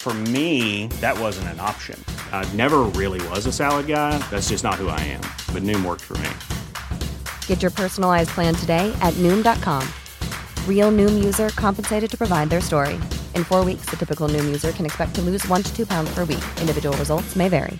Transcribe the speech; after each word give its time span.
For 0.00 0.14
me, 0.14 0.86
that 1.00 1.18
wasn't 1.18 1.48
an 1.48 1.60
option. 1.60 2.02
I 2.32 2.50
never 2.54 2.78
really 2.96 3.20
was 3.28 3.46
a 3.46 3.52
salad 3.52 3.86
guy. 3.86 4.16
That's 4.30 4.48
just 4.48 4.64
not 4.64 4.76
who 4.76 4.88
I 4.88 5.00
am. 5.00 5.20
But 5.52 5.62
Noom 5.64 5.84
worked 5.84 6.04
for 6.04 6.16
me. 6.18 6.30
Get 7.46 7.62
your 7.62 7.72
personalized 7.72 8.30
plan 8.30 8.54
today 8.54 8.96
at 9.02 9.12
Noom.com. 9.14 9.86
Real 10.66 10.90
Noom 10.92 11.22
user 11.22 11.50
compensated 11.50 12.10
to 12.10 12.16
provide 12.16 12.48
their 12.48 12.62
story. 12.62 12.94
In 13.34 13.44
four 13.44 13.64
weeks, 13.64 13.90
the 13.90 13.96
typical 13.96 14.28
Noom 14.28 14.46
user 14.46 14.72
can 14.72 14.86
expect 14.86 15.14
to 15.16 15.20
lose 15.20 15.46
one 15.46 15.62
to 15.62 15.76
two 15.76 15.86
pounds 15.86 16.10
per 16.14 16.24
week. 16.24 16.44
Individual 16.60 16.96
results 16.96 17.36
may 17.36 17.48
vary. 17.48 17.78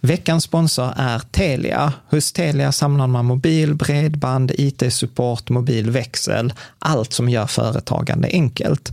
Veckans 0.00 0.44
sponsor 0.44 0.92
är 0.96 1.18
Telia. 1.18 1.92
Hos 2.10 2.32
Telia 2.32 2.72
samlar 2.72 3.06
man 3.06 3.24
mobil, 3.24 3.74
bredband, 3.74 4.50
IT-support, 4.58 5.48
mobilväxel, 5.48 6.52
allt 6.78 7.12
som 7.12 7.28
gör 7.28 7.46
företagande 7.46 8.28
enkelt. 8.28 8.92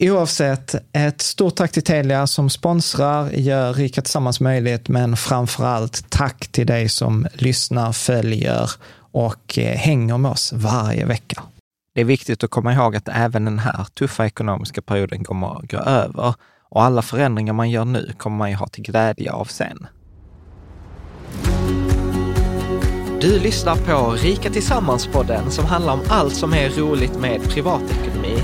Oavsett, 0.00 0.74
ett 0.92 1.20
stort 1.20 1.54
tack 1.56 1.72
till 1.72 1.82
Telia 1.82 2.26
som 2.26 2.50
sponsrar, 2.50 3.30
gör 3.30 3.74
Rika 3.74 4.02
Tillsammans 4.02 4.40
möjligt, 4.40 4.88
men 4.88 5.16
framför 5.16 5.64
allt 5.64 6.10
tack 6.10 6.48
till 6.48 6.66
dig 6.66 6.88
som 6.88 7.26
lyssnar, 7.32 7.92
följer 7.92 8.70
och 9.12 9.58
eh, 9.58 9.76
hänger 9.76 10.18
med 10.18 10.30
oss 10.30 10.52
varje 10.52 11.04
vecka. 11.04 11.42
Det 11.94 12.00
är 12.00 12.04
viktigt 12.04 12.44
att 12.44 12.50
komma 12.50 12.74
ihåg 12.74 12.96
att 12.96 13.08
även 13.08 13.44
den 13.44 13.58
här 13.58 13.86
tuffa 13.94 14.26
ekonomiska 14.26 14.82
perioden 14.82 15.24
kommer 15.24 15.58
att 15.58 15.70
gå 15.70 15.78
över 15.78 16.34
och 16.70 16.82
alla 16.82 17.02
förändringar 17.02 17.52
man 17.52 17.70
gör 17.70 17.84
nu 17.84 18.12
kommer 18.18 18.36
man 18.36 18.50
ju 18.50 18.56
ha 18.56 18.66
till 18.66 18.84
glädje 18.84 19.32
av 19.32 19.44
sen. 19.44 19.86
Du 23.20 23.38
lyssnar 23.38 23.76
på 23.76 24.10
Rika 24.10 24.50
Tillsammans-podden 24.50 25.50
som 25.50 25.64
handlar 25.64 25.92
om 25.92 26.00
allt 26.08 26.34
som 26.34 26.54
är 26.54 26.68
roligt 26.68 27.20
med 27.20 27.42
privatekonomi 27.42 28.42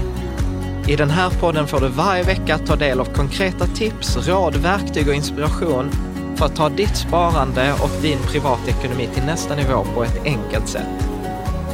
i 0.88 0.96
den 0.96 1.10
här 1.10 1.30
podden 1.30 1.66
får 1.66 1.80
du 1.80 1.88
varje 1.88 2.22
vecka 2.22 2.58
ta 2.58 2.76
del 2.76 3.00
av 3.00 3.04
konkreta 3.04 3.66
tips, 3.66 4.28
råd, 4.28 4.56
verktyg 4.56 5.08
och 5.08 5.14
inspiration 5.14 5.90
för 6.36 6.46
att 6.46 6.56
ta 6.56 6.68
ditt 6.68 6.96
sparande 6.96 7.72
och 7.72 8.02
din 8.02 8.18
privatekonomi 8.18 9.08
till 9.14 9.22
nästa 9.22 9.56
nivå 9.56 9.84
på 9.94 10.04
ett 10.04 10.24
enkelt 10.24 10.68
sätt. 10.68 11.08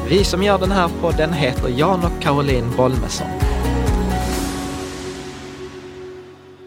Vi 0.09 0.25
som 0.25 0.43
gör 0.43 0.59
den 0.59 0.70
här 0.70 0.91
podden 1.00 1.32
heter 1.32 1.69
Jan 1.69 2.04
och 2.04 2.22
Caroline 2.22 2.76
Bolmesson. 2.76 3.26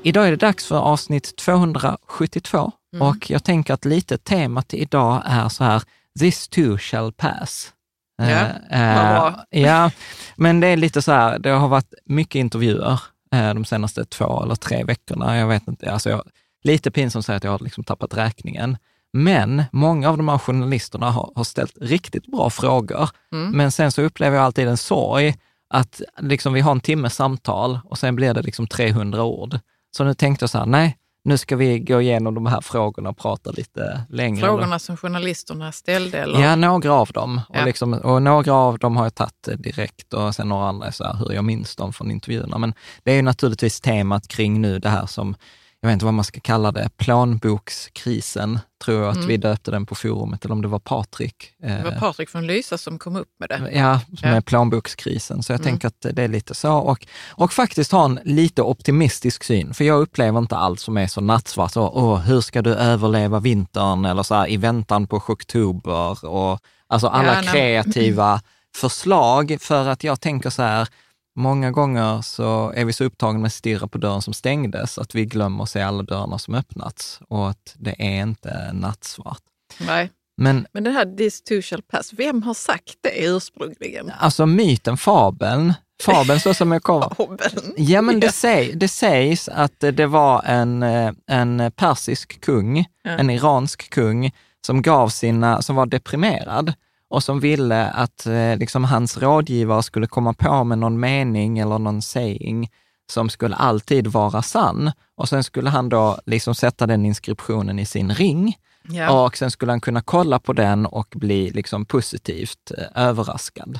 Idag 0.03 0.27
är 0.27 0.31
det 0.31 0.37
dags 0.37 0.65
för 0.65 0.79
avsnitt 0.79 1.35
272 1.35 2.71
mm. 2.93 3.07
och 3.07 3.31
jag 3.31 3.43
tänker 3.43 3.73
att 3.73 3.85
lite 3.85 4.17
temat 4.17 4.73
idag 4.73 5.23
är 5.25 5.49
så 5.49 5.63
här, 5.63 5.83
this 6.19 6.47
too 6.47 6.77
shall 6.77 7.11
pass. 7.11 7.72
Ja, 8.18 8.46
uh, 8.46 9.01
bra. 9.01 9.46
ja, 9.50 9.91
men 10.35 10.59
det 10.59 10.68
är 10.68 10.78
lite 10.78 11.01
så 11.01 11.12
här, 11.12 11.40
det 11.40 11.50
har 11.50 11.68
varit 11.68 11.94
mycket 12.06 12.35
intervjuer 12.35 13.00
uh, 13.35 13.53
de 13.53 13.66
senaste 13.66 14.06
två 14.06 14.44
eller 14.44 14.56
tre 14.56 14.84
veckorna. 14.84 15.38
Jag 15.38 15.47
vet 15.47 15.68
inte, 15.68 15.91
alltså 15.91 16.09
jag, 16.09 16.24
lite 16.63 16.91
pinsamt 16.91 17.29
att 17.29 17.44
jag 17.44 17.51
har 17.51 17.59
liksom 17.59 17.84
tappat 17.84 18.18
räkningen. 18.18 18.78
Men 19.13 19.63
många 19.72 20.09
av 20.09 20.18
de 20.18 20.28
här 20.28 20.38
journalisterna 20.38 21.12
har, 21.12 21.31
har 21.35 21.44
ställt 21.44 21.78
riktigt 21.81 22.28
bra 22.28 22.50
frågor. 22.50 23.09
Mm. 23.31 23.51
Men 23.51 23.72
sen 23.72 23.91
så 23.91 24.01
upplever 24.01 24.38
jag 24.38 24.45
alltid 24.45 24.68
en 24.68 24.78
sorg 24.78 25.35
att 25.69 26.01
liksom 26.19 26.53
vi 26.53 26.62
har 26.62 26.72
en 26.72 26.80
timmes 26.80 27.16
samtal 27.16 27.80
och 27.85 27.97
sen 27.97 28.16
blir 28.16 28.34
det 28.34 28.41
liksom 28.41 28.68
300 28.68 29.24
ord. 29.24 29.59
Så 29.97 30.03
nu 30.03 30.13
tänkte 30.13 30.44
jag 30.44 30.50
så 30.50 30.57
här, 30.57 30.66
nej, 30.66 30.97
nu 31.23 31.38
ska 31.38 31.56
vi 31.56 31.79
gå 31.79 32.01
igenom 32.01 32.35
de 32.35 32.45
här 32.45 32.61
frågorna 32.61 33.09
och 33.09 33.17
prata 33.17 33.51
lite 33.51 34.01
längre. 34.09 34.45
Frågorna 34.45 34.79
som 34.79 34.97
journalisterna 34.97 35.72
ställde? 35.72 36.17
Eller? 36.17 36.41
Ja, 36.41 36.56
några 36.56 36.94
av 36.94 37.07
dem. 37.07 37.41
Ja. 37.50 37.59
Och, 37.59 37.66
liksom, 37.66 37.94
och 37.94 38.22
några 38.22 38.53
av 38.53 38.79
dem 38.79 38.97
har 38.97 39.06
jag 39.06 39.16
tagit 39.16 39.50
direkt 39.57 40.13
och 40.13 40.35
sen 40.35 40.50
några 40.50 40.67
andra 40.67 40.88
är 40.88 40.91
så 40.91 41.03
här, 41.03 41.13
hur 41.13 41.31
jag 41.31 41.44
minns 41.44 41.75
dem 41.75 41.94
från 41.94 42.12
intervjuerna. 42.12 42.57
Men 42.57 42.73
det 43.03 43.12
är 43.12 43.16
ju 43.16 43.22
naturligtvis 43.22 43.81
temat 43.81 44.28
kring 44.28 44.62
nu 44.62 44.79
det 44.79 44.89
här 44.89 45.06
som 45.06 45.35
jag 45.83 45.88
vet 45.88 45.94
inte 45.94 46.05
vad 46.05 46.13
man 46.13 46.25
ska 46.25 46.39
kalla 46.39 46.71
det, 46.71 46.89
planbokskrisen, 46.97 48.59
tror 48.85 49.01
jag 49.01 49.09
att 49.09 49.16
mm. 49.16 49.27
vi 49.27 49.38
döpte 49.38 49.71
den 49.71 49.85
på 49.85 49.95
forumet, 49.95 50.45
eller 50.45 50.53
om 50.53 50.61
det 50.61 50.67
var 50.67 50.79
Patrik. 50.79 51.53
Det 51.57 51.83
var 51.83 51.91
eh, 51.91 51.99
Patrik 51.99 52.29
från 52.29 52.47
Lysa 52.47 52.77
som 52.77 52.99
kom 52.99 53.16
upp 53.16 53.29
med 53.39 53.49
det. 53.49 53.71
Ja, 53.73 53.99
med 54.23 54.38
ja. 54.38 54.41
planbokskrisen. 54.41 55.44
Så 55.44 55.51
jag 55.51 55.59
mm. 55.59 55.66
tänker 55.66 55.88
att 55.88 56.16
det 56.16 56.23
är 56.23 56.27
lite 56.27 56.55
så. 56.55 56.73
Och, 56.73 57.07
och 57.29 57.53
faktiskt 57.53 57.91
ha 57.91 58.05
en 58.05 58.19
lite 58.23 58.61
optimistisk 58.61 59.44
syn, 59.44 59.73
för 59.73 59.83
jag 59.83 60.01
upplever 60.01 60.39
inte 60.39 60.55
allt 60.55 60.79
som 60.79 60.97
är 60.97 61.07
så 61.07 61.21
nattsvart. 61.21 61.71
Så, 61.71 61.89
åh, 61.89 62.19
hur 62.19 62.41
ska 62.41 62.61
du 62.61 62.75
överleva 62.75 63.39
vintern? 63.39 64.05
Eller 64.05 64.23
så 64.23 64.35
här, 64.35 64.50
i 64.50 64.57
väntan 64.57 65.07
på 65.07 65.15
oktober. 65.15 66.25
Och, 66.25 66.59
alltså 66.88 67.07
alla 67.07 67.44
ja, 67.44 67.51
kreativa 67.51 68.41
förslag, 68.75 69.57
för 69.59 69.88
att 69.88 70.03
jag 70.03 70.21
tänker 70.21 70.50
så 70.50 70.61
här, 70.61 70.88
Många 71.35 71.71
gånger 71.71 72.21
så 72.21 72.74
är 72.75 72.85
vi 72.85 72.94
så 72.94 73.03
upptagna 73.03 73.39
med 73.39 73.47
att 73.47 73.53
stirra 73.53 73.88
på 73.88 73.97
dörren 73.97 74.21
som 74.21 74.33
stängdes 74.33 74.97
att 74.97 75.15
vi 75.15 75.25
glömmer 75.25 75.63
att 75.63 75.69
se 75.69 75.81
alla 75.81 76.03
dörrarna 76.03 76.39
som 76.39 76.56
öppnats 76.56 77.19
och 77.30 77.50
att 77.50 77.75
det 77.77 77.95
är 78.00 78.21
inte 78.21 78.74
nattsvart. 78.74 79.41
Nej. 79.80 80.12
Men, 80.38 80.68
Men 80.74 80.83
det 80.83 80.91
här 80.91 81.18
this 81.18 81.41
too 81.41 81.62
shall 81.62 81.81
pass, 81.81 82.13
vem 82.13 82.44
har 82.44 82.53
sagt 82.53 82.97
det 83.01 83.25
ursprungligen? 83.25 84.12
Alltså 84.19 84.45
myten, 84.45 84.97
fabeln, 84.97 85.74
fabeln 86.03 86.39
så 86.39 86.53
som 86.53 86.71
jag 86.71 86.83
kommer... 86.83 87.15
fabeln? 87.15 87.74
Ja, 87.77 88.01
men 88.01 88.19
det, 88.19 88.31
säg, 88.31 88.74
det 88.75 88.88
sägs 88.88 89.50
att 89.50 89.80
det 89.80 90.06
var 90.06 90.44
en, 90.45 90.83
en 91.27 91.71
persisk 91.75 92.41
kung, 92.41 92.85
ja. 93.03 93.12
en 93.12 93.30
iransk 93.30 93.89
kung, 93.89 94.31
som 94.65 94.81
gav 94.81 95.09
sina, 95.09 95.62
som 95.62 95.75
var 95.75 95.85
deprimerad 95.85 96.74
och 97.13 97.24
som 97.24 97.39
ville 97.39 97.86
att 97.89 98.25
eh, 98.25 98.57
liksom, 98.57 98.83
hans 98.83 99.18
rådgivare 99.18 99.83
skulle 99.83 100.07
komma 100.07 100.33
på 100.33 100.63
med 100.63 100.77
någon 100.77 101.00
mening 101.00 101.60
eller 101.60 101.80
någon 101.80 102.01
saying 102.01 102.69
som 103.12 103.30
skulle 103.30 103.56
alltid 103.56 104.07
vara 104.07 104.42
sann. 104.42 104.92
Och 105.18 105.30
sen 105.30 105.44
skulle 105.44 105.69
han 105.69 105.89
då 105.89 106.19
liksom 106.25 106.56
sätta 106.56 106.88
den 106.88 107.06
inskriptionen 107.06 107.80
i 107.80 107.86
sin 107.86 108.13
ring. 108.13 108.57
Ja. 108.88 109.25
Och 109.25 109.38
sen 109.38 109.51
skulle 109.51 109.71
han 109.71 109.81
kunna 109.81 110.01
kolla 110.01 110.39
på 110.39 110.54
den 110.54 110.86
och 110.86 111.07
bli 111.15 111.50
liksom 111.51 111.86
positivt 111.86 112.71
eh, 112.77 113.04
överraskad. 113.04 113.80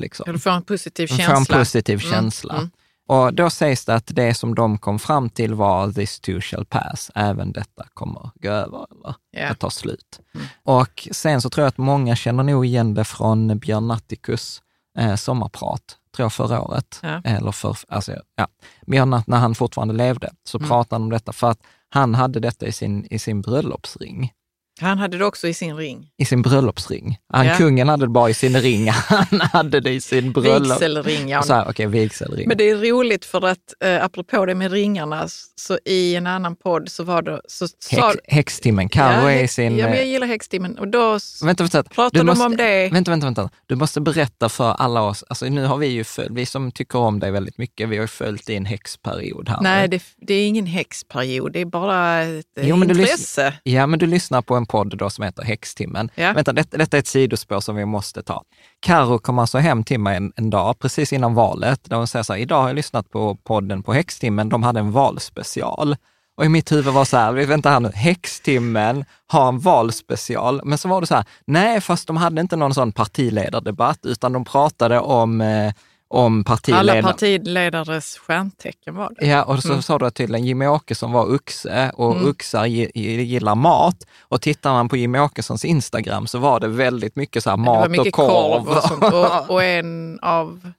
Liksom. 0.00 0.32
Du 0.32 0.38
får 0.38 0.50
en 0.50 0.62
positiv 0.62 1.06
känsla. 1.06 1.24
får 1.26 1.36
en 1.36 1.44
positiv 1.60 2.00
Mm, 2.04 2.12
känsla. 2.12 2.54
mm. 2.54 2.70
Och 3.08 3.34
då 3.34 3.50
sägs 3.50 3.84
det 3.84 3.94
att 3.94 4.06
det 4.14 4.34
som 4.34 4.54
de 4.54 4.78
kom 4.78 4.98
fram 4.98 5.30
till 5.30 5.54
var 5.54 5.92
this 5.92 6.20
too 6.20 6.40
shall 6.40 6.64
pass, 6.64 7.10
även 7.14 7.52
detta 7.52 7.86
kommer 7.94 8.30
gå 8.34 8.48
över 8.48 8.86
eller 8.92 9.16
att 9.50 9.58
ta 9.58 9.70
slut. 9.70 10.20
Mm. 10.34 10.46
Och 10.62 11.08
sen 11.12 11.40
så 11.40 11.50
tror 11.50 11.62
jag 11.62 11.68
att 11.68 11.78
många 11.78 12.16
känner 12.16 12.42
nog 12.42 12.66
igen 12.66 12.94
det 12.94 13.04
från 13.04 13.58
Björn 13.58 13.88
Natthicus 13.88 14.62
eh, 14.98 15.14
sommarprat, 15.14 15.98
tror 16.16 16.24
jag 16.24 16.32
förra 16.32 16.60
året. 16.60 17.00
Ja. 17.02 17.20
Eller 17.24 17.52
för, 17.52 17.76
alltså, 17.88 18.12
ja. 18.36 18.48
Björn, 18.86 19.22
när 19.26 19.38
han 19.38 19.54
fortfarande 19.54 19.94
levde, 19.94 20.30
så 20.44 20.58
Mm. 20.58 20.68
pratade 20.68 20.94
han 20.94 21.02
om 21.02 21.10
detta 21.10 21.32
för 21.32 21.50
att 21.50 21.60
han 21.88 22.14
hade 22.14 22.40
detta 22.40 22.66
i 22.66 22.72
sin, 22.72 23.06
i 23.10 23.18
sin 23.18 23.40
bröllopsring. 23.42 24.32
Han 24.80 24.98
hade 24.98 25.18
det 25.18 25.24
också 25.24 25.48
i 25.48 25.54
sin 25.54 25.76
ring. 25.76 26.08
I 26.18 26.24
sin 26.24 26.42
bröllopsring. 26.42 27.18
Han, 27.32 27.46
Ja. 27.46 27.56
Kungen 27.56 27.88
hade 27.88 28.04
det 28.04 28.10
bara 28.10 28.30
i 28.30 28.34
sin 28.34 28.60
ring, 28.60 28.88
han 29.08 29.40
hade 29.52 29.80
det 29.80 29.90
i 29.90 30.00
sin 30.00 30.32
bröllop... 30.32 30.70
Vigselring, 30.82 31.28
ja. 31.28 31.42
Så 31.42 31.54
här, 31.54 31.66
Okej, 31.68 31.86
vigselring. 31.86 32.48
Men 32.48 32.56
det 32.56 32.70
är 32.70 32.76
roligt 32.76 33.24
för 33.24 33.46
att 33.46 33.58
eh, 33.84 34.04
apropå 34.04 34.46
det 34.46 34.54
med 34.54 34.72
ringarna, 34.72 35.28
så 35.56 35.78
i 35.84 36.14
en 36.16 36.26
annan 36.26 36.56
podd 36.56 36.88
så 36.88 37.04
var 37.04 37.22
det... 37.22 37.40
Så, 37.48 37.68
sa- 37.68 38.06
Häx, 38.08 38.18
häxtimmen, 38.28 38.88
Carro 38.88 39.22
ja, 39.22 39.30
är 39.30 39.46
sin... 39.46 39.76
Ja, 39.78 39.84
men 39.86 39.94
jag 39.96 40.02
eh, 40.06 40.10
gillar 40.12 40.26
häxtimmen. 40.26 40.78
Och 40.78 40.88
då 40.88 41.18
Vänta, 41.44 41.62
vänta. 41.64 41.82
pratar 41.82 42.10
Du 42.10 42.18
de 42.18 42.26
måste- 42.26 42.44
om 42.44 42.56
det. 42.56 42.88
Vänta, 42.92 43.10
vänta, 43.10 43.26
vänta. 43.26 43.50
Du 43.66 43.76
måste 43.76 44.00
berätta 44.00 44.48
för 44.48 44.72
alla 44.72 45.02
oss, 45.02 45.24
alltså 45.28 45.44
nu 45.46 45.64
har 45.64 45.76
vi 45.76 45.86
ju 45.86 46.04
följt, 46.04 46.30
vi 46.32 46.46
som 46.46 46.72
tycker 46.72 46.98
om 46.98 47.20
dig 47.20 47.30
väldigt 47.30 47.58
mycket, 47.58 47.88
vi 47.88 47.96
har 47.96 48.02
ju 48.04 48.08
följt 48.08 48.46
din 48.46 48.64
häxperiod 48.66 49.48
här. 49.48 49.58
Nej, 49.60 49.88
det, 49.88 50.02
det 50.16 50.34
är 50.34 50.46
ingen 50.48 50.66
häxperiod, 50.66 51.52
det 51.52 51.60
är 51.60 51.64
bara 51.64 52.22
ett 52.22 52.46
Jo, 52.60 52.76
men 52.76 52.88
du 52.88 52.94
intresse. 53.00 53.54
Ja, 53.62 53.86
men 53.86 53.98
du 53.98 54.06
lyssnar 54.06 54.42
på 54.42 54.54
en 54.54 54.63
podd 54.66 54.98
då 54.98 55.10
som 55.10 55.24
heter 55.24 55.42
Häxtimmen. 55.42 56.10
Ja. 56.14 56.32
Vänta, 56.32 56.52
detta, 56.52 56.76
detta 56.76 56.96
är 56.96 56.98
ett 56.98 57.06
sidospår 57.06 57.60
som 57.60 57.76
vi 57.76 57.84
måste 57.84 58.22
ta. 58.22 58.42
Karo 58.80 59.18
kom 59.18 59.38
alltså 59.38 59.58
hem 59.58 59.84
till 59.84 60.00
mig 60.00 60.16
en, 60.16 60.32
en 60.36 60.50
dag, 60.50 60.78
precis 60.78 61.12
innan 61.12 61.34
valet, 61.34 61.80
där 61.84 61.96
hon 61.96 62.06
säger 62.06 62.22
så 62.22 62.32
här, 62.32 62.40
idag 62.40 62.60
har 62.60 62.68
jag 62.68 62.76
lyssnat 62.76 63.10
på 63.10 63.36
podden 63.36 63.82
på 63.82 63.92
Häxtimmen, 63.92 64.48
de 64.48 64.62
hade 64.62 64.80
en 64.80 64.92
valspecial. 64.92 65.96
Och 66.36 66.44
i 66.44 66.48
mitt 66.48 66.72
huvud 66.72 66.94
var 66.94 67.04
så 67.04 67.16
här, 67.16 67.32
vänta 67.32 67.70
här 67.70 67.80
nu, 67.80 67.90
Häxtimmen 67.94 69.04
har 69.26 69.48
en 69.48 69.58
valspecial. 69.58 70.60
Men 70.64 70.78
så 70.78 70.88
var 70.88 71.00
det 71.00 71.06
så 71.06 71.14
här, 71.14 71.24
nej, 71.46 71.80
fast 71.80 72.06
de 72.06 72.16
hade 72.16 72.40
inte 72.40 72.56
någon 72.56 72.74
sån 72.74 72.92
partiledardebatt, 72.92 74.06
utan 74.06 74.32
de 74.32 74.44
pratade 74.44 75.00
om, 75.00 75.40
eh, 75.40 75.72
om 76.08 76.34
Alla 76.34 76.44
partiledare. 76.44 77.02
partiledares 77.02 78.18
stjärntecken 78.18 78.94
var 78.94 79.12
det. 79.18 79.26
Ja, 79.26 79.42
och 79.44 79.62
så 79.62 79.68
Mm. 79.68 79.82
sa 79.82 79.98
du 79.98 80.10
tydligen 80.10 80.46
Jimmy 80.46 80.66
Åkesson 80.66 81.12
var 81.12 81.34
oxe 81.34 81.90
och 81.94 82.12
Mm. 82.16 82.34
gi- 82.66 83.22
gillar 83.22 83.54
mat. 83.54 83.96
Och 84.20 84.40
tittar 84.42 84.72
man 84.72 84.88
på 84.88 84.96
Jimmy 84.96 85.18
Åkessons 85.18 85.64
Instagram 85.64 86.26
så 86.26 86.38
var 86.38 86.60
det 86.60 86.68
väldigt 86.68 87.16
mycket 87.16 87.42
så 87.42 87.56
mat 87.56 87.90
mycket 87.90 88.06
och 88.06 88.12
korv. 88.12 88.68
och 88.68 88.82
sånt. 88.82 89.04
Och, 89.04 89.50
och 89.54 89.62
en 89.62 90.18
av 90.22 90.70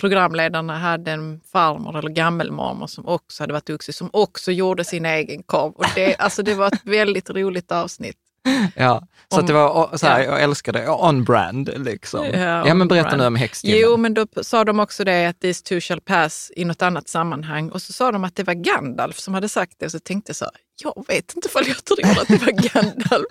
programledarna 0.00 0.78
hade 0.78 1.10
en 1.12 1.40
farmor 1.52 1.98
eller 1.98 2.10
gammelmormor 2.10 2.86
som 2.86 3.08
också 3.08 3.42
hade 3.42 3.52
varit 3.52 3.70
oxe, 3.70 3.92
som 3.92 4.10
också 4.12 4.52
gjorde 4.52 4.84
sin 4.84 5.06
egen 5.06 5.42
korv. 5.42 5.72
Och 5.72 5.84
det, 5.94 6.16
alltså 6.16 6.42
det 6.42 6.54
var 6.54 6.66
ett 6.66 6.80
väldigt 6.84 7.30
roligt 7.30 7.72
avsnitt. 7.72 8.16
ja, 8.76 9.02
så 9.34 9.40
Om- 9.40 9.46
det 9.46 9.52
var 9.52 9.96
så 9.96 10.06
här, 10.06 10.20
ja. 10.20 10.24
jag 10.26 10.42
älskar 10.42 10.72
det, 10.72 10.88
on 10.88 11.24
brand 11.24 11.70
liksom. 11.76 12.24
Ja, 12.26 12.68
Ja, 12.68 12.74
men 12.74 12.88
berätta 12.88 13.08
brand. 13.08 13.20
nu 13.20 13.26
om 13.26 13.36
häxtimmen. 13.36 13.78
Jo, 13.80 13.96
men 13.96 14.14
då 14.14 14.26
sa 14.42 14.64
de 14.64 14.80
också 14.80 15.04
det 15.04 15.26
att 15.26 15.40
this 15.40 15.62
too 15.62 15.80
shall 15.80 16.00
pass 16.00 16.52
i 16.56 16.64
något 16.64 16.82
annat 16.82 17.08
sammanhang. 17.08 17.70
Och 17.70 17.82
så 17.82 17.92
sa 17.92 18.12
de 18.12 18.24
att 18.24 18.36
det 18.36 18.42
var 18.44 18.54
Gandalf 18.54 19.18
som 19.18 19.34
hade 19.34 19.48
sagt 19.48 19.72
det. 19.78 19.86
Och 19.86 19.92
så 19.92 19.98
tänkte 20.00 20.30
jag 20.30 20.36
så 20.36 20.46
jag 20.76 21.04
vet 21.08 21.34
inte 21.36 21.48
ifall 21.48 21.68
jag 21.68 21.84
tror 21.84 22.20
att 22.20 22.28
det 22.28 22.36
var 22.36 22.52
Gandalf. 22.52 23.26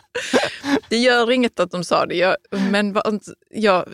det 0.90 0.98
gör 0.98 1.32
inget 1.32 1.60
att 1.60 1.72
de 1.72 1.84
sa 1.84 2.06
det. 2.06 2.16
Jag, 2.16 2.36
men 2.52 2.96
jag, 3.50 3.86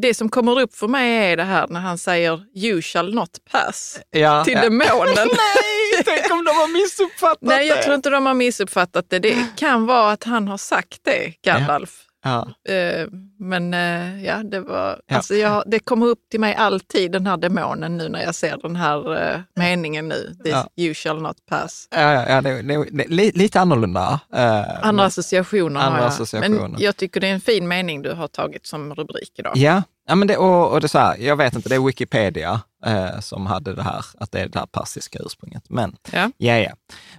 det 0.00 0.14
som 0.14 0.28
kommer 0.28 0.60
upp 0.60 0.76
för 0.76 0.88
mig 0.88 1.32
är 1.32 1.36
det 1.36 1.44
här 1.44 1.66
när 1.68 1.80
han 1.80 1.98
säger 1.98 2.44
you 2.54 2.82
shall 2.82 3.14
not 3.14 3.44
pass 3.50 4.00
ja, 4.10 4.44
till 4.44 4.54
ja. 4.54 4.60
demonen. 4.60 5.14
Nej, 5.16 6.04
tänk 6.04 6.30
om 6.30 6.44
de 6.44 6.50
har 6.50 6.82
missuppfattat 6.82 7.38
Nej, 7.40 7.66
jag 7.66 7.78
det. 7.78 7.82
tror 7.82 7.94
inte 7.94 8.10
de 8.10 8.26
har 8.26 8.34
missuppfattat 8.34 9.10
det. 9.10 9.18
Det 9.18 9.46
kan 9.56 9.86
vara 9.86 10.12
att 10.12 10.24
han 10.24 10.48
har 10.48 10.58
sagt 10.58 10.98
det, 11.02 11.34
Gandalf. 11.42 11.90
Ja. 12.04 12.09
Eh, 12.24 13.06
Men 13.38 13.74
eh, 13.74 14.24
ja, 14.24 14.42
det 14.42 14.60
var, 14.60 15.00
Ja. 15.06 15.16
Alltså 15.16 15.34
jag, 15.34 15.62
det 15.66 15.78
kommer 15.78 16.06
upp 16.06 16.18
till 16.30 16.40
mig 16.40 16.54
alltid 16.54 17.12
den 17.12 17.26
här 17.26 17.36
demonen 17.36 17.96
nu 17.96 18.08
när 18.08 18.22
jag 18.22 18.34
ser 18.34 18.56
den 18.62 18.76
här 18.76 19.30
eh, 19.32 19.40
meningen 19.56 20.08
nu. 20.08 20.34
This 20.44 20.52
Ja. 20.52 20.68
you 20.76 20.94
shall 20.94 21.22
not 21.22 21.36
pass. 21.48 21.88
Ja, 21.90 22.00
ja, 22.12 22.28
ja 22.28 22.40
det, 22.40 22.62
det, 22.62 22.84
det, 22.90 23.04
li- 23.08 23.32
lite 23.34 23.60
annorlunda. 23.60 24.20
eh, 24.34 24.86
Andra 24.86 25.04
associationer 25.04 25.80
Andra 25.80 25.90
har 25.90 25.98
jag. 25.98 26.06
associationer. 26.08 26.68
Men 26.68 26.76
jag 26.80 26.96
tycker 26.96 27.20
det 27.20 27.26
är 27.28 27.32
en 27.34 27.40
fin 27.40 27.68
mening 27.68 28.02
du 28.02 28.12
har 28.12 28.28
tagit 28.28 28.66
som 28.66 28.94
rubrik 28.94 29.32
idag. 29.38 29.52
Ja, 29.56 29.82
ja 30.08 30.14
men 30.14 30.28
det, 30.28 30.36
och, 30.36 30.72
och 30.72 30.80
det 30.80 30.86
är 30.86 30.88
så 30.88 30.98
här, 30.98 31.16
jag 31.18 31.36
vet 31.36 31.54
inte, 31.54 31.68
det 31.68 31.74
är 31.74 31.86
Wikipedia 31.86 32.60
eh, 32.86 33.20
som 33.20 33.46
hade 33.46 33.74
det 33.74 33.82
här, 33.82 34.04
att 34.18 34.32
det 34.32 34.40
är 34.40 34.48
det 34.48 34.58
här 34.58 34.66
persiska 34.66 35.18
ursprunget. 35.26 35.62
Men 35.68 35.96
Ja. 36.12 36.30
ja, 36.36 36.58
ja. 36.58 36.70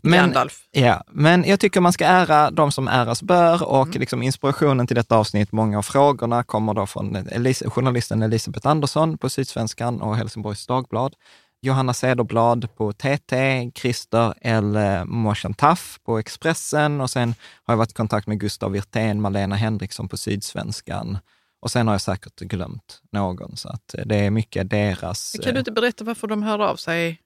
Men, 0.02 0.20
Gandalf. 0.20 0.60
ja, 0.72 1.04
men 1.12 1.44
jag 1.48 1.60
tycker 1.60 1.82
man 1.82 1.94
ska 1.94 2.06
ära 2.06 2.52
de 2.52 2.72
som 2.72 2.88
äras 2.88 3.24
bör 3.24 3.64
och 3.64 3.88
Mm. 3.88 4.00
liksom 4.00 4.24
inspirationen 4.24 4.88
till 4.88 4.96
detta 4.96 5.16
avsnitt, 5.18 5.52
många 5.52 5.78
av 5.78 5.82
frågorna 5.82 6.44
kommer 6.44 6.74
då 6.74 6.86
från 6.88 7.16
Elis- 7.16 7.70
journalisten 7.70 8.22
Elisabeth 8.22 8.68
Andersson 8.68 9.18
på 9.18 9.30
Sydsvenskan 9.30 10.02
och 10.02 10.18
Helsingborgs 10.18 10.68
Dagblad. 10.68 11.16
Johanna 11.64 11.94
Cederblad 11.94 12.76
på 12.76 12.94
TT, 12.94 13.72
Christer 13.76 14.34
L. 14.42 14.78
Moshantaf 15.06 16.00
på 16.06 16.20
Expressen 16.20 17.02
och 17.02 17.10
sen 17.10 17.36
har 17.64 17.74
jag 17.74 17.78
varit 17.78 17.92
i 17.92 17.94
kontakt 17.94 18.28
med 18.28 18.40
Gustav 18.40 18.72
Wirtén, 18.72 19.22
Malena 19.22 19.56
Henriksson 19.56 20.08
på 20.08 20.18
Sydsvenskan 20.18 21.18
och 21.62 21.72
sen 21.72 21.88
har 21.88 21.94
jag 21.94 22.02
säkert 22.02 22.40
glömt 22.40 23.02
någon, 23.12 23.58
så 23.58 23.70
att 23.70 23.96
det 24.06 24.16
är 24.16 24.30
mycket 24.30 24.70
deras... 24.70 25.36
Kan 25.44 25.54
du 25.54 25.60
inte 25.60 25.72
berätta 25.72 26.04
varför 26.04 26.28
de 26.28 26.44
hör 26.44 26.60
av 26.60 26.76
sig 26.76 27.22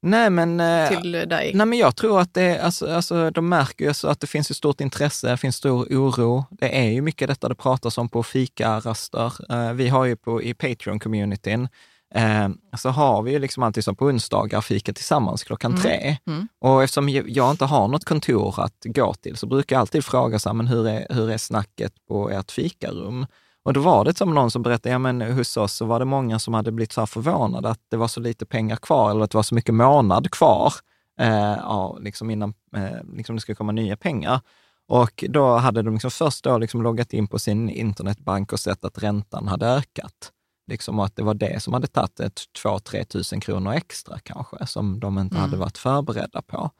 Nej, 0.00 0.30
men... 0.30 0.60
eh, 0.60 0.88
till 0.88 1.12
dig? 1.12 1.52
Nej, 1.54 1.66
men 1.66 1.78
jag 1.78 1.96
tror 1.96 2.20
att 2.20 2.34
det, 2.34 2.60
alltså, 2.60 2.94
alltså, 2.94 3.30
de 3.30 3.48
märker 3.48 3.84
ju 3.84 3.94
så 3.94 4.08
att 4.08 4.20
det 4.20 4.26
finns 4.26 4.50
ett 4.50 4.56
stort 4.56 4.80
intresse, 4.80 5.30
det 5.30 5.36
finns 5.36 5.56
stor 5.56 5.84
oro. 5.84 6.44
Det 6.50 6.78
är 6.78 6.90
ju 6.90 7.02
mycket 7.02 7.28
detta 7.28 7.48
det 7.48 7.54
pratas 7.54 7.98
om 7.98 8.08
på 8.08 8.22
fikaraster. 8.22 9.32
Eh, 9.52 9.72
vi 9.72 9.88
har 9.88 10.04
ju 10.04 10.16
på, 10.16 10.42
i 10.42 10.52
Patreon-communityn, 10.54 11.68
eh, 12.14 12.48
så 12.76 12.88
har 12.88 13.22
vi 13.22 13.32
ju 13.32 13.38
liksom 13.38 13.62
alltid 13.62 13.84
som 13.84 13.96
på 13.96 14.04
onsdagar 14.04 14.60
fika 14.60 14.92
tillsammans 14.92 15.44
klockan 15.44 15.70
Mm. 15.70 15.82
tre. 15.82 16.16
Mm. 16.26 16.48
Och 16.60 16.82
eftersom 16.82 17.08
jag 17.08 17.28
jag 17.30 17.50
inte 17.50 17.64
har 17.64 17.88
något 17.88 18.04
kontor 18.04 18.54
att 18.60 18.84
gå 18.84 19.14
till 19.14 19.36
så 19.36 19.46
brukar 19.46 19.76
jag 19.76 19.80
alltid 19.80 20.04
fråga 20.04 20.38
så 20.38 20.48
här, 20.48 20.54
men 20.54 20.66
hur 20.66 20.88
är, 20.88 21.06
hur 21.10 21.30
är 21.30 21.38
snacket 21.38 21.92
på 22.08 22.30
ert 22.30 22.50
fikarum? 22.50 23.26
Och 23.62 23.72
då 23.72 23.80
var 23.80 24.04
det 24.04 24.16
som 24.18 24.34
någon 24.34 24.50
som 24.50 24.62
berättade, 24.62 24.92
ja 24.92 24.98
men 24.98 25.20
hos 25.20 25.56
oss 25.56 25.72
så 25.72 25.84
var 25.84 25.98
det 25.98 26.04
många 26.04 26.38
som 26.38 26.54
hade 26.54 26.72
blivit 26.72 26.92
så 26.92 27.00
här 27.00 27.06
förvånade 27.06 27.68
att 27.70 27.80
det 27.90 27.96
var 27.96 28.08
så 28.08 28.20
lite 28.20 28.46
pengar 28.46 28.76
kvar 28.76 29.10
eller 29.10 29.20
att 29.20 29.30
det 29.30 29.38
var 29.38 29.42
så 29.42 29.54
mycket 29.54 29.74
månad 29.74 30.30
kvar 30.30 30.72
eh, 31.20 31.56
ja, 31.58 31.98
liksom 32.00 32.30
innan 32.30 32.54
eh, 32.76 33.16
liksom 33.16 33.36
det 33.36 33.40
skulle 33.40 33.56
komma 33.56 33.72
nya 33.72 33.96
pengar. 33.96 34.40
Och 34.88 35.24
då 35.28 35.56
hade 35.56 35.82
de 35.82 35.94
liksom 35.94 36.10
först 36.10 36.44
då 36.44 36.58
liksom 36.58 36.82
loggat 36.82 37.12
in 37.12 37.26
på 37.26 37.38
sin 37.38 37.70
internetbank 37.70 38.52
och 38.52 38.60
sett 38.60 38.84
att 38.84 39.02
räntan 39.02 39.48
hade 39.48 39.66
ökat. 39.66 40.32
Liksom 40.68 40.98
att 40.98 41.16
det 41.16 41.22
var 41.22 41.34
det 41.34 41.62
som 41.62 41.72
hade 41.72 41.86
tagit 41.86 42.20
ett 42.20 42.40
2-3 42.64 43.04
tusen 43.04 43.40
kronor 43.40 43.72
extra 43.72 44.18
kanske, 44.18 44.66
som 44.66 45.00
de 45.00 45.18
inte 45.18 45.36
Mm. 45.36 45.50
hade 45.50 45.56
varit 45.60 45.78
förberedda 45.78 46.42
på. 46.42 46.70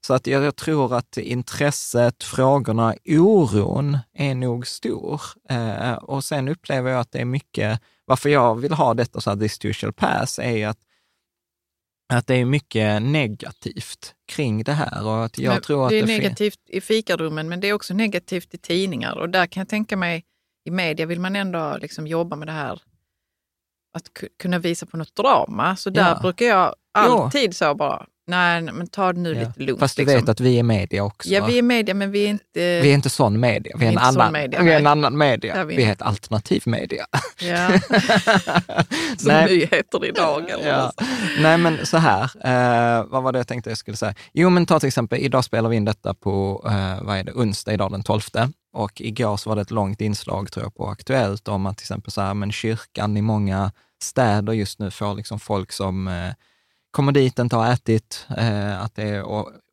Så 0.00 0.14
att 0.14 0.26
jag, 0.26 0.44
jag 0.44 0.56
tror 0.56 0.94
att 0.96 1.16
intresset, 1.16 2.24
frågorna, 2.24 2.94
oron 3.08 3.98
är 4.14 4.34
nog 4.34 4.66
stor. 4.66 5.20
Eh, 5.50 5.92
och 5.92 6.24
sen 6.24 6.48
upplever 6.48 6.90
jag 6.90 7.00
att 7.00 7.12
det 7.12 7.18
är 7.20 7.24
mycket, 7.24 7.80
varför 8.04 8.28
jag 8.28 8.54
vill 8.54 8.72
ha 8.72 8.94
detta 8.94 9.20
så 9.20 9.30
här, 9.30 9.36
this 9.36 9.58
too 9.58 9.72
shall 9.72 9.92
pass, 9.92 10.38
är 10.38 10.66
att, 10.68 10.78
att 12.12 12.26
det 12.26 12.34
är 12.34 12.44
mycket 12.44 13.02
negativt 13.02 14.14
kring 14.32 14.62
det 14.64 14.72
här. 14.72 15.06
Och 15.06 15.24
att 15.24 15.38
jag 15.38 15.52
Men 15.52 15.62
tror 15.62 15.84
att 15.84 15.90
det 15.90 15.98
är 15.98 16.06
fin- 16.06 16.16
negativt 16.22 16.60
i 16.68 16.80
fikarummen, 16.80 17.48
men 17.48 17.60
det 17.60 17.68
är 17.68 17.72
också 17.72 17.94
negativt 17.94 18.54
i 18.54 18.58
tidningar. 18.58 19.18
Och 19.18 19.28
där 19.30 19.46
kan 19.46 19.60
jag 19.60 19.68
tänka 19.68 19.96
mig, 19.96 20.24
i 20.64 20.70
media 20.70 21.06
vill 21.06 21.20
man 21.20 21.36
ändå 21.36 21.76
liksom 21.80 22.06
jobba 22.06 22.36
med 22.36 22.48
det 22.48 22.52
här, 22.52 22.80
att 23.92 24.08
ku- 24.14 24.28
kunna 24.38 24.58
visa 24.58 24.86
på 24.86 24.96
något 24.96 25.14
drama. 25.16 25.76
Så 25.76 25.90
där 25.90 26.08
Ja. 26.08 26.18
brukar 26.22 26.46
jag 26.46 26.74
alltid 26.94 27.56
så 27.56 27.74
bara, 27.74 28.06
nej, 28.28 28.62
men 28.62 28.86
ta 28.86 29.12
det 29.12 29.20
nu 29.20 29.34
Ja. 29.34 29.40
lite 29.40 29.60
lugnt. 29.62 29.80
Fast 29.80 29.96
du 29.96 30.02
liksom. 30.02 30.20
vet 30.20 30.28
att 30.28 30.40
vi 30.40 30.58
är 30.58 30.62
media 30.62 31.04
också. 31.04 31.28
Ja, 31.28 31.46
vi 31.46 31.58
är 31.58 31.62
media, 31.62 31.94
men 31.94 32.10
vi 32.10 32.24
är 32.24 32.28
inte... 32.28 32.50
Vi 32.54 32.90
är 32.90 32.94
inte 32.94 33.10
sån 33.10 33.40
media, 33.40 33.76
vi 33.78 33.84
är, 33.84 33.88
en, 33.88 33.92
inte 33.94 34.04
sån 34.06 34.20
annan, 34.20 34.32
media, 34.32 34.62
vi 34.62 34.72
är 34.72 34.76
en 34.78 34.86
annan 34.86 35.18
media. 35.18 35.54
Är 35.54 35.64
vi 35.64 35.76
vi 35.76 35.84
är 35.84 35.92
ett 35.92 36.02
alternativ 36.02 36.62
media. 36.66 37.06
Ja, 37.42 37.68
som 39.18 39.28
Nej. 39.32 39.46
nyheter 39.46 40.06
idag. 40.06 40.50
Eller 40.50 40.68
Ja. 40.68 40.92
Nej, 41.40 41.58
men 41.58 41.86
så 41.86 41.96
här, 41.96 42.22
eh, 42.24 43.04
vad 43.08 43.22
var 43.22 43.32
det 43.32 43.38
jag 43.38 43.46
tänkte 43.48 43.70
jag 43.70 43.78
skulle 43.78 43.96
säga? 43.96 44.14
Jo, 44.32 44.50
men 44.50 44.66
ta 44.66 44.80
till 44.80 44.86
exempel, 44.86 45.18
idag 45.18 45.44
spelar 45.44 45.68
vi 45.70 45.76
in 45.76 45.84
detta 45.84 46.14
på, 46.14 46.62
eh, 46.66 47.02
vad 47.06 47.18
är 47.18 47.24
det, 47.24 47.32
onsdag 47.32 47.72
idag 47.72 47.92
den 47.92 48.02
12. 48.02 48.20
Och 48.72 49.00
igår 49.00 49.36
så 49.36 49.48
var 49.50 49.56
det 49.56 49.62
ett 49.62 49.70
långt 49.70 50.00
inslag, 50.00 50.52
tror 50.52 50.64
jag, 50.64 50.74
på 50.74 50.86
Aktuellt 50.88 51.48
om 51.48 51.66
att 51.66 51.76
till 51.78 51.84
exempel 51.84 52.12
så 52.12 52.20
här, 52.20 52.34
men 52.34 52.52
kyrkan 52.52 53.16
i 53.16 53.22
många 53.22 53.72
städer 54.02 54.52
just 54.52 54.78
nu 54.78 54.90
får 54.90 55.14
liksom 55.14 55.40
folk 55.40 55.72
som 55.72 56.08
eh, 56.08 56.30
kommer 56.98 57.12
dit, 57.12 57.38
inte 57.38 57.56
har 57.56 57.72
ätit, 57.72 58.26
eh, 58.36 58.82
att 58.82 58.94
det 58.94 59.02
är 59.02 59.24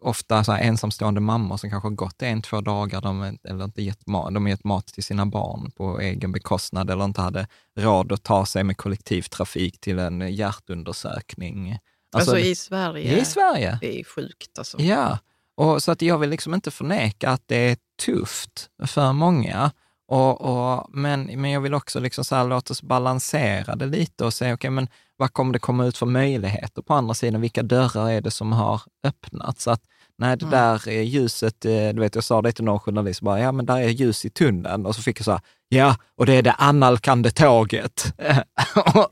ofta 0.01 0.44
så 0.44 0.51
ensamstående 0.51 1.22
mammor 1.22 1.58
som 1.58 1.70
kanske 1.70 1.88
har 1.88 1.96
gått 1.96 2.22
en, 2.22 2.41
två 2.41 2.62
dagar, 2.62 3.01
de, 3.01 3.38
eller 3.44 3.63
inte 3.63 3.82
gett 3.82 4.08
mat, 4.08 4.34
de 4.34 4.46
har 4.46 4.50
gett 4.50 4.63
mat 4.63 4.88
till 4.88 5.03
sina 5.03 5.25
barn 5.25 5.72
på 5.72 6.00
egen 6.00 6.32
bekostnad 6.32 6.89
eller 6.89 7.05
inte 7.05 7.22
hade 7.22 7.48
råd 7.79 8.12
att 8.12 8.24
ta 8.24 8.46
sig 8.46 8.63
med 8.63 8.77
kollektivtrafik 8.77 9.79
till 9.79 10.00
en 10.00 10.34
hjärtundersökning. 10.34 11.72
Alltså, 12.15 12.32
alltså 12.32 12.38
i 12.48 12.55
Sverige? 12.55 13.20
I 13.20 13.25
Sverige. 13.25 13.77
Det 13.82 14.00
är 14.00 14.03
sjukt 14.03 14.58
alltså. 14.58 14.82
Ja, 14.82 15.20
och 15.58 15.84
så 15.84 15.91
att 15.91 16.01
jag 16.01 16.17
vill 16.17 16.29
liksom 16.29 16.53
inte 16.53 16.72
förneka 16.72 17.29
att 17.29 17.44
det 17.46 17.72
är 17.72 17.77
tufft 18.05 18.70
för 18.88 19.13
många. 19.13 19.72
Och, 20.07 20.41
och, 20.41 20.89
men, 20.89 21.41
men 21.41 21.51
jag 21.51 21.62
vill 21.62 21.74
också 21.74 22.00
liksom 22.00 22.25
så 22.25 22.35
här, 22.35 22.47
låt 22.47 22.71
oss 22.71 22.81
balansera 22.81 23.75
det 23.75 23.85
lite 23.85 24.25
och 24.25 24.33
säga, 24.33 24.53
okej, 24.53 24.55
okay, 24.55 24.69
men 24.69 24.88
vad 25.17 25.33
kommer 25.33 25.53
det 25.53 25.59
komma 25.59 25.85
ut 25.85 25.97
för 25.97 26.05
möjligheter 26.05 26.81
på 26.81 26.93
andra 26.93 27.13
sidan? 27.13 27.41
Vilka 27.41 27.63
dörrar 27.63 28.09
är 28.09 28.21
det 28.21 28.31
som 28.31 28.51
har 28.51 28.81
öppnats? 29.03 29.67
Att, 29.67 29.81
nej, 30.17 30.38
det 30.38 30.45
där 30.45 30.91
ljuset, 30.91 31.65
eh, 31.65 31.72
du 31.72 32.00
vet, 32.00 32.15
jag 32.15 32.24
sa 32.24 32.41
det 32.41 32.51
till 32.51 32.63
någon 32.63 32.79
journalist, 32.79 33.22
bara, 33.22 33.39
ja 33.39 33.51
men 33.51 33.65
där 33.65 33.77
är 33.77 33.89
ljus 33.89 34.25
i 34.25 34.29
tunneln. 34.29 34.86
Och 34.86 34.95
så 34.95 35.01
fick 35.01 35.19
jag 35.19 35.25
så 35.25 35.31
här, 35.31 35.41
ja, 35.69 35.95
och 36.17 36.25
det 36.25 36.34
är 36.34 36.41
det 36.41 36.51
annalkande 36.51 37.31
tåget. 37.31 38.13
Ja. 38.17 39.10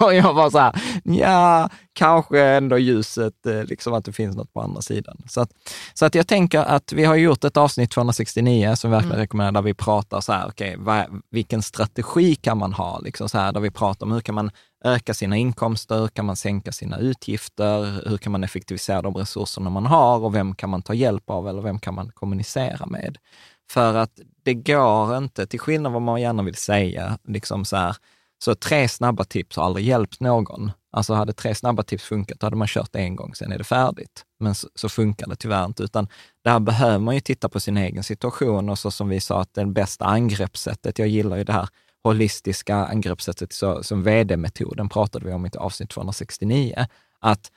och 0.06 0.14
jag 0.14 0.34
var 0.34 0.50
så 0.50 0.58
här, 0.58 0.72
ja, 1.04 1.68
kanske 1.92 2.42
ändå 2.42 2.78
ljuset, 2.78 3.46
eh, 3.46 3.64
liksom 3.64 3.94
att 3.94 4.04
det 4.04 4.12
finns 4.12 4.36
något 4.36 4.52
på 4.52 4.60
andra 4.60 4.82
sidan. 4.82 5.16
Så 5.28 5.40
att, 5.40 5.50
så 5.94 6.06
att 6.06 6.14
jag 6.14 6.28
tänker 6.28 6.60
att 6.60 6.92
vi 6.92 7.04
har 7.04 7.14
gjort 7.14 7.44
ett 7.44 7.56
avsnitt 7.56 7.90
269 7.90 8.74
som 8.76 8.90
vi 8.90 8.94
verkligen 8.94 9.12
mm. 9.12 9.20
rekommenderar, 9.20 9.52
där 9.52 9.62
vi 9.62 9.74
pratar 9.74 10.20
så 10.20 10.32
här, 10.32 10.48
okay, 10.48 10.76
vilken 11.30 11.62
strategi 11.62 12.34
kan 12.34 12.58
man 12.58 12.72
ha? 12.72 12.98
Liksom 12.98 13.28
så 13.28 13.38
här, 13.38 13.52
där 13.52 13.60
vi 13.60 13.70
pratar 13.70 14.06
om 14.06 14.12
hur 14.12 14.20
kan 14.20 14.34
man 14.34 14.50
öka 14.84 15.14
sina 15.14 15.36
inkomster, 15.36 15.98
hur 15.98 16.08
kan 16.08 16.24
man 16.24 16.36
sänka 16.36 16.72
sina 16.72 16.98
utgifter, 16.98 18.08
hur 18.08 18.16
kan 18.16 18.32
man 18.32 18.44
effektivisera 18.44 19.02
de 19.02 19.14
resurserna 19.14 19.70
man 19.70 19.86
har 19.86 20.18
och 20.18 20.34
vem 20.34 20.54
kan 20.54 20.70
man 20.70 20.82
ta 20.82 20.94
hjälp 20.94 21.30
av 21.30 21.48
eller 21.48 21.62
vem 21.62 21.78
kan 21.78 21.94
man 21.94 22.10
kommunicera 22.10 22.86
med? 22.86 23.18
För 23.70 23.94
att 23.94 24.20
det 24.42 24.54
går 24.54 25.16
inte, 25.16 25.46
till 25.46 25.60
skillnad 25.60 25.92
vad 25.92 26.02
man 26.02 26.20
gärna 26.20 26.42
vill 26.42 26.54
säga, 26.54 27.18
liksom 27.28 27.64
så 27.64 27.76
här, 27.76 27.96
så 28.44 28.54
tre 28.54 28.88
snabba 28.88 29.24
tips 29.24 29.56
har 29.56 29.64
aldrig 29.64 29.86
hjälpt 29.86 30.20
någon. 30.20 30.72
Alltså 30.92 31.14
hade 31.14 31.32
tre 31.32 31.54
snabba 31.54 31.82
tips 31.82 32.04
funkat, 32.04 32.40
då 32.40 32.46
hade 32.46 32.56
man 32.56 32.68
kört 32.68 32.96
en 32.96 33.16
gång, 33.16 33.34
sen 33.34 33.52
är 33.52 33.58
det 33.58 33.64
färdigt. 33.64 34.24
Men 34.40 34.54
så, 34.54 34.68
så 34.74 34.88
funkar 34.88 35.26
det 35.26 35.36
tyvärr 35.36 35.64
inte, 35.64 35.82
utan 35.82 36.08
där 36.44 36.60
behöver 36.60 36.98
man 36.98 37.14
ju 37.14 37.20
titta 37.20 37.48
på 37.48 37.60
sin 37.60 37.76
egen 37.76 38.04
situation 38.04 38.68
och 38.68 38.78
så 38.78 38.90
som 38.90 39.08
vi 39.08 39.20
sa, 39.20 39.40
att 39.40 39.54
det 39.54 39.66
bästa 39.66 40.04
angreppssättet, 40.04 40.98
jag 40.98 41.08
gillar 41.08 41.36
ju 41.36 41.44
det 41.44 41.52
här 41.52 41.68
holistiska 42.04 42.76
angreppssättet 42.76 43.52
så, 43.52 43.82
som 43.82 44.02
vd-metoden 44.02 44.88
pratade 44.88 45.26
vi 45.26 45.32
om 45.32 45.46
i 45.46 45.50
avsnitt 45.58 45.90
269, 45.90 46.86
att 47.20 47.50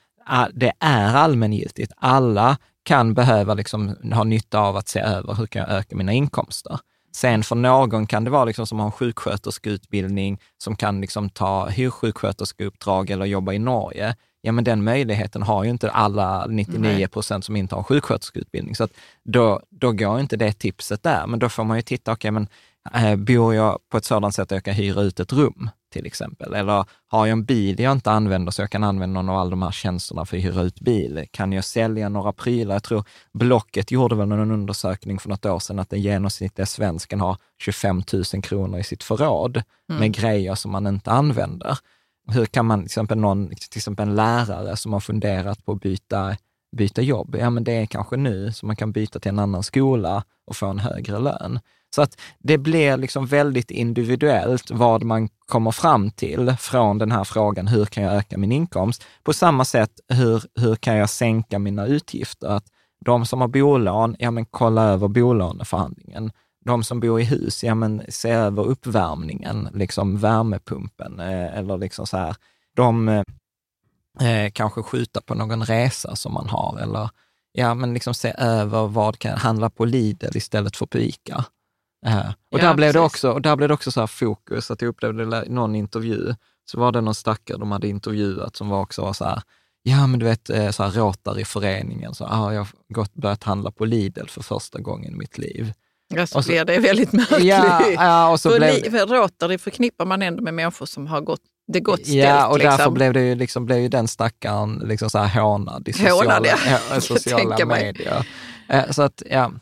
det 0.52 0.72
är 0.78 1.14
allmängiltigt. 1.14 1.92
Alla 1.96 2.56
kan 2.82 3.14
behöva 3.14 3.54
liksom 3.54 3.96
ha 4.12 4.24
nytta 4.24 4.60
av 4.60 4.76
att 4.76 4.88
se 4.88 5.00
över 5.00 5.34
hur 5.34 5.46
kan 5.46 5.62
jag 5.62 5.70
öka 5.70 5.96
mina 5.96 6.12
inkomster. 6.12 6.78
Sen 7.12 7.42
för 7.42 7.56
någon 7.56 8.06
kan 8.06 8.24
det 8.24 8.30
vara 8.30 8.44
liksom 8.44 8.66
som 8.66 8.78
har 8.78 8.86
en 8.86 8.92
sjuksköterskeutbildning, 8.92 10.38
som 10.58 10.76
kan 10.76 11.00
liksom 11.00 11.30
ta 11.30 11.68
hyrsjuksköterskeuppdrag 11.68 13.10
eller 13.10 13.24
jobba 13.24 13.52
i 13.52 13.58
Norge. 13.58 14.16
Ja, 14.40 14.52
men 14.52 14.64
den 14.64 14.84
möjligheten 14.84 15.42
har 15.42 15.64
ju 15.64 15.70
inte 15.70 15.90
alla 15.90 16.46
99 16.46 17.08
procent 17.08 17.44
som 17.44 17.56
inte 17.56 17.74
har 17.74 17.82
sjuksköterskeutbildning. 17.82 18.74
Så 18.74 18.84
att 18.84 18.92
då, 19.24 19.60
då 19.70 19.92
går 19.92 20.20
inte 20.20 20.36
det 20.36 20.52
tipset 20.52 21.02
där. 21.02 21.26
Men 21.26 21.38
då 21.38 21.48
får 21.48 21.64
man 21.64 21.78
ju 21.78 21.82
titta, 21.82 22.12
okej, 22.12 22.28
okay, 22.28 22.30
men 22.30 22.48
äh, 22.94 23.16
bor 23.16 23.54
jag 23.54 23.78
på 23.90 23.96
ett 23.96 24.04
sådant 24.04 24.34
sätt 24.34 24.42
att 24.42 24.50
jag 24.50 24.64
kan 24.64 24.74
hyra 24.74 25.02
ut 25.02 25.20
ett 25.20 25.32
rum? 25.32 25.70
till 25.90 26.06
exempel? 26.06 26.54
Eller 26.54 26.84
har 27.06 27.26
jag 27.26 27.32
en 27.32 27.44
bil 27.44 27.80
jag 27.80 27.92
inte 27.92 28.10
använder 28.10 28.52
så 28.52 28.62
jag 28.62 28.70
kan 28.70 28.84
använda 28.84 29.22
någon 29.22 29.34
av 29.34 29.40
alla 29.40 29.50
de 29.50 29.62
här 29.62 29.70
tjänsterna 29.70 30.24
för 30.24 30.36
att 30.36 30.44
hyra 30.44 30.62
ut 30.62 30.80
bil? 30.80 31.26
Kan 31.30 31.52
jag 31.52 31.64
sälja 31.64 32.08
några 32.08 32.32
prylar? 32.32 32.74
Jag 32.74 32.82
tror 32.82 33.04
Blocket 33.32 33.90
gjorde 33.90 34.14
väl 34.14 34.32
en 34.32 34.50
undersökning 34.50 35.18
för 35.18 35.28
något 35.28 35.46
år 35.46 35.58
sedan 35.58 35.78
att 35.78 35.90
den 35.90 36.00
genomsnittliga 36.00 36.66
svensken 36.66 37.20
har 37.20 37.36
25 37.58 38.02
000 38.34 38.42
kronor 38.42 38.78
i 38.78 38.84
sitt 38.84 39.02
förråd 39.02 39.62
mm. 39.90 40.00
med 40.00 40.14
grejer 40.14 40.54
som 40.54 40.72
man 40.72 40.86
inte 40.86 41.10
använder. 41.10 41.78
Hur 42.30 42.46
kan 42.46 42.66
man, 42.66 42.80
till 42.80 42.86
exempel, 42.86 43.18
någon, 43.18 43.48
till 43.48 43.78
exempel 43.78 44.08
en 44.08 44.14
lärare 44.14 44.76
som 44.76 44.92
har 44.92 45.00
funderat 45.00 45.64
på 45.64 45.72
att 45.72 45.80
byta, 45.80 46.36
byta 46.76 47.02
jobb, 47.02 47.36
ja 47.38 47.50
men 47.50 47.64
det 47.64 47.72
är 47.72 47.86
kanske 47.86 48.16
nu 48.16 48.52
som 48.52 48.66
man 48.66 48.76
kan 48.76 48.92
byta 48.92 49.18
till 49.18 49.28
en 49.28 49.38
annan 49.38 49.62
skola 49.62 50.24
och 50.46 50.56
få 50.56 50.66
en 50.66 50.78
högre 50.78 51.18
lön. 51.18 51.60
Så 51.94 52.02
att 52.02 52.20
det 52.38 52.58
blir 52.58 52.96
liksom 52.96 53.26
väldigt 53.26 53.70
individuellt 53.70 54.70
vad 54.70 55.02
man 55.02 55.28
kommer 55.46 55.70
fram 55.70 56.10
till 56.10 56.56
från 56.58 56.98
den 56.98 57.12
här 57.12 57.24
frågan, 57.24 57.66
hur 57.66 57.84
kan 57.84 58.04
jag 58.04 58.14
öka 58.14 58.38
min 58.38 58.52
inkomst? 58.52 59.04
På 59.22 59.32
samma 59.32 59.64
sätt, 59.64 60.00
hur, 60.08 60.42
hur 60.54 60.76
kan 60.76 60.96
jag 60.96 61.10
sänka 61.10 61.58
mina 61.58 61.86
utgifter? 61.86 62.48
Att 62.48 62.64
de 63.04 63.26
som 63.26 63.40
har 63.40 63.48
bolån, 63.48 64.16
ja 64.18 64.30
men 64.30 64.46
kolla 64.46 64.82
över 64.82 65.08
bolåneförhandlingen. 65.08 66.32
De 66.64 66.84
som 66.84 67.00
bor 67.00 67.20
i 67.20 67.24
hus, 67.24 67.64
ja 67.64 67.74
men 67.74 68.02
se 68.08 68.30
över 68.30 68.64
uppvärmningen, 68.64 69.68
liksom 69.74 70.18
värmepumpen 70.18 71.20
eh, 71.20 71.58
eller 71.58 71.78
liksom 71.78 72.06
så 72.06 72.16
här. 72.16 72.36
De 72.74 73.08
eh, 73.08 73.22
eh, 74.20 74.50
kanske 74.50 74.82
skjuta 74.82 75.20
på 75.20 75.34
någon 75.34 75.64
resa 75.64 76.16
som 76.16 76.34
man 76.34 76.48
har 76.48 76.78
eller 76.78 77.10
ja, 77.52 77.74
men 77.74 77.94
liksom 77.94 78.14
se 78.14 78.34
över 78.38 78.86
vad 78.86 79.18
kan 79.18 79.38
handla 79.38 79.70
på 79.70 79.84
Lidl 79.84 80.36
istället 80.36 80.76
för 80.76 80.86
på 80.86 80.98
ICA. 80.98 81.44
Uh, 82.06 82.28
och, 82.52 82.58
ja, 82.58 82.62
där 82.62 82.74
blev 82.74 82.92
det 82.92 83.00
också, 83.00 83.30
och 83.30 83.42
där 83.42 83.56
blev 83.56 83.68
det 83.68 83.74
också 83.74 83.90
så 83.90 84.06
fokus, 84.06 84.70
att 84.70 84.82
jag 84.82 84.88
upplevde 84.88 85.44
någon 85.48 85.74
intervju, 85.74 86.34
så 86.64 86.80
var 86.80 86.92
det 86.92 87.00
någon 87.00 87.14
stackare 87.14 87.58
de 87.58 87.72
hade 87.72 87.88
intervjuat 87.88 88.56
som 88.56 88.68
var 88.68 88.80
också 88.80 89.02
var 89.02 89.12
så 89.12 89.24
här, 89.24 89.42
ja 89.82 90.06
men 90.06 90.20
du 90.20 90.26
vet, 90.26 90.50
eh, 90.50 90.70
så 90.70 90.82
här 90.82 90.90
Rotary-föreningen, 90.90 92.14
så 92.14 92.24
ah, 92.24 92.52
jag 92.52 92.60
har 92.60 92.68
gått, 92.88 93.14
börjat 93.14 93.44
handla 93.44 93.70
på 93.70 93.84
Lidl 93.84 94.26
för 94.26 94.42
första 94.42 94.78
gången 94.78 95.12
i 95.12 95.16
mitt 95.16 95.38
liv. 95.38 95.72
Ja, 96.14 96.26
så, 96.26 96.42
blir 96.42 96.64
det 96.64 96.78
väldigt 96.78 97.12
märkligt. 97.12 97.44
Ja, 97.44 97.90
ja, 97.90 98.30
och 98.30 98.40
så 98.40 98.50
för, 98.50 98.58
blev... 98.58 98.90
för 98.90 99.06
Rotary 99.06 99.58
förknippar 99.58 100.06
man 100.06 100.22
ändå 100.22 100.42
med 100.42 100.54
människor 100.54 100.86
som 100.86 101.06
har 101.06 101.20
gått 101.20 101.40
det 101.72 101.80
gott 101.80 102.00
ställt. 102.00 102.16
Ja, 102.16 102.46
och 102.46 102.58
liksom. 102.58 102.76
därför 102.76 102.90
blev, 102.90 103.12
det 103.12 103.20
ju, 103.20 103.34
liksom, 103.34 103.66
blev 103.66 103.78
ju 103.78 103.88
den 103.88 104.08
stackaren 104.08 104.82
liksom 104.84 105.10
så 105.10 105.18
här 105.18 105.40
hånad 105.40 105.88
i 105.88 105.92
sociala, 105.92 106.34
hånad, 106.34 106.46
ja. 106.90 107.00
sociala 107.00 107.64
medier. 107.66 108.26
Eh, 108.68 108.90
så 108.90 109.02
att, 109.02 109.22
ja. 109.30 109.52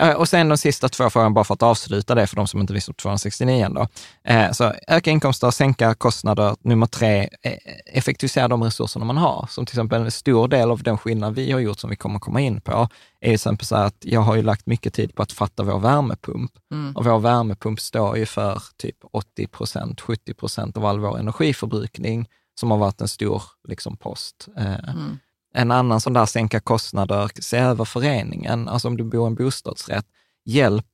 Eh, 0.00 0.12
och 0.12 0.28
sen 0.28 0.48
de 0.48 0.58
sista 0.58 0.88
två 0.88 1.10
frågorna, 1.10 1.30
bara 1.30 1.44
för 1.44 1.54
att 1.54 1.62
avsluta 1.62 2.14
det 2.14 2.26
för 2.26 2.36
de 2.36 2.46
som 2.46 2.60
inte 2.60 2.72
visste 2.72 2.92
269 2.92 3.68
då. 3.70 3.88
Eh, 4.24 4.52
så 4.52 4.74
öka 4.88 5.10
inkomster, 5.10 5.50
sänka 5.50 5.94
kostnader. 5.94 6.56
Nummer 6.60 6.86
tre, 6.86 7.28
eh, 7.42 7.52
effektivisera 7.86 8.48
de 8.48 8.62
resurserna 8.62 9.04
man 9.04 9.16
har. 9.16 9.46
Som 9.50 9.66
till 9.66 9.74
exempel 9.74 10.02
en 10.02 10.10
stor 10.10 10.48
del 10.48 10.70
av 10.70 10.82
den 10.82 10.98
skillnad 10.98 11.34
vi 11.34 11.52
har 11.52 11.60
gjort, 11.60 11.78
som 11.78 11.90
vi 11.90 11.96
kommer 11.96 12.18
komma 12.18 12.40
in 12.40 12.60
på, 12.60 12.72
är 12.72 12.88
till 13.20 13.34
exempel 13.34 13.66
så 13.66 13.76
att 13.76 13.96
jag 14.00 14.20
har 14.20 14.36
ju 14.36 14.42
lagt 14.42 14.66
mycket 14.66 14.94
tid 14.94 15.14
på 15.14 15.22
att 15.22 15.32
fatta 15.32 15.62
vår 15.62 15.78
värmepump. 15.78 16.52
Mm. 16.72 16.96
Och 16.96 17.04
vår 17.04 17.18
värmepump 17.18 17.80
står 17.80 18.18
ju 18.18 18.26
för 18.26 18.62
typ 18.76 18.96
80 19.12 19.46
procent, 19.46 20.00
70 20.00 20.34
procent 20.34 20.76
av 20.76 20.84
all 20.84 20.98
vår 20.98 21.18
energiförbrukning, 21.18 22.28
som 22.60 22.70
har 22.70 22.78
varit 22.78 23.00
en 23.00 23.08
stor 23.08 23.42
liksom, 23.68 23.96
post. 23.96 24.48
Mm. 24.56 25.18
En 25.54 25.70
annan 25.70 26.00
sån 26.00 26.12
där 26.12 26.26
sänka 26.26 26.60
kostnader, 26.60 27.30
se 27.40 27.58
över 27.58 27.84
föreningen. 27.84 28.68
Alltså 28.68 28.88
om 28.88 28.96
du 28.96 29.04
bor 29.04 29.24
i 29.24 29.26
en 29.26 29.34
bostadsrätt, 29.34 30.06
hjälp 30.44 30.86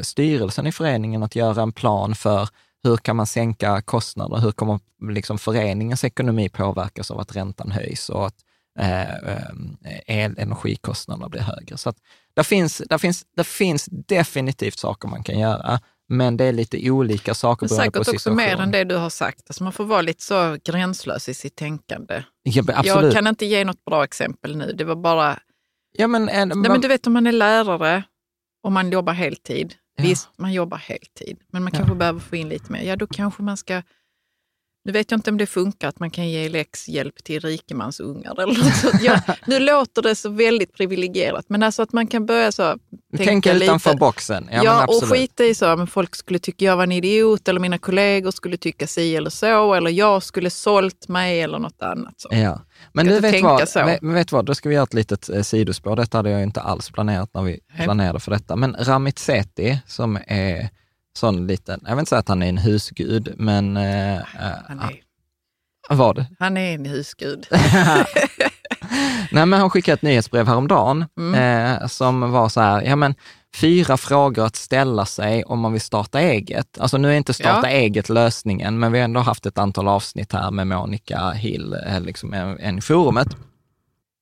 styrelsen 0.00 0.66
i 0.66 0.72
föreningen 0.72 1.22
att 1.22 1.36
göra 1.36 1.62
en 1.62 1.72
plan 1.72 2.14
för 2.14 2.48
hur 2.84 2.96
kan 2.96 3.16
man 3.16 3.26
sänka 3.26 3.82
kostnader? 3.82 4.38
Hur 4.38 4.52
kommer 4.52 4.80
liksom 5.10 5.38
föreningens 5.38 6.04
ekonomi 6.04 6.48
påverkas 6.48 7.10
av 7.10 7.20
att 7.20 7.36
räntan 7.36 7.70
höjs 7.70 8.08
och 8.08 8.26
att 8.26 8.36
eh, 8.78 9.44
el, 10.06 10.38
energikostnaderna 10.38 11.28
blir 11.28 11.40
högre? 11.40 11.76
Så 11.76 11.88
att 11.88 11.96
där 12.34 12.42
finns, 12.42 12.82
där, 12.88 12.98
finns, 12.98 13.24
där 13.36 13.44
finns 13.44 13.88
definitivt 13.90 14.78
saker 14.78 15.08
man 15.08 15.22
kan 15.22 15.38
göra 15.38 15.80
men 16.12 16.36
det 16.36 16.44
är 16.44 16.52
lite 16.52 16.90
olika 16.90 17.34
saker 17.34 17.68
beroende 17.68 17.90
på 17.90 18.04
situation. 18.04 18.04
Säkert 18.04 18.14
också 18.14 18.34
mer 18.34 18.60
än 18.60 18.70
det 18.70 18.84
du 18.84 18.96
har 18.96 19.10
sagt. 19.10 19.42
Alltså 19.46 19.64
man 19.64 19.72
får 19.72 19.84
vara 19.84 20.02
lite 20.02 20.22
så 20.22 20.56
gränslös 20.64 21.28
i 21.28 21.34
sitt 21.34 21.56
tänkande. 21.56 22.22
Ja, 22.42 22.82
jag 22.84 23.12
kan 23.12 23.26
inte 23.26 23.46
ge 23.46 23.64
något 23.64 23.84
bra 23.84 24.04
exempel 24.04 24.56
nu. 24.56 24.72
Det 24.72 24.84
var 24.84 24.96
bara... 24.96 25.38
Ja, 25.92 26.06
men, 26.06 26.28
en, 26.28 26.48
Nej, 26.48 26.70
men 26.70 26.80
du 26.80 26.88
vet 26.88 27.06
om 27.06 27.12
man 27.12 27.26
är 27.26 27.32
lärare 27.32 28.02
och 28.62 28.72
man 28.72 28.90
jobbar 28.90 29.12
heltid. 29.12 29.74
Ja. 29.96 30.02
Visst, 30.04 30.28
man 30.36 30.52
jobbar 30.52 30.78
heltid, 30.78 31.38
men 31.52 31.62
man 31.62 31.72
kanske 31.72 31.94
behöver 31.94 32.20
få 32.20 32.36
in 32.36 32.48
lite 32.48 32.72
mer. 32.72 32.82
Ja, 32.82 32.96
då 32.96 33.06
kanske 33.06 33.42
man 33.42 33.56
ska 33.56 33.82
nu 34.84 34.92
vet 34.92 35.10
jag 35.10 35.18
inte 35.18 35.30
om 35.30 35.38
det 35.38 35.46
funkar 35.46 35.88
att 35.88 36.00
man 36.00 36.10
kan 36.10 36.28
ge 36.28 36.48
läxhjälp 36.48 37.24
till 37.24 37.40
rikemansungar 37.40 38.42
eller 38.42 38.64
något 38.64 38.76
sånt. 38.76 39.02
Ja, 39.02 39.20
nu 39.46 39.58
låter 39.58 40.02
det 40.02 40.14
så 40.14 40.28
väldigt 40.28 40.72
privilegierat, 40.72 41.44
men 41.48 41.62
alltså 41.62 41.82
att 41.82 41.92
man 41.92 42.06
kan 42.06 42.26
börja 42.26 42.52
så 42.52 42.78
tänka, 43.16 43.24
tänka 43.30 43.52
utanför 43.52 43.90
lite. 43.90 43.98
boxen. 43.98 44.48
Ja, 44.52 44.64
ja 44.64 44.86
och 44.86 45.04
skita 45.04 45.44
i 45.44 45.54
så, 45.54 45.76
men 45.76 45.86
folk 45.86 46.16
skulle 46.16 46.38
tycka 46.38 46.64
jag 46.64 46.76
var 46.76 46.84
en 46.84 46.92
idiot 46.92 47.48
eller 47.48 47.60
mina 47.60 47.78
kollegor 47.78 48.30
skulle 48.30 48.56
tycka 48.56 48.86
si 48.86 49.16
eller 49.16 49.30
så, 49.30 49.74
eller 49.74 49.90
jag 49.90 50.22
skulle 50.22 50.50
sålt 50.50 51.08
mig 51.08 51.40
eller 51.40 51.58
något 51.58 51.82
annat. 51.82 52.14
Så. 52.16 52.28
Ja. 52.32 52.60
Men 52.92 53.06
du 53.06 53.20
vet 53.20 53.42
vad, 53.42 53.74
vet, 53.74 54.02
vet 54.02 54.32
vad, 54.32 54.44
då 54.44 54.54
ska 54.54 54.68
vi 54.68 54.74
göra 54.74 54.84
ett 54.84 54.94
litet 54.94 55.28
eh, 55.28 55.42
sidospår. 55.42 55.96
Detta 55.96 56.18
hade 56.18 56.30
jag 56.30 56.42
inte 56.42 56.60
alls 56.60 56.90
planerat 56.90 57.30
när 57.34 57.42
vi 57.42 57.60
planerade 57.84 58.20
för 58.20 58.30
detta. 58.30 58.56
Men 58.56 58.76
Ramit 58.78 59.18
Sethi, 59.18 59.78
som 59.86 60.18
är 60.26 60.68
sån 61.18 61.46
liten, 61.46 61.80
jag 61.84 61.90
vill 61.90 61.98
inte 61.98 62.08
säga 62.08 62.18
att 62.20 62.28
han 62.28 62.42
är 62.42 62.48
en 62.48 62.58
husgud, 62.58 63.34
men... 63.36 63.76
Eh, 63.76 64.20
han 64.68 64.80
är 64.80 65.02
Vad? 65.90 66.24
Han 66.38 66.56
är 66.56 66.74
en 66.74 66.84
husgud. 66.86 67.46
Nej, 69.32 69.46
men 69.46 69.60
hon 69.60 69.70
skickade 69.70 69.94
ett 69.94 70.02
nyhetsbrev 70.02 70.46
häromdagen 70.46 71.04
Mm. 71.18 71.34
eh, 71.82 71.86
som 71.86 72.30
var 72.30 72.48
så 72.48 72.60
här, 72.60 72.82
ja 72.82 72.96
men 72.96 73.14
fyra 73.56 73.96
frågor 73.96 74.44
att 74.46 74.56
ställa 74.56 75.06
sig 75.06 75.44
om 75.44 75.60
man 75.60 75.72
vill 75.72 75.80
starta 75.80 76.20
eget. 76.20 76.78
Alltså 76.80 76.98
nu 76.98 77.08
är 77.12 77.16
inte 77.16 77.34
starta 77.34 77.70
Ja. 77.70 77.76
eget 77.76 78.08
lösningen, 78.08 78.78
men 78.78 78.92
vi 78.92 78.98
har 78.98 79.04
ändå 79.04 79.20
haft 79.20 79.46
ett 79.46 79.58
antal 79.58 79.88
avsnitt 79.88 80.32
här 80.32 80.50
med 80.50 80.66
Monica 80.66 81.30
Hill, 81.30 81.76
eh, 81.86 82.00
liksom 82.00 82.32
en, 82.34 82.58
en 82.58 82.82
forumet. 82.82 83.28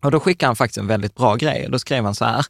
Och 0.02 0.10
då 0.10 0.20
skickade 0.20 0.48
han 0.48 0.56
faktiskt 0.56 0.78
en 0.78 0.86
väldigt 0.86 1.14
bra 1.14 1.34
grej. 1.36 1.68
Då 1.70 1.78
skrev 1.78 2.04
han 2.04 2.14
så 2.14 2.24
här, 2.24 2.46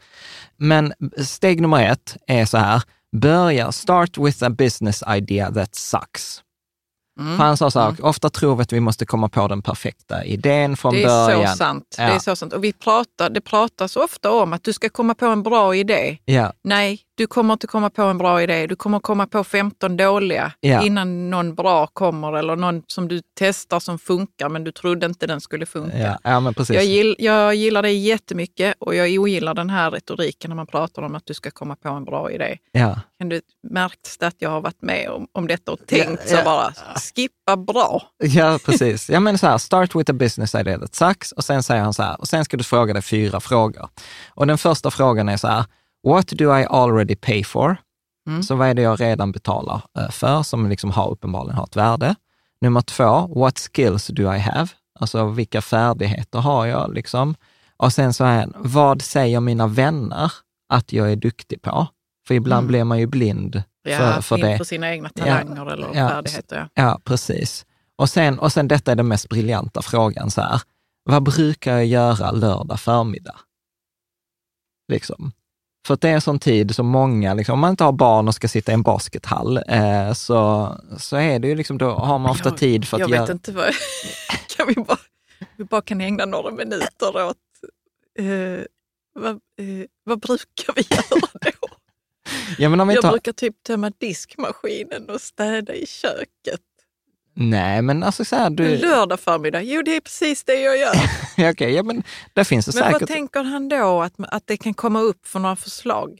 men 0.57 0.93
steg 1.25 1.61
nummer 1.61 1.91
ett 1.93 2.17
är 2.27 2.45
så 2.45 2.59
här, 2.59 2.83
börja, 3.17 3.73
start 3.73 4.19
with 4.19 4.45
a 4.45 4.51
business 4.51 5.03
idea 5.09 5.53
that 5.53 5.75
sucks. 5.75 6.43
Mm. 7.21 7.37
För 7.37 7.45
han 7.45 7.57
sa 7.57 7.71
så 7.71 7.81
här, 7.81 8.05
ofta 8.05 8.31
tror 8.31 8.57
vi 8.57 8.63
att 8.63 8.73
vi 8.73 8.81
måste 8.81 9.07
komma 9.07 9.29
på 9.29 9.49
den 9.49 9.63
perfekta 9.63 10.25
idén 10.25 10.77
från 10.77 10.95
Det 10.95 11.03
är 11.03 11.07
början. 11.07 11.51
så 11.51 11.57
sant. 11.57 11.95
Det 11.97 12.03
Ja. 12.03 12.09
är 12.09 12.19
så 12.19 12.37
sant. 12.37 12.53
Och 12.53 12.65
vi 12.65 12.73
pratar, 12.73 13.31
det 13.31 13.41
pratas 13.41 13.97
ofta 13.97 14.31
om 14.31 14.53
att 14.53 14.65
du 14.65 14.73
ska 14.73 14.89
komma 14.89 15.15
på 15.15 15.27
en 15.27 15.43
bra 15.43 15.75
idé. 15.77 16.19
Ja, 16.25 16.53
Nej, 16.65 17.01
du 17.21 17.27
kommer 17.27 17.53
inte 17.53 17.67
komma 17.67 17.91
på 17.91 18.03
en 18.03 18.19
bra 18.19 18.43
idé. 18.43 18.67
Du 18.67 18.77
kommer 18.77 19.01
komma 19.01 19.27
på 19.27 19.45
15 19.45 19.97
dåliga 19.97 20.53
Ja. 20.61 20.83
innan 20.83 21.31
någon 21.31 21.55
bra 21.55 21.87
kommer 21.87 22.33
eller 22.39 22.57
någon 22.57 22.83
som 22.87 23.09
du 23.09 23.21
testar 23.39 23.81
som 23.81 23.99
funkar 23.99 24.49
men 24.49 24.65
du 24.65 24.73
trodde 24.73 25.07
inte 25.07 25.27
den 25.27 25.41
skulle 25.41 25.67
funka. 25.67 25.99
ja, 25.99 26.19
ja 26.23 26.41
men 26.41 26.55
precis. 26.55 26.77
Jag, 26.77 26.85
gill, 26.85 27.17
jag 27.19 27.55
gillar 27.55 27.83
det 27.83 27.91
jättemycket 27.93 28.75
och 28.79 28.95
jag 28.95 29.19
ogillar 29.21 29.55
den 29.55 29.71
här 29.71 29.91
retoriken 29.91 30.49
när 30.49 30.57
man 30.57 30.67
pratar 30.67 31.03
om 31.03 31.15
att 31.15 31.27
du 31.27 31.35
ska 31.35 31.51
komma 31.51 31.77
på 31.77 31.89
en 31.89 32.05
bra 32.05 32.31
idé. 32.31 32.59
Ja. 32.73 33.01
Kan 33.19 33.29
du 33.29 33.41
märks 33.71 34.19
det 34.19 34.27
att 34.27 34.37
jag 34.39 34.51
har 34.51 34.61
varit 34.61 34.83
med 34.83 35.09
om, 35.11 35.27
om 35.33 35.47
detta 35.47 35.73
och 35.73 35.79
tänkt 35.87 36.23
Ja, 36.31 36.37
så 36.39 36.45
bara, 36.45 36.73
skippa 37.15 37.57
bra. 37.57 38.03
Ja, 38.19 38.59
precis. 38.65 39.11
Ja, 39.11 39.21
men 39.21 39.39
så 39.39 39.47
här, 39.47 39.59
start 39.59 39.95
with 39.95 40.11
a 40.11 40.15
business 40.15 40.55
idea 40.55 40.79
that 40.79 40.95
sucks. 40.95 41.33
Och 41.33 41.45
sen 41.45 41.63
säger 41.63 41.83
han 41.83 41.95
så 41.95 42.03
här, 42.03 42.21
och 42.21 42.29
sen 42.29 42.45
ska 42.45 42.57
du 42.57 42.65
fråga 42.65 42.93
dig 42.93 43.03
fyra 43.03 43.41
frågor. 43.41 43.89
Och 44.29 44.47
den 44.47 44.59
första 44.59 44.91
frågan 44.91 45.29
är 45.29 45.37
så 45.37 45.49
här, 45.49 45.65
what 46.07 46.27
do 46.29 46.45
I 46.59 46.65
already 46.65 47.17
pay 47.17 47.45
for? 47.45 47.77
Mm. 48.29 48.43
Så 48.43 48.55
vad 48.55 48.69
är 48.69 48.75
det 48.75 48.83
jag 48.83 49.01
redan 49.01 49.33
betalar 49.33 49.83
eh, 49.99 50.11
för, 50.11 50.43
som 50.43 50.69
liksom 50.69 50.91
har, 50.91 51.11
uppenbarligen 51.11 51.57
har 51.57 51.65
ett 51.65 51.77
värde? 51.77 52.15
Nummer 52.61 52.81
två, 52.81 53.27
what 53.41 53.59
skills 53.59 54.07
do 54.07 54.23
I 54.35 54.39
have? 54.39 54.69
Alltså 55.01 55.27
vilka 55.27 55.63
färdigheter 55.63 56.39
har 56.39 56.67
jag 56.67 56.95
liksom? 56.95 57.35
Och 57.77 57.93
sen 57.93 58.15
så 58.15 58.25
är 58.25 58.49
vad 58.57 59.03
säger 59.03 59.41
mina 59.41 59.67
vänner 59.67 60.33
att 60.69 60.93
jag 60.93 61.13
är 61.13 61.17
duktig 61.17 61.63
på? 61.63 61.87
För 62.27 62.35
ibland 62.35 62.59
Mm. 62.65 62.69
blir 62.69 62.85
man 62.85 62.99
ju 62.99 63.07
blind 63.07 63.63
Ja, 63.83 63.99
för, 63.99 64.21
för 64.21 64.39
det. 64.39 64.53
inför 64.53 64.65
sina 64.65 64.91
egna 64.91 65.09
talanger 65.09 65.73
eller 65.73 65.87
ja, 65.95 66.09
färdigheter. 66.09 66.69
Ja. 66.75 66.83
Ja, 66.83 67.01
precis. 67.05 67.67
Och 67.97 68.11
sen, 68.11 68.39
och 68.39 68.53
sen 68.53 68.69
detta 68.69 68.93
är 68.93 68.97
den 68.97 69.09
mest 69.09 69.29
briljanta 69.29 69.83
frågan 69.83 70.31
så 70.31 70.41
här. 70.41 70.61
Vad 71.05 71.23
brukar 71.23 71.73
jag 71.73 71.87
göra 71.87 72.31
lördag 72.31 72.81
förmiddag? 72.81 73.37
Liksom. 74.89 75.33
För 75.87 75.95
att 75.95 76.01
det 76.01 76.09
är 76.09 76.13
en 76.15 76.21
sån 76.21 76.39
tid 76.39 76.75
som 76.75 76.87
många, 76.87 77.35
liksom, 77.35 77.53
om 77.53 77.59
man 77.61 77.71
inte 77.71 77.85
har 77.85 77.93
barn 77.93 78.29
och 78.29 78.35
ska 78.35 78.49
sitta 78.49 78.73
i 78.73 78.75
en 78.75 78.83
baskethall, 78.83 79.57
eh, 79.69 80.13
så, 80.13 80.69
så 80.99 81.17
är 81.17 81.39
det 81.39 81.49
ju 81.49 81.55
liksom, 81.55 81.79
då 81.79 81.91
har 81.91 82.19
man 82.19 82.31
ofta 82.31 82.49
Jag- 82.49 82.59
tid 82.59 82.89
för 82.89 82.97
att 82.97 83.01
jag 83.01 83.11
göra... 83.11 83.21
vet 83.21 83.31
inte 83.31 83.53
vad... 83.53 83.65
kan 84.57 84.67
vi, 84.69 84.75
bara, 84.75 84.99
vi 85.57 85.65
bara 85.65 85.83
kan 85.83 86.01
ägna 86.01 86.25
några 86.25 86.51
minuter 86.51 87.25
åt... 87.27 87.37
Eh, 88.19 88.65
vad, 89.15 89.31
eh, 89.31 89.87
vad 90.05 90.21
brukar 90.21 90.75
vi 90.75 90.83
göra 90.91 91.03
då? 91.11 91.69
Ja, 92.59 92.71
Jag 92.93 93.03
har, 93.03 93.11
brukar 93.11 93.33
typ 93.33 93.63
tömma 93.63 93.93
diskmaskinen 93.99 95.11
och 95.11 95.21
städa 95.21 95.75
i 95.75 95.87
köket. 95.87 96.61
Nej, 97.35 97.83
men 97.83 98.03
alltså 98.03 98.25
så 98.25 98.37
här, 98.37 98.51
du... 98.51 98.77
lördag 98.79 99.21
förmiddag, 99.21 99.63
jo 99.63 99.83
det 99.83 99.97
är 99.97 100.01
precis 100.01 100.45
det 100.45 100.55
jag 100.61 100.79
gör. 100.79 100.95
Okej, 101.51 101.73
ja, 101.75 101.83
men 101.83 102.03
där 102.35 102.45
finns 102.45 102.67
det 102.67 102.75
Men 102.75 102.85
vad 102.85 102.93
säkert... 102.93 103.09
tänker 103.09 103.43
han 103.45 103.69
då 103.69 104.03
att, 104.03 104.13
att 104.19 104.43
det 104.47 104.57
kan 104.57 104.75
komma 104.75 105.01
upp 105.01 105.27
för 105.27 105.39
några 105.39 105.57
förslag? 105.57 106.19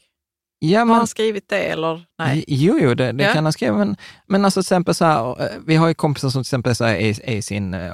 Ja, 0.63 0.79
Har 0.79 0.85
men, 0.85 0.95
han 0.95 1.07
skrivit 1.07 1.49
det 1.49 1.59
eller? 1.63 2.05
Nej. 2.19 2.43
Jo, 2.47 2.79
jo, 2.81 2.93
det, 2.93 3.11
det 3.11 3.23
Ja. 3.23 3.33
kan 3.33 3.43
han 3.43 3.53
skriva, 3.53 3.77
men, 3.77 3.95
men 4.27 4.45
alltså 4.45 4.59
till 4.61 4.65
exempel 4.65 4.95
så 4.95 5.05
här, 5.05 5.41
eh, 5.41 5.47
vi 5.65 5.75
har 5.75 5.87
ju 5.87 5.93
kompisar 5.93 6.29
som 6.29 6.43
till 6.43 6.47
exempel 6.47 6.75
så 6.75 6.85
här, 6.85 6.95
är, 6.95 7.29
är 7.29 7.41
sin, 7.41 7.73
eh, 7.73 7.93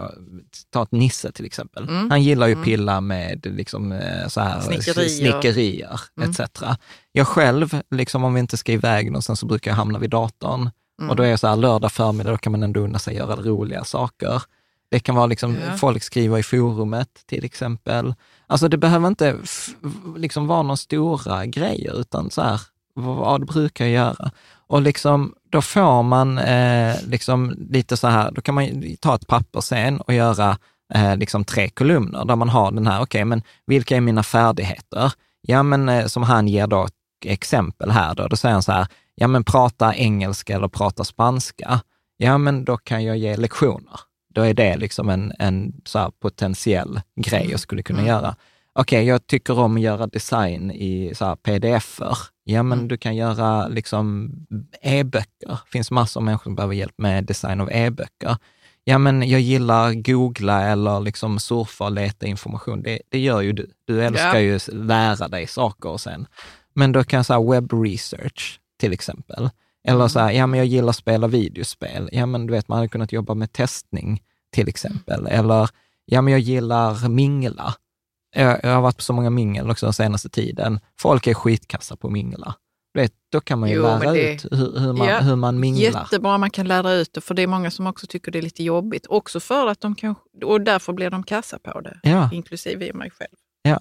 ta 0.70 0.84
ett 0.84 0.92
Nisse 0.92 1.32
till 1.32 1.46
exempel. 1.46 1.84
Mm. 1.90 2.10
Han 2.10 2.24
gillar 2.24 2.48
ju 2.48 2.54
Mm. 2.54 2.66
pilla 2.66 3.02
med 3.02 3.46
liksom 3.46 3.92
eh, 3.92 4.28
så 4.28 4.42
här, 4.42 4.60
Snickerier. 4.62 5.10
snickerier 5.10 6.00
Mm. 6.18 6.30
etc. 6.32 6.42
Jag 7.12 7.28
själv, 7.28 7.82
liksom 7.92 8.24
om 8.24 8.34
vi 8.34 8.40
inte 8.40 8.58
ska 8.58 8.72
iväg 8.72 9.06
någonstans 9.12 9.40
så 9.40 9.46
brukar 9.46 9.72
jag 9.72 9.76
hamna 9.76 10.00
vid 10.00 10.10
datorn. 10.10 10.70
Mm. 11.00 11.10
Och 11.10 11.16
då 11.16 11.24
är 11.24 11.28
jag 11.28 11.40
så 11.40 11.48
här, 11.48 11.56
lördag 11.56 11.92
förmiddag, 11.92 12.32
då 12.32 12.38
kan 12.38 12.52
man 12.52 12.64
ändå 12.64 12.80
unna 12.80 13.00
sig 13.00 13.16
göra 13.16 13.36
roliga 13.36 13.84
saker. 13.84 14.44
Det 14.90 15.00
kan 15.00 15.16
vara 15.16 15.26
liksom, 15.26 15.56
Ja. 15.56 15.78
folk 15.78 16.04
skriver 16.04 16.38
i 16.38 16.44
forumet 16.44 17.10
till 17.26 17.46
exempel. 17.46 18.14
Alltså 18.48 18.68
det 18.68 18.78
behöver 18.78 19.08
inte 19.08 19.36
liksom 20.18 20.48
vara 20.48 20.62
några 20.62 20.78
stora 20.78 21.46
grejer, 21.46 22.00
utan 22.00 22.30
så 22.32 22.42
här, 22.42 22.62
vad, 22.94 23.48
brukar 23.48 23.86
jag 23.86 23.94
göra? 23.94 24.32
Och 24.68 24.82
liksom, 24.82 25.34
då 25.50 25.62
får 25.62 26.04
man 26.04 26.38
eh, 26.38 26.96
liksom 27.08 27.68
lite 27.70 27.98
så 27.98 28.08
här, 28.08 28.32
då 28.32 28.42
kan 28.42 28.56
man 28.56 28.84
ta 29.00 29.16
ett 29.16 29.28
papper 29.28 29.62
sen 29.62 30.02
och 30.02 30.14
göra 30.14 30.58
eh, 30.94 31.18
liksom 31.18 31.44
tre 31.46 31.70
kolumner 31.70 32.26
där 32.26 32.36
man 32.36 32.50
har 32.50 32.72
den 32.72 32.88
här, 32.88 33.02
okej, 33.02 33.26
men 33.26 33.42
vilka 33.66 33.98
är 33.98 34.02
mina 34.02 34.24
färdigheter? 34.24 35.14
Ja, 35.42 35.64
men 35.64 35.90
eh, 35.90 36.06
som 36.06 36.24
han 36.24 36.48
ger 36.48 36.68
då 36.68 36.88
exempel 37.26 37.92
här 37.92 38.16
då, 38.16 38.28
då 38.28 38.36
säger 38.36 38.54
han 38.54 38.64
så 38.64 38.72
här, 38.72 38.88
ja 39.16 39.28
men 39.28 39.44
prata 39.44 39.96
engelska 39.96 40.56
eller 40.56 40.68
prata 40.68 41.04
spanska. 41.04 41.82
Ja, 42.18 42.38
men 42.38 42.66
då 42.66 42.78
kan 42.78 43.04
jag 43.04 43.18
ge 43.18 43.36
lektioner. 43.38 44.00
Då 44.34 44.42
är 44.42 44.54
det 44.54 44.78
liksom 44.78 45.10
en, 45.10 45.34
en 45.40 45.74
så 45.86 46.12
potentiell 46.22 47.02
grej 47.22 47.48
jag 47.52 47.60
skulle 47.60 47.84
kunna 47.84 48.00
Mm. 48.00 48.10
göra. 48.10 48.36
Okej, 48.74 49.04
jag 49.06 49.28
tycker 49.28 49.60
om 49.60 49.76
att 49.76 49.82
göra 49.82 50.08
design 50.08 50.72
i 50.72 51.12
så 51.16 51.36
pdf-er. 51.36 52.18
Ja, 52.44 52.64
men 52.64 52.78
Mm. 52.78 52.88
du 52.88 52.98
kan 52.98 53.16
göra 53.16 53.68
liksom 53.68 54.32
e-böcker. 54.82 55.48
Det 55.50 55.72
finns 55.72 55.92
massor 55.92 56.20
av 56.20 56.26
människor 56.26 56.44
som 56.44 56.56
behöver 56.56 56.76
hjälp 56.76 56.94
med 56.98 57.24
design 57.26 57.62
av 57.62 57.72
e-böcker. 57.72 58.38
Ja, 58.84 58.98
men 58.98 59.30
jag 59.30 59.42
gillar 59.42 59.94
googla 59.94 60.64
eller 60.68 61.00
liksom 61.00 61.40
surfa 61.40 61.86
och 61.86 61.92
leta 61.92 62.26
information. 62.26 62.82
Det, 62.84 63.00
det 63.10 63.20
gör 63.20 63.42
ju 63.42 63.54
du. 63.54 63.70
Du 63.86 64.04
älskar 64.04 64.34
Ja. 64.34 64.40
ju 64.40 64.60
lära 64.68 65.28
dig 65.28 65.48
saker 65.48 65.90
och 65.90 66.02
sen. 66.02 66.28
Men 66.78 66.92
då 66.92 67.04
kan 67.04 67.18
jag 67.18 67.26
säga 67.26 67.42
web 67.52 67.74
research 67.74 68.60
till 68.80 68.94
exempel. 68.94 69.50
Eller 69.88 70.08
så 70.08 70.20
här, 70.20 70.32
ja 70.32 70.48
men 70.48 70.58
jag 70.58 70.68
gillar 70.68 70.90
att 70.90 70.96
spela 70.96 71.28
videospel. 71.28 72.10
Ja 72.12 72.26
men 72.26 72.48
du 72.48 72.54
vet, 72.54 72.68
man 72.68 72.76
hade 72.78 72.88
kunnat 72.90 73.12
jobba 73.12 73.34
med 73.34 73.52
testning 73.52 74.24
till 74.54 74.68
exempel. 74.70 75.28
Eller, 75.28 75.70
ja 76.06 76.22
men 76.22 76.32
jag 76.32 76.40
gillar 76.42 77.10
mingla. 77.10 77.74
Jag, 78.36 78.60
jag 78.64 78.70
har 78.70 78.82
varit 78.82 78.96
på 78.98 79.02
så 79.04 79.14
många 79.14 79.30
mingel 79.30 79.70
också 79.72 79.86
den 79.86 79.94
senaste 79.94 80.30
tiden. 80.30 80.80
Folk 81.00 81.28
är 81.28 81.34
skitkassa 81.34 81.96
på 81.96 82.10
mingla. 82.10 82.56
Du 82.94 83.02
vet, 83.02 83.14
då 83.32 83.42
kan 83.42 83.60
man 83.60 83.70
ju 83.70 83.76
Jo, 83.76 83.82
lära 83.82 84.12
det- 84.12 84.34
ut 84.34 84.46
hur, 84.52 84.80
hur, 84.80 84.94
man, 84.94 85.08
Ja, 85.08 85.20
hur 85.20 85.36
man 85.36 85.60
minglar. 85.60 85.84
Jättebra 86.02 86.38
man 86.38 86.50
kan 86.50 86.68
lära 86.68 86.92
ut 86.94 87.14
det, 87.14 87.22
för 87.22 87.34
det 87.34 87.42
är 87.42 87.48
många 87.48 87.72
som 87.72 87.88
också 87.88 88.08
tycker 88.08 88.32
det 88.32 88.38
är 88.38 88.42
lite 88.42 88.64
jobbigt. 88.64 89.06
Också 89.10 89.40
för 89.40 89.68
att 89.68 89.82
de 89.82 89.96
kan, 89.96 90.16
och 90.46 90.62
därför 90.62 90.94
blir 90.94 91.10
de 91.10 91.24
kassa 91.24 91.60
på 91.60 91.82
det, 91.82 92.00
Ja, 92.04 92.30
inklusive 92.34 92.94
mig 92.94 93.12
själv. 93.12 93.36
ja, 93.62 93.80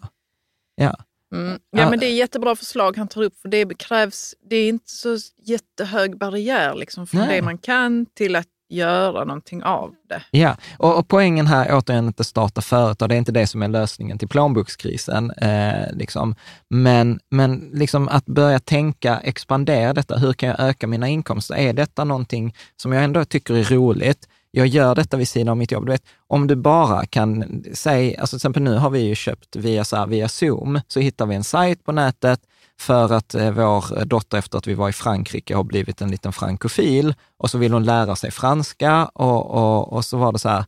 ja. 0.75 0.97
Mm. 1.35 1.59
Ja. 1.71 1.91
Men 1.91 1.99
det 1.99 2.07
är 2.07 2.15
jättebra 2.15 2.57
förslag 2.57 2.97
han 2.97 3.09
tar 3.09 3.23
upp, 3.23 3.41
för 3.41 3.49
det 3.49 3.79
krävs, 3.79 4.35
det 4.51 4.57
är 4.57 4.69
inte 4.69 4.91
så 4.91 5.17
jättehög 5.45 6.19
barriär 6.19 6.75
liksom, 6.75 7.07
från 7.07 7.21
Nej. 7.21 7.37
det 7.37 7.43
man 7.43 7.59
kan 7.59 8.07
till 8.07 8.37
att 8.37 8.47
göra 8.69 9.25
någonting 9.25 9.63
av 9.63 9.95
det. 10.09 10.23
Ja, 10.31 10.57
och, 10.79 10.99
och 10.99 11.09
poängen 11.09 11.47
här, 11.47 11.69
återigen, 11.71 12.07
inte 12.07 12.25
starta 12.25 12.61
företag, 12.61 13.09
det 13.09 13.15
är 13.15 13.19
inte 13.19 13.33
det 13.33 13.47
som 13.47 13.63
är 13.63 13.69
lösningen 13.69 14.19
till 14.19 14.29
plånbokskrisen. 14.29 15.31
Eh, 15.31 15.93
liksom. 15.93 16.35
Men, 16.71 17.21
men 17.31 17.71
liksom 17.73 18.09
att 18.09 18.27
börja 18.27 18.59
tänka, 18.59 19.19
expandera 19.19 19.93
detta, 19.93 20.19
hur 20.19 20.33
kan 20.33 20.49
jag 20.49 20.61
öka 20.61 20.87
mina 20.87 21.09
inkomster? 21.09 21.55
Är 21.55 21.73
detta 21.73 22.05
någonting 22.05 22.55
som 22.77 22.93
jag 22.93 23.05
ändå 23.05 23.25
tycker 23.25 23.55
är 23.55 23.65
roligt? 23.65 24.29
Jag 24.57 24.67
gör 24.67 24.95
detta 24.95 25.17
vid 25.17 25.29
sidan 25.29 25.49
av 25.49 25.57
mitt 25.57 25.73
jobb. 25.73 25.87
Du 25.87 25.93
vet, 25.93 26.05
om 26.27 26.47
du 26.47 26.57
bara 26.57 27.07
kan 27.07 27.63
säga, 27.75 28.21
alltså 28.21 28.35
till 28.35 28.39
exempel 28.39 28.63
nu 28.63 28.77
har 28.77 28.91
vi 28.91 29.01
ju 29.01 29.15
köpt 29.15 29.57
via, 29.57 29.85
så 29.85 29.97
här, 29.97 30.07
via 30.07 30.29
Zoom, 30.29 30.81
så 30.89 31.01
hittar 31.01 31.27
vi 31.27 31.35
en 31.35 31.45
sajt 31.45 31.85
på 31.85 31.93
nätet 31.93 32.41
för 32.81 33.13
att 33.13 33.35
eh, 33.35 33.51
vår 33.51 34.05
dotter 34.05 34.39
efter 34.39 34.59
att 34.59 34.67
vi 34.67 34.75
var 34.75 34.89
i 34.89 34.93
Frankrike 34.93 35.55
har 35.55 35.65
blivit 35.65 36.01
en 36.01 36.11
liten 36.11 36.33
frankofil 36.33 37.15
och 37.37 37.51
så 37.51 37.59
vill 37.59 37.73
hon 37.73 37.85
lära 37.85 38.17
sig 38.17 38.31
franska 38.31 39.07
och, 39.07 39.51
och, 39.51 39.93
och 39.93 40.05
så 40.05 40.17
var 40.17 40.33
det 40.33 40.39
så 40.39 40.49
här, 40.49 40.65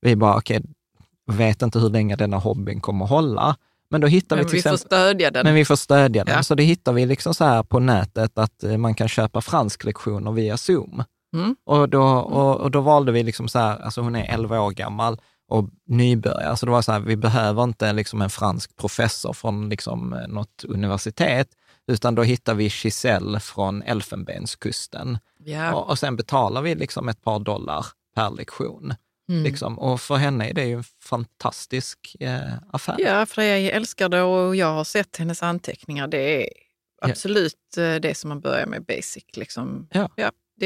vi 0.00 0.16
bara, 0.16 0.36
okej, 0.36 0.62
vet 1.26 1.62
inte 1.62 1.78
hur 1.78 1.90
länge 1.90 2.16
denna 2.16 2.36
hobbyn 2.36 2.80
kommer 2.80 3.04
att 3.04 3.10
hålla. 3.10 3.56
Men 3.90 4.00
då 4.00 4.06
hittar 4.06 4.36
Men 4.36 4.44
vi 4.44 4.50
till 4.50 4.56
vi 4.56 4.62
får 4.62 4.74
exempel, 4.74 4.98
stödja 4.98 5.30
den. 5.30 5.46
men 5.46 5.54
vi 5.54 5.64
får 5.64 5.76
stödja 5.76 6.24
den. 6.24 6.34
Ja. 6.34 6.42
Så 6.42 6.54
det 6.54 6.62
hittar 6.62 6.92
vi 6.92 7.06
liksom 7.06 7.34
så 7.34 7.44
här 7.44 7.62
på 7.62 7.78
nätet 7.78 8.38
att 8.38 8.64
eh, 8.64 8.76
man 8.76 8.94
kan 8.94 9.08
köpa 9.08 9.40
fransklektioner 9.40 10.32
via 10.32 10.56
Zoom. 10.56 11.02
Mm. 11.32 11.56
Och, 11.64 11.88
då, 11.88 12.02
och, 12.02 12.60
och 12.60 12.70
då 12.70 12.80
valde 12.80 13.12
vi 13.12 13.22
liksom 13.22 13.48
så 13.48 13.58
här, 13.58 13.78
alltså 13.78 14.00
hon 14.00 14.16
är 14.16 14.34
11 14.34 14.60
år 14.60 14.70
gammal 14.70 15.20
och 15.48 15.68
nybörjare, 15.86 16.56
så 16.56 16.66
det 16.66 16.72
var 16.72 16.82
så 16.82 16.92
här, 16.92 17.00
vi 17.00 17.16
behöver 17.16 17.62
inte 17.64 17.92
liksom 17.92 18.22
en 18.22 18.30
fransk 18.30 18.76
professor 18.76 19.32
från 19.32 19.68
liksom 19.68 20.12
eh, 20.12 20.28
något 20.28 20.64
universitet, 20.68 21.48
utan 21.86 22.14
då 22.14 22.22
hittar 22.22 22.54
vi 22.54 22.64
Giselle 22.64 23.40
från 23.40 23.82
Elfenbenskusten. 23.82 25.18
Ja. 25.38 25.74
Och, 25.74 25.90
och 25.90 25.98
sen 25.98 26.16
betalar 26.16 26.62
vi 26.62 26.74
liksom 26.74 27.08
ett 27.08 27.22
par 27.22 27.38
dollar 27.38 27.86
per 28.14 28.30
lektion. 28.30 28.94
Mm. 29.28 29.42
Liksom. 29.44 29.78
Och 29.78 30.00
för 30.00 30.16
henne 30.16 30.50
är 30.50 30.54
det 30.54 30.64
ju 30.64 30.76
en 30.76 30.84
fantastisk 31.02 32.16
eh, 32.20 32.52
affär. 32.70 32.96
Ja, 32.98 33.26
för 33.26 33.42
jag 33.42 33.60
älskar 33.60 34.08
det 34.08 34.22
och 34.22 34.56
jag 34.56 34.72
har 34.72 34.84
sett 34.84 35.16
hennes 35.16 35.42
anteckningar. 35.42 36.08
Det 36.08 36.42
är 36.42 36.48
absolut 37.02 37.76
eh, 37.76 37.94
det 37.94 38.16
som 38.16 38.28
man 38.28 38.40
börjar 38.40 38.66
med 38.66 38.84
basic. 38.84 39.24
Liksom. 39.36 39.88
Ja. 39.92 40.08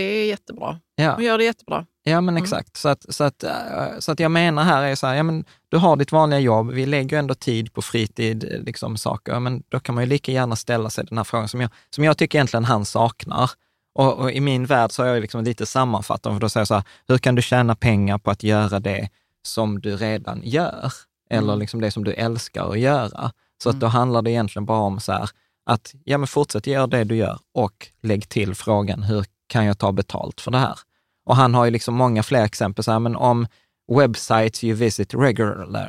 Det 0.01 0.23
är 0.23 0.27
jättebra. 0.27 0.81
Ja. 0.97 1.15
Hon 1.15 1.25
gör 1.25 1.39
det 1.39 1.45
jättebra. 1.45 1.87
Ja, 2.03 2.21
men 2.21 2.35
Mm. 2.35 2.43
exakt. 2.43 2.77
Så, 2.77 2.89
att, 2.89 3.15
så, 3.15 3.25
att, 3.25 3.43
eh, 3.45 3.53
så 3.99 4.13
att 4.13 4.21
jag 4.21 4.31
menar 4.31 4.65
här 4.65 4.83
är 4.83 4.95
så 4.95 5.07
här, 5.07 5.15
ja, 5.15 5.23
men 5.23 5.45
du 5.69 5.77
har 5.77 5.97
ditt 5.97 6.13
vanliga 6.13 6.41
jobb, 6.41 6.71
vi 6.71 6.87
lägger 6.87 7.19
ändå 7.19 7.35
tid 7.35 7.73
på 7.73 7.83
fritid, 7.83 8.45
eh, 8.45 8.61
liksom 8.61 8.97
saker, 8.97 9.41
men 9.41 9.63
då 9.69 9.81
kan 9.81 9.95
man 9.95 10.05
ju 10.05 10.11
lika 10.11 10.33
gärna 10.33 10.57
ställa 10.57 10.91
sig 10.91 11.05
den 11.05 11.19
här 11.19 11.25
frågan 11.25 11.49
som 11.49 11.61
jag, 11.61 11.71
som 11.91 12.05
jag 12.05 12.19
tycker 12.19 12.39
egentligen 12.39 12.65
han 12.65 12.85
saknar. 12.85 13.51
Och, 13.95 14.19
och 14.19 14.33
i 14.33 14.41
min 14.41 14.67
värld 14.67 14.93
så 14.93 15.03
har 15.03 15.09
jag 15.09 15.21
liksom 15.21 15.45
lite 15.45 15.67
sammanfattat, 15.67 16.33
för 16.33 16.41
då 16.41 16.49
säger 16.49 16.61
jag 16.61 16.69
så 16.69 16.75
här, 16.75 16.85
hur 17.09 17.19
kan 17.19 17.35
du 17.35 17.43
tjäna 17.43 17.75
pengar 17.75 18.19
på 18.19 18.31
att 18.31 18.43
göra 18.43 18.81
det 18.81 19.09
som 19.43 19.81
du 19.81 19.97
redan 19.97 20.41
gör? 20.45 20.93
Eller 21.31 21.49
Mm. 21.53 21.59
liksom 21.59 21.81
det 21.81 21.91
som 21.91 22.05
du 22.05 22.13
älskar 22.13 22.71
att 22.71 22.79
göra. 22.79 23.33
Så 23.63 23.71
att 23.71 23.81
då 23.81 23.87
handlar 23.87 24.23
det 24.23 24.31
egentligen 24.31 24.67
bara 24.67 24.79
om 24.81 25.01
så 25.01 25.13
här, 25.13 25.31
att 25.71 25.95
ja, 26.05 26.19
men 26.19 26.27
fortsätt 26.27 26.67
göra 26.67 26.87
det 26.87 27.05
du 27.05 27.17
gör 27.17 27.39
och 27.55 27.89
lägg 28.03 28.29
till 28.29 28.55
frågan, 28.55 29.03
hur 29.03 29.25
kan 29.47 29.65
jag 29.65 29.79
ta 29.79 29.93
betalt 29.93 30.41
för 30.41 30.51
det 30.51 30.59
här? 30.59 30.79
Och 31.27 31.37
han 31.37 31.55
har 31.55 31.65
ju 31.65 31.71
liksom 31.71 31.95
många 31.95 32.23
fler 32.23 32.45
exempel, 32.45 32.85
så 32.85 32.93
här, 32.93 32.99
men 32.99 33.17
om 33.17 33.47
websites 33.93 34.65
you 34.65 34.75
visit 34.75 35.15
regularly, 35.15 35.89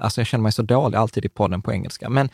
alltså 0.00 0.20
jag 0.20 0.26
känner 0.26 0.42
mig 0.42 0.52
så 0.52 0.62
dålig 0.62 0.98
alltid 0.98 1.24
i 1.24 1.28
podden 1.28 1.62
på 1.62 1.72
engelska, 1.72 2.08
men 2.08 2.28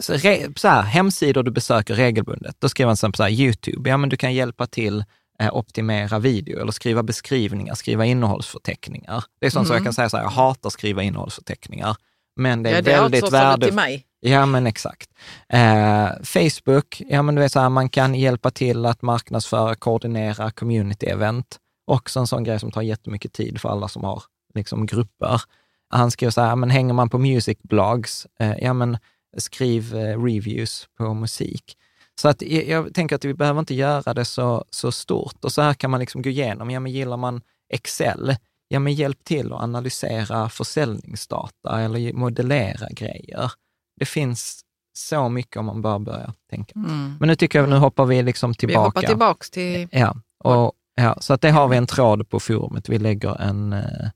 så 0.00 0.68
här, 0.68 0.82
hemsidor 0.82 1.42
du 1.42 1.50
besöker 1.50 1.94
regelbundet, 1.94 2.56
då 2.58 2.68
skriver 2.68 2.88
han 2.88 2.96
till 2.96 2.98
exempel 2.98 3.16
så 3.16 3.22
här, 3.22 3.30
YouTube, 3.30 3.90
ja 3.90 3.96
men 3.96 4.08
du 4.08 4.16
kan 4.16 4.34
hjälpa 4.34 4.66
till 4.66 5.04
eh, 5.40 5.56
optimera 5.56 6.18
video 6.18 6.60
eller 6.60 6.72
skriva 6.72 7.02
beskrivningar, 7.02 7.74
skriva 7.74 8.04
innehållsförteckningar. 8.04 9.24
Det 9.40 9.46
är 9.46 9.50
sånt 9.50 9.66
som 9.66 9.76
jag 9.76 9.84
kan 9.84 9.92
säga 9.92 10.08
så 10.08 10.16
här, 10.16 10.24
jag 10.24 10.30
hatar 10.30 10.70
skriva 10.70 11.02
innehållsförteckningar, 11.02 11.96
men 12.36 12.62
det 12.62 12.70
är 12.70 12.74
ja, 12.74 12.82
det 12.82 12.92
är 12.92 13.00
väldigt 13.02 13.32
värdefullt. 13.32 14.04
Ja, 14.20 14.46
men 14.46 14.66
exakt. 14.66 15.10
Eh, 15.48 16.08
Facebook, 16.22 17.02
ja 17.08 17.22
men 17.22 17.34
du 17.34 17.40
vet 17.40 17.52
så 17.52 17.60
här, 17.60 17.68
man 17.68 17.88
kan 17.88 18.14
hjälpa 18.14 18.50
till 18.50 18.86
att 18.86 19.02
marknadsföra, 19.02 19.74
koordinera 19.74 20.50
community-event. 20.50 21.56
Också 21.86 22.20
en 22.20 22.26
sån 22.26 22.44
grej 22.44 22.60
som 22.60 22.70
tar 22.70 22.82
jättemycket 22.82 23.32
tid 23.32 23.60
för 23.60 23.68
alla 23.68 23.88
som 23.88 24.04
har 24.04 24.22
liksom, 24.54 24.86
grupper. 24.86 25.40
Han 25.88 26.10
skriver 26.10 26.30
så 26.30 26.40
här, 26.40 26.56
men 26.56 26.70
hänger 26.70 26.94
man 26.94 27.10
på 27.10 27.18
music 27.18 27.58
blogs, 27.62 28.26
eh, 28.40 28.54
ja 28.58 28.72
men 28.72 28.98
skriv 29.38 29.96
eh, 29.96 30.24
reviews 30.24 30.88
på 30.98 31.14
musik. 31.14 31.76
Så 32.20 32.28
att 32.28 32.42
jag, 32.42 32.68
jag 32.68 32.94
tänker 32.94 33.16
att 33.16 33.24
vi 33.24 33.34
behöver 33.34 33.60
inte 33.60 33.74
göra 33.74 34.14
det 34.14 34.24
så, 34.24 34.64
så 34.70 34.92
stort. 34.92 35.44
Och 35.44 35.52
så 35.52 35.62
här 35.62 35.74
kan 35.74 35.90
man 35.90 36.00
liksom 36.00 36.22
gå 36.22 36.30
igenom, 36.30 36.70
ja 36.70 36.80
men 36.80 36.92
gillar 36.92 37.16
man 37.16 37.40
Excel, 37.72 38.36
ja 38.68 38.78
men 38.78 38.94
hjälp 38.94 39.24
till 39.24 39.52
att 39.52 39.62
analysera 39.62 40.48
försäljningsdata 40.48 41.80
eller 41.80 42.12
modellera 42.12 42.88
grejer. 42.90 43.52
Det 44.00 44.06
finns 44.06 44.60
så 44.92 45.28
mycket 45.28 45.56
om 45.56 45.66
man 45.66 45.82
bara 45.82 45.98
börjar 45.98 46.32
tänka. 46.50 46.72
Mm. 46.76 47.16
Men 47.20 47.28
nu 47.28 47.36
tycker 47.36 47.58
jag, 47.58 47.68
nu 47.68 47.76
hoppar 47.76 48.04
vi 48.04 48.22
liksom 48.22 48.50
Vi 48.50 48.54
tillbaka. 48.54 48.80
hoppar 48.80 49.02
tillbaks 49.02 49.50
till... 49.50 49.88
Ja, 49.90 50.16
och, 50.44 50.72
ja, 50.94 51.16
så 51.20 51.32
att 51.34 51.40
det 51.40 51.50
har 51.50 51.68
vi 51.68 51.76
en 51.76 51.86
tråd 51.86 52.28
på 52.28 52.40
forumet. 52.40 52.88
Vi 52.88 52.98
lägger 52.98 53.40
en, 53.40 53.72
eh, 53.72 54.08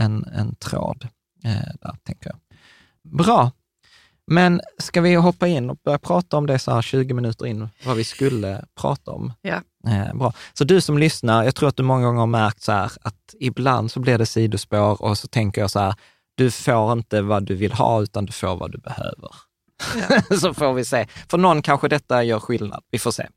en, 0.00 0.24
en 0.24 0.54
tråd 0.54 1.08
eh, 1.44 1.72
där, 1.80 1.96
tänker 2.02 2.30
jag. 2.30 2.38
Bra. 3.18 3.50
Men 4.26 4.60
ska 4.78 5.00
vi 5.00 5.14
hoppa 5.14 5.48
in 5.48 5.70
och 5.70 5.76
börja 5.84 5.98
prata 5.98 6.36
om 6.36 6.46
det 6.46 6.58
så 6.58 6.72
här 6.72 6.82
20 6.82 7.14
minuter 7.14 7.46
in, 7.46 7.68
vad 7.84 7.96
vi 7.96 8.04
skulle 8.04 8.64
prata 8.80 9.10
om? 9.10 9.32
Ja. 9.42 9.60
Eh, 9.86 10.14
bra. 10.14 10.32
Så 10.52 10.64
du 10.64 10.80
som 10.80 10.98
lyssnar, 10.98 11.44
jag 11.44 11.54
tror 11.54 11.68
att 11.68 11.76
du 11.76 11.82
många 11.82 12.06
gånger 12.06 12.20
har 12.20 12.26
märkt 12.26 12.62
så 12.62 12.72
här 12.72 12.92
att 13.02 13.34
ibland 13.40 13.90
så 13.90 14.00
blir 14.00 14.18
det 14.18 14.26
sidospår 14.26 15.02
och 15.02 15.18
så 15.18 15.28
tänker 15.28 15.60
jag 15.60 15.70
så 15.70 15.78
här, 15.80 15.94
du 16.34 16.50
får 16.50 16.92
inte 16.92 17.22
vad 17.22 17.42
du 17.42 17.54
vill 17.54 17.72
ha 17.72 18.02
utan 18.02 18.26
du 18.26 18.32
får 18.32 18.56
vad 18.56 18.72
du 18.72 18.78
behöver. 18.78 19.30
så 20.40 20.54
får 20.54 20.72
vi 20.74 20.84
se. 20.84 21.06
För 21.28 21.38
någon 21.38 21.62
kanske 21.62 21.88
detta 21.88 22.24
gör 22.24 22.40
skillnad. 22.40 22.84
Vi 22.90 22.98
får 22.98 23.10
se. 23.10 23.28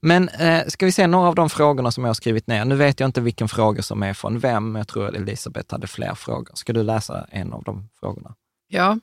Men 0.00 0.28
eh, 0.28 0.66
ska 0.66 0.86
vi 0.86 0.92
se 0.92 1.06
några 1.06 1.28
av 1.28 1.34
de 1.34 1.50
frågorna 1.50 1.90
som 1.90 2.04
jag 2.04 2.08
har 2.08 2.14
skrivit 2.14 2.46
ner. 2.46 2.64
Nu 2.64 2.76
vet 2.76 3.00
jag 3.00 3.08
inte 3.08 3.20
vilken 3.20 3.48
fråga 3.48 3.82
som 3.82 4.02
är 4.02 4.14
från 4.14 4.38
vem. 4.38 4.76
Jag 4.76 4.88
tror 4.88 5.08
att 5.08 5.14
Elisabeth 5.14 5.74
hade 5.74 5.86
fler 5.86 6.14
frågor. 6.14 6.54
Ska 6.54 6.72
du 6.72 6.82
läsa 6.82 7.26
en 7.30 7.52
av 7.52 7.62
de 7.62 7.88
frågorna? 8.00 8.34
Ja. 8.68 8.98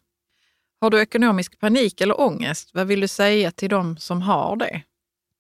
Har 0.82 0.90
du 0.90 1.02
ekonomisk 1.02 1.60
panik 1.60 2.02
eller 2.02 2.22
ångest? 2.22 2.70
Vad 2.74 2.88
vill 2.88 3.00
du 3.00 3.08
säga 3.08 3.52
till 3.52 3.70
de 3.70 3.98
som 3.98 4.22
har 4.22 4.56
det? 4.56 4.82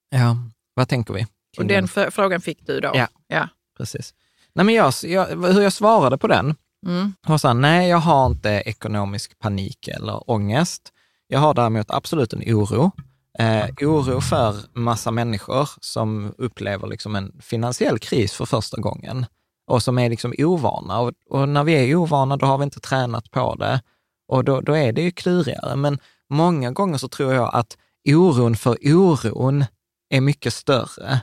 Ja, 0.09 0.37
vad 0.73 0.87
tänker 0.87 1.13
vi? 1.13 1.27
Och 1.57 1.65
den 1.65 1.87
frågan 1.87 2.41
fick 2.41 2.67
du 2.67 2.79
då? 2.79 2.91
Ja. 2.93 3.07
ja. 3.27 3.49
Precis. 3.77 4.13
Nej, 4.53 4.65
men 4.65 4.75
jag, 4.75 4.93
jag, 5.03 5.53
hur 5.53 5.61
jag 5.61 5.73
svarade 5.73 6.17
på 6.17 6.27
den 6.27 6.55
Mm. 6.85 7.13
var 7.27 7.37
så 7.37 7.47
här, 7.47 7.55
nej, 7.55 7.89
jag 7.89 7.97
har 7.97 8.25
inte 8.25 8.49
ekonomisk 8.49 9.39
panik 9.39 9.87
eller 9.87 10.29
ångest. 10.31 10.91
Jag 11.27 11.39
har 11.39 11.53
däremot 11.53 11.91
absolut 11.91 12.33
en 12.33 12.41
oro. 12.41 12.91
Eh, 13.39 13.65
oro 13.81 14.21
för 14.21 14.55
massa 14.79 15.11
människor 15.11 15.69
som 15.81 16.33
upplever 16.37 16.87
liksom 16.87 17.15
en 17.15 17.41
finansiell 17.41 17.99
kris 17.99 18.33
för 18.33 18.45
första 18.45 18.81
gången 18.81 19.25
och 19.67 19.83
som 19.83 19.99
är 19.99 20.09
liksom 20.09 20.33
ovana. 20.37 20.99
Och, 20.99 21.11
och 21.29 21.49
när 21.49 21.63
vi 21.63 21.73
är 21.73 21.95
ovana, 21.95 22.37
då 22.37 22.45
har 22.45 22.57
vi 22.57 22.63
inte 22.63 22.79
tränat 22.79 23.31
på 23.31 23.55
det 23.55 23.81
och 24.27 24.43
då, 24.43 24.61
då 24.61 24.77
är 24.77 24.91
det 24.91 25.01
ju 25.01 25.11
klurigare. 25.11 25.75
Men 25.75 25.99
många 26.29 26.71
gånger 26.71 26.97
så 26.97 27.07
tror 27.07 27.33
jag 27.33 27.55
att 27.55 27.77
oron 28.09 28.55
för 28.55 28.77
oron 28.83 29.65
är 30.09 30.21
mycket 30.21 30.53
större. 30.53 31.21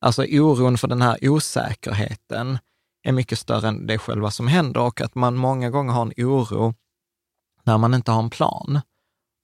Alltså 0.00 0.22
oron 0.22 0.78
för 0.78 0.88
den 0.88 1.02
här 1.02 1.18
osäkerheten 1.22 2.58
är 3.04 3.12
mycket 3.12 3.38
större 3.38 3.68
än 3.68 3.86
det 3.86 3.98
själva 3.98 4.30
som 4.30 4.48
händer 4.48 4.80
och 4.80 5.00
att 5.00 5.14
man 5.14 5.34
många 5.36 5.70
gånger 5.70 5.92
har 5.92 6.02
en 6.02 6.12
oro 6.26 6.74
när 7.62 7.78
man 7.78 7.94
inte 7.94 8.10
har 8.10 8.22
en 8.22 8.30
plan. 8.30 8.80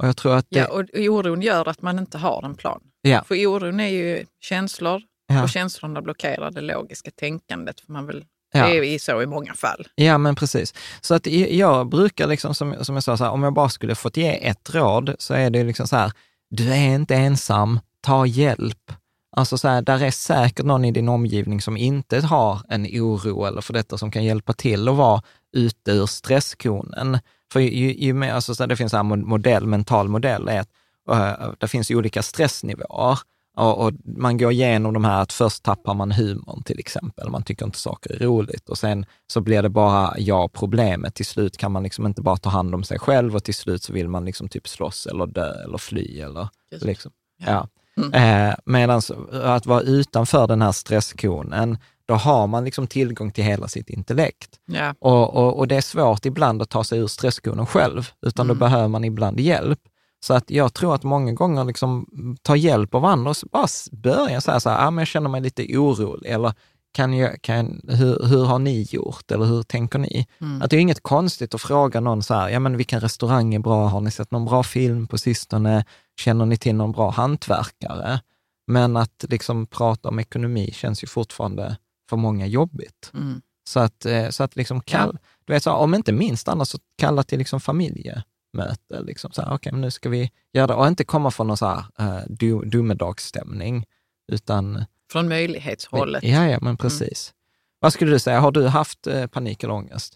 Och 0.02 0.08
jag 0.08 0.16
tror 0.16 0.34
att 0.36 0.46
det, 0.50 0.58
Ja, 0.58 0.66
och 0.68 0.84
oron 0.94 1.42
gör 1.42 1.68
att 1.68 1.82
man 1.82 1.98
inte 1.98 2.18
har 2.18 2.42
en 2.44 2.54
plan. 2.54 2.80
Ja. 3.02 3.24
För 3.24 3.46
oron 3.46 3.80
är 3.80 3.88
ju 3.88 4.24
känslor 4.40 5.02
Ja. 5.26 5.42
och 5.42 5.48
känslorna 5.48 6.02
blockerar 6.02 6.50
det 6.50 6.60
logiska 6.60 7.10
tänkandet. 7.10 7.80
För 7.80 7.92
man 7.92 8.06
vill, 8.06 8.24
Ja. 8.52 8.66
Det 8.66 8.78
är 8.78 8.82
ju 8.82 8.98
så 8.98 9.22
i 9.22 9.26
många 9.26 9.54
fall. 9.54 9.88
Ja, 9.94 10.18
men 10.18 10.34
precis. 10.34 10.74
Så 11.00 11.14
att 11.14 11.26
jag 11.26 11.88
brukar, 11.88 12.26
liksom, 12.26 12.54
som, 12.54 12.84
som 12.84 12.94
jag 12.94 13.04
sa, 13.04 13.16
så 13.16 13.24
här, 13.24 13.30
om 13.30 13.42
jag 13.42 13.52
bara 13.54 13.68
skulle 13.68 13.94
fått 13.94 14.16
ge 14.16 14.46
ett 14.48 14.74
råd, 14.74 15.14
så 15.18 15.34
är 15.34 15.50
det 15.50 15.64
liksom 15.64 15.86
så 15.86 15.96
här, 15.96 16.12
du 16.50 16.72
är 16.72 16.94
inte 16.94 17.14
ensam, 17.14 17.80
ta 18.00 18.26
hjälp. 18.26 18.92
Alltså 19.32 19.58
så 19.58 19.68
här, 19.68 19.82
där 19.82 20.02
är 20.02 20.10
säkert 20.10 20.66
någon 20.66 20.84
i 20.84 20.90
din 20.90 21.08
omgivning 21.08 21.60
som 21.60 21.76
inte 21.76 22.20
har 22.20 22.60
en 22.68 22.86
oro 22.86 23.44
eller 23.44 23.60
för 23.60 23.72
detta 23.72 23.98
som 23.98 24.10
kan 24.10 24.24
hjälpa 24.24 24.52
till 24.52 24.88
att 24.88 24.96
vara 24.96 25.22
ute 25.52 25.90
ur 25.90 26.06
stresskonen. 26.06 27.18
För 27.52 27.60
ju, 27.60 27.94
ju 27.94 28.12
mer, 28.12 28.32
alltså 28.32 28.54
så 28.54 28.62
här, 28.62 28.68
det 28.68 28.76
finns 28.76 28.94
en 28.94 29.28
modell, 29.28 29.66
mental 29.66 30.08
modell, 30.08 30.48
är 30.48 30.60
att 30.60 30.68
uh, 31.10 31.52
det 31.58 31.68
finns 31.68 31.90
olika 31.90 32.22
stressnivåer. 32.22 33.18
Och, 33.56 33.86
och 33.86 33.92
man 34.04 34.38
går 34.38 34.52
igenom 34.52 34.94
de 34.94 35.04
här 35.04 35.22
att 35.22 35.32
först 35.32 35.62
tappar 35.62 35.94
man 35.94 36.12
humorn 36.12 36.62
till 36.62 36.78
exempel. 36.78 37.30
Man 37.30 37.42
tycker 37.42 37.64
inte 37.66 37.78
saker 37.78 38.12
är 38.12 38.18
roligt 38.18 38.68
och 38.68 38.78
sen 38.78 39.06
så 39.26 39.40
blir 39.40 39.62
det 39.62 39.68
bara 39.68 40.14
jag 40.18 40.52
problemet. 40.52 41.14
Till 41.14 41.26
slut 41.26 41.56
kan 41.56 41.72
man 41.72 41.82
liksom 41.82 42.06
inte 42.06 42.22
bara 42.22 42.36
ta 42.36 42.50
hand 42.50 42.74
om 42.74 42.84
sig 42.84 42.98
själv 42.98 43.36
och 43.36 43.44
till 43.44 43.54
slut 43.54 43.82
så 43.82 43.92
vill 43.92 44.08
man 44.08 44.24
liksom 44.24 44.48
typ 44.48 44.68
slåss 44.68 45.06
eller 45.06 45.26
dö 45.26 45.64
eller 45.64 45.78
fly 45.78 46.20
eller 46.20 46.48
Just. 46.70 46.84
liksom. 46.84 47.12
Ja. 47.46 47.68
Ja. 47.94 48.18
Eh, 48.18 48.54
Medan 48.64 49.02
att 49.32 49.66
vara 49.66 49.80
utanför 49.80 50.46
den 50.46 50.62
här 50.62 50.72
stresskonen, 50.72 51.78
då 52.06 52.14
har 52.14 52.46
man 52.46 52.64
liksom 52.64 52.86
tillgång 52.86 53.30
till 53.30 53.44
hela 53.44 53.68
sitt 53.68 53.90
intellekt. 53.90 54.50
Ja. 54.66 54.94
Och, 54.98 55.36
och, 55.36 55.58
och 55.58 55.68
det 55.68 55.76
är 55.76 55.80
svårt 55.80 56.26
ibland 56.26 56.62
att 56.62 56.68
ta 56.70 56.84
sig 56.84 56.98
ur 56.98 57.06
stresskonen 57.06 57.66
själv, 57.66 58.10
utan 58.26 58.48
då 58.48 58.54
behöver 58.54 58.88
man 58.88 59.04
ibland 59.04 59.40
hjälp. 59.40 59.78
Så 60.22 60.34
att 60.34 60.50
jag 60.50 60.74
tror 60.74 60.94
att 60.94 61.02
många 61.02 61.32
gånger 61.32 61.64
liksom 61.64 62.06
ta 62.42 62.56
hjälp 62.56 62.94
av 62.94 63.04
andra 63.04 63.30
och 63.30 63.36
så 63.36 63.46
bara 63.52 63.66
börja 63.92 64.40
säga 64.40 64.60
så 64.60 64.70
här, 64.70 64.86
ah, 64.86 64.90
men 64.90 64.98
jag 64.98 65.08
känner 65.08 65.30
mig 65.30 65.40
lite 65.40 65.62
orolig, 65.78 66.30
eller 66.30 66.52
kan 66.92 67.12
jag, 67.12 67.42
kan, 67.42 67.80
hur, 67.88 68.26
hur 68.26 68.44
har 68.44 68.58
ni 68.58 68.82
gjort, 68.90 69.30
eller 69.30 69.44
hur 69.44 69.62
tänker 69.62 69.98
ni? 69.98 70.26
Att 70.62 70.70
det 70.70 70.76
är 70.76 70.80
inget 70.80 71.02
konstigt 71.02 71.54
att 71.54 71.60
fråga 71.60 72.00
någon 72.00 72.22
så 72.22 72.34
här, 72.34 72.48
ja 72.48 72.60
men 72.60 72.76
vilken 72.76 73.00
restaurang 73.00 73.54
är 73.54 73.58
bra, 73.58 73.86
har 73.86 74.00
ni 74.00 74.10
sett 74.10 74.30
någon 74.30 74.44
bra 74.44 74.62
film 74.62 75.06
på 75.06 75.18
sistone, 75.18 75.84
känner 76.20 76.46
ni 76.46 76.56
till 76.56 76.74
någon 76.74 76.92
bra 76.92 77.10
hantverkare? 77.10 78.20
Men 78.66 78.96
att 78.96 79.24
liksom 79.28 79.66
prata 79.66 80.08
om 80.08 80.18
ekonomi 80.18 80.70
känns 80.72 81.04
ju 81.04 81.06
fortfarande 81.06 81.76
för 82.10 82.16
många 82.16 82.46
jobbigt. 82.46 83.10
Mm. 83.14 83.42
Så 83.64 83.80
att, 83.80 84.06
eh, 84.06 84.28
så 84.28 84.42
att 84.42 84.56
liksom 84.56 84.80
kall, 84.80 85.18
du 85.44 85.52
vet, 85.52 85.62
så, 85.62 85.72
om 85.72 85.94
inte 85.94 86.12
minst 86.12 86.48
annars, 86.48 86.68
så 86.68 86.78
kalla 86.98 87.22
till 87.22 87.38
liksom 87.38 87.60
familjemöte. 87.60 89.02
Liksom, 89.02 89.32
så 89.32 89.42
här, 89.42 89.54
okay, 89.54 89.72
men 89.72 89.80
nu 89.80 89.90
ska 89.90 90.08
vi 90.08 90.30
göra 90.52 90.66
det. 90.66 90.74
Och 90.74 90.86
inte 90.86 91.04
komma 91.04 91.30
från 91.30 91.46
någon 91.46 91.56
så 91.56 91.66
här, 91.66 91.84
uh, 92.00 92.22
do, 92.28 92.62
domedagsstämning, 92.64 93.86
utan 94.32 94.84
Från 95.12 95.28
möjlighetshållet. 95.28 96.24
Ja, 96.24 96.48
ja, 96.48 96.58
men 96.62 96.76
precis. 96.76 97.34
Vad 97.78 97.92
skulle 97.92 98.10
du 98.10 98.18
säga, 98.18 98.40
har 98.40 98.50
du 98.52 98.66
haft 98.66 99.06
eh, 99.06 99.26
panik 99.26 99.62
eller 99.62 99.74
ångest? 99.74 100.14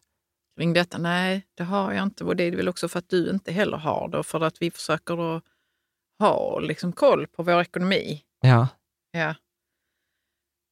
Kring 0.57 0.73
detta? 0.73 0.99
Nej, 0.99 1.47
det 1.55 1.65
har 1.65 1.93
jag 1.93 2.03
inte. 2.03 2.25
Och 2.25 2.37
det 2.37 2.45
är 2.45 2.57
väl 2.57 2.69
också 2.69 2.89
för 2.89 2.99
att 2.99 3.09
du 3.09 3.31
inte 3.31 3.53
heller 3.53 3.77
har 3.77 4.09
det 4.09 4.23
för 4.23 4.41
att 4.41 4.63
vi 4.63 4.71
försöker 4.71 5.37
att 5.37 5.43
ha 6.19 6.59
liksom 6.59 6.93
koll 6.93 7.27
på 7.27 7.43
vår 7.43 7.61
ekonomi. 7.61 8.21
Ja. 8.41 8.69
Ja. 9.13 9.35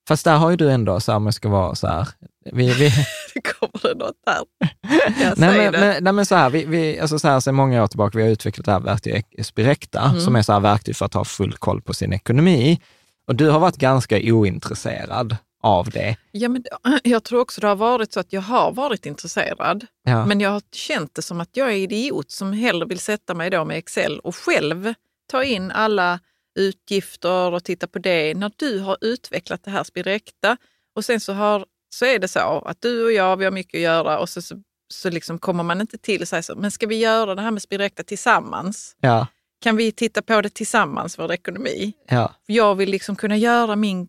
Fast 0.09 0.24
där 0.24 0.37
har 0.37 0.50
ju 0.50 0.57
du 0.57 0.70
ändå, 0.70 1.00
så 1.00 1.12
här, 1.12 1.16
om 1.16 1.24
jag 1.24 1.35
ska 1.35 1.48
vara 1.48 1.74
så 1.74 1.87
här, 1.87 2.09
Vi, 2.52 2.72
vi, 2.72 2.90
Det 3.35 3.40
kommer 3.40 3.83
det 3.83 3.94
något 4.05 4.16
där. 4.26 4.42
Jag 5.22 5.38
nej, 5.38 5.59
men, 5.59 5.72
det. 5.72 5.81
men, 5.81 6.05
nej, 6.05 6.12
men 6.12 6.26
så 6.26 6.35
här, 6.35 6.50
vi, 6.50 6.64
vi, 6.64 7.00
alltså 7.00 7.18
så 7.18 7.28
här, 7.28 7.40
sedan 7.40 7.55
många 7.55 7.83
år 7.83 7.87
tillbaka, 7.87 8.18
vi 8.18 8.24
har 8.24 8.31
utvecklat 8.31 8.64
det 8.64 8.72
här 8.72 8.81
verktyget 8.81 9.26
Spirecta, 9.46 10.00
Mm. 10.00 10.20
som 10.20 10.37
är 10.37 10.42
så 10.42 10.52
här 10.52 10.61
verktyg 10.61 10.96
för 10.96 11.07
att 11.07 11.14
ha 11.14 11.24
full 11.24 11.52
koll 11.52 11.83
på 11.83 11.94
sin 11.94 12.12
ekonomi. 12.12 12.81
Och 13.26 13.35
du 13.35 13.50
har 13.50 13.59
varit 13.61 13.76
ganska 13.76 14.16
ointresserad 14.22 15.37
av 15.62 15.90
det. 15.90 16.16
Ja, 16.31 16.48
men 16.48 16.64
jag 17.05 17.24
tror 17.24 17.40
också 17.40 17.61
det 17.61 17.66
har 17.66 17.76
varit 17.76 18.12
så 18.12 18.20
att 18.20 18.33
jag 18.33 18.40
har 18.40 18.72
varit 18.72 19.07
intresserad. 19.07 19.87
Ja. 20.05 20.26
Men 20.26 20.40
jag 20.40 20.50
har 20.50 20.62
känt 20.72 21.14
det 21.14 21.22
som 21.22 21.40
att 21.40 21.57
jag 21.57 21.68
är 21.68 21.76
idiot 21.76 22.31
som 22.31 22.52
hellre 22.52 22.87
vill 22.87 22.98
sätta 23.00 23.35
mig 23.35 23.50
då 23.50 23.64
med 23.64 23.76
Excel 23.78 24.18
och 24.18 24.37
själv 24.37 24.94
ta 25.33 25.45
in 25.45 25.71
alla 25.71 26.21
utgifter 26.59 27.53
och 27.53 27.64
titta 27.64 27.87
på 27.87 27.99
det. 27.99 28.35
När 28.35 28.53
du 28.57 28.79
har 28.79 28.97
utvecklat 29.01 29.64
det 29.64 29.71
här 29.71 29.85
Spirecta 29.85 30.57
och 30.97 31.05
sen 31.05 31.21
så, 31.21 31.33
har, 31.33 31.66
så 31.95 32.05
är 32.05 32.18
det 32.18 32.29
så 32.29 32.62
att 32.66 32.81
du 32.83 33.05
och 33.05 33.12
jag, 33.12 33.37
vi 33.37 33.45
har 33.45 33.53
mycket 33.53 33.75
att 33.79 33.83
göra 33.83 34.18
och 34.18 34.29
så, 34.29 34.42
så, 34.42 34.57
så 34.95 35.11
liksom 35.11 35.38
kommer 35.38 35.62
man 35.62 35.81
inte 35.81 35.99
till 35.99 36.27
sig 36.27 36.42
så, 36.42 36.55
men 36.57 36.71
ska 36.71 36.87
vi 36.87 36.97
göra 36.97 37.35
det 37.35 37.42
här 37.42 37.51
med 37.51 37.62
Spirecta 37.62 38.03
tillsammans? 38.03 38.97
Ja, 39.01 39.27
Kan 39.62 39.77
vi 39.77 39.92
titta 39.92 40.23
på 40.23 40.40
det 40.40 40.51
tillsammans, 40.55 41.18
vår 41.18 41.33
ekonomi? 41.33 41.92
ja, 42.09 42.35
För 42.47 42.53
jag 42.53 42.75
vill 42.75 42.90
liksom 42.90 43.16
kunna 43.16 43.37
göra 43.37 43.77
min... 43.77 44.09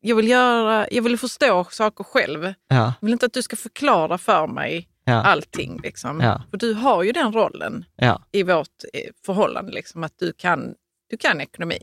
Jag 0.00 0.16
vill, 0.16 0.28
göra, 0.28 0.86
jag 0.90 1.02
vill 1.02 1.18
förstå 1.18 1.64
saker 1.70 2.04
själv. 2.04 2.44
ja, 2.44 2.54
Jag 2.68 2.92
vill 3.00 3.12
inte 3.12 3.26
att 3.26 3.32
du 3.32 3.42
ska 3.42 3.56
förklara 3.56 4.18
för 4.18 4.46
mig 4.46 4.88
ja, 5.08 5.22
allting. 5.22 5.80
Liksom. 5.82 6.20
Ja. 6.20 6.42
För 6.50 6.58
du 6.58 6.74
har 6.74 7.02
ju 7.02 7.12
den 7.12 7.32
rollen 7.32 7.84
ja, 7.96 8.22
i 8.32 8.42
vårt 8.42 8.84
eh, 8.92 9.10
förhållande, 9.26 9.72
liksom, 9.72 10.04
att 10.04 10.18
du 10.18 10.32
kan, 10.32 10.74
du 11.10 11.16
kan 11.16 11.40
ekonomi. 11.40 11.78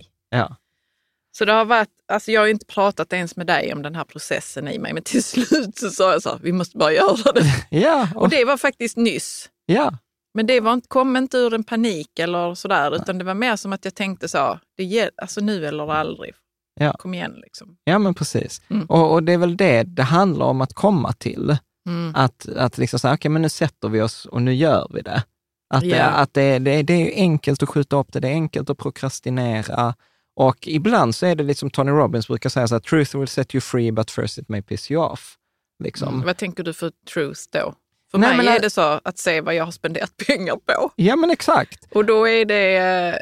Så 1.37 1.45
det 1.45 1.51
har 1.51 1.65
varit, 1.65 1.89
alltså 2.07 2.31
jag 2.31 2.41
har 2.41 2.47
inte 2.47 2.65
pratat 2.65 3.13
ens 3.13 3.35
med 3.35 3.47
dig 3.47 3.73
om 3.73 3.81
den 3.81 3.95
här 3.95 4.03
processen 4.03 4.67
i 4.67 4.79
mig, 4.79 4.93
men 4.93 5.03
till 5.03 5.23
slut 5.33 5.77
så 5.77 5.89
sa 5.89 6.11
jag 6.11 6.21
så 6.21 6.29
här, 6.29 6.39
vi 6.41 6.51
måste 6.51 6.77
bara 6.77 6.91
göra 6.93 7.31
det. 7.31 7.65
Ja, 7.79 8.07
Och 8.15 8.21
och, 8.21 8.29
det 8.29 8.45
var 8.45 8.57
faktiskt 8.57 8.97
nyss. 8.97 9.49
ja, 9.65 9.97
Men 10.33 10.47
det 10.47 10.59
var 10.59 10.73
inte, 10.73 10.87
kom 10.87 11.15
inte 11.17 11.37
ur 11.37 11.53
en 11.53 11.63
panik 11.63 12.19
eller 12.19 12.55
sådär, 12.55 12.95
utan 12.95 13.17
det 13.17 13.23
var 13.23 13.33
mer 13.33 13.55
som 13.55 13.73
att 13.73 13.85
jag 13.85 13.95
tänkte 13.95 14.27
så, 14.27 14.59
det 14.77 14.83
gäll, 14.83 15.11
alltså 15.17 15.41
nu 15.41 15.65
eller 15.65 15.93
aldrig. 15.93 16.33
Ja. 16.79 16.93
Kom 16.93 17.13
igen 17.13 17.33
liksom. 17.43 17.77
ja, 17.83 17.99
men 17.99 18.13
precis. 18.13 18.61
Mm. 18.69 18.85
Och, 18.85 19.13
och 19.13 19.23
det 19.23 19.33
är 19.33 19.37
väl 19.37 19.57
det 19.57 19.83
det 19.83 20.03
handlar 20.03 20.45
om 20.45 20.61
att 20.61 20.73
komma 20.73 21.13
till. 21.13 21.57
Mm. 21.85 22.11
Att, 22.15 22.47
att 22.49 22.77
liksom 22.77 22.99
säga, 22.99 23.13
okej, 23.13 23.31
men 23.31 23.41
nu 23.41 23.49
sätter 23.49 23.89
vi 23.89 24.01
oss 24.01 24.25
och 24.25 24.41
nu 24.41 24.53
gör 24.53 24.87
vi 24.93 25.01
det. 25.01 25.23
Att, 25.69 25.81
det, 25.81 25.87
Ja. 25.87 26.05
att 26.05 26.33
det, 26.33 26.59
det, 26.59 26.83
det 26.83 26.93
är 26.93 27.15
enkelt 27.21 27.63
att 27.63 27.69
skjuta 27.69 27.95
upp 27.95 28.13
det, 28.13 28.19
det 28.19 28.27
är 28.27 28.31
enkelt 28.33 28.69
att 28.69 28.77
prokrastinera. 28.77 29.95
Och 30.35 30.67
ibland 30.67 31.15
så 31.15 31.25
är 31.25 31.35
det 31.35 31.43
lite 31.43 31.59
som 31.59 31.69
Tony 31.69 31.91
Robbins 31.91 32.27
brukar 32.27 32.49
säga, 32.49 32.67
så 32.67 32.75
här, 32.75 32.79
truth 32.79 33.17
will 33.17 33.27
set 33.27 33.55
you 33.55 33.61
free, 33.61 33.91
but 33.91 34.11
first 34.11 34.37
it 34.37 34.49
may 34.49 34.61
piss 34.61 34.91
you 34.91 35.03
off. 35.05 35.37
Liksom. 35.83 36.13
Mm. 36.13 36.25
Vad 36.25 36.37
tänker 36.37 36.63
du 36.63 36.73
för 36.73 36.91
truth 37.13 37.41
då? 37.51 37.73
För 38.11 38.17
Nej, 38.17 38.37
mig 38.37 38.45
men- 38.45 38.55
är 38.55 38.59
det 38.59 38.69
så 38.69 39.01
att 39.03 39.17
se 39.17 39.41
vad 39.41 39.55
jag 39.55 39.65
har 39.65 39.71
spenderat 39.71 40.17
pengar 40.27 40.55
på. 40.55 40.91
Ja, 40.95 41.15
men 41.15 41.31
exakt. 41.31 41.85
Och 41.91 42.05
då 42.05 42.27
är 42.27 42.45
det... 42.45 42.77
eh, 42.77 43.15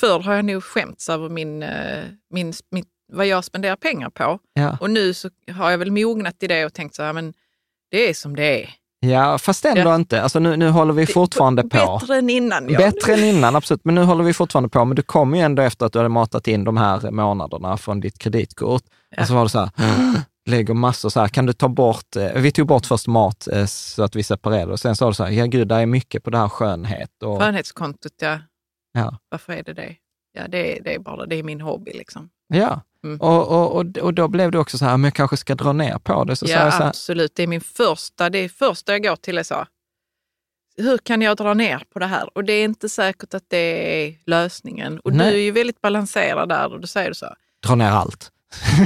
Förr 0.00 0.20
har 0.20 0.34
jag 0.34 0.44
nog 0.44 0.64
skämts 0.64 1.08
över 1.08 1.28
min, 1.28 1.62
eh, 1.62 2.04
min, 2.30 2.52
min, 2.70 2.84
vad 3.12 3.26
jag 3.26 3.44
spenderar 3.44 3.76
pengar 3.76 4.10
på. 4.10 4.38
Ja. 4.52 4.76
Och 4.80 4.90
nu 4.90 5.14
så 5.14 5.30
har 5.52 5.70
jag 5.70 5.78
väl 5.78 5.90
mognat 5.92 6.42
i 6.42 6.46
det 6.46 6.64
och 6.64 6.74
tänkt 6.74 6.94
så 6.94 7.02
här, 7.02 7.12
men 7.12 7.34
det 7.90 8.08
är 8.08 8.14
som 8.14 8.36
det 8.36 8.62
är. 8.64 8.70
Ja, 9.06 9.38
fast 9.38 9.64
ändå 9.64 9.80
Ja. 9.80 9.94
inte. 9.94 10.22
Alltså 10.22 10.38
nu, 10.38 10.56
nu 10.56 10.68
håller 10.70 10.92
vi 10.92 11.06
fortfarande 11.06 11.62
på. 11.62 11.98
Bättre 12.00 12.16
än 12.16 12.30
innan. 12.30 12.68
Ja. 12.68 12.78
Bättre 12.78 13.12
än 13.14 13.24
innan, 13.24 13.56
absolut. 13.56 13.84
Men 13.84 13.94
nu 13.94 14.02
håller 14.02 14.24
vi 14.24 14.32
fortfarande 14.32 14.68
på. 14.68 14.84
Men 14.84 14.96
du 14.96 15.02
kom 15.02 15.34
ju 15.34 15.40
ändå 15.40 15.62
efter 15.62 15.86
att 15.86 15.92
du 15.92 15.98
hade 15.98 16.08
matat 16.08 16.48
in 16.48 16.64
de 16.64 16.76
här 16.76 17.10
månaderna 17.10 17.76
från 17.76 18.00
ditt 18.00 18.18
kreditkort. 18.18 18.82
Ja. 19.16 19.22
Och 19.22 19.28
så 19.28 19.34
var 19.34 19.42
det 19.42 19.48
så 19.48 19.58
här, 19.58 19.70
lägger 20.48 20.74
massor 20.74 21.08
så 21.08 21.20
här, 21.20 21.28
kan 21.28 21.46
du 21.46 21.52
ta 21.52 21.68
bort, 21.68 22.16
eh, 22.16 22.32
vi 22.34 22.52
tog 22.52 22.66
bort 22.66 22.86
först 22.86 23.06
mat 23.06 23.48
eh, 23.52 23.66
så 23.66 24.02
att 24.02 24.16
vi 24.16 24.22
separerade 24.22 24.72
och 24.72 24.80
sen 24.80 24.96
sa 24.96 25.08
du 25.08 25.14
så 25.14 25.24
här, 25.24 25.30
ja 25.30 25.46
gud, 25.46 25.68
det 25.68 25.74
är 25.74 25.86
mycket 25.86 26.24
på 26.24 26.30
det 26.30 26.38
här 26.38 26.48
skönhet. 26.48 27.22
Och, 27.22 27.38
Skönhetskontot, 27.40 28.12
ja. 28.20 28.38
ja. 28.92 29.18
Varför 29.28 29.52
är 29.52 29.62
det 29.62 29.72
det? 29.72 29.96
Ja, 30.32 30.48
det, 30.48 30.78
det 30.84 30.94
är 30.94 30.98
bara 30.98 31.26
det 31.26 31.36
är 31.36 31.42
min 31.42 31.60
hobby 31.60 31.92
liksom. 31.94 32.30
Ja, 32.50 32.82
Mm. 33.04 33.20
och, 33.20 33.48
och, 33.48 33.76
och, 33.76 33.98
och 33.98 34.14
då 34.14 34.28
blev 34.28 34.50
det 34.50 34.58
också 34.58 34.78
så 34.78 34.84
här, 34.84 34.96
men 34.96 35.04
jag 35.04 35.14
kanske 35.14 35.36
ska 35.36 35.54
dra 35.54 35.72
ner 35.72 35.98
på 35.98 36.24
det. 36.24 36.36
Så 36.36 36.46
ja, 36.48 36.70
så 36.70 36.76
här, 36.76 36.88
absolut. 36.88 37.34
Det 37.34 37.42
är 37.42 37.46
min 37.46 37.60
första, 37.60 38.30
det 38.30 38.38
är 38.38 38.48
första 38.48 38.92
jag 38.92 39.02
går 39.02 39.16
till 39.16 39.38
är 39.38 39.42
så. 39.42 39.66
Hur 40.76 40.98
kan 40.98 41.22
jag 41.22 41.36
dra 41.36 41.54
ner 41.54 41.82
på 41.92 41.98
det 41.98 42.06
här? 42.06 42.30
Och 42.36 42.44
det 42.44 42.52
är 42.52 42.64
inte 42.64 42.88
säkert 42.88 43.34
att 43.34 43.44
det 43.48 44.06
är 44.06 44.14
lösningen. 44.26 45.00
Och 45.00 45.12
Nej. 45.12 45.30
du 45.32 45.38
är 45.38 45.42
ju 45.42 45.50
väldigt 45.50 45.80
balanserad 45.80 46.48
där 46.48 46.72
och 46.72 46.80
då 46.80 46.86
säger 46.86 47.08
du 47.08 47.14
så. 47.14 47.34
dra 47.66 47.74
ner 47.74 47.90
allt. 47.90 48.32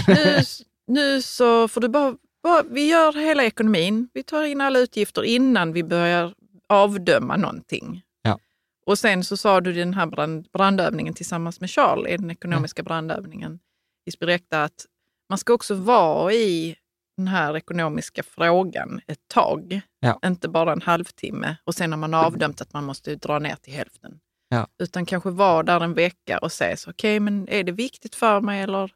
Nu, 0.09 0.38
nu 0.87 1.22
så 1.22 1.68
får 1.68 1.81
du 1.81 1.88
bara, 1.88 2.14
bara, 2.42 2.62
vi 2.62 2.88
gör 2.88 3.12
hela 3.12 3.44
ekonomin. 3.44 4.09
Vi 4.14 4.22
tar 4.22 4.44
in 4.44 4.61
alla 4.61 4.79
utgifter 4.79 5.22
innan 5.22 5.72
vi 5.72 5.85
börjar 5.85 6.35
avdöma 6.68 7.37
någonting. 7.37 8.03
Ja. 8.87 8.92
Och 8.92 8.99
sen 8.99 9.25
så 9.25 9.37
sa 9.37 9.61
du 9.61 9.73
den 9.73 9.94
här 9.94 10.07
brand, 10.07 10.47
brandövningen 10.53 11.14
tillsammans 11.14 11.61
med 11.61 11.70
Charlie, 11.70 12.16
den 12.16 12.31
ekonomiska 12.31 12.83
brandövningen 12.83 13.59
i 14.07 14.11
Spirecta, 14.11 14.64
att 14.64 14.87
man 15.29 15.38
ska 15.38 15.53
också 15.53 15.75
vara 15.75 16.33
i 16.33 16.77
den 17.16 17.29
här 17.29 17.57
ekonomiska 17.57 18.23
frågan 18.23 19.01
ett 19.07 19.29
tag. 19.29 19.81
Ja. 20.01 20.18
Inte 20.27 20.49
bara 20.49 20.73
en 20.73 20.83
halvtimme 20.83 21.57
och 21.64 21.75
sen 21.75 21.92
har 21.92 21.99
man 21.99 22.14
avdömt 22.14 22.61
att 22.61 22.73
man 22.73 22.85
måste 22.85 23.16
dra 23.16 23.38
ner 23.38 23.57
till 23.57 23.73
hälften. 23.73 24.20
Ja. 24.49 24.66
Utan 24.79 25.07
kanske 25.07 25.31
vara 25.31 25.62
där 25.62 25.81
en 25.81 25.94
vecka 25.94 26.38
och 26.38 26.53
säga 26.53 26.77
så, 26.77 26.90
okej, 26.90 27.20
men 27.20 27.49
är 27.49 27.64
det 27.64 27.73
viktigt 27.73 28.14
för 28.14 28.40
mig 28.40 28.62
eller? 28.62 28.92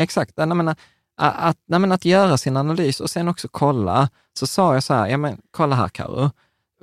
Exakt, 0.00 0.32
jag 0.36 0.56
menar, 0.56 0.76
att, 1.16 1.58
nej, 1.66 1.80
men 1.80 1.92
att 1.92 2.04
göra 2.04 2.36
sin 2.36 2.56
analys 2.56 3.00
och 3.00 3.10
sen 3.10 3.28
också 3.28 3.48
kolla. 3.50 4.10
Så 4.38 4.46
sa 4.46 4.74
jag 4.74 4.82
så 4.82 4.94
här, 4.94 5.06
ja 5.06 5.16
men 5.16 5.40
kolla 5.50 5.76
här 5.76 5.88
Karo. 5.88 6.30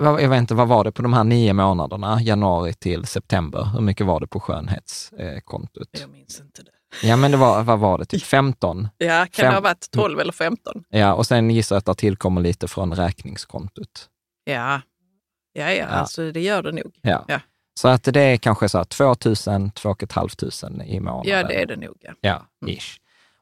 Jag 0.04 0.30
vet 0.30 0.40
inte, 0.40 0.54
vad 0.54 0.68
var 0.68 0.84
det 0.84 0.92
på 0.92 1.02
de 1.02 1.14
här 1.14 1.24
nio 1.24 1.54
månaderna, 1.54 2.22
januari 2.22 2.74
till 2.74 3.06
september? 3.06 3.64
Hur 3.74 3.82
mycket 3.82 4.06
var 4.06 4.20
det 4.20 4.28
på 4.28 4.40
skönhetskontot? 4.40 5.88
Jag 6.02 6.10
minns 6.10 6.40
inte 6.42 6.62
det. 6.64 6.72
Ja, 7.08 7.16
men 7.16 7.32
det 7.32 7.38
var, 7.38 7.64
vad 7.64 7.80
var 7.80 7.98
det, 7.98 8.06
typ 8.06 8.24
15? 8.24 8.88
Ja, 8.98 9.08
kan 9.32 9.44
Fem- 9.44 9.50
det 9.50 9.54
ha 9.56 9.62
varit 9.62 9.88
12 9.92 10.20
eller 10.20 10.34
15? 10.34 10.84
Ja, 10.90 11.14
och 11.14 11.26
sen 11.26 11.50
gissar 11.50 11.76
jag 11.76 11.80
att 11.80 11.86
det 11.86 11.96
tillkommer 11.96 12.42
lite 12.42 12.68
från 12.68 12.94
räkningskontot. 12.96 14.08
Ja, 14.44 14.82
ja, 15.54 15.64
ja, 15.64 15.72
Ja. 15.72 15.86
alltså 15.86 16.32
det 16.32 16.42
gör 16.42 16.64
det 16.64 16.72
nog. 16.72 16.92
Ja. 17.02 17.26
Ja. 17.28 17.40
Så 17.80 17.88
att 17.88 18.04
det 18.04 18.22
är 18.22 18.38
kanske 18.38 18.70
så 18.70 18.78
här 18.78 18.86
2 18.86 19.06
000, 19.58 19.72
2 19.72 19.96
500 20.14 20.86
i 20.86 21.00
månaden. 21.00 21.32
Ja, 21.32 21.44
det 21.48 21.62
är 21.62 21.66
det 21.66 21.76
nog. 21.76 21.96
Ja. 22.02 22.12
Ja, 22.22 22.68
ish. 22.72 22.98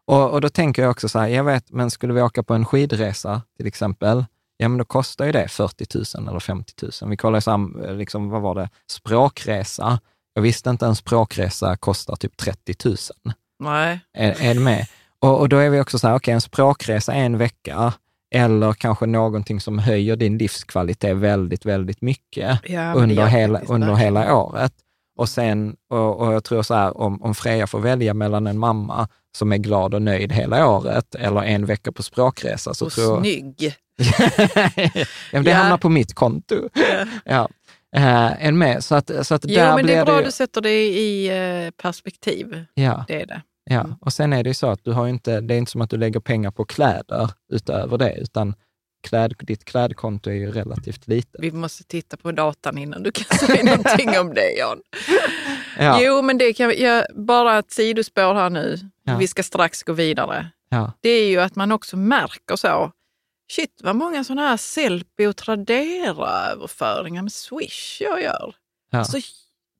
Och, 0.06 0.32
och 0.32 0.42
då 0.42 0.50
tänker 0.50 0.82
jag 0.82 0.92
också 0.92 1.10
så 1.10 1.20
här, 1.20 1.28
jag 1.28 1.44
vet, 1.44 1.72
men 1.72 1.92
skulle 1.92 2.14
vi 2.14 2.22
åka 2.22 2.44
på 2.44 2.54
en 2.54 2.66
skidresa 2.66 3.42
till 3.58 3.68
exempel, 3.68 4.26
ja 4.62 4.70
men 4.70 4.78
då 4.78 4.86
kostar 4.86 5.26
ju 5.26 5.32
det 5.32 5.48
40 5.48 5.86
000 6.18 6.28
eller 6.30 6.40
50 6.40 6.74
000. 7.02 7.10
Vi 7.10 7.18
kollar 7.18 7.40
sam, 7.40 7.84
liksom, 7.90 8.30
vad 8.30 8.42
var 8.42 8.56
det, 8.56 8.70
språkresa. 8.92 10.00
Jag 10.34 10.42
visste 10.42 10.70
inte 10.70 10.86
en 10.86 10.96
språkresa 10.96 11.78
kostar 11.78 12.16
typ 12.16 12.38
30 12.38 12.76
000. 12.86 12.96
Nej, 13.60 14.00
Är, 14.14 14.42
är 14.42 14.54
du 14.54 14.60
med? 14.60 14.88
Och, 15.20 15.40
och 15.40 15.50
då 15.50 15.58
är 15.58 15.70
vi 15.70 15.80
också 15.80 16.00
så 16.00 16.08
här, 16.08 16.16
okej, 16.16 16.34
en 16.34 16.42
språkresa 16.42 17.14
en 17.14 17.38
vecka, 17.38 17.94
eller 18.36 18.74
kanske 18.74 19.06
någonting 19.06 19.60
som 19.60 19.80
höjer 19.80 20.16
din 20.16 20.38
livskvalitet 20.38 21.18
väldigt, 21.18 21.66
väldigt 21.66 22.02
mycket 22.02 22.60
ja, 22.64 22.94
under, 22.94 23.26
hela, 23.26 23.62
under 23.68 23.96
hela 23.96 24.36
året. 24.36 24.74
Och 25.18 25.30
sen, 25.30 25.76
och, 25.90 26.20
och 26.20 26.34
jag 26.34 26.44
tror 26.44 26.64
så 26.64 26.74
här, 26.74 26.98
om, 26.98 27.22
om 27.22 27.36
Freja 27.36 27.68
får 27.68 27.80
välja 27.80 28.14
mellan 28.14 28.48
en 28.48 28.60
mamma 28.60 29.08
som 29.38 29.52
är 29.52 29.58
glad 29.58 29.94
och 29.94 30.02
nöjd 30.02 30.32
hela 30.32 30.68
året 30.68 31.16
eller 31.16 31.42
en 31.42 31.66
vecka 31.66 31.92
på 31.92 32.04
språkresa 32.04 32.74
så 32.74 32.86
Och 32.86 32.92
tror 32.92 33.20
snygg. 33.20 33.76
ja, 35.32 35.42
det 35.42 35.50
Ja. 35.50 35.54
hamnar 35.56 35.78
på 35.78 35.90
mitt 35.90 36.14
konto. 36.14 36.70
ja. 37.26 37.50
Uh, 37.98 38.46
en 38.46 38.58
med, 38.58 38.84
så 38.84 38.96
att, 38.96 39.12
så 39.28 39.36
att 39.36 39.46
Jo, 39.48 39.56
där 39.56 39.76
men 39.76 39.86
det 39.86 39.94
är 39.94 40.06
bra 40.06 40.14
det 40.14 40.20
att 40.20 40.26
du 40.26 40.32
sätter 40.32 40.62
det 40.62 40.86
i 40.88 41.28
eh, 41.66 41.72
perspektiv. 41.72 42.66
ja, 42.74 43.06
Det 43.08 43.22
är 43.22 43.26
det. 43.26 43.42
ja. 43.70 43.86
Och 44.02 44.14
sen 44.14 44.34
är 44.34 44.44
det 44.44 44.50
ju 44.50 44.54
så 44.54 44.68
att 44.68 44.84
du 44.84 44.92
har 44.92 45.08
inte, 45.08 45.42
det 45.42 45.54
är 45.54 45.58
inte 45.58 45.72
som 45.72 45.82
att 45.82 45.90
du 45.90 45.98
lägger 45.98 46.20
pengar 46.20 46.52
på 46.52 46.66
kläder 46.66 47.30
utöver 47.54 47.98
det, 47.98 48.14
utan 48.18 48.54
kläd, 49.08 49.34
ditt 49.40 49.66
klädkonto 49.66 50.30
är 50.30 50.34
ju 50.34 50.52
relativt 50.52 51.08
litet. 51.08 51.36
Vi 51.42 51.52
måste 51.52 51.84
titta 51.84 52.18
på 52.18 52.32
datan 52.32 52.78
innan 52.78 53.04
du 53.04 53.12
kan 53.12 53.38
säga 53.38 53.64
någonting 53.64 54.20
om 54.20 54.34
det, 54.34 54.52
Jan. 54.58 54.82
Ja, 55.80 56.02
Jo, 56.02 56.22
men 56.22 56.38
det 56.38 56.54
kan 56.54 56.74
jag, 56.78 57.06
bara 57.16 57.60
ett 57.60 57.72
sidospår 57.72 58.34
här 58.34 58.50
nu. 58.50 58.78
Ja. 59.04 59.18
Vi 59.18 59.28
ska 59.28 59.44
strax 59.44 59.84
gå 59.84 59.94
vidare. 59.94 60.48
ja, 60.70 60.92
Det 61.02 61.10
är 61.10 61.28
ju 61.30 61.40
att 61.40 61.56
man 61.56 61.72
också 61.72 61.98
märker 61.98 62.56
så. 62.56 62.92
Shit, 63.52 63.80
vad 63.84 63.96
många 63.96 64.24
sådana 64.24 64.48
här 64.50 64.58
Sellpy 64.58 65.26
och 65.28 65.36
Tradera-överföringar 65.38 67.22
med 67.22 67.32
Swish 67.32 68.02
jag 68.02 68.22
gör. 68.24 68.56
ja. 68.92 69.00
Alltså, 69.00 69.18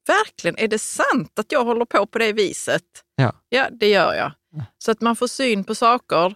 verkligen, 0.08 0.58
är 0.58 0.68
det 0.68 0.80
sant 0.80 1.40
att 1.40 1.52
jag 1.52 1.66
håller 1.66 1.86
på 1.86 2.06
på 2.06 2.18
det 2.20 2.34
viset? 2.34 2.84
Ja. 3.16 3.34
Ja, 3.50 3.68
det 3.72 3.90
gör 3.90 4.14
jag. 4.14 4.32
Så 4.78 4.92
att 4.92 5.02
man 5.02 5.16
får 5.16 5.28
syn 5.28 5.64
på 5.64 5.76
saker. 5.76 6.36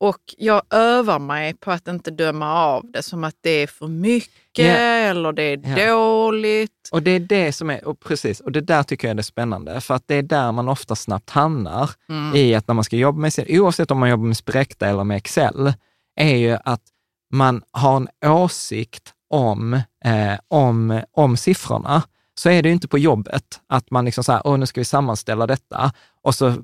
Och 0.00 0.20
jag 0.38 0.62
övar 0.70 1.18
mig 1.18 1.54
på 1.54 1.70
att 1.70 1.88
inte 1.88 2.10
döma 2.10 2.52
av 2.64 2.90
det 2.90 3.02
som 3.02 3.24
att 3.24 3.34
det 3.40 3.50
är 3.50 3.66
för 3.66 3.86
mycket 3.86 4.30
Ja. 4.66 4.74
eller 4.74 5.32
det 5.32 5.42
är 5.42 5.78
Ja. 5.86 5.94
dåligt. 5.94 6.88
Och 6.92 7.02
det 7.02 7.10
är 7.10 7.20
det 7.20 7.52
som 7.52 7.70
är, 7.70 7.84
och 7.84 8.00
precis, 8.00 8.40
och 8.40 8.52
det 8.52 8.60
där 8.60 8.82
tycker 8.82 9.08
jag 9.08 9.10
är 9.10 9.16
det 9.16 9.22
spännande, 9.22 9.80
för 9.80 9.94
att 9.94 10.08
det 10.08 10.14
är 10.14 10.22
där 10.22 10.52
man 10.52 10.68
ofta 10.68 10.94
snabbt 10.96 11.30
hamnar 11.30 11.90
Mm. 12.08 12.36
i 12.36 12.54
att 12.54 12.68
när 12.68 12.74
man 12.74 12.84
ska 12.84 12.96
jobba 12.96 13.18
med 13.18 13.32
oavsett 13.48 13.90
om 13.90 13.98
man 13.98 14.10
jobbar 14.10 14.24
med 14.26 14.36
Spräkta 14.36 14.86
eller 14.86 15.04
med 15.04 15.16
Excel, 15.16 15.72
är 16.16 16.36
ju 16.36 16.58
att 16.64 16.82
man 17.32 17.62
har 17.70 17.96
en 17.96 18.08
åsikt 18.30 19.12
om, 19.30 19.74
eh, 20.04 20.38
om, 20.48 21.00
om 21.12 21.36
siffrorna. 21.36 22.02
Så 22.38 22.50
är 22.50 22.62
det 22.62 22.68
ju 22.68 22.72
inte 22.72 22.88
på 22.88 22.98
jobbet, 22.98 23.60
att 23.66 23.90
man 23.90 24.04
liksom 24.04 24.24
så 24.24 24.32
här, 24.32 24.42
åh 24.44 24.58
nu 24.58 24.66
ska 24.66 24.80
vi 24.80 24.84
sammanställa 24.84 25.46
detta, 25.46 25.92
och 26.22 26.34
så 26.34 26.54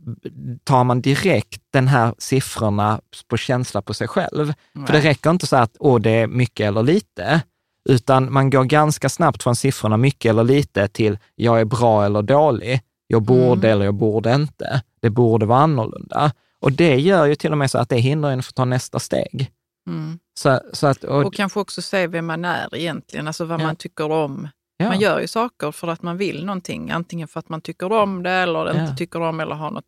tar 0.65 0.85
man 0.85 1.01
direkt 1.01 1.63
den 1.71 1.89
här 1.89 2.15
siffrorna 2.19 3.01
på 3.29 3.37
känsla 3.37 3.83
på 3.83 3.95
sig 3.95 4.09
själv. 4.09 4.53
För 4.87 4.93
det 4.93 5.01
räcker 5.01 5.31
inte 5.31 5.47
så 5.47 5.57
att, 5.57 5.77
åh 5.79 6.01
det 6.01 6.11
är 6.11 6.27
mycket 6.27 6.67
eller 6.67 6.83
lite, 6.83 7.43
utan 7.89 8.33
man 8.33 8.51
går 8.51 8.65
ganska 8.65 9.09
snabbt 9.09 9.43
från 9.43 9.57
siffrorna 9.57 9.97
mycket 9.97 10.31
eller 10.31 10.45
lite 10.45 10.89
till 10.89 11.19
jag 11.35 11.61
är 11.61 11.65
bra 11.65 12.05
eller 12.05 12.23
dålig. 12.23 12.81
Jag 13.07 13.23
borde 13.23 13.69
Mm. 13.69 13.73
eller 13.73 13.85
jag 13.85 13.95
borde 13.95 14.35
inte. 14.35 14.83
Det 15.01 15.11
borde 15.11 15.47
vara 15.47 15.61
annorlunda. 15.61 16.33
Och 16.61 16.73
det 16.73 16.97
gör 17.01 17.27
ju 17.27 17.35
till 17.35 17.53
och 17.53 17.59
med 17.59 17.71
så 17.71 17.79
att 17.79 17.89
det 17.89 17.97
hindrar 17.97 18.31
en 18.31 18.43
från 18.43 18.49
att 18.51 18.55
ta 18.55 18.65
nästa 18.65 18.99
steg. 18.99 19.51
Mm. 19.89 20.19
Så, 20.39 20.61
så 20.73 20.87
att, 20.87 21.05
och, 21.05 21.25
Och 21.27 21.35
kanske 21.35 21.61
också 21.61 21.83
se 21.83 22.07
vem 22.07 22.27
man 22.27 22.45
är 22.45 22.75
egentligen, 22.77 23.27
alltså 23.27 23.45
vad 23.45 23.61
Ja. 23.61 23.67
man 23.67 23.77
tycker 23.77 24.11
om. 24.13 24.49
ja, 24.77 24.89
Man 24.89 25.01
gör 25.01 25.21
ju 25.21 25.27
saker 25.29 25.73
för 25.73 25.89
att 25.89 26.03
man 26.03 26.17
vill 26.17 26.45
någonting, 26.47 26.91
antingen 26.91 27.29
för 27.29 27.41
att 27.41 27.49
man 27.49 27.61
tycker 27.61 27.93
om 27.93 28.23
det 28.23 28.31
eller 28.31 28.67
Ja. 28.75 28.81
inte 28.83 28.97
tycker 28.97 29.21
om 29.21 29.41
eller 29.41 29.55
har 29.55 29.71
något 29.71 29.85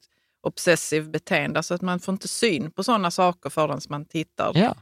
obsessiv 0.46 1.10
beteende. 1.10 1.62
Så 1.62 1.74
att 1.74 1.82
man 1.82 2.00
får 2.00 2.12
inte 2.12 2.28
syn 2.28 2.70
på 2.70 2.84
sådana 2.84 3.10
saker 3.10 3.50
förrän 3.50 3.80
man 3.88 4.04
tittar 4.04 4.52
ja. 4.54 4.74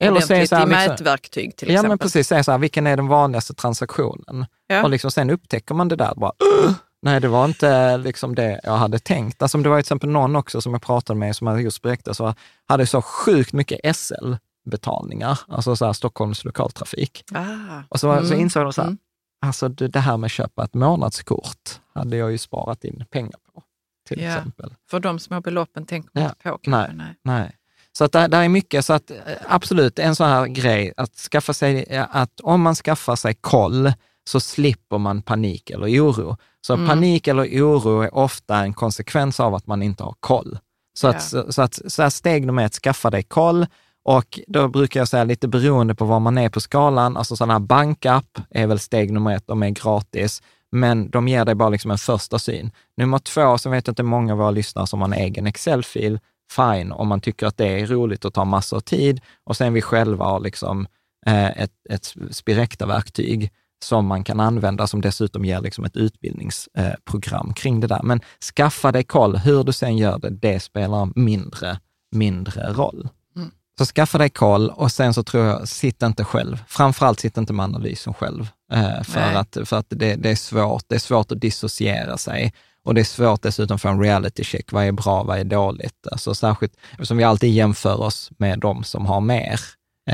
Eller 0.00 0.20
säga 0.20 0.46
så 0.46 0.54
här, 0.56 0.62
i 0.66 0.68
liksom, 0.68 0.88
mätverktyg 0.88 1.56
till 1.56 1.68
ja 1.68 1.74
exempel. 1.74 1.88
men 1.88 1.98
precis, 1.98 2.28
säga 2.28 2.44
så 2.44 2.50
här, 2.52 2.58
vilken 2.58 2.86
är 2.86 2.96
den 2.96 3.08
vanligaste 3.08 3.54
transaktionen? 3.54 4.46
Ja. 4.66 4.82
Och 4.82 4.90
liksom 4.90 5.10
sen 5.10 5.30
upptäcker 5.30 5.74
man 5.74 5.88
det 5.88 5.96
där, 5.96 6.14
bara, 6.16 6.32
"Ugh, 6.64 6.72
nej 7.02 7.20
det 7.20 7.28
var 7.28 7.44
inte 7.44 7.96
liksom 7.96 8.34
det 8.34 8.60
jag 8.64 8.76
hade 8.76 8.98
tänkt. 8.98 9.42
Alltså 9.42 9.58
det 9.58 9.68
var 9.68 9.76
till 9.76 9.80
exempel 9.80 10.10
någon 10.10 10.36
också 10.36 10.60
som 10.60 10.72
jag 10.72 10.82
pratade 10.82 11.18
med 11.18 11.36
som 11.36 11.46
hade 11.46 11.62
just 11.62 11.82
berättat, 11.82 12.16
så 12.16 12.34
hade 12.66 12.86
så 12.86 13.02
sjukt 13.02 13.52
mycket 13.52 13.96
SL-betalningar, 13.96 15.38
alltså 15.48 15.76
så 15.76 15.86
här 15.86 15.92
Stockholms 15.92 16.44
lokaltrafik. 16.44 17.24
Ah. 17.34 17.82
Och 17.88 18.00
så, 18.00 18.16
så 18.26 18.26
Mm. 18.34 18.40
insåg 18.40 18.64
de 18.64 18.72
så 18.72 18.80
här, 18.80 18.88
Mm. 18.88 18.98
alltså 19.42 19.68
det, 19.68 20.00
här 20.00 20.16
med 20.16 20.26
att 20.26 20.32
köpa 20.32 20.64
ett 20.64 20.74
månadskort 20.74 21.80
hade 21.94 22.16
jag 22.16 22.30
ju 22.30 22.38
sparat 22.38 22.84
in 22.84 23.04
pengar 23.10 23.38
på, 23.54 23.62
till 24.08 24.20
Ja. 24.22 24.28
exempel. 24.36 24.74
För 24.90 25.00
de 25.00 25.18
små 25.18 25.40
beloppen 25.40 25.86
tänker 25.86 26.10
man 26.14 26.22
Ja. 26.22 26.28
inte 26.28 26.42
på 26.50 26.58
kanske. 26.62 26.92
Nej. 26.96 27.14
Nej. 27.22 27.54
Så 27.92 28.04
att 28.04 28.12
det, 28.12 28.26
det 28.28 28.36
är 28.36 28.48
mycket, 28.48 28.84
så 28.84 28.92
att 28.92 29.10
eh, 29.10 29.16
absolut 29.48 29.98
en 29.98 30.16
sån 30.16 30.28
här 30.28 30.46
grej, 30.46 30.92
att 30.96 31.14
skaffa 31.14 31.52
sig, 31.52 31.82
eh, 31.82 32.06
att 32.10 32.40
om 32.40 32.62
man 32.62 32.74
skaffar 32.74 33.16
sig 33.16 33.34
koll 33.34 33.92
så 34.28 34.40
slipper 34.40 34.98
man 34.98 35.22
panik 35.22 35.70
eller 35.70 35.86
oro. 35.86 36.36
Så 36.68 36.74
Mm. 36.74 36.86
panik 36.88 37.26
eller 37.28 37.44
oro 37.62 38.00
är 38.02 38.14
ofta 38.14 38.56
en 38.58 38.74
konsekvens 38.74 39.40
av 39.40 39.54
att 39.54 39.66
man 39.66 39.82
inte 39.82 40.02
har 40.04 40.14
koll. 40.20 40.58
Så, 40.98 41.06
Ja. 41.06 41.10
att, 41.10 41.22
så, 41.22 41.52
så 41.52 41.62
att 41.62 41.80
så 41.86 42.02
här 42.02 42.10
steg 42.10 42.46
nummer 42.46 42.64
ett, 42.66 42.74
skaffa 42.74 43.10
dig 43.10 43.22
koll. 43.22 43.66
Och 44.04 44.40
då 44.46 44.68
brukar 44.68 45.00
jag 45.00 45.08
säga 45.08 45.24
lite 45.24 45.48
beroende 45.48 45.94
på 45.94 46.04
var 46.04 46.20
man 46.20 46.38
är 46.38 46.48
på 46.48 46.60
skalan, 46.60 47.16
alltså 47.16 47.36
sådana 47.36 47.54
här 47.54 47.60
bankapp 47.60 48.38
är 48.50 48.66
väl 48.66 48.78
steg 48.78 49.12
nummer 49.12 49.36
ett, 49.36 49.46
de 49.46 49.62
är 49.62 49.70
gratis, 49.70 50.42
men 50.72 51.10
de 51.10 51.28
ger 51.28 51.44
dig 51.44 51.54
bara 51.54 51.68
liksom 51.68 51.90
en 51.90 51.98
första 51.98 52.38
syn. 52.38 52.70
Nummer 52.96 53.18
två, 53.18 53.58
så 53.58 53.70
vet 53.70 53.86
jag 53.86 53.92
inte 53.92 54.02
många 54.02 54.32
av 54.32 54.38
våra 54.38 54.50
lyssnare 54.50 54.86
som 54.86 55.00
har 55.00 55.08
en 55.08 55.14
egen 55.14 55.46
Excel-fil, 55.46 56.18
fine, 56.52 56.92
om 56.92 57.08
man 57.08 57.20
tycker 57.20 57.46
att 57.46 57.56
det 57.56 57.80
är 57.80 57.86
roligt 57.86 58.24
och 58.24 58.34
tar 58.34 58.44
massor 58.44 58.76
av 58.76 58.80
tid. 58.80 59.20
Och 59.44 59.56
sen 59.56 59.72
vi 59.72 59.82
själva 59.82 60.24
har 60.24 60.40
liksom 60.40 60.86
eh, 61.26 61.46
ett, 61.62 61.72
ett 61.90 62.14
Spirecta-verktyg 62.30 63.50
som 63.84 64.06
man 64.06 64.24
kan 64.24 64.40
använda, 64.40 64.86
som 64.86 65.00
dessutom 65.00 65.44
ger 65.44 65.60
liksom 65.60 65.84
ett 65.84 65.96
utbildningsprogram 65.96 67.28
program 67.28 67.54
kring 67.54 67.80
det 67.80 67.86
där. 67.86 68.02
Men 68.02 68.20
skaffa 68.56 68.92
dig 68.92 69.04
koll, 69.04 69.36
hur 69.36 69.64
du 69.64 69.72
sen 69.72 69.96
gör 69.96 70.18
det, 70.18 70.30
det 70.30 70.60
spelar 70.60 71.12
mindre, 71.14 71.80
mindre 72.12 72.72
roll. 72.72 73.08
Mm. 73.36 73.50
Så 73.78 73.86
skaffa 73.86 74.18
dig 74.18 74.30
koll 74.30 74.70
och 74.70 74.92
sen 74.92 75.14
så 75.14 75.22
tror 75.22 75.44
jag, 75.44 75.68
sitt 75.68 76.02
inte 76.02 76.24
själv. 76.24 76.64
Framförallt 76.68 77.20
sitt 77.20 77.36
inte 77.36 77.52
med 77.52 77.64
analysen 77.64 78.14
själv. 78.14 78.48
Eh, 78.72 79.02
för 79.02 79.20
Nej. 79.20 79.36
att, 79.36 79.56
för 79.64 79.76
att 79.76 79.86
det, 79.88 80.14
det 80.14 80.30
är 80.30 80.36
svårt. 80.36 80.84
Det 80.86 80.94
är 80.94 80.98
svårt 80.98 81.32
att 81.32 81.40
dissociera 81.40 82.18
sig. 82.18 82.52
Och 82.84 82.94
det 82.94 83.00
är 83.00 83.04
svårt 83.04 83.42
dessutom 83.42 83.74
att 83.74 83.82
få 83.82 83.88
en 83.88 84.00
reality 84.00 84.44
check. 84.44 84.72
Vad 84.72 84.84
är 84.84 84.92
bra, 84.92 85.22
vad 85.22 85.38
är 85.38 85.44
dåligt? 85.44 86.06
Alltså 86.12 86.34
särskilt 86.34 86.72
eftersom 86.92 87.16
vi 87.16 87.24
alltid 87.24 87.54
jämför 87.54 88.00
oss 88.00 88.30
med 88.38 88.58
de 88.58 88.84
som 88.84 89.06
har 89.06 89.20
mer 89.20 89.60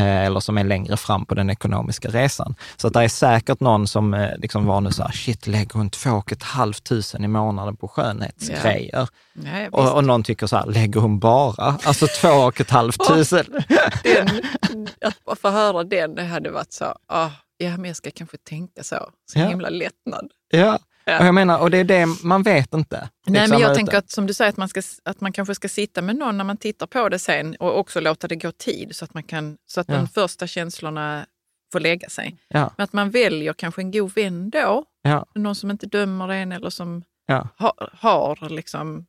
eller 0.02 0.40
som 0.40 0.58
är 0.58 0.64
längre 0.64 0.96
fram 0.96 1.26
på 1.26 1.34
den 1.34 1.50
ekonomiska 1.50 2.08
resan. 2.08 2.54
Så 2.76 2.86
att 2.86 2.92
det 2.92 3.04
är 3.04 3.08
säkert 3.08 3.60
någon 3.60 3.86
som 3.86 4.14
eh, 4.14 4.30
liksom 4.38 4.66
var 4.66 4.80
nu 4.80 4.92
så 4.92 5.02
här, 5.02 5.12
shit, 5.12 5.46
lägger 5.46 5.72
hon 5.74 5.90
två 5.90 6.10
och 6.10 6.32
ett 6.32 6.42
halvt 6.42 6.84
tusen 6.84 7.24
i 7.24 7.28
månaden 7.28 7.76
på 7.76 7.88
skönhetsgrejer? 7.88 9.08
Ja, 9.32 9.42
ja, 9.60 9.68
Och, 9.72 9.94
och 9.96 10.04
någon 10.04 10.22
tycker 10.22 10.46
så 10.46 10.56
här, 10.56 10.66
lägger 10.66 11.00
hon 11.00 11.18
bara? 11.18 11.78
Alltså 11.84 12.06
två 12.20 12.28
och 12.28 12.60
ett 12.60 12.70
halvt 12.70 13.08
tusen? 13.08 13.46
den, 14.02 14.28
att 15.04 15.24
bara 15.24 15.36
få 15.36 15.50
höra 15.50 15.84
den, 15.84 16.14
det 16.14 16.24
hade 16.24 16.50
varit 16.50 16.72
så, 16.72 16.84
ah, 17.08 17.30
ja 17.58 17.70
men 17.76 17.84
jag 17.84 17.96
ska 17.96 18.10
kanske 18.10 18.36
tänka 18.48 18.82
så. 18.82 18.96
Så 19.32 19.38
Ja. 19.38 19.46
himla 19.48 19.68
lättnad. 19.68 20.30
Ja. 20.50 20.78
Ja. 21.06 21.18
Och 21.20 21.26
jag 21.26 21.34
menar, 21.34 21.58
och 21.60 21.70
det 21.70 21.78
är 21.78 21.84
det, 21.84 22.06
man 22.22 22.42
vet 22.42 22.74
inte. 22.74 22.96
Nej, 23.26 23.32
liksom, 23.40 23.50
men 23.50 23.60
jag 23.60 23.70
ute. 23.70 23.74
tänker 23.74 23.98
att 23.98 24.10
som 24.10 24.26
du 24.26 24.34
säger, 24.34 24.48
att 24.48 24.56
man, 24.56 24.68
ska, 24.68 24.82
att 25.04 25.20
man 25.20 25.32
kanske 25.32 25.54
ska 25.54 25.68
sitta 25.68 26.02
med 26.02 26.16
någon 26.16 26.38
när 26.38 26.44
man 26.44 26.56
tittar 26.56 26.86
på 26.86 27.08
det 27.08 27.18
sen 27.18 27.54
och 27.54 27.78
också 27.78 28.00
låta 28.00 28.28
det 28.28 28.36
gå 28.36 28.50
tid 28.52 28.96
så 28.96 29.04
att, 29.04 29.14
man 29.14 29.22
kan, 29.22 29.56
så 29.66 29.80
att 29.80 29.88
Ja. 29.88 29.94
de 29.94 30.08
första 30.08 30.46
känslorna 30.46 31.26
får 31.72 31.80
lägga 31.80 32.08
sig. 32.08 32.36
Ja, 32.48 32.72
Men 32.76 32.84
att 32.84 32.92
man 32.92 33.10
väljer 33.10 33.52
kanske 33.52 33.80
en 33.82 33.90
god 33.90 34.14
vän 34.14 34.50
då, 34.50 34.84
ja, 35.02 35.26
någon 35.34 35.54
som 35.54 35.70
inte 35.70 35.86
dömer 35.86 36.28
en 36.28 36.52
eller 36.52 36.70
som 36.70 37.02
ja. 37.26 37.48
ha, 37.58 37.74
har 37.92 38.48
liksom 38.48 39.06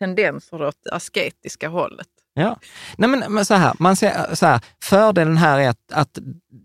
tendenser 0.00 0.62
åt 0.62 0.86
asketiska 0.92 1.68
hållet. 1.68 2.08
Ja. 2.34 2.56
Nej, 2.96 3.08
men, 3.10 3.32
men 3.32 3.44
så 3.44 3.54
här, 3.54 3.72
man 3.78 3.96
ser, 3.96 4.34
så 4.34 4.46
här, 4.46 4.60
fördelen 4.82 5.36
här 5.36 5.58
är 5.58 5.68
att, 5.68 5.92
att 5.92 6.18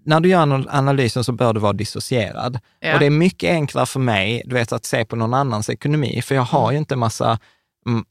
när 0.05 0.19
du 0.19 0.29
gör 0.29 0.39
an- 0.41 0.67
analysen 0.69 1.23
så 1.23 1.31
bör 1.31 1.53
du 1.53 1.59
vara 1.59 1.73
dissocierad. 1.73 2.59
Ja. 2.79 2.93
Och 2.93 2.99
det 2.99 3.05
är 3.05 3.09
mycket 3.09 3.49
enklare 3.49 3.85
för 3.85 3.99
mig, 3.99 4.41
du 4.45 4.53
vet, 4.55 4.71
att 4.71 4.85
se 4.85 5.05
på 5.05 5.15
någon 5.15 5.33
annans 5.33 5.69
ekonomi, 5.69 6.21
för 6.21 6.35
jag 6.35 6.41
har 6.41 6.63
Mm. 6.63 6.73
ju 6.73 6.77
inte 6.79 6.95
massa, 6.95 7.39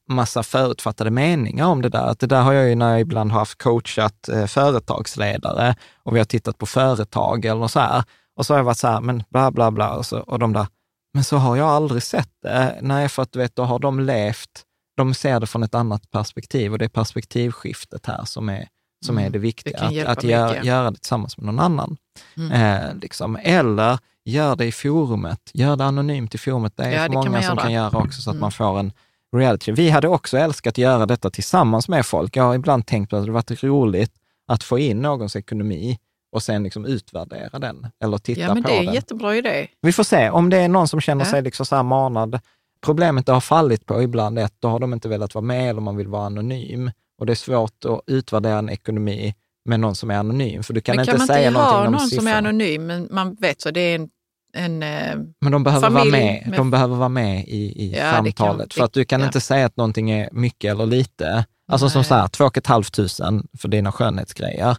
massa 0.09 0.43
förutfattade 0.43 1.11
meningar 1.11 1.65
om 1.67 1.81
det 1.81 1.89
där. 1.89 2.05
Att 2.07 2.19
det 2.19 2.27
där 2.27 2.41
har 2.41 2.53
jag 2.53 2.69
ju 2.69 2.75
när 2.75 2.91
jag 2.91 3.01
ibland 3.01 3.31
har 3.31 3.39
haft 3.39 3.61
coachat 3.63 4.29
eh, 4.29 4.45
företagsledare 4.45 5.75
och 6.03 6.15
vi 6.15 6.19
har 6.19 6.25
tittat 6.25 6.57
på 6.57 6.65
företag 6.65 7.45
eller 7.45 7.67
så 7.67 7.79
här. 7.79 8.03
Och 8.37 8.45
så 8.45 8.53
har 8.53 8.59
jag 8.59 8.63
varit 8.63 8.77
så 8.77 8.87
här, 8.87 9.01
men 9.01 9.23
bla 9.29 9.51
bla 9.51 9.71
bla, 9.71 9.93
och, 9.93 10.05
så, 10.05 10.19
och 10.19 10.39
de 10.39 10.53
där, 10.53 10.67
men 11.13 11.23
så 11.23 11.37
har 11.37 11.55
jag 11.55 11.67
aldrig 11.67 12.03
sett 12.03 12.29
det. 12.43 12.79
Nej, 12.81 13.09
för 13.09 13.21
att 13.23 13.31
du 13.31 13.39
vet, 13.39 13.55
då 13.55 13.63
har 13.63 13.79
de 13.79 13.99
levt, 13.99 14.63
de 14.95 15.13
ser 15.13 15.39
det 15.39 15.47
från 15.47 15.63
ett 15.63 15.75
annat 15.75 16.11
perspektiv 16.11 16.71
och 16.71 16.77
det 16.79 16.85
är 16.85 16.89
perspektivskiftet 16.89 18.05
här 18.05 18.25
som 18.25 18.49
är, 18.49 18.67
som 19.05 19.17
är 19.17 19.21
Mm, 19.21 19.31
det 19.31 19.39
viktiga. 19.39 19.89
det 19.89 19.95
kan 20.01 20.07
att 20.11 20.17
att 20.17 20.23
göra, 20.23 20.49
mycket. 20.49 20.65
göra 20.65 20.91
det 20.91 20.97
tillsammans 20.97 21.37
med 21.37 21.45
någon 21.45 21.59
annan. 21.59 21.97
Mm. 22.37 22.51
Eh, 22.51 22.95
liksom. 23.01 23.37
Eller 23.43 23.99
gör 24.25 24.55
det 24.55 24.65
i 24.65 24.71
forumet, 24.71 25.39
gör 25.53 25.75
det 25.75 25.85
anonymt 25.85 26.35
i 26.35 26.37
forumet. 26.37 26.77
Det 26.77 26.83
är 26.83 26.91
Ja, 26.91 26.97
för 26.99 27.09
det 27.09 27.13
kan 27.13 27.15
många 27.23 27.29
man 27.31 27.41
som 27.43 27.49
göra. 27.55 27.61
kan 27.63 27.71
göra 27.73 27.97
också 27.97 28.21
så 28.21 28.29
att 28.29 28.33
Mm. 28.33 28.41
man 28.41 28.51
får 28.51 28.79
en 28.79 28.91
reality. 29.35 29.71
Vi 29.71 29.89
hade 29.89 30.07
också 30.07 30.37
älskat 30.37 30.71
att 30.73 30.77
göra 30.77 31.05
detta 31.05 31.29
tillsammans 31.29 31.87
med 31.89 32.05
folk. 32.05 32.35
Jag 32.35 32.43
har 32.43 32.55
ibland 32.55 32.85
tänkt 32.85 33.09
på 33.09 33.15
att 33.17 33.25
det 33.25 33.31
varit 33.31 33.63
roligt 33.63 34.11
att 34.47 34.63
få 34.63 34.79
in 34.79 35.01
någons 35.01 35.35
ekonomi 35.35 35.99
och 36.31 36.43
sen 36.43 36.63
liksom 36.63 36.85
utvärdera 36.85 37.59
den 37.59 37.87
eller 38.03 38.17
titta 38.17 38.41
Ja, 38.41 38.53
men 38.53 38.63
på 38.63 38.69
det 38.69 38.75
är 38.75 38.79
en 38.79 38.85
den. 38.85 38.93
jättebra 38.95 39.35
idé. 39.35 39.67
Vi 39.81 39.91
får 39.91 40.03
se 40.03 40.29
om 40.29 40.49
det 40.49 40.57
är 40.57 40.67
någon 40.67 40.87
som 40.87 41.01
känner 41.01 41.25
Ja. 41.25 41.31
sig 41.31 41.41
liksom 41.41 41.65
så 41.65 41.75
här 41.75 41.83
manad. 41.83 42.39
Problemet 42.85 43.25
det 43.25 43.31
har 43.31 43.41
fallit 43.41 43.85
på 43.85 44.01
ibland 44.01 44.39
är 44.39 44.43
att 44.43 44.55
då 44.59 44.67
har 44.67 44.79
de 44.79 44.93
inte 44.93 45.09
velat 45.09 45.35
vara 45.35 45.45
med 45.45 45.69
eller 45.69 45.81
man 45.81 45.95
vill 45.95 46.07
vara 46.07 46.25
anonym. 46.25 46.91
Och 47.19 47.25
det 47.25 47.33
är 47.33 47.35
svårt 47.35 47.85
att 47.85 48.01
utvärdera 48.07 48.57
en 48.59 48.69
ekonomi 48.69 49.35
med 49.69 49.79
någon 49.79 49.95
som 49.95 50.11
är 50.11 50.15
anonym, 50.15 50.63
för 50.63 50.73
du 50.73 50.81
kan 50.81 50.95
men 50.95 51.03
inte 51.03 51.11
kan 51.11 51.17
man 51.19 51.27
säga 51.27 51.47
inte 51.47 51.59
ha 51.59 51.71
någonting 51.71 51.87
om 51.87 51.91
någon 52.01 52.09
som 52.09 52.27
är 52.27 52.35
anonym, 52.37 52.85
men 52.87 53.07
man 53.11 53.35
vet 53.35 53.61
så, 53.61 53.71
det 53.71 53.79
är 53.81 53.95
en, 53.95 54.09
en 54.57 54.83
eh, 54.83 55.15
Men 55.41 55.51
de 55.51 55.63
behöver 55.63 55.89
vara 55.89 56.03
med, 56.05 56.11
med- 56.47 56.53
de 56.57 56.71
behöver 56.71 56.95
vara 56.95 57.09
med 57.09 57.47
i, 57.47 57.83
i 57.83 57.95
Ja, 57.97 58.21
det 58.21 58.31
kan- 58.31 58.47
samtalet. 58.47 58.73
för 58.73 58.83
att 58.83 58.93
du 58.93 59.05
kan 59.05 59.19
ja. 59.19 59.25
inte 59.25 59.41
säga 59.41 59.65
att 59.65 59.77
någonting 59.77 60.11
är 60.11 60.29
mycket 60.31 60.71
eller 60.71 60.85
lite. 60.85 61.45
Alltså 61.71 61.89
som 61.89 61.99
Nej. 61.99 62.05
så 62.07 62.15
här, 62.15 62.27
två 62.27 62.45
och 62.45 62.57
ett 62.57 62.67
halvt 62.67 62.93
tusen 62.93 63.47
för 63.57 63.67
dina 63.67 63.91
skönhetsgrejer. 63.91 64.77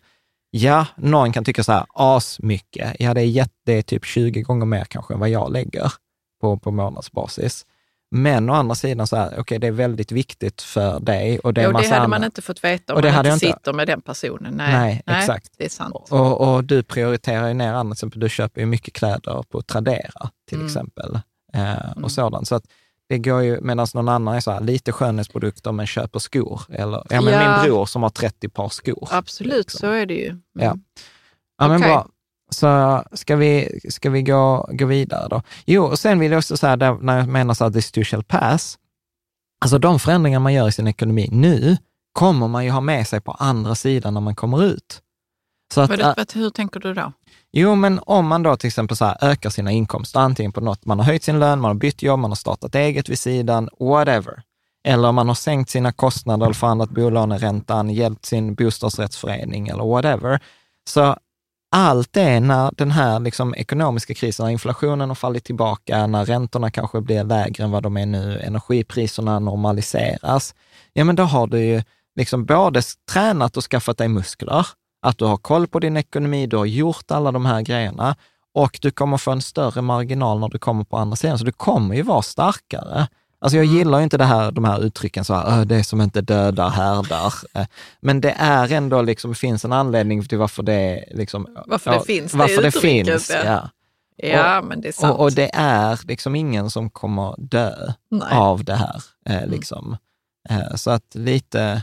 Ja, 0.50 0.86
någon 0.96 1.32
kan 1.32 1.44
tycka 1.44 1.64
så 1.64 1.72
här, 1.72 1.86
as 1.94 2.38
mycket. 2.40 2.96
Ja, 2.98 3.14
det 3.14 3.20
är, 3.20 3.24
jätte, 3.24 3.54
det 3.66 3.72
är 3.72 3.82
typ 3.82 4.04
20 4.04 4.42
gånger 4.42 4.66
mer 4.66 4.84
kanske 4.84 5.14
än 5.14 5.20
vad 5.20 5.28
jag 5.28 5.52
lägger 5.52 5.92
på, 6.40 6.58
på 6.58 6.70
månadsbasis. 6.70 7.66
Men 8.16 8.50
å 8.50 8.52
andra 8.52 8.74
sidan 8.74 9.06
så 9.06 9.16
här, 9.16 9.34
okej, 9.38 9.58
det 9.58 9.66
är 9.66 9.70
väldigt 9.72 10.12
viktigt 10.12 10.62
för 10.62 11.00
dig 11.00 11.38
och 11.38 11.54
det 11.54 11.62
jo, 11.62 11.72
det 11.72 11.88
hade 11.88 12.00
man 12.00 12.12
andra- 12.14 12.26
inte 12.26 12.42
fått 12.42 12.64
veta 12.64 12.92
om 12.92 12.96
Och 12.96 13.02
det 13.02 13.08
man 13.12 13.18
inte 13.18 13.28
jag 13.28 13.36
inte- 13.36 13.46
sitter 13.46 13.72
med 13.72 13.86
den 13.86 14.00
personen. 14.00 14.54
Nej, 14.54 15.02
Nej, 15.06 15.18
exakt. 15.20 15.48
Det 15.58 15.64
är 15.64 15.68
sant. 15.68 15.94
Och, 16.10 16.40
och 16.54 16.64
du 16.64 16.82
prioriterar 16.82 17.48
ju 17.48 17.54
ner 17.54 17.72
annat, 17.72 17.86
till 17.86 17.92
exempel 18.06 18.20
du 18.20 18.28
köper 18.28 18.60
ju 18.60 18.66
mycket 18.66 18.94
kläder 18.94 19.42
på 19.50 19.62
Tradera 19.62 20.30
till 20.48 20.56
Mm. 20.56 20.66
exempel. 20.66 21.18
Eh, 21.54 21.86
Mm. 21.92 22.04
och 22.04 22.10
sådant. 22.10 22.48
Så 22.48 22.54
att 22.54 22.64
det 23.08 23.18
går 23.18 23.42
ju, 23.42 23.60
medan 23.60 23.86
någon 23.94 24.08
annan 24.08 24.34
är 24.36 24.40
så 24.40 24.50
här, 24.50 24.60
lite 24.60 24.92
skönhetsprodukter 24.92 25.72
men 25.72 25.86
köper 25.86 26.18
skor. 26.18 26.60
Eller, 26.72 27.06
ja, 27.10 27.20
men 27.20 27.34
Ja. 27.34 27.40
min 27.62 27.64
bror 27.70 27.86
som 27.86 28.02
har 28.02 28.10
30 28.10 28.48
par 28.48 28.68
skor. 28.68 29.08
Absolut, 29.10 29.56
liksom. 29.56 29.78
så 29.80 29.86
är 29.90 30.06
det 30.06 30.14
ju. 30.14 30.28
Mm. 30.28 30.40
Ja. 30.52 30.76
Ja, 31.58 31.68
men 31.68 31.76
Okej. 31.76 31.88
bra. 31.90 32.06
Så 32.50 33.02
ska 33.12 33.36
vi, 33.36 33.80
ska 33.90 34.10
vi 34.10 34.22
gå, 34.22 34.68
gå 34.72 34.86
vidare 34.86 35.28
då? 35.28 35.42
Jo, 35.64 35.84
och 35.84 35.98
sen 35.98 36.18
vill 36.18 36.32
jag 36.32 36.38
också 36.38 36.56
säga, 36.56 36.76
där, 36.76 36.94
när 36.94 37.18
jag 37.18 37.28
menar 37.28 37.54
så 37.54 37.64
att 37.64 37.72
this 37.72 37.92
too 37.92 38.04
shall 38.04 38.24
pass, 38.24 38.78
alltså 39.60 39.78
de 39.78 39.98
förändringar 39.98 40.40
man 40.40 40.54
gör 40.54 40.68
i 40.68 40.72
sin 40.72 40.86
ekonomi 40.86 41.28
nu, 41.32 41.76
kommer 42.12 42.48
man 42.48 42.64
ju 42.64 42.70
ha 42.70 42.80
med 42.80 43.08
sig 43.08 43.20
på 43.20 43.32
andra 43.32 43.74
sidan 43.74 44.14
när 44.14 44.20
man 44.20 44.34
kommer 44.34 44.64
ut. 44.64 45.02
Så 45.74 45.80
att, 45.80 45.90
Vad, 45.90 46.00
äh, 46.00 46.12
vad, 46.16 46.32
hur 46.32 46.50
tänker 46.50 46.80
du 46.80 46.94
då? 46.94 47.12
Jo, 47.52 47.74
men 47.74 48.00
om 48.06 48.26
man 48.26 48.42
då 48.42 48.56
till 48.56 48.66
exempel 48.66 48.96
så 48.96 49.04
här 49.04 49.16
ökar 49.20 49.50
sina 49.50 49.70
inkomster, 49.72 50.20
antingen 50.20 50.52
på 50.52 50.60
något, 50.60 50.84
man 50.84 50.98
har 50.98 51.06
höjt 51.06 51.22
sin 51.22 51.38
lön, 51.38 51.60
man 51.60 51.68
har 51.68 51.74
bytt 51.74 52.02
jobb, 52.02 52.20
man 52.20 52.30
har 52.30 52.36
startat 52.36 52.74
eget 52.74 53.08
vid 53.08 53.18
sidan, 53.18 53.68
whatever. 53.80 54.42
Eller 54.84 55.12
man 55.12 55.28
har 55.28 55.34
sänkt 55.34 55.70
sina 55.70 55.92
kostnader 55.92 56.46
eller 56.46 56.54
förhandlat 56.54 56.90
bolåneräntan, 56.90 57.90
hjälpt 57.90 58.24
sin 58.24 58.54
bostadsrättsförening 58.54 59.68
eller 59.68 59.84
whatever. 59.84 60.40
Så 60.88 61.16
allt 61.76 62.12
det 62.12 62.40
när 62.40 62.70
den 62.76 62.90
här 62.90 63.20
liksom 63.20 63.54
ekonomiska 63.54 64.14
krisen, 64.14 64.44
när 64.44 64.52
inflationen 64.52 65.08
har 65.08 65.14
fallit 65.14 65.44
tillbaka, 65.44 66.06
när 66.06 66.24
räntorna 66.24 66.70
kanske 66.70 67.00
blir 67.00 67.24
lägre 67.24 67.64
än 67.64 67.70
vad 67.70 67.82
de 67.82 67.96
är 67.96 68.06
nu, 68.06 68.40
energipriserna 68.40 69.38
normaliseras, 69.38 70.54
ja 70.92 71.04
men 71.04 71.16
då 71.16 71.22
har 71.22 71.46
du 71.46 71.60
ju 71.60 71.82
liksom 72.16 72.44
både 72.44 72.82
tränat 73.12 73.56
och 73.56 73.64
skaffat 73.64 73.98
dig 73.98 74.08
muskler, 74.08 74.66
att 75.02 75.18
du 75.18 75.24
har 75.24 75.36
koll 75.36 75.66
på 75.66 75.78
din 75.80 75.96
ekonomi, 75.96 76.46
du 76.46 76.56
har 76.56 76.66
gjort 76.66 77.10
alla 77.10 77.32
de 77.32 77.46
här 77.46 77.62
grejerna 77.62 78.16
och 78.54 78.78
du 78.82 78.90
kommer 78.90 79.16
få 79.16 79.30
en 79.30 79.42
större 79.42 79.82
marginal 79.82 80.40
när 80.40 80.48
du 80.48 80.58
kommer 80.58 80.84
på 80.84 80.96
andra 80.96 81.16
sidan, 81.16 81.38
så 81.38 81.44
du 81.44 81.52
kommer 81.52 81.94
ju 81.94 82.02
vara 82.02 82.22
starkare. 82.22 83.06
Alltså 83.38 83.56
jag 83.56 83.64
gillar 83.66 83.98
ju 83.98 84.04
inte 84.04 84.18
det 84.18 84.24
här, 84.24 84.50
de 84.50 84.64
här 84.64 84.80
uttrycken, 84.84 85.24
så 85.24 85.34
här, 85.34 85.60
"Ö, 85.60 85.64
det 85.64 85.84
som 85.84 86.00
inte 86.00 86.20
dödar 86.20 86.70
härdar. 86.70 87.34
Eh, 87.54 87.66
Men 88.00 88.20
det 88.20 88.30
är 88.38 88.72
ändå, 88.72 89.02
liksom, 89.02 89.30
det 89.30 89.36
finns 89.36 89.64
en 89.64 89.72
anledning 89.72 90.24
till 90.24 90.38
varför 90.38 90.62
det, 90.62 91.04
liksom, 91.10 91.46
Varför 91.66 91.90
det 91.92 92.00
finns, 92.04 92.32
det 92.32 92.38
varför 92.38 92.62
det 92.62 92.68
uttrycket, 92.68 93.06
finns. 93.08 93.30
ja. 93.30 93.42
Ja. 93.44 94.28
Ja, 94.28 94.62
men 94.62 94.80
det 94.80 94.88
är 94.88 94.92
sant. 94.92 95.14
Och, 95.14 95.20
och 95.20 95.32
det 95.32 95.50
är 95.54 96.00
liksom 96.08 96.34
ingen 96.36 96.70
som 96.70 96.90
kommer 96.90 97.34
dö 97.38 97.92
Nej. 98.10 98.28
av 98.32 98.64
det 98.64 98.74
här. 98.74 99.02
Eh, 99.28 99.46
liksom. 99.46 99.96
eh, 100.48 100.74
så 100.74 100.90
att 100.90 101.14
lite 101.14 101.82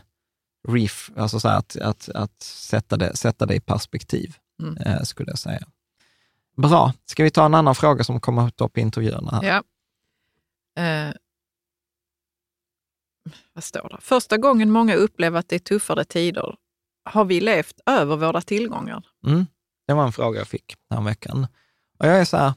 reef, 0.68 1.12
alltså 1.18 1.40
så 1.40 1.48
att, 1.48 1.76
att, 1.78 2.10
att 2.16 2.42
sätta, 2.44 2.98
det, 2.98 3.16
sätta 3.18 3.46
det 3.46 3.56
i 3.56 3.60
perspektiv, 3.60 4.36
Mm. 4.62 4.78
eh, 4.78 5.02
skulle 5.02 5.32
jag 5.32 5.40
säga. 5.40 5.62
Bra. 6.58 6.94
Ska 7.06 7.24
vi 7.24 7.30
ta 7.32 7.46
en 7.46 7.54
annan 7.56 7.76
fråga 7.76 8.04
som 8.04 8.20
kommer 8.22 8.52
upp 8.64 8.78
i 8.78 8.82
intervjuerna? 8.82 9.32
Här? 9.32 9.44
Ja. 9.48 9.64
Vad 13.54 13.64
står 13.64 13.90
det? 13.90 13.98
Första 14.02 14.38
gången 14.38 14.72
många 14.72 14.96
upplever 14.96 15.40
att 15.40 15.50
det 15.50 15.56
är 15.56 15.60
tuffare 15.60 16.06
tider 16.06 16.56
har 17.06 17.26
vi 17.26 17.42
levt 17.42 17.80
över 17.86 18.16
våra 18.16 18.42
tillgångar. 18.42 19.06
Mm. 19.28 19.46
Det 19.88 19.94
var 19.94 20.04
en 20.04 20.12
fråga 20.12 20.40
jag 20.40 20.48
fick 20.48 20.76
den 20.90 21.06
veckan. 21.06 21.48
Och 22.00 22.08
jag 22.08 22.20
är 22.20 22.26
så 22.26 22.38
här, 22.38 22.54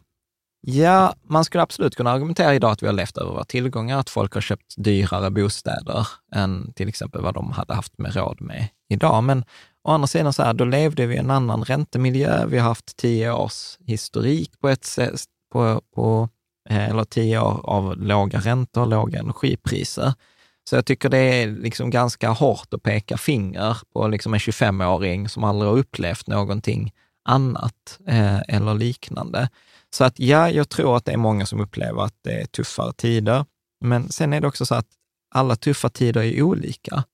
ja, 0.61 1.15
man 1.23 1.45
skulle 1.45 1.63
absolut 1.63 1.97
kunna 1.97 2.11
argumentera 2.11 2.55
idag 2.55 2.71
att 2.71 2.83
vi 2.83 2.87
har 2.87 2.95
levt 2.95 3.19
över 3.19 3.31
våra 3.31 3.45
tillgångar, 3.45 3.99
att 3.99 4.11
folk 4.11 4.35
har 4.35 4.41
köpt 4.41 4.75
dyrare 4.77 5.31
bostäder 5.31 6.09
än 6.35 6.73
till 6.73 6.89
exempel 6.89 7.23
vad 7.23 7.35
de 7.35 7.53
hade 7.53 7.75
haft 7.75 7.99
med 7.99 8.17
råd 8.17 8.41
med 8.41 8.69
idag. 8.89 9.25
Men 9.25 9.45
å 9.83 9.91
andra 9.91 10.07
sidan, 10.07 10.33
så 10.33 10.43
här, 10.43 10.55
då 10.55 10.65
levde 10.65 11.07
vi 11.07 11.15
i 11.15 11.19
en 11.19 11.31
annan 11.31 11.65
räntemiljö. 11.65 12.47
Vi 12.47 12.59
har 12.59 12.69
haft 12.69 12.97
tio 12.97 13.33
års 13.33 13.79
historik 13.87 14.61
på 14.61 14.69
ett 14.69 14.85
sätt, 14.85 15.25
på, 15.53 15.83
på, 15.95 16.29
eh, 16.69 16.89
eller 16.89 17.05
tio 17.05 17.41
år 17.41 17.61
av 17.65 17.97
låga 17.97 18.39
räntor, 18.39 18.87
låga 18.87 19.19
energipriser. 19.19 20.15
Så 20.69 20.77
jag 20.77 20.87
tycker 20.87 21.09
det 21.09 21.19
är 21.19 21.47
liksom 21.47 21.91
ganska 21.91 22.31
hårt 22.31 22.75
att 22.75 22.83
peka 22.83 23.17
finger 23.17 23.79
på 23.93 24.09
liksom 24.09 24.35
en 24.35 24.41
25-åring 24.41 25.29
som 25.29 25.45
aldrig 25.45 25.71
har 25.71 25.79
upplevt 25.79 26.27
någonting 26.27 26.93
annat 27.29 27.99
eh, 28.07 28.41
eller 28.49 28.75
liknande. 28.75 29.49
Så 29.91 30.05
att 30.05 30.19
ja, 30.19 30.51
jag 30.51 30.69
tror 30.69 30.97
att 30.97 31.05
det 31.05 31.13
är 31.13 31.17
många 31.17 31.47
som 31.47 31.61
upplever 31.61 32.03
att 32.03 32.15
det 32.23 32.41
är 32.41 32.47
tuffare 32.47 32.93
tider. 32.93 33.45
Men 33.81 34.09
sen 34.09 34.33
är 34.33 34.41
det 34.41 34.49
också 34.49 34.67
så 34.67 34.75
att 34.75 34.87
alla 35.35 35.57
tuffa 35.57 35.89
tider 35.89 36.23
är 36.23 36.43
olika. 36.43 37.05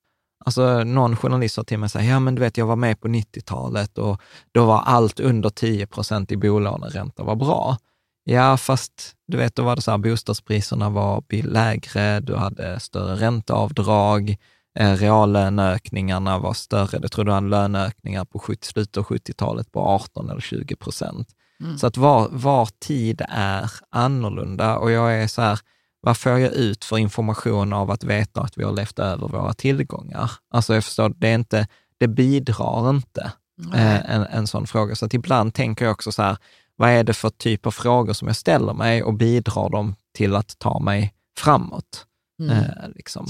Alltså 0.45 0.83
någon 0.83 1.15
journalist 1.15 1.55
sa 1.55 1.63
till 1.63 1.79
mig 1.79 1.89
så 1.89 1.99
här, 1.99 2.09
ja 2.09 2.19
men 2.19 2.35
du 2.35 2.39
vet, 2.39 2.57
jag 2.57 2.65
var 2.65 2.75
med 2.75 2.99
på 2.99 3.07
90-talet 3.07 3.97
och 3.97 4.21
då 4.51 4.65
var 4.65 4.81
allt 4.81 5.19
under 5.19 5.49
10 5.49 5.87
procent 5.87 6.31
i 6.31 6.37
bolåneränta 6.37 7.23
var 7.23 7.35
bra. 7.35 7.77
Ja, 8.23 8.57
fast 8.57 9.15
du 9.27 9.37
vet, 9.37 9.55
då 9.55 9.63
var 9.63 9.75
det 9.75 9.81
så 9.81 9.91
här, 9.91 9.97
bostadspriserna 9.97 10.89
var 10.89 11.23
lägre, 11.43 12.19
du 12.19 12.35
hade 12.35 12.79
större 12.79 13.15
ränteavdrag, 13.15 14.37
eh, 14.79 14.93
reallöneökningarna 14.93 16.39
var 16.39 16.53
större. 16.53 16.99
Jag 17.01 17.11
tror 17.11 17.25
du 17.25 17.31
hade 17.31 17.47
löneökningar 17.47 18.25
på 18.25 18.39
70, 18.39 18.67
slutet 18.67 18.97
av 18.97 19.03
70-talet 19.03 19.71
på 19.71 19.79
18 19.79 20.29
eller 20.29 20.41
20 20.41 20.75
procent. 20.75 21.29
Så 21.77 21.87
att 21.87 21.97
var, 21.97 22.27
var 22.31 22.69
tid 22.79 23.21
är 23.29 23.71
annorlunda 23.89 24.77
och 24.77 24.91
jag 24.91 25.15
är 25.15 25.27
så 25.27 25.41
här, 25.41 25.59
vad 26.01 26.17
får 26.17 26.31
jag 26.31 26.53
ut 26.53 26.85
för 26.85 26.97
information 26.97 27.73
av 27.73 27.91
att 27.91 28.03
veta 28.03 28.41
att 28.41 28.57
vi 28.57 28.63
har 28.63 28.71
levt 28.71 28.99
över 28.99 29.27
våra 29.27 29.53
tillgångar? 29.53 30.31
Alltså 30.49 30.73
jag 30.73 30.83
förstår, 30.83 31.13
det, 31.17 31.27
är 31.27 31.35
inte, 31.35 31.67
det 31.97 32.07
bidrar 32.07 32.89
inte 32.89 33.31
eh, 33.73 34.11
en, 34.11 34.21
en 34.21 34.47
sån 34.47 34.67
fråga. 34.67 34.95
Så 34.95 35.05
att 35.05 35.13
ibland 35.13 35.53
tänker 35.53 35.85
jag 35.85 35.91
också 35.91 36.11
så 36.11 36.21
här, 36.21 36.37
vad 36.75 36.89
är 36.89 37.03
det 37.03 37.13
för 37.13 37.29
typ 37.29 37.65
av 37.65 37.71
frågor 37.71 38.13
som 38.13 38.27
jag 38.27 38.37
ställer 38.37 38.73
mig 38.73 39.03
och 39.03 39.13
bidrar 39.13 39.69
de 39.69 39.95
till 40.13 40.35
att 40.35 40.59
ta 40.59 40.79
mig 40.79 41.13
framåt? 41.37 42.05
Mm. 42.41 42.57
Eh, 42.57 42.89
liksom. 42.95 43.27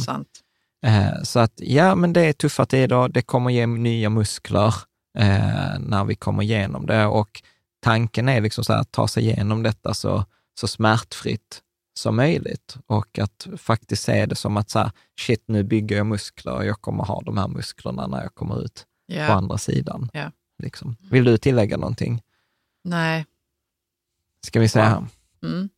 Eh, 0.85 1.23
så 1.23 1.39
att 1.39 1.53
ja, 1.55 1.95
men 1.95 2.13
det 2.13 2.21
är 2.21 2.33
tuffa 2.33 2.65
tider. 2.65 3.09
Det 3.09 3.21
kommer 3.21 3.49
ge 3.51 3.65
nya 3.65 4.09
muskler 4.09 4.73
eh, 5.17 5.79
när 5.79 6.05
vi 6.05 6.15
kommer 6.15 6.43
igenom 6.43 6.85
det 6.85 7.05
och 7.05 7.41
tanken 7.81 8.29
är 8.29 8.41
liksom 8.41 8.63
så 8.63 8.73
här, 8.73 8.79
att 8.79 8.91
ta 8.91 9.07
sig 9.07 9.23
igenom 9.23 9.63
detta 9.63 9.93
så, 9.93 10.25
så 10.59 10.67
smärtfritt 10.67 11.61
som 11.99 12.15
möjligt 12.15 12.77
och 12.87 13.19
att 13.19 13.47
faktiskt 13.57 14.03
se 14.03 14.25
det 14.25 14.35
som 14.35 14.57
att 14.57 14.69
så 14.69 14.79
här, 14.79 14.91
shit, 15.19 15.43
nu 15.45 15.63
bygger 15.63 15.97
jag 15.97 16.05
muskler 16.05 16.53
och 16.53 16.65
jag 16.65 16.81
kommer 16.81 17.03
ha 17.03 17.21
de 17.21 17.37
här 17.37 17.47
musklerna 17.47 18.07
när 18.07 18.21
jag 18.21 18.35
kommer 18.35 18.61
ut 18.65 18.85
på 19.07 19.13
Ja. 19.13 19.25
andra 19.33 19.57
sidan. 19.57 20.09
Ja. 20.13 20.31
Liksom. 20.63 20.95
Vill 21.11 21.23
du 21.23 21.37
tillägga 21.37 21.77
någonting? 21.77 22.21
Nej. 22.83 23.25
Ska 24.45 24.59
vi 24.59 24.67
säga. 24.67 25.07
Mm. 25.43 25.69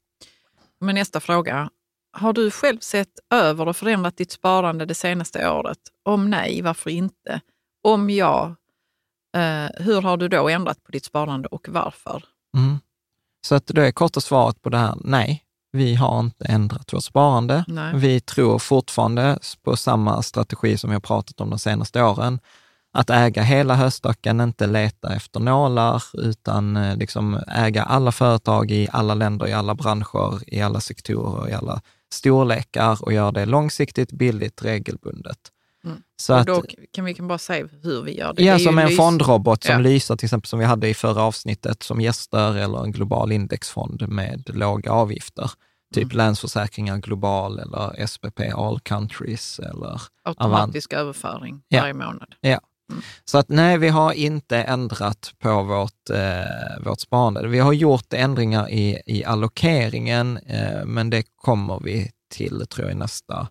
Men 0.79 0.95
nästa 0.95 1.19
fråga. 1.19 1.69
Har 2.11 2.33
du 2.33 2.51
själv 2.51 2.79
sett 2.79 3.19
över 3.33 3.67
och 3.67 3.77
förändrat 3.77 4.17
ditt 4.17 4.31
sparande 4.31 4.85
det 4.85 4.95
senaste 4.95 5.49
året? 5.49 5.77
Om 6.03 6.29
nej, 6.29 6.61
varför 6.61 6.89
inte? 6.89 7.41
Om 7.83 8.09
ja, 8.09 8.55
eh, 9.37 9.83
hur 9.85 10.01
har 10.01 10.17
du 10.17 10.27
då 10.27 10.49
ändrat 10.49 10.83
på 10.83 10.91
ditt 10.91 11.05
sparande 11.05 11.47
och 11.47 11.67
varför? 11.69 12.23
Mm. 12.57 12.79
Så 13.47 13.55
att 13.55 13.67
det 13.67 13.87
är 13.87 13.91
korta 13.91 14.21
svaret 14.21 14.61
på 14.61 14.69
det 14.69 14.77
här, 14.77 14.95
nej, 15.03 15.45
vi 15.71 15.95
har 15.95 16.19
inte 16.19 16.45
ändrat 16.45 16.93
vårt 16.93 17.03
sparande. 17.03 17.65
Nej. 17.67 17.95
Vi 17.95 18.19
tror 18.19 18.59
fortfarande 18.59 19.39
på 19.63 19.77
samma 19.77 20.21
strategi 20.21 20.77
som 20.77 20.89
vi 20.89 20.93
har 20.93 21.01
pratat 21.01 21.41
om 21.41 21.49
de 21.49 21.59
senaste 21.59 22.03
åren. 22.03 22.39
Att 22.97 23.09
äga 23.09 23.41
hela 23.41 23.75
höstacken, 23.75 24.41
inte 24.41 24.67
leta 24.67 25.15
efter 25.15 25.39
nålar, 25.39 26.03
utan 26.13 26.77
eh, 26.77 26.97
liksom 26.97 27.39
äga 27.47 27.83
alla 27.83 28.11
företag 28.11 28.71
i 28.71 28.87
alla 28.91 29.13
länder, 29.13 29.47
i 29.47 29.53
alla 29.53 29.75
branscher, 29.75 30.39
i 30.53 30.61
alla 30.61 30.79
sektorer, 30.79 31.49
i 31.49 31.53
alla 31.53 31.81
storlekar 32.13 32.97
och 33.03 33.13
göra 33.13 33.31
det 33.31 33.45
långsiktigt, 33.45 34.11
billigt, 34.11 34.65
regelbundet. 34.65 35.37
Mm. 35.85 35.97
Så 36.21 36.33
och 36.33 36.39
att, 36.39 36.47
då 36.47 36.63
kan 36.93 37.05
vi 37.05 37.13
kan 37.13 37.27
bara 37.27 37.37
säga 37.37 37.67
hur 37.83 38.01
vi 38.03 38.17
gör 38.17 38.33
det. 38.33 38.43
Ja, 38.43 38.53
det 38.53 38.59
som 38.59 38.79
en 38.79 38.87
lys- 38.87 38.97
fondrobot 38.97 39.63
som 39.63 39.73
Ja. 39.73 39.79
Lysa 39.79 40.17
till 40.17 40.25
exempel, 40.25 40.47
som 40.49 40.59
vi 40.59 40.65
hade 40.65 40.89
i 40.89 40.93
förra 40.93 41.21
avsnittet 41.21 41.83
som 41.83 42.01
gäster, 42.01 42.55
eller 42.57 42.83
en 42.83 42.91
global 42.91 43.31
indexfond 43.31 44.09
med 44.09 44.49
låga 44.55 44.91
avgifter. 44.91 45.51
Typ 45.93 46.03
Mm. 46.03 46.17
Länsförsäkringar 46.17 46.97
Global 46.97 47.59
eller 47.59 48.05
SPP 48.07 48.39
All 48.55 48.79
Countries 48.79 49.59
eller 49.59 50.01
Automatisk 50.23 50.93
överföring 50.93 51.61
Ja. 51.67 51.81
varje 51.81 51.93
månad. 51.93 52.35
Så 53.25 53.37
att 53.37 53.49
nej, 53.49 53.77
vi 53.77 53.89
har 53.89 54.11
inte 54.11 54.57
ändrat 54.57 55.33
på 55.39 55.63
vårt, 55.63 56.09
eh, 56.09 56.83
vårt 56.85 56.99
sparande. 56.99 57.47
Vi 57.47 57.59
har 57.59 57.73
gjort 57.73 58.13
ändringar 58.13 58.69
i, 58.69 59.01
i 59.05 59.25
allokeringen, 59.25 60.37
eh, 60.37 60.85
men 60.85 61.09
det 61.09 61.23
kommer 61.35 61.79
vi 61.83 62.11
till, 62.31 62.65
tror 62.69 62.87
jag, 62.87 62.95
i 62.95 62.99
nästa, 62.99 63.47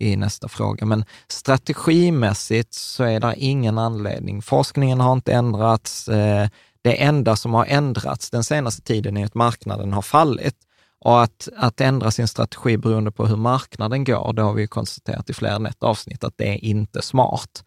i 0.00 0.16
nästa 0.16 0.48
fråga. 0.48 0.86
Men 0.86 1.04
strategimässigt 1.28 2.74
så 2.74 3.04
är 3.04 3.20
det 3.20 3.34
ingen 3.36 3.78
anledning. 3.78 4.42
Forskningen 4.42 5.00
har 5.00 5.12
inte 5.12 5.32
ändrats. 5.32 6.08
Eh, 6.08 6.48
det 6.82 7.02
enda 7.02 7.36
som 7.36 7.54
har 7.54 7.66
ändrats 7.66 8.30
den 8.30 8.44
senaste 8.44 8.82
tiden 8.82 9.16
är 9.16 9.24
att 9.24 9.34
marknaden 9.34 9.92
har 9.92 10.02
fallit. 10.02 10.56
Och 11.04 11.22
att, 11.22 11.48
att 11.56 11.80
ändra 11.80 12.10
sin 12.10 12.28
strategi 12.28 12.76
beroende 12.76 13.10
på 13.10 13.26
hur 13.26 13.36
marknaden 13.36 14.04
går, 14.04 14.32
det 14.32 14.42
har 14.42 14.52
vi 14.52 14.62
ju 14.62 14.68
konstaterat 14.68 15.30
i 15.30 15.32
fler 15.32 15.50
än 15.50 15.66
ett 15.66 15.82
avsnitt, 15.82 16.24
att 16.24 16.34
det 16.36 16.48
är 16.48 16.64
inte 16.64 17.02
smart 17.02 17.64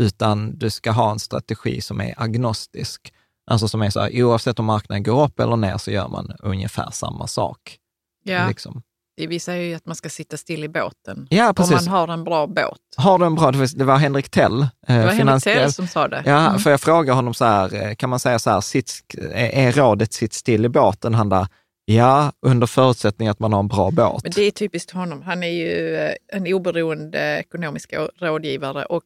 utan 0.00 0.58
du 0.58 0.70
ska 0.70 0.90
ha 0.90 1.10
en 1.10 1.18
strategi 1.18 1.80
som 1.80 2.00
är 2.00 2.14
agnostisk. 2.16 3.12
Alltså 3.50 3.68
som 3.68 3.82
är 3.82 3.90
så 3.90 4.00
här, 4.00 4.22
oavsett 4.24 4.58
om 4.58 4.64
marknaden 4.64 5.02
går 5.02 5.24
upp 5.24 5.40
eller 5.40 5.56
ner 5.56 5.78
så 5.78 5.90
gör 5.90 6.08
man 6.08 6.32
ungefär 6.42 6.90
samma 6.90 7.26
sak. 7.26 7.76
Ja, 8.24 8.48
Liksom. 8.48 8.82
Vi 9.28 9.40
säger 9.40 9.64
ju 9.68 9.74
att 9.74 9.86
man 9.86 9.96
ska 9.96 10.08
sitta 10.08 10.36
still 10.36 10.64
i 10.64 10.68
båten. 10.68 11.26
Ja, 11.30 11.48
Om 11.48 11.54
precis. 11.54 11.72
man 11.74 11.88
har 11.88 12.08
en 12.08 12.24
bra 12.24 12.46
båt. 12.46 12.78
Har 12.96 13.18
du 13.18 13.24
en 13.26 13.34
bra, 13.34 13.50
det 13.50 13.84
var 13.84 13.96
Henrik 13.96 14.28
Tell. 14.30 14.62
eh, 14.62 14.68
Det 14.86 15.04
var 15.04 15.12
Henrik 15.12 15.44
Tell 15.44 15.72
som 15.72 15.86
sa 15.88 16.08
det. 16.08 16.22
Ja, 16.26 16.46
Mm. 16.48 16.58
för 16.58 16.70
jag 16.70 16.80
frågar 16.80 17.14
honom 17.14 17.34
så 17.34 17.44
här, 17.44 17.74
eh, 17.86 17.94
kan 17.94 18.10
man 18.10 18.18
säga 18.20 18.38
så 18.38 18.50
här, 18.50 18.60
sitt, 18.60 18.92
är 19.32 19.68
är 19.68 19.72
rådet 19.72 20.12
sitt 20.12 20.32
still 20.32 20.64
i 20.64 20.68
båten? 20.68 21.14
Han 21.14 21.28
där, 21.28 21.46
ja, 21.84 22.32
under 22.46 22.66
förutsättning 22.66 23.28
att 23.28 23.38
man 23.38 23.52
har 23.52 23.60
en 23.60 23.68
bra 23.68 23.90
båt. 23.90 24.22
Men 24.22 24.32
det 24.34 24.42
är 24.42 24.50
typiskt 24.50 24.90
honom. 24.90 25.22
Han 25.22 25.42
är 25.42 25.48
ju 25.50 25.96
eh, 25.96 26.12
en 26.32 26.46
oberoende 26.54 27.36
ekonomisk 27.38 27.92
rådgivare 28.20 28.84
och 28.84 29.02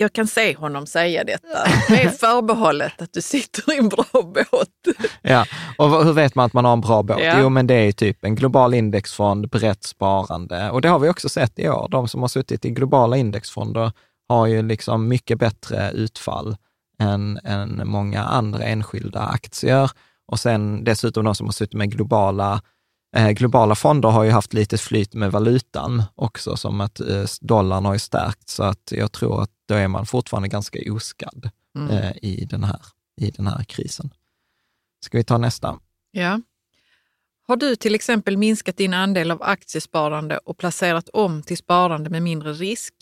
jag 0.00 0.12
kan 0.12 0.26
se 0.26 0.56
honom 0.56 0.86
säga 0.86 1.24
detta. 1.24 1.64
Det 1.88 2.02
är 2.02 2.08
förbehållet 2.08 3.02
att 3.02 3.12
du 3.12 3.20
sitter 3.22 3.72
i 3.72 3.78
en 3.78 3.88
bra 3.88 4.04
båt. 4.12 4.96
Ja, 5.22 5.46
och 5.78 6.04
hur 6.04 6.12
vet 6.12 6.34
man 6.34 6.46
att 6.46 6.52
man 6.52 6.64
har 6.64 6.72
en 6.72 6.80
bra 6.80 7.02
båt? 7.02 7.18
Ja. 7.20 7.40
Jo, 7.40 7.48
men 7.48 7.66
det 7.66 7.74
är 7.74 7.92
typ 7.92 8.24
en 8.24 8.34
global 8.34 8.74
indexfond, 8.74 9.48
brett 9.48 9.84
sparande. 9.84 10.70
Och 10.70 10.80
det 10.80 10.88
har 10.88 10.98
vi 10.98 11.08
också 11.08 11.28
sett 11.28 11.58
i 11.58 11.68
år. 11.68 11.88
De 11.90 12.08
som 12.08 12.20
har 12.20 12.28
suttit 12.28 12.64
i 12.64 12.70
globala 12.70 13.16
indexfonder 13.16 13.92
har 14.28 14.46
ju 14.46 14.62
liksom 14.62 15.08
mycket 15.08 15.38
bättre 15.38 15.90
utfall 15.90 16.56
än, 16.98 17.38
än 17.44 17.82
många 17.84 18.22
andra 18.22 18.64
enskilda 18.64 19.20
aktier. 19.20 19.90
Och 20.32 20.40
sen 20.40 20.84
dessutom 20.84 21.24
de 21.24 21.34
som 21.34 21.46
har 21.46 21.52
suttit 21.52 21.74
med 21.74 21.90
globala 21.90 22.62
globala 23.32 23.74
fonder 23.74 24.08
har 24.08 24.24
ju 24.24 24.30
haft 24.30 24.52
lite 24.52 24.78
flyt 24.78 25.14
med 25.14 25.32
valutan 25.32 26.02
också, 26.14 26.56
som 26.56 26.80
att 26.80 27.00
eh, 27.00 27.24
dollarn 27.40 27.84
har 27.84 27.92
ju 27.92 27.98
stärkt, 27.98 28.48
så 28.48 28.62
att 28.62 28.92
jag 28.96 29.12
tror 29.12 29.42
att 29.42 29.50
då 29.68 29.74
är 29.74 29.88
man 29.88 30.06
fortfarande 30.06 30.48
ganska 30.48 30.78
oskadd 30.92 31.50
Mm. 31.76 31.90
eh, 31.90 32.12
i, 32.22 32.44
den 32.50 32.64
här, 32.64 32.80
i 33.20 33.30
den 33.30 33.46
här 33.46 33.64
krisen. 33.64 34.10
Ska 35.04 35.18
vi 35.18 35.24
ta 35.24 35.38
nästa? 35.38 35.78
Ja. 36.10 36.40
Har 37.46 37.56
du 37.56 37.76
till 37.76 37.94
exempel 37.94 38.36
minskat 38.36 38.76
din 38.76 38.94
andel 38.94 39.30
av 39.30 39.42
aktiesparande 39.42 40.38
och 40.38 40.58
placerat 40.58 41.08
om 41.08 41.42
till 41.42 41.56
sparande 41.56 42.10
med 42.10 42.22
mindre 42.22 42.52
risk? 42.52 42.94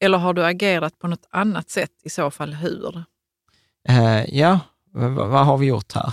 Eller 0.00 0.18
har 0.18 0.34
du 0.34 0.44
agerat 0.44 0.98
på 0.98 1.06
något 1.08 1.26
annat 1.30 1.70
sätt? 1.70 1.90
I 2.02 2.10
så 2.10 2.30
fall 2.30 2.54
hur? 2.54 3.04
Eh, 3.88 4.24
ja, 4.38 4.60
v- 4.94 5.08
vad 5.08 5.46
har 5.46 5.58
vi 5.58 5.66
gjort 5.66 5.92
här? 5.92 6.12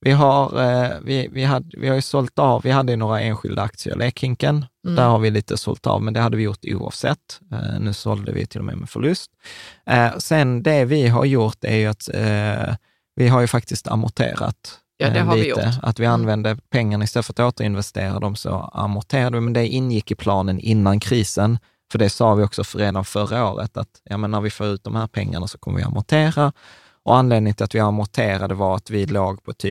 Vi 0.00 0.10
har, 0.10 0.62
eh, 0.62 0.90
vi, 1.02 1.28
vi, 1.32 1.44
hade, 1.44 1.66
vi 1.80 1.88
har 1.88 1.94
ju 1.94 2.02
sålt 2.02 2.38
av, 2.38 2.62
vi 2.62 2.70
hade 2.70 2.92
ju 2.92 2.96
några 2.96 3.20
enskilda 3.20 3.62
aktier, 3.62 3.96
Lekhinken, 3.96 4.66
Mm. 4.84 4.96
där 4.96 5.08
har 5.08 5.18
vi 5.18 5.30
lite 5.30 5.56
sålt 5.56 5.86
av, 5.86 6.02
men 6.02 6.14
det 6.14 6.20
hade 6.20 6.36
vi 6.36 6.42
gjort 6.42 6.64
oavsett. 6.64 7.40
Eh, 7.52 7.80
nu 7.80 7.92
sålde 7.92 8.32
vi 8.32 8.46
till 8.46 8.58
och 8.60 8.64
med 8.64 8.76
med 8.76 8.90
förlust. 8.90 9.30
Eh, 9.86 10.16
sen 10.18 10.62
det 10.62 10.84
vi 10.84 11.08
har 11.08 11.24
gjort 11.24 11.64
är 11.64 11.76
ju 11.76 11.86
att 11.86 12.08
vi 13.16 13.28
har 13.28 13.40
ju 13.40 13.46
faktiskt 13.46 13.88
amorterat 13.88 14.78
Ja, 14.96 15.10
det 15.10 15.20
har 15.20 15.34
vi 15.34 15.40
lite. 15.42 15.50
gjort. 15.60 15.74
Att 15.82 15.98
vi 15.98 16.04
Mm. 16.04 16.14
använde 16.14 16.56
pengarna 16.70 17.04
istället 17.04 17.26
för 17.26 17.32
att 17.32 17.40
återinvestera 17.54 18.18
dem 18.20 18.36
så 18.36 18.70
amorterade 18.74 19.36
vi, 19.36 19.40
men 19.40 19.52
det 19.52 19.66
ingick 19.68 20.10
i 20.10 20.14
planen 20.14 20.60
innan 20.60 21.00
krisen. 21.00 21.58
För 21.92 21.98
det 21.98 22.10
sa 22.10 22.34
vi 22.34 22.44
också 22.44 22.64
för 22.64 22.78
redan 22.78 23.04
förra 23.04 23.50
året, 23.50 23.76
att 23.76 23.88
ja, 24.04 24.16
men 24.16 24.30
när 24.30 24.40
vi 24.40 24.50
får 24.50 24.66
ut 24.66 24.84
de 24.84 24.96
här 24.96 25.06
pengarna 25.06 25.46
så 25.46 25.58
kommer 25.58 25.78
vi 25.78 25.84
amortera. 25.84 26.52
Och 27.02 27.16
anledningen 27.16 27.54
till 27.54 27.64
att 27.64 27.74
vi 27.74 27.80
amorterade 27.80 28.54
var 28.54 28.76
att 28.76 28.90
vi 28.90 29.06
låg 29.06 29.42
på 29.42 29.52
typ 29.52 29.70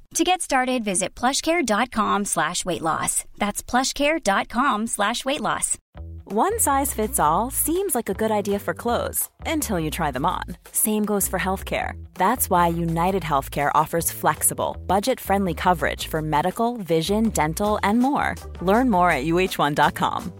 To 0.15 0.25
get 0.25 0.41
started, 0.41 0.83
visit 0.83 1.15
plushcare.com 1.15 2.25
slash 2.25 2.65
weight 2.65 2.81
loss. 2.81 3.23
That's 3.37 3.63
plushcare.com 3.63 4.87
slash 4.87 5.23
weight 5.23 5.39
loss. 5.39 5.77
One 6.25 6.59
size 6.59 6.93
fits 6.93 7.17
all 7.19 7.49
seems 7.49 7.95
like 7.95 8.09
a 8.09 8.13
good 8.13 8.31
idea 8.31 8.59
for 8.59 8.73
clothes 8.73 9.29
until 9.45 9.79
you 9.79 9.89
try 9.89 10.11
them 10.11 10.25
on. 10.25 10.43
Same 10.73 11.05
goes 11.05 11.27
for 11.29 11.39
healthcare. 11.39 11.93
That's 12.15 12.49
why 12.49 12.67
United 12.67 13.23
Healthcare 13.23 13.71
offers 13.73 14.11
flexible, 14.11 14.77
budget 14.85 15.19
friendly 15.19 15.53
coverage 15.53 16.07
for 16.07 16.21
medical, 16.21 16.77
vision, 16.77 17.29
dental, 17.29 17.79
and 17.83 17.99
more. 17.99 18.35
Learn 18.61 18.89
more 18.89 19.11
at 19.11 19.25
uh1.com. 19.25 20.33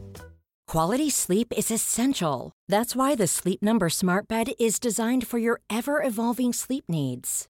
Quality 0.68 1.10
sleep 1.10 1.52
is 1.58 1.72
essential. 1.72 2.52
That's 2.70 2.96
why 2.96 3.16
the 3.16 3.28
Sleep 3.28 3.62
Number 3.62 3.90
Smart 3.90 4.28
Bed 4.30 4.52
is 4.60 4.80
designed 4.80 5.28
for 5.28 5.38
your 5.38 5.60
ever 5.70 6.02
evolving 6.02 6.54
sleep 6.54 6.86
needs. 6.88 7.50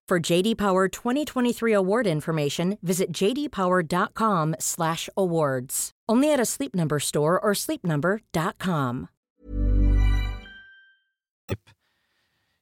For 0.11 0.31
JD 0.31 0.57
Power 0.57 1.03
2023 1.03 1.75
award 1.75 2.07
information, 2.07 2.77
visit 2.81 3.21
jdpower.com/awards. 3.21 5.91
Only 6.11 6.33
at 6.33 6.39
a 6.39 6.45
Sleep 6.45 6.75
Number 6.75 6.99
store 6.99 7.39
or 7.39 7.53
sleepnumber.com. 7.53 9.07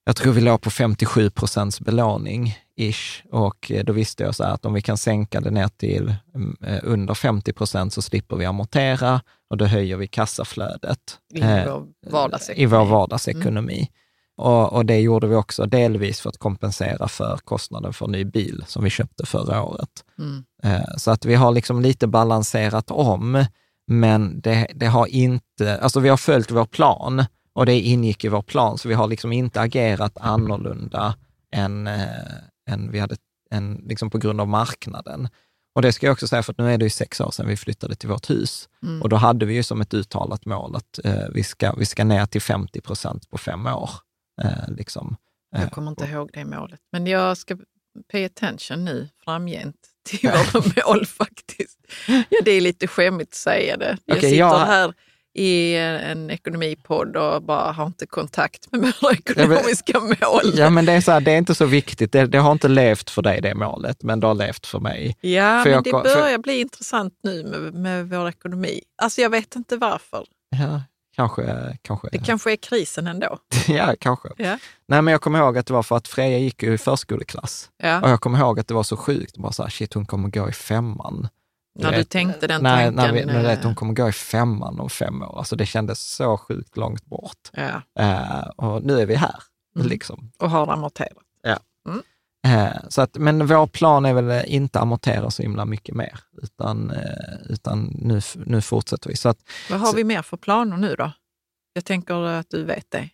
jag 0.06 0.16
tror 0.16 0.34
vi 0.34 0.42
låg 0.42 0.62
på 0.62 0.70
57 0.70 1.30
procents 1.30 1.82
belåning, 1.82 2.58
ish. 2.76 3.24
Och 3.32 3.72
eh, 3.72 3.84
då 3.84 3.94
visste 3.94 4.24
jag 4.24 4.36
så 4.36 4.44
att 4.44 4.66
om 4.66 4.74
vi 4.74 4.82
kan 4.82 4.98
sänka 4.98 5.42
det 5.42 5.52
ner 5.52 5.68
till 5.68 6.16
mm, 6.36 6.58
eh, 6.66 6.80
under 6.84 7.14
50 7.14 7.54
procent 7.54 7.94
så 7.94 8.02
slipper 8.02 8.36
vi 8.36 8.46
amortera 8.46 9.22
och 9.50 9.58
då 9.58 9.66
höjer 9.66 9.98
vi 9.98 10.08
kassaflödet. 10.08 11.20
I 11.34 11.42
eh, 11.42 11.66
vår 11.66 11.88
vardagsekonomi. 12.12 12.64
I 12.64 12.66
vår 12.66 12.86
vardagsekonomi. 12.86 13.90
Och, 14.40 14.74
och 14.74 14.86
det 14.86 15.00
gjorde 15.00 15.28
vi 15.28 15.36
också 15.36 15.66
delvis 15.66 16.22
för 16.22 16.30
att 16.30 16.38
kompensera 16.38 17.08
för 17.08 17.38
kostnaden 17.44 17.94
för 17.94 18.08
ny 18.08 18.26
bil 18.26 18.64
som 18.68 18.84
vi 18.84 18.90
köpte 18.90 19.26
förra 19.26 19.64
året. 19.64 19.90
Mm. 20.20 20.44
Eh, 20.64 20.96
Så 20.98 21.12
att 21.12 21.26
vi 21.26 21.36
har 21.36 21.52
liksom 21.52 21.82
lite 21.82 22.08
balanserat 22.08 22.92
om, 22.92 23.46
men 23.88 24.42
det, 24.42 24.68
det 24.76 24.86
har 24.86 25.08
inte, 25.08 25.80
alltså 25.82 26.00
vi 26.00 26.10
har 26.10 26.18
följt 26.18 26.52
vår 26.52 26.66
plan 26.66 27.26
och 27.54 27.66
det 27.66 27.80
ingick 27.80 28.24
i 28.24 28.28
vår 28.28 28.42
plan, 28.42 28.78
så 28.78 28.88
vi 28.88 28.94
har 28.94 29.08
liksom 29.08 29.34
inte 29.34 29.62
agerat 29.62 30.18
annorlunda 30.18 31.16
än, 31.52 31.88
eh, 31.88 32.08
än 32.70 32.92
vi 32.92 33.00
hade, 33.00 33.16
än 33.52 33.76
liksom 33.88 34.10
på 34.10 34.18
grund 34.18 34.42
av 34.42 34.48
marknaden. 34.48 35.30
Och 35.76 35.82
det 35.82 35.92
ska 35.92 36.06
jag 36.06 36.14
också 36.14 36.28
säga, 36.28 36.44
för 36.44 36.54
att 36.54 36.58
nu 36.58 36.74
är 36.74 36.78
det 36.78 36.86
ju 36.86 36.90
sex 36.90 37.22
år 37.22 37.32
sedan 37.32 37.48
vi 37.48 37.58
flyttade 37.58 37.96
till 37.96 38.10
vårt 38.10 38.30
hus. 38.30 38.70
Mm. 38.84 39.02
Och 39.02 39.10
då 39.10 39.16
hade 39.16 39.46
vi 39.46 39.54
ju 39.54 39.64
som 39.64 39.82
ett 39.82 39.94
uttalat 39.94 40.46
mål 40.46 40.76
att 40.76 41.00
eh, 41.04 41.28
vi, 41.34 41.44
ska, 41.44 41.74
vi 41.74 41.86
ska 41.86 42.04
ner 42.04 42.26
till 42.26 42.42
50 42.42 42.82
procent 42.82 43.30
på 43.30 43.38
fem 43.38 43.68
år. 43.68 43.90
Eh, 44.44 44.74
liksom. 44.78 45.16
Eh, 45.56 45.62
Jag 45.62 45.72
kommer 45.72 45.90
inte 45.92 46.06
ihåg 46.06 46.30
det 46.34 46.46
målet. 46.46 46.80
Men 46.92 47.08
jag 47.08 47.38
ska 47.38 47.58
pay 48.12 48.26
attention 48.26 48.86
nu 48.86 49.10
framgent 49.24 49.76
till 50.06 50.30
våra 50.30 50.64
mål 50.86 51.06
faktiskt. 51.06 51.80
Ja, 52.30 52.40
det 52.46 52.52
är 52.52 52.62
lite 52.62 52.88
skämmigt 52.88 53.32
att 53.32 53.36
säga 53.36 53.78
det. 53.78 53.98
Jag 54.06 54.18
Okej, 54.18 54.30
sitter 54.30 54.40
jag- 54.40 54.60
här 54.66 54.94
i 55.34 55.76
en 55.76 56.30
ekonomipodd 56.30 57.16
och 57.18 57.44
bara 57.44 57.72
har 57.72 57.86
inte 57.86 58.06
kontakt 58.08 58.72
med 58.72 58.94
våra 59.02 59.14
ekonomiska 59.14 60.00
mål. 60.00 60.42
Ja, 60.54 60.70
men 60.70 60.86
det 60.86 60.92
är, 60.92 61.02
så 61.02 61.12
här, 61.12 61.22
det 61.22 61.32
är 61.32 61.38
inte 61.38 61.56
så 61.56 61.66
viktigt. 61.66 62.12
Det, 62.12 62.26
det 62.26 62.38
har 62.38 62.52
inte 62.52 62.68
levt 62.68 63.10
för 63.10 63.22
dig, 63.22 63.42
det 63.42 63.56
målet, 63.56 64.04
men 64.04 64.20
det 64.20 64.28
har 64.28 64.34
levt 64.36 64.66
för 64.66 64.80
mig. 64.80 65.18
Ja, 65.22 65.64
För 65.64 65.70
men 65.70 65.74
jag 65.74 65.84
det 65.84 65.92
kom- 65.92 66.04
för- 66.04 66.16
börjar 66.22 66.38
bli 66.38 66.60
intressant 66.60 67.20
nu 67.24 67.44
med, 67.44 67.74
med 67.74 68.10
vår 68.10 68.30
ekonomi. 68.30 68.82
Alltså 69.02 69.22
jag 69.22 69.30
vet 69.30 69.56
inte 69.56 69.78
varför. 69.78 70.26
Ja, 70.50 70.82
kanske. 71.20 71.78
kanske. 71.82 72.08
Det 72.12 72.18
kanske 72.18 72.52
är 72.52 72.56
krisen 72.56 73.08
ändå. 73.08 73.38
ja, 73.68 73.96
kanske. 74.00 74.30
Ja. 74.38 74.58
Nej, 74.88 75.02
men 75.02 75.08
jag 75.12 75.22
kommer 75.22 75.40
ihåg 75.40 75.58
att 75.58 75.66
det 75.66 75.74
var 75.74 75.84
för 75.84 75.96
att 75.98 76.08
Freja 76.08 76.38
gick 76.38 76.64
ju 76.64 76.74
i 76.74 76.78
förskoleklass. 76.78 77.70
Och 77.80 77.86
Ja. 77.86 78.10
jag 78.10 78.22
kommer 78.22 78.40
ihåg 78.40 78.60
att 78.60 78.68
det 78.68 78.74
var 78.74 78.84
så 78.84 78.98
sjukt. 78.98 79.38
Bara 79.38 79.52
så 79.52 79.64
här, 79.64 79.70
shit, 79.70 79.94
hon 79.94 80.06
kommer 80.06 80.30
gå 80.30 80.50
i 80.50 80.54
femman. 80.54 81.28
När 81.80 81.92
du 81.92 81.98
vet, 81.98 82.10
tänkte 82.10 82.48
den 82.48 82.64
när, 82.64 82.76
tanken. 82.84 82.96
När 82.96 83.14
vi, 83.14 83.26
när 83.26 83.52
eh, 83.54 83.60
hon 83.64 83.76
kommer 83.76 83.94
gå 83.94 84.10
i 84.10 84.12
femman 84.12 84.80
om 84.80 84.90
fem 84.90 85.22
år. 85.22 85.38
Alltså 85.40 85.56
det 85.56 85.66
kändes 85.66 86.00
så 86.16 86.38
sjukt 86.38 86.78
långt 86.78 87.06
bort. 87.06 87.50
ja, 87.54 87.82
Eh, 88.04 88.48
och 88.56 88.84
nu 88.84 89.00
är 89.02 89.06
vi 89.06 89.16
här, 89.16 89.36
Mm. 89.76 89.88
liksom. 89.88 90.32
och 90.40 90.50
har 90.50 90.68
amorterat. 90.74 91.12
Eh, 91.48 91.58
så 92.90 93.02
att, 93.02 93.18
men 93.18 93.48
vår 93.48 93.68
plan 93.68 94.06
är 94.06 94.14
väl 94.14 94.46
inte 94.46 94.80
amortera 94.80 95.32
så 95.32 95.42
himla 95.42 95.66
mycket 95.66 95.96
mer, 95.96 96.20
utan, 96.42 96.92
eh, 96.92 97.36
utan 97.50 97.98
nu, 98.02 98.22
nu 98.46 98.62
fortsätter 98.62 99.10
vi. 99.10 99.16
Så 99.16 99.30
att, 99.30 99.38
Vad 99.70 99.80
har 99.80 99.94
vi 99.94 100.04
mer 100.04 100.22
för 100.22 100.38
planer 100.38 100.78
nu 100.78 100.96
då? 100.96 101.12
Jag 101.74 101.86
tänker 101.86 102.16
att 102.16 102.50
du 102.50 102.64
vet 102.64 102.86
det. 102.92 103.10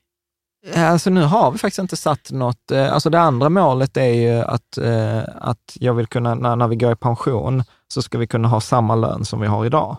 Alltså 0.75 1.09
nu 1.09 1.21
har 1.21 1.51
vi 1.51 1.57
faktiskt 1.57 1.79
inte 1.79 1.97
satt 1.97 2.31
något, 2.31 2.71
eh, 2.71 2.93
alltså 2.93 3.09
det 3.09 3.19
andra 3.19 3.49
målet 3.49 3.97
är 3.97 4.13
ju 4.13 4.41
att, 4.41 4.77
eh, 4.77 5.23
att 5.35 5.77
jag 5.79 5.93
vill 5.93 6.07
kunna, 6.07 6.35
när, 6.35 6.55
när 6.55 6.67
vi 6.67 6.75
går 6.75 6.91
i 6.91 6.95
pension, 6.95 7.63
så 7.87 8.01
ska 8.01 8.17
vi 8.17 8.27
kunna 8.27 8.47
ha 8.47 8.61
samma 8.61 8.95
lön 8.95 9.25
som 9.25 9.41
vi 9.41 9.47
har 9.47 9.65
idag. 9.65 9.97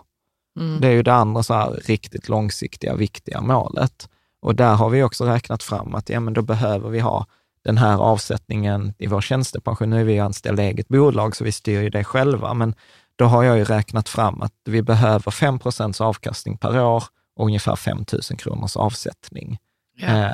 Mm. 0.59 0.81
Det 0.81 0.87
är 0.87 0.91
ju 0.91 1.03
det 1.03 1.13
andra 1.13 1.43
så 1.43 1.53
här 1.53 1.69
riktigt 1.69 2.29
långsiktiga, 2.29 2.95
viktiga 2.95 3.41
målet. 3.41 4.09
Och 4.41 4.55
där 4.55 4.75
har 4.75 4.89
vi 4.89 5.03
också 5.03 5.25
räknat 5.25 5.63
fram 5.63 5.95
att 5.95 6.09
ja, 6.09 6.19
men 6.19 6.33
då 6.33 6.41
behöver 6.41 6.89
vi 6.89 6.99
ha 6.99 7.25
den 7.67 7.77
här 7.77 7.97
avsättningen 7.97 8.93
i 8.97 9.07
vår 9.07 9.21
tjänstepension. 9.21 9.89
Nu 9.89 9.99
är 9.99 10.03
vi 10.03 10.19
anställda 10.19 10.63
i 10.63 10.67
eget 10.67 10.87
bolag, 10.87 11.35
så 11.35 11.43
vi 11.43 11.51
styr 11.51 11.81
ju 11.81 11.89
det 11.89 12.03
själva, 12.03 12.53
men 12.53 12.75
då 13.15 13.25
har 13.25 13.43
jag 13.43 13.57
ju 13.57 13.63
räknat 13.63 14.09
fram 14.09 14.41
att 14.41 14.53
vi 14.65 14.81
behöver 14.81 15.31
5% 15.31 16.01
avkastning 16.01 16.57
per 16.57 16.79
år 16.81 17.03
och 17.35 17.45
ungefär 17.45 17.75
5 17.75 17.97
000 17.97 18.21
kronors 18.39 18.75
avsättning 18.77 19.57
Ja. 19.99 20.07
eh, 20.07 20.31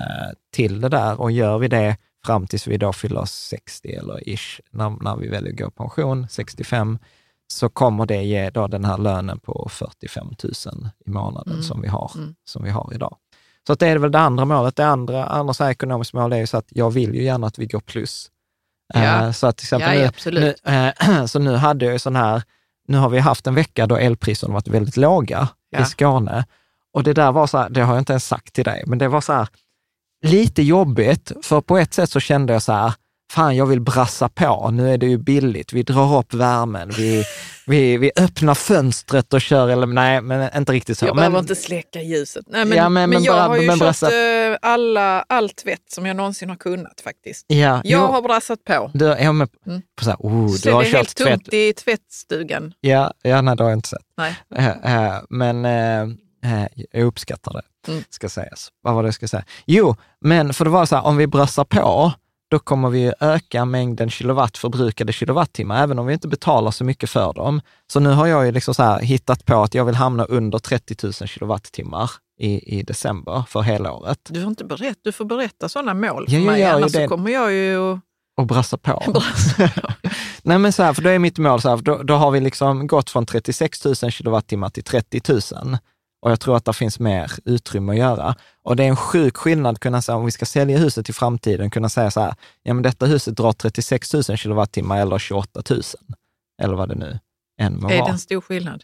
till 0.53 0.81
det 0.81 0.89
där. 0.89 1.21
Och 1.21 1.31
gör 1.31 1.57
vi 1.57 1.67
det 1.67 1.97
fram 2.25 2.47
tills 2.47 2.67
vi 2.67 2.77
då 2.77 2.93
fyller 2.93 3.25
60 3.25 3.87
eller 3.93 4.29
ish, 4.29 4.59
när, 4.71 4.89
när 5.03 5.15
vi 5.15 5.27
väljer 5.27 5.51
att 5.53 5.59
gå 5.59 5.67
i 5.67 5.71
pension, 5.71 6.27
65, 6.29 6.99
så 7.47 7.69
kommer 7.69 8.05
det 8.05 8.23
ge 8.23 8.49
då 8.49 8.67
den 8.67 8.85
här 8.85 8.97
lönen 8.97 9.39
på 9.39 9.67
45 9.71 10.27
000 10.43 10.53
i 11.05 11.09
månaden 11.09 11.53
Mm. 11.53 11.63
som, 11.63 11.81
vi 11.81 11.87
har, 11.87 12.11
Mm. 12.15 12.35
som 12.45 12.63
vi 12.63 12.69
har 12.69 12.91
idag. 12.93 13.17
Så 13.67 13.73
att 13.73 13.79
det 13.79 13.87
är 13.87 13.97
väl 13.97 14.11
det 14.11 14.19
andra 14.19 14.45
målet. 14.45 14.75
Det 14.75 14.85
andra, 14.85 15.25
andra 15.25 15.53
så 15.53 15.63
här 15.63 15.71
ekonomiska 15.71 16.17
mål 16.17 16.33
är 16.33 16.37
ju 16.37 16.47
så 16.47 16.57
att 16.57 16.67
jag 16.69 16.91
vill 16.91 17.15
ju 17.15 17.23
gärna 17.23 17.47
att 17.47 17.59
vi 17.59 17.65
går 17.65 17.79
plus. 17.79 18.29
Ja. 18.93 19.25
Eh, 19.25 19.31
så 19.31 19.47
att 19.47 19.57
till 19.57 19.65
exempel 19.65 19.99
Ja, 19.99 20.31
nu, 20.31 20.55
nu, 20.63 20.73
eh, 20.73 21.25
så 21.25 21.39
nu 21.39 21.55
hade 21.55 21.85
jag 21.85 21.93
ju 21.93 21.99
sån 21.99 22.15
här, 22.15 22.43
nu 22.87 22.97
har 22.97 23.09
vi 23.09 23.19
haft 23.19 23.47
en 23.47 23.55
vecka 23.55 23.87
då 23.87 23.97
elpriserna 23.97 24.53
varit 24.53 24.67
väldigt 24.67 24.97
låga 24.97 25.47
Ja. 25.69 25.81
i 25.81 25.85
Skåne. 25.85 26.45
Och 26.93 27.03
det 27.03 27.13
där 27.13 27.31
var 27.31 27.47
så 27.47 27.57
här, 27.57 27.69
det 27.69 27.81
har 27.81 27.93
jag 27.93 28.01
inte 28.01 28.13
ens 28.13 28.27
sagt 28.27 28.53
till 28.53 28.63
dig, 28.63 28.83
men 28.87 28.97
det 28.97 29.07
var 29.07 29.21
så 29.21 29.33
här 29.33 29.47
lite 30.25 30.63
jobbigt, 30.63 31.31
för 31.41 31.61
på 31.61 31.77
ett 31.77 31.93
sätt 31.93 32.09
så 32.09 32.19
kände 32.19 32.53
jag 32.53 32.61
så 32.63 32.73
här, 32.73 32.93
fan 33.33 33.55
jag 33.55 33.65
vill 33.65 33.81
brassa 33.81 34.29
på, 34.29 34.69
nu 34.71 34.93
är 34.93 34.97
det 34.97 35.05
ju 35.05 35.17
billigt, 35.17 35.73
vi 35.73 35.83
drar 35.83 36.17
upp 36.19 36.33
värmen, 36.33 36.89
vi, 36.97 37.23
vi, 37.67 37.97
vi 37.97 38.11
öppnar 38.15 38.55
fönstret 38.55 39.33
och 39.33 39.41
kör, 39.41 39.67
eller 39.69 39.87
nej, 39.87 40.21
men 40.21 40.57
inte 40.57 40.71
riktigt 40.71 40.97
så. 40.97 41.05
Jag 41.05 41.15
men, 41.15 41.21
behöver 41.21 41.39
inte 41.39 41.55
släcka 41.55 42.01
ljuset. 42.01 42.45
Nej, 42.47 42.65
men, 42.65 42.77
Ja, 42.77 42.83
men- 42.89 42.93
men, 42.93 43.09
men 43.09 43.23
jag 43.23 43.35
bara- 43.35 43.47
har 43.47 43.57
ju 43.57 43.67
men 43.67 43.79
kört 43.79 43.87
brassa- 43.87 44.11
eh, 44.51 44.57
alla, 44.61 45.21
allt 45.29 45.55
tvätt 45.55 45.91
som 45.91 46.05
jag 46.05 46.15
någonsin 46.15 46.49
har 46.49 46.55
kunnat 46.55 47.01
faktiskt. 47.03 47.45
Ja, 47.47 47.55
Jag 47.57 47.81
jo, 47.83 47.99
har 47.99 48.21
brassat 48.21 48.63
på. 48.63 48.91
du, 48.93 49.05
ja, 49.05 49.31
men, 49.31 49.47
Mm. 49.67 49.81
på 49.97 50.03
så 50.03 50.09
här, 50.09 50.17
oh, 50.19 50.47
Så 50.47 50.69
du 50.69 50.73
har 50.75 50.81
det 50.83 50.87
är 50.87 50.91
kört 50.91 50.97
helt 50.97 51.15
tvätt. 51.15 51.29
tomt 51.43 51.53
i 51.53 51.73
tvättstugan. 51.73 52.73
Ja, 52.81 53.13
ja, 53.21 53.41
nej, 53.41 53.55
det 53.57 53.63
har 53.63 53.69
jag 53.69 53.77
inte 53.77 53.89
sett. 53.89 53.99
Nej. 54.17 54.35
Eh, 54.55 55.05
eh, 55.07 55.21
Men 55.29 55.65
eh, 55.65 56.67
jag 56.91 57.03
uppskattar 57.03 57.53
det, 57.53 57.91
Mm. 57.91 58.03
ska 58.09 58.29
sägas. 58.29 58.69
Vad 58.81 58.93
var 58.95 59.03
det 59.03 59.07
jag 59.07 59.13
ska 59.13 59.27
säga? 59.27 59.43
Jo, 59.65 59.95
men 60.21 60.53
för 60.53 60.65
det 60.65 60.71
var 60.71 60.85
så 60.85 60.95
här, 60.95 61.05
om 61.05 61.17
vi 61.17 61.27
brassar 61.27 61.63
på, 61.63 62.11
då 62.53 62.59
kommer 62.59 62.89
vi 62.89 63.13
öka 63.19 63.65
mängden 63.65 64.09
kilowatt, 64.09 64.57
förbrukade 64.57 65.13
kilowattimmar, 65.13 65.83
även 65.83 65.99
om 65.99 66.05
vi 66.05 66.13
inte 66.13 66.27
betalar 66.27 66.71
så 66.71 66.83
mycket 66.83 67.09
för 67.09 67.33
dem. 67.33 67.61
Så 67.87 67.99
nu 67.99 68.09
har 68.09 68.27
jag 68.27 68.45
ju 68.45 68.51
liksom 68.51 68.73
så 68.73 68.97
hittat 68.97 69.45
på 69.45 69.63
att 69.63 69.73
jag 69.73 69.85
vill 69.85 69.95
hamna 69.95 70.25
under 70.25 70.59
30 70.59 70.95
000 71.03 71.13
kilowattimmar 71.13 72.11
i, 72.39 72.79
i 72.79 72.83
december 72.83 73.43
för 73.47 73.61
hela 73.61 73.91
året. 73.91 74.19
Du 74.29 74.41
får, 74.41 74.49
inte 74.49 74.65
berätta, 74.65 74.99
du 75.03 75.11
får 75.11 75.25
berätta 75.25 75.69
sådana 75.69 75.93
mål 75.93 76.27
för 76.27 76.35
jag 76.35 76.45
mig, 76.45 76.63
annars 76.63 76.91
så 76.91 77.07
kommer 77.07 77.31
jag 77.31 77.53
ju 77.53 77.99
Och 78.37 78.47
brassa 78.47 78.77
på. 78.77 79.03
brassa 79.13 79.67
på. 79.67 79.93
Nej 80.43 80.57
men 80.57 80.73
så 80.73 80.83
här, 80.83 80.93
för 80.93 81.01
då 81.01 81.09
är 81.09 81.19
mitt 81.19 81.37
mål 81.37 81.61
så 81.61 81.69
här, 81.69 81.77
då, 81.77 82.03
då 82.03 82.15
har 82.15 82.31
vi 82.31 82.39
liksom 82.39 82.87
gått 82.87 83.09
från 83.09 83.25
36 83.25 83.85
000 83.85 83.95
kilowattimmar 83.95 84.69
till 84.69 84.83
30 84.83 85.21
000. 85.53 85.77
Och 86.23 86.31
jag 86.31 86.39
tror 86.39 86.57
att 86.57 86.65
det 86.65 86.73
finns 86.73 86.99
mer 86.99 87.31
utrymme 87.45 87.91
att 87.91 87.97
göra. 87.97 88.35
Och 88.63 88.75
det 88.75 88.83
är 88.83 88.87
en 88.87 88.95
sjuk 88.95 89.37
skillnad 89.37 89.79
kunna 89.79 90.01
säga, 90.01 90.15
om 90.15 90.25
vi 90.25 90.31
ska 90.31 90.45
sälja 90.45 90.77
huset 90.77 91.09
i 91.09 91.13
framtiden, 91.13 91.69
kunna 91.69 91.89
säga 91.89 92.11
så 92.11 92.19
här, 92.21 92.35
ja 92.63 92.73
men 92.73 92.83
detta 92.83 93.05
huset 93.05 93.37
drar 93.37 93.53
36 93.53 94.13
000 94.13 94.23
kilowattimmar 94.23 95.01
eller 95.01 95.19
28 95.19 95.63
000. 95.69 95.81
Eller 96.61 96.75
vad 96.75 96.89
det 96.89 96.95
nu 96.95 97.19
än 97.59 97.81
må 97.81 97.89
Är 97.89 97.93
det 97.93 97.99
vara. 97.99 98.11
en 98.11 98.19
stor 98.19 98.41
skillnad? 98.41 98.83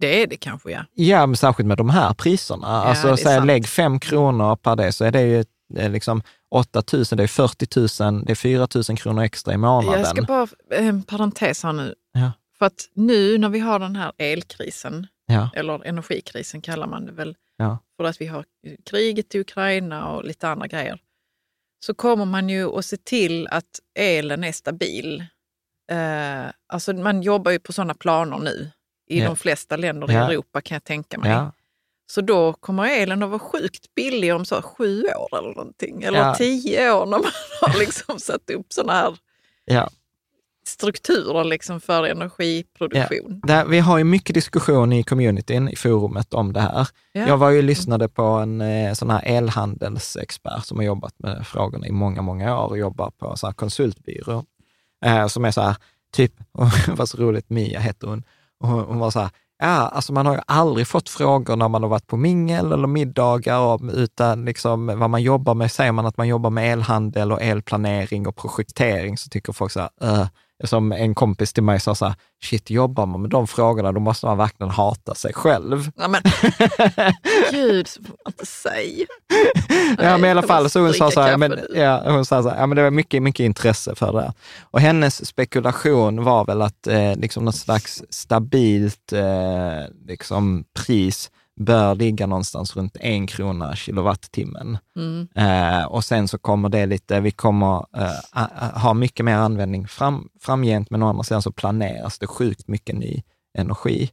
Det 0.00 0.22
är 0.22 0.26
det 0.26 0.36
kanske, 0.36 0.70
ja. 0.70 0.84
Ja, 0.94 1.26
men 1.26 1.36
särskilt 1.36 1.66
med 1.66 1.78
de 1.78 1.90
här 1.90 2.14
priserna. 2.14 2.66
det 2.66 2.88
alltså 2.88 3.08
är 3.08 3.16
säg, 3.16 3.24
sant. 3.36 3.46
lägg 3.46 3.66
5 3.68 4.00
kronor 4.00 4.56
per 4.56 4.76
det, 4.76 4.92
så 4.92 5.04
är 5.04 5.10
det 5.10 5.22
ju 5.22 5.44
eh, 5.76 5.90
liksom 5.90 6.22
8 6.50 6.82
000, 6.92 7.04
det 7.10 7.22
är 7.22 7.26
40 7.26 8.02
000, 8.04 8.24
det 8.24 8.32
är 8.32 8.34
4 8.34 8.68
000 8.88 8.98
kronor 8.98 9.22
extra 9.22 9.54
i 9.54 9.56
månaden. 9.56 10.00
Jag 10.00 10.08
ska 10.08 10.22
bara, 10.22 10.48
eh, 10.70 10.86
en 10.86 11.02
parentes 11.02 11.62
här 11.62 11.72
nu. 11.72 11.94
Ja. 12.12 12.32
För 12.58 12.66
att 12.66 12.88
nu 12.94 13.38
när 13.38 13.48
vi 13.48 13.58
har 13.58 13.78
den 13.78 13.96
här 13.96 14.12
elkrisen, 14.18 15.06
Ja, 15.26 15.50
eller 15.54 15.84
energikrisen 15.86 16.60
kallar 16.62 16.86
man 16.86 17.06
det 17.06 17.12
väl, 17.12 17.36
ja, 17.56 17.78
för 17.96 18.04
att 18.04 18.20
vi 18.20 18.26
har 18.26 18.44
kriget 18.84 19.34
i 19.34 19.40
Ukraina 19.40 20.10
och 20.10 20.24
lite 20.24 20.48
andra 20.48 20.66
grejer, 20.66 21.00
så 21.86 21.94
kommer 21.94 22.24
man 22.24 22.48
ju 22.48 22.78
att 22.78 22.84
se 22.84 22.96
till 22.96 23.48
att 23.48 23.80
elen 23.98 24.44
är 24.44 24.52
stabil. 24.52 25.24
Eh, 25.90 26.46
alltså 26.66 26.92
man 26.92 27.22
jobbar 27.22 27.50
ju 27.50 27.58
på 27.58 27.72
sådana 27.72 27.94
planer 27.94 28.38
nu 28.38 28.70
i 29.08 29.18
Ja. 29.20 29.26
de 29.26 29.36
flesta 29.36 29.76
länder 29.76 30.10
i 30.10 30.14
Europa 30.14 30.60
kan 30.60 30.74
jag 30.74 30.84
tänka 30.84 31.18
mig. 31.18 31.30
Så 32.06 32.20
då 32.20 32.52
kommer 32.52 32.86
elen 33.02 33.22
att 33.22 33.28
vara 33.30 33.38
sjukt 33.38 33.94
billig 33.94 34.34
om 34.34 34.44
så 34.44 34.62
sju 34.62 35.02
år 35.02 35.38
eller 35.38 35.48
någonting. 35.48 36.02
Eller 36.02 36.20
tio 36.34 36.92
år 36.92 37.06
när 37.06 37.18
man 37.18 37.30
har 37.60 37.78
liksom 37.78 38.18
satt 38.18 38.50
upp 38.50 38.72
sådana 38.72 38.92
här 38.92 39.16
ja. 39.64 39.90
Strukturer 40.66 41.44
liksom 41.44 41.80
för 41.80 42.04
energiproduktion. 42.04 43.40
Där, 43.46 43.64
vi 43.64 43.78
har 43.78 43.98
ju 43.98 44.04
mycket 44.04 44.34
diskussion 44.34 44.92
i 44.92 45.02
communityn, 45.02 45.68
i 45.68 45.76
forumet 45.76 46.34
om 46.34 46.52
det 46.52 46.60
här. 46.60 46.88
Ja. 47.12 47.28
Jag 47.28 47.36
var 47.36 47.50
ju 47.50 47.62
lyssnade 47.62 48.08
på 48.08 48.22
en 48.22 48.60
eh, 48.60 48.92
sån 48.92 49.10
här 49.10 49.22
elhandelsexpert 49.24 50.64
som 50.64 50.78
har 50.78 50.84
jobbat 50.84 51.14
med 51.18 51.46
frågorna 51.46 51.86
i 51.86 51.92
många, 51.92 52.22
många 52.22 52.60
år 52.60 52.68
och 52.68 52.78
jobbar 52.78 53.10
på 53.10 53.36
så 53.36 53.46
här 53.46 53.54
konsultbyrå. 53.54 54.44
Eh, 55.04 55.26
som 55.26 55.44
är 55.44 55.50
så 55.50 55.60
här, 55.60 55.76
typ, 56.12 56.32
var 56.88 57.06
så 57.06 57.18
roligt, 57.18 57.50
Mia 57.50 57.80
hette 57.80 58.06
hon, 58.06 58.22
och 58.60 58.68
hon, 58.68 58.84
hon 58.84 58.98
var 58.98 59.10
så 59.10 59.20
här, 59.20 59.30
ja, 59.58 59.88
alltså 59.88 60.12
man 60.12 60.26
har 60.26 60.34
ju 60.34 60.40
aldrig 60.46 60.86
fått 60.86 61.08
frågor 61.08 61.56
när 61.56 61.68
man 61.68 61.82
har 61.82 61.90
varit 61.90 62.06
på 62.06 62.16
mingel 62.16 62.72
eller 62.72 62.86
middagar, 62.86 63.58
om, 63.58 63.90
utan 63.90 64.44
liksom 64.44 64.86
vad 64.86 65.10
man 65.10 65.22
jobbar 65.22 65.54
med. 65.54 65.72
Säger 65.72 65.92
man 65.92 66.06
att 66.06 66.16
man 66.16 66.28
jobbar 66.28 66.50
med 66.50 66.72
elhandel 66.72 67.32
och 67.32 67.42
elplanering 67.42 68.26
och 68.26 68.36
projektering 68.36 69.18
så 69.18 69.28
tycker 69.28 69.52
folk 69.52 69.72
så 69.72 69.80
här, 69.80 69.90
"Öh." 70.00 70.26
Som 70.64 70.92
en 70.92 71.14
kompis 71.14 71.52
till 71.52 71.62
mig 71.62 71.80
sa 71.80 71.94
så 71.94 72.04
här, 72.04 72.14
shit, 72.44 72.70
jobbar 72.70 73.06
man 73.06 73.22
med 73.22 73.30
de 73.30 73.46
frågorna, 73.46 73.92
då 73.92 74.00
måste 74.00 74.26
man 74.26 74.38
verkligen 74.38 74.70
hata 74.70 75.14
sig 75.14 75.32
själv. 75.32 75.90
Ja, 75.96 76.08
men, 76.08 76.20
gud, 77.50 77.88
så 77.88 78.02
får 78.02 78.08
man 78.08 78.32
inte 78.32 78.46
säga. 78.46 79.06
ja, 79.98 80.18
men 80.18 80.24
i 80.24 80.30
alla 80.30 80.42
fall 80.42 80.70
så 80.70 80.80
hon 80.80 80.94
sa 80.94 81.10
så 81.10 81.20
här, 81.20 81.36
men, 81.36 81.58
ja, 81.74 82.02
hon 82.12 82.24
sa 82.24 82.42
så 82.42 82.48
här, 82.48 82.60
ja, 82.60 82.66
men 82.66 82.76
det 82.76 82.82
var 82.82 82.90
mycket, 82.90 83.22
mycket 83.22 83.44
intresse 83.44 83.94
för 83.94 84.12
det. 84.12 84.32
Och 84.62 84.80
hennes 84.80 85.26
spekulation 85.26 86.24
var 86.24 86.44
väl 86.44 86.62
att 86.62 86.86
eh, 86.86 87.16
liksom 87.16 87.44
något 87.44 87.56
slags 87.56 88.02
stabilt 88.10 89.12
eh, 89.12 89.88
liksom 90.06 90.64
pris 90.86 91.30
bör 91.60 91.94
ligga 91.94 92.26
någonstans 92.26 92.76
runt 92.76 92.96
en 93.00 93.26
krona 93.26 93.76
kilowattimmen. 93.76 94.78
Mm. 94.96 95.28
Eh, 95.34 95.84
och 95.84 96.04
sen 96.04 96.28
så 96.28 96.38
kommer 96.38 96.68
det 96.68 96.86
lite, 96.86 97.20
vi 97.20 97.30
kommer 97.30 97.86
eh, 97.96 98.80
ha 98.82 98.94
mycket 98.94 99.24
mer 99.24 99.36
användning 99.36 99.88
fram, 99.88 100.28
framgent, 100.40 100.90
men 100.90 101.02
å 101.02 101.08
andra 101.08 101.22
sidan 101.22 101.42
så 101.42 101.52
planeras 101.52 102.18
det 102.18 102.26
sjukt 102.26 102.68
mycket 102.68 102.94
ny 102.96 103.22
energi 103.58 104.10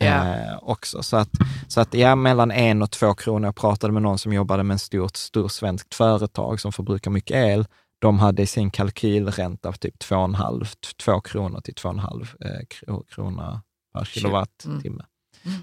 eh, 0.00 0.58
också. 0.62 1.02
Så 1.02 1.16
att, 1.16 1.30
så 1.68 1.80
att 1.80 1.94
ja, 1.94 2.14
mellan 2.16 2.50
en 2.50 2.82
och 2.82 2.90
två 2.90 3.14
kronor, 3.14 3.46
jag 3.48 3.56
pratade 3.56 3.92
med 3.92 4.02
någon 4.02 4.18
som 4.18 4.32
jobbade 4.32 4.62
med 4.62 4.74
en 4.74 4.78
stort, 4.78 5.16
stor 5.16 5.48
svenskt 5.48 5.94
företag 5.94 6.60
som 6.60 6.72
förbrukar 6.72 7.10
mycket 7.10 7.36
el. 7.36 7.66
De 7.98 8.18
hade 8.18 8.42
i 8.42 8.46
sin 8.46 8.70
kalkylränta 8.70 9.72
typ 9.72 9.94
2,5, 10.02 10.66
två 11.04 11.20
kronor 11.20 11.60
till 11.60 11.74
2,5 11.74 12.26
eh, 12.44 12.60
kro- 12.66 13.04
krona 13.08 13.62
per 13.94 14.04
kilowattimme. 14.04 14.78
Mm. 14.84 15.06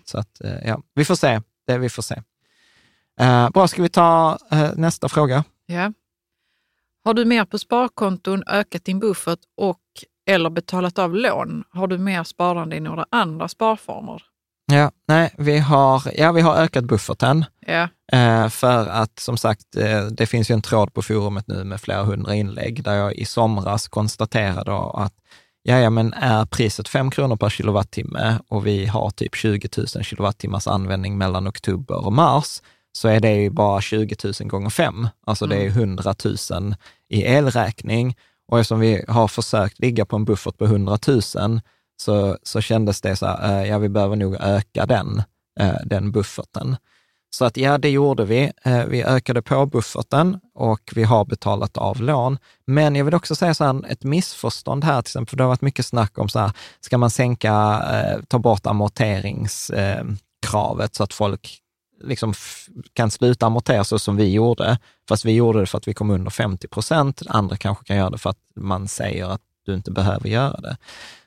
Så 0.06 0.18
att, 0.18 0.42
eh, 0.44 0.68
ja, 0.68 0.82
vi 0.94 1.06
får 1.06 1.16
se. 1.16 1.42
Det 1.68 1.78
vi 1.78 1.90
får 1.90 2.02
se. 2.02 2.22
Eh, 3.20 3.50
bra, 3.50 3.68
ska 3.68 3.82
vi 3.82 3.90
ta 3.90 4.38
eh, 4.52 4.72
nästa 4.76 5.10
fråga? 5.10 5.44
Ja. 5.66 5.94
Har 7.04 7.14
du 7.14 7.26
mer 7.26 7.46
på 7.46 7.60
sparkonton, 7.60 8.44
ökat 8.48 8.86
din 8.86 9.00
buffert 9.00 9.40
och 9.58 9.82
eller 10.30 10.50
betalat 10.50 11.00
av 11.00 11.16
lån? 11.16 11.64
Har 11.70 11.88
du 11.88 11.98
mer 11.98 12.24
sparande 12.24 12.76
i 12.76 12.80
några 12.80 13.06
andra 13.10 13.48
sparformer? 13.48 14.24
Ja, 14.72 14.92
nej, 15.08 15.34
vi 15.38 15.58
har, 15.58 16.04
ja, 16.16 16.32
vi 16.32 16.42
har 16.42 16.56
ökat 16.56 16.84
bufferten. 16.84 17.46
Ja, 17.60 17.88
Eh, 18.12 18.50
för 18.50 18.88
att 18.88 19.20
som 19.20 19.38
sagt, 19.38 19.76
eh, 19.76 20.06
det 20.06 20.26
finns 20.26 20.52
ju 20.52 20.54
en 20.54 20.62
tråd 20.62 20.94
på 20.94 21.02
forumet 21.02 21.48
nu 21.48 21.64
med 21.64 21.82
flera 21.82 22.04
hundra 22.04 22.36
inlägg 22.36 22.84
där 22.84 22.96
jag 22.96 23.14
i 23.16 23.26
somras 23.26 23.88
konstaterade 23.88 24.74
att 24.94 25.14
ja, 25.68 25.80
ja, 25.80 25.90
men 25.90 26.14
är 26.14 26.46
priset 26.46 26.88
5 26.88 27.12
kronor 27.12 27.36
per 27.36 27.50
kilowattimme 27.50 28.40
och 28.48 28.68
vi 28.68 28.86
har 28.86 29.10
typ 29.10 29.36
20 29.36 29.70
000 29.78 29.88
kilowattimmars 30.04 30.68
användning 30.68 31.18
mellan 31.18 31.48
oktober 31.48 32.06
och 32.06 32.14
mars, 32.14 32.62
så 32.92 33.08
är 33.08 33.20
det 33.20 33.36
ju 33.36 33.50
bara 33.50 33.82
20 33.82 34.16
000 34.24 34.50
gånger 34.50 34.70
5. 34.70 35.08
Alltså 35.26 35.48
det 35.48 35.56
är 35.56 35.68
100 35.68 36.16
000 36.52 36.76
i 37.10 37.24
elräkning. 37.24 38.16
Och 38.48 38.60
eftersom 38.60 38.80
vi 38.80 39.04
har 39.08 39.28
försökt 39.28 39.80
ligga 39.80 40.06
på 40.06 40.16
en 40.16 40.26
buffert 40.26 40.58
på 40.58 40.66
100 40.66 40.98
000 41.08 41.22
så, 42.02 42.38
så 42.44 42.62
kändes 42.62 43.02
det 43.02 43.16
så 43.16 43.26
här, 43.26 43.62
eh, 43.62 43.70
ja 43.70 43.78
vi 43.78 43.90
behöver 43.90 44.16
nog 44.16 44.36
öka 44.40 44.86
den, 44.86 45.24
eh, 45.60 45.76
den 45.86 46.12
bufferten. 46.12 46.76
Så 47.38 47.46
att 47.46 47.58
ja, 47.58 47.78
det 47.78 47.90
gjorde 47.90 48.26
vi. 48.26 48.52
Eh, 48.64 48.86
vi 48.86 49.04
ökade 49.04 49.42
på 49.42 49.66
bufferten 49.66 50.40
och 50.54 50.94
vi 50.96 51.04
har 51.04 51.26
betalat 51.26 51.78
av 51.78 52.02
lån. 52.02 52.38
Men 52.68 52.96
jag 52.96 53.06
vill 53.06 53.14
också 53.14 53.36
säga 53.36 53.54
så 53.54 53.64
här, 53.64 53.92
ett 53.92 54.04
missförstånd 54.04 54.84
här, 54.84 55.02
till 55.02 55.10
exempel, 55.10 55.30
för 55.30 55.38
det 55.38 55.44
har 55.44 55.48
varit 55.48 55.62
mycket 55.62 55.86
snack 55.86 56.18
om 56.18 56.30
så 56.30 56.40
här, 56.40 56.52
ska 56.80 56.98
man 56.98 57.10
sänka, 57.10 57.84
eh, 57.94 58.20
ta 58.28 58.40
bort 58.40 58.68
amorteringskravet 58.68 60.96
så 60.96 61.04
att 61.04 61.14
folk 61.14 61.60
liksom 62.04 62.34
kan 62.94 63.12
sluta 63.12 63.46
amortera 63.46 63.84
så 63.84 64.00
som 64.00 64.16
vi 64.16 64.32
gjorde, 64.32 64.80
fast 65.10 65.26
vi 65.26 65.32
gjorde 65.32 65.60
det 65.60 65.66
för 65.66 65.78
att 65.78 65.88
vi 65.88 65.94
kom 65.94 66.10
under 66.10 66.32
50 66.32 66.68
procent. 66.68 67.22
Andra 67.28 67.58
kanske 67.58 67.86
kan 67.86 67.98
göra 67.98 68.10
det 68.10 68.18
för 68.18 68.30
att 68.30 68.42
man 68.56 68.88
säger 68.88 69.26
att 69.26 69.42
du 69.66 69.74
inte 69.74 69.92
behöver 69.92 70.30
göra 70.30 70.62
det. 70.62 70.78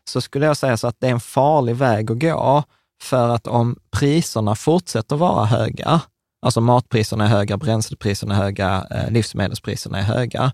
Så 0.05 0.21
skulle 0.21 0.47
jag 0.47 0.57
säga 0.57 0.77
så 0.77 0.87
att 0.87 1.01
det 1.01 1.07
är 1.07 1.13
en 1.13 1.21
farlig 1.21 1.77
väg 1.77 2.11
att 2.11 2.21
gå, 2.21 2.65
för 3.03 3.29
att 3.29 3.47
om 3.47 3.77
priserna 3.91 4.55
fortsätter 4.55 5.17
vara 5.17 5.45
höga, 5.45 6.01
alltså 6.47 6.61
matpriserna 6.61 7.25
är 7.25 7.29
höga, 7.29 7.57
bränslepriserna 7.57 8.35
är 8.35 8.39
höga, 8.39 8.87
eh, 8.91 9.11
livsmedelspriserna 9.11 9.99
är 9.99 10.03
höga, 10.03 10.53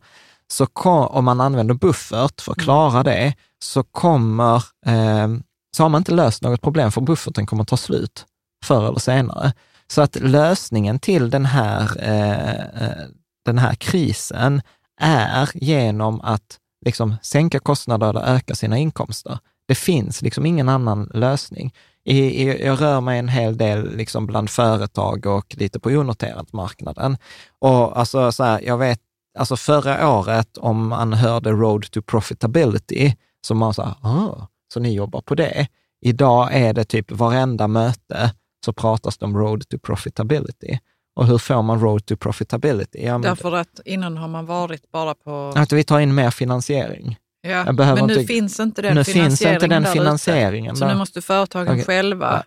så 0.53 0.67
kom, 0.67 1.07
om 1.07 1.25
man 1.25 1.41
använder 1.41 1.75
buffert 1.75 2.41
för 2.41 2.53
att 2.53 2.59
klara 2.59 3.03
det, 3.03 3.35
så 3.65 3.83
kommer, 3.83 4.57
eh, 4.87 5.29
så 5.77 5.83
har 5.83 5.89
man 5.89 6.01
inte 6.01 6.13
löst 6.15 6.43
något 6.43 6.63
problem, 6.63 6.93
för 6.93 7.01
bufferten 7.01 7.47
kommer 7.47 7.65
ta 7.65 7.77
slut 7.77 8.27
förr 8.65 8.89
eller 8.89 8.99
senare. 8.99 9.53
Så 9.87 10.03
att 10.03 10.17
lösningen 10.17 10.99
till 10.99 11.31
den 11.31 11.47
här, 11.47 11.91
eh, 11.99 12.87
eh, 12.87 13.07
den 13.45 13.59
här 13.59 13.75
krisen 13.75 14.63
är 15.01 15.51
genom 15.55 16.21
att 16.21 16.59
liksom 16.85 17.17
sänka 17.23 17.59
kostnader 17.59 18.11
eller 18.11 18.21
öka 18.21 18.55
sina 18.55 18.79
inkomster. 18.79 19.39
Det 19.69 19.75
finns 19.75 20.23
liksom 20.23 20.47
ingen 20.47 20.69
annan 20.69 21.11
lösning. 21.15 21.75
I, 22.07 22.19
i, 22.19 22.65
jag 22.67 22.81
rör 22.83 23.01
mig 23.01 23.19
en 23.19 23.29
hel 23.29 23.57
del 23.57 23.97
liksom 23.97 24.27
bland 24.27 24.51
företag 24.51 25.27
och 25.27 25.57
lite 25.59 25.81
på 25.81 25.91
onoterat 25.91 26.53
marknaden. 26.53 27.17
Och 27.59 27.99
alltså 27.99 28.33
så 28.33 28.45
här, 28.45 28.61
jag 28.61 28.79
vet, 28.79 29.01
alltså 29.39 29.57
förra 29.57 30.11
året 30.11 30.59
om 30.59 30.89
man 30.89 31.13
hörde 31.13 31.51
Road 31.51 31.91
to 31.91 32.03
Profitability, 32.03 33.15
så 33.47 33.55
man 33.55 33.75
sa, 33.75 33.83
ah, 34.03 34.47
så 34.73 34.81
ni 34.81 34.95
jobbar 34.95 35.21
på 35.21 35.35
det. 35.35 35.69
Idag 36.01 36.49
är 36.53 36.73
det 36.73 36.85
typ 36.85 37.11
varenda 37.11 37.69
möte 37.69 38.33
så 38.65 38.73
pratas 38.73 39.19
det 39.19 39.27
om 39.27 39.37
road 39.37 39.69
to 39.69 39.79
profitability. 39.79 40.79
Och 41.17 41.27
hur 41.27 41.39
får 41.39 41.63
man 41.63 41.81
road 41.81 42.07
to 42.07 42.17
profitability? 42.17 43.05
Ja, 43.05 43.19
Därför 43.19 43.53
att 43.53 43.81
innan 43.85 44.17
har 44.17 44.29
man 44.29 44.47
varit 44.47 44.93
bara 44.93 45.15
på... 45.15 45.53
Att 45.57 45.73
vi 45.73 45.85
tar 45.85 46.01
in 46.01 46.15
mer 46.15 46.31
finansiering. 46.31 47.17
Ja, 47.51 47.73
men 47.73 48.07
nu 48.07 48.13
inte, 48.15 48.25
finns 48.25 48.61
inte 48.61 48.83
den 48.83 48.95
nu 48.95 49.05
finns 49.05 49.43
inte 49.43 49.67
den 49.67 49.85
finansieringen. 49.85 50.77
Så 50.77 50.87
nu 50.87 50.95
måste 50.95 51.23
företagen 51.23 51.69
okay. 51.69 51.85
själva 51.85 52.43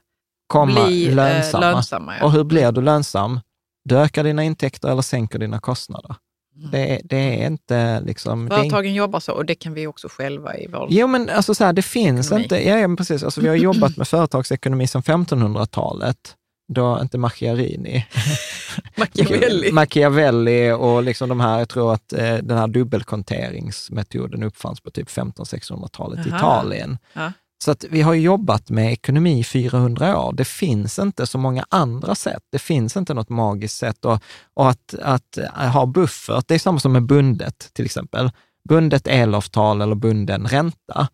Komma 0.47 0.86
bli 0.86 1.12
lönsamma. 1.12 1.66
Eh, 1.66 1.72
lönsamma 1.72 2.18
ja. 2.18 2.26
Och 2.26 2.32
hur 2.32 2.43
blir 2.43 2.72
du 2.72 2.82
lönsam? 2.82 3.39
Du 3.86 3.97
ökar 3.97 4.24
dina 4.24 4.43
intäkter 4.43 4.89
eller 4.89 5.02
sänker 5.02 5.39
dina 5.39 5.60
kostnader. 5.60 6.16
Mm. 6.60 6.72
Det, 6.72 7.02
det, 7.04 7.43
är 7.43 7.47
inte 7.47 8.02
liksom... 8.02 8.47
Företagen 8.47 8.86
är... 8.86 8.95
jobbar 8.95 9.20
så 9.20 9.34
och 9.34 9.45
det 9.45 9.56
kan 9.56 9.74
vi 9.74 9.88
också 9.88 10.08
själva 10.12 10.58
i 10.58 10.68
vår 10.68 10.88
Jo, 10.89 11.08
men 11.08 11.30
alltså 11.30 11.56
så 11.56 11.64
här, 11.64 11.74
det 11.74 11.82
finns 11.82 12.28
ekonomi. 12.28 12.43
inte... 12.43 12.68
Ja, 12.68 12.78
ja, 12.78 12.95
precis. 12.95 13.24
Alltså, 13.24 13.41
vi 13.41 13.47
har 13.47 13.56
jobbat 13.56 13.97
med 13.97 14.08
företagsekonomi 14.08 14.88
sedan 14.88 15.02
1500-talet. 15.02 16.36
Då, 16.72 16.99
inte 17.01 17.17
Macchiarini. 17.17 18.05
Machiavelli. 18.97 19.72
Machiavelli 19.74 20.72
och 20.72 21.03
liksom 21.03 21.30
de 21.30 21.39
här, 21.39 21.59
jag 21.59 21.70
tror 21.70 21.93
att 21.93 22.13
eh, 22.13 22.36
den 22.36 22.57
här 22.57 22.67
dubbelkonteringsmetoden 22.67 24.43
uppfanns 24.43 24.82
på 24.82 24.91
typ 24.91 25.07
1500-1600-talet 25.07 26.26
i 26.26 26.30
Italien. 26.30 26.97
Ja. 27.13 27.32
Så 27.63 27.72
att 27.72 27.86
vi 27.89 28.01
har 28.01 28.13
jobbat 28.13 28.70
med 28.70 28.93
ekonomi 28.93 29.39
i 29.39 29.43
400 29.43 30.20
år. 30.20 30.34
Det 30.34 30.45
finns 30.45 30.99
inte 30.99 31.28
så 31.28 31.38
många 31.38 31.65
andra 31.70 32.15
sätt. 32.15 32.43
Det 32.51 32.59
finns 32.59 32.97
inte 32.97 33.13
något 33.13 33.30
magiskt 33.30 33.78
sätt. 33.78 34.05
Och, 34.05 34.24
och 34.53 34.70
att, 34.70 34.95
att 35.01 35.38
ha 35.74 35.86
buffert, 35.86 36.47
det 36.47 36.55
är 36.55 36.59
samma 36.59 36.80
som 36.80 36.91
med 36.91 37.03
bundet 37.03 37.70
till 37.74 37.86
exempel. 37.86 38.32
Bundet 38.70 39.07
elavtal 39.07 39.82
eller 39.82 39.95
bunden 39.95 40.47
ränta. 40.47 41.07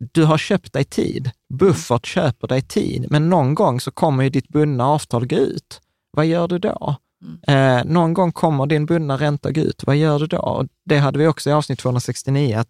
Du 0.00 0.24
har 0.24 0.38
köpt 0.38 0.72
dig 0.72 0.84
tid. 0.84 1.30
Buffert 1.54 2.06
köper 2.06 2.48
dig 2.48 2.62
tid, 2.62 3.06
men 3.10 3.28
någon 3.28 3.54
gång 3.54 3.80
så 3.80 3.90
kommer 3.90 4.24
ju 4.24 4.30
ditt 4.30 4.48
bundna 4.48 4.86
avtal 4.86 5.26
gå 5.26 5.36
ut. 5.36 5.80
Vad 6.10 6.26
gör 6.26 6.48
du 6.48 6.58
då? 6.58 6.96
Mm. 7.24 7.78
Eh, 7.78 7.84
någon 7.84 8.14
gång 8.14 8.32
kommer 8.32 8.66
din 8.66 8.86
bundna 8.86 9.16
ränta 9.16 9.52
gå 9.52 9.60
ut. 9.60 9.82
Vad 9.86 9.96
gör 9.96 10.18
du 10.18 10.26
då? 10.26 10.38
Och 10.38 10.66
det 10.84 10.98
hade 10.98 11.18
vi 11.18 11.26
också 11.26 11.50
i 11.50 11.52
avsnitt 11.52 11.78
269, 11.78 12.56
att 12.58 12.68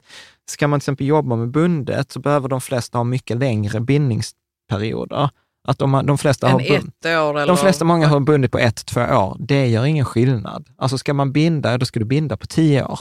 ska 0.50 0.68
man 0.68 0.80
till 0.80 0.84
exempel 0.84 1.06
jobba 1.06 1.36
med 1.36 1.50
bundet 1.50 2.12
så 2.12 2.20
behöver 2.20 2.48
de 2.48 2.60
flesta 2.60 2.98
ha 2.98 3.04
mycket 3.04 3.36
längre 3.36 3.80
bindningsperioder. 3.80 5.30
Att 5.68 5.78
de, 5.78 6.06
de 6.06 6.18
flesta 6.18 6.46
en 6.46 6.52
har 6.52 6.60
ett 6.60 7.06
år? 7.06 7.38
Eller? 7.38 7.46
De 7.46 7.56
flesta, 7.56 7.84
många 7.84 8.08
har 8.08 8.20
bundit 8.20 8.52
på 8.52 8.58
ett, 8.58 8.86
två 8.86 9.00
år. 9.00 9.36
Det 9.38 9.66
gör 9.66 9.84
ingen 9.84 10.04
skillnad. 10.04 10.68
Alltså 10.78 10.98
ska 10.98 11.14
man 11.14 11.32
binda, 11.32 11.78
då 11.78 11.86
ska 11.86 12.00
du 12.00 12.06
binda 12.06 12.36
på 12.36 12.46
tio 12.46 12.84
år. 12.84 13.00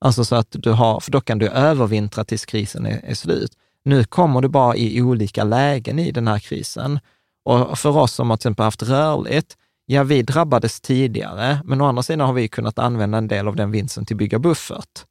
Alltså 0.00 0.24
så 0.24 0.36
att 0.36 0.48
du 0.50 0.70
har, 0.70 1.00
för 1.00 1.10
då 1.10 1.20
kan 1.20 1.38
du 1.38 1.48
övervintra 1.48 2.24
tills 2.24 2.44
krisen 2.44 2.86
är, 2.86 3.00
är 3.04 3.14
slut. 3.14 3.52
Nu 3.86 4.04
kommer 4.04 4.40
du 4.40 4.48
bara 4.48 4.76
i 4.76 5.02
olika 5.02 5.44
lägen 5.44 5.98
i 5.98 6.12
den 6.12 6.28
här 6.28 6.38
krisen. 6.38 7.00
Och 7.44 7.78
för 7.78 7.96
oss 7.96 8.12
som 8.12 8.30
har 8.30 8.36
till 8.36 8.40
exempel 8.40 8.64
haft 8.64 8.82
rörligt, 8.82 9.56
ja, 9.86 10.02
vi 10.02 10.22
drabbades 10.22 10.80
tidigare, 10.80 11.60
men 11.64 11.80
å 11.80 11.84
andra 11.84 12.02
sidan 12.02 12.26
har 12.26 12.34
vi 12.34 12.48
kunnat 12.48 12.78
använda 12.78 13.18
en 13.18 13.28
del 13.28 13.48
av 13.48 13.56
den 13.56 13.70
vinsten 13.70 14.04
till 14.06 14.14
att 14.14 14.18
bygga 14.18 14.38
buffert. 14.38 15.04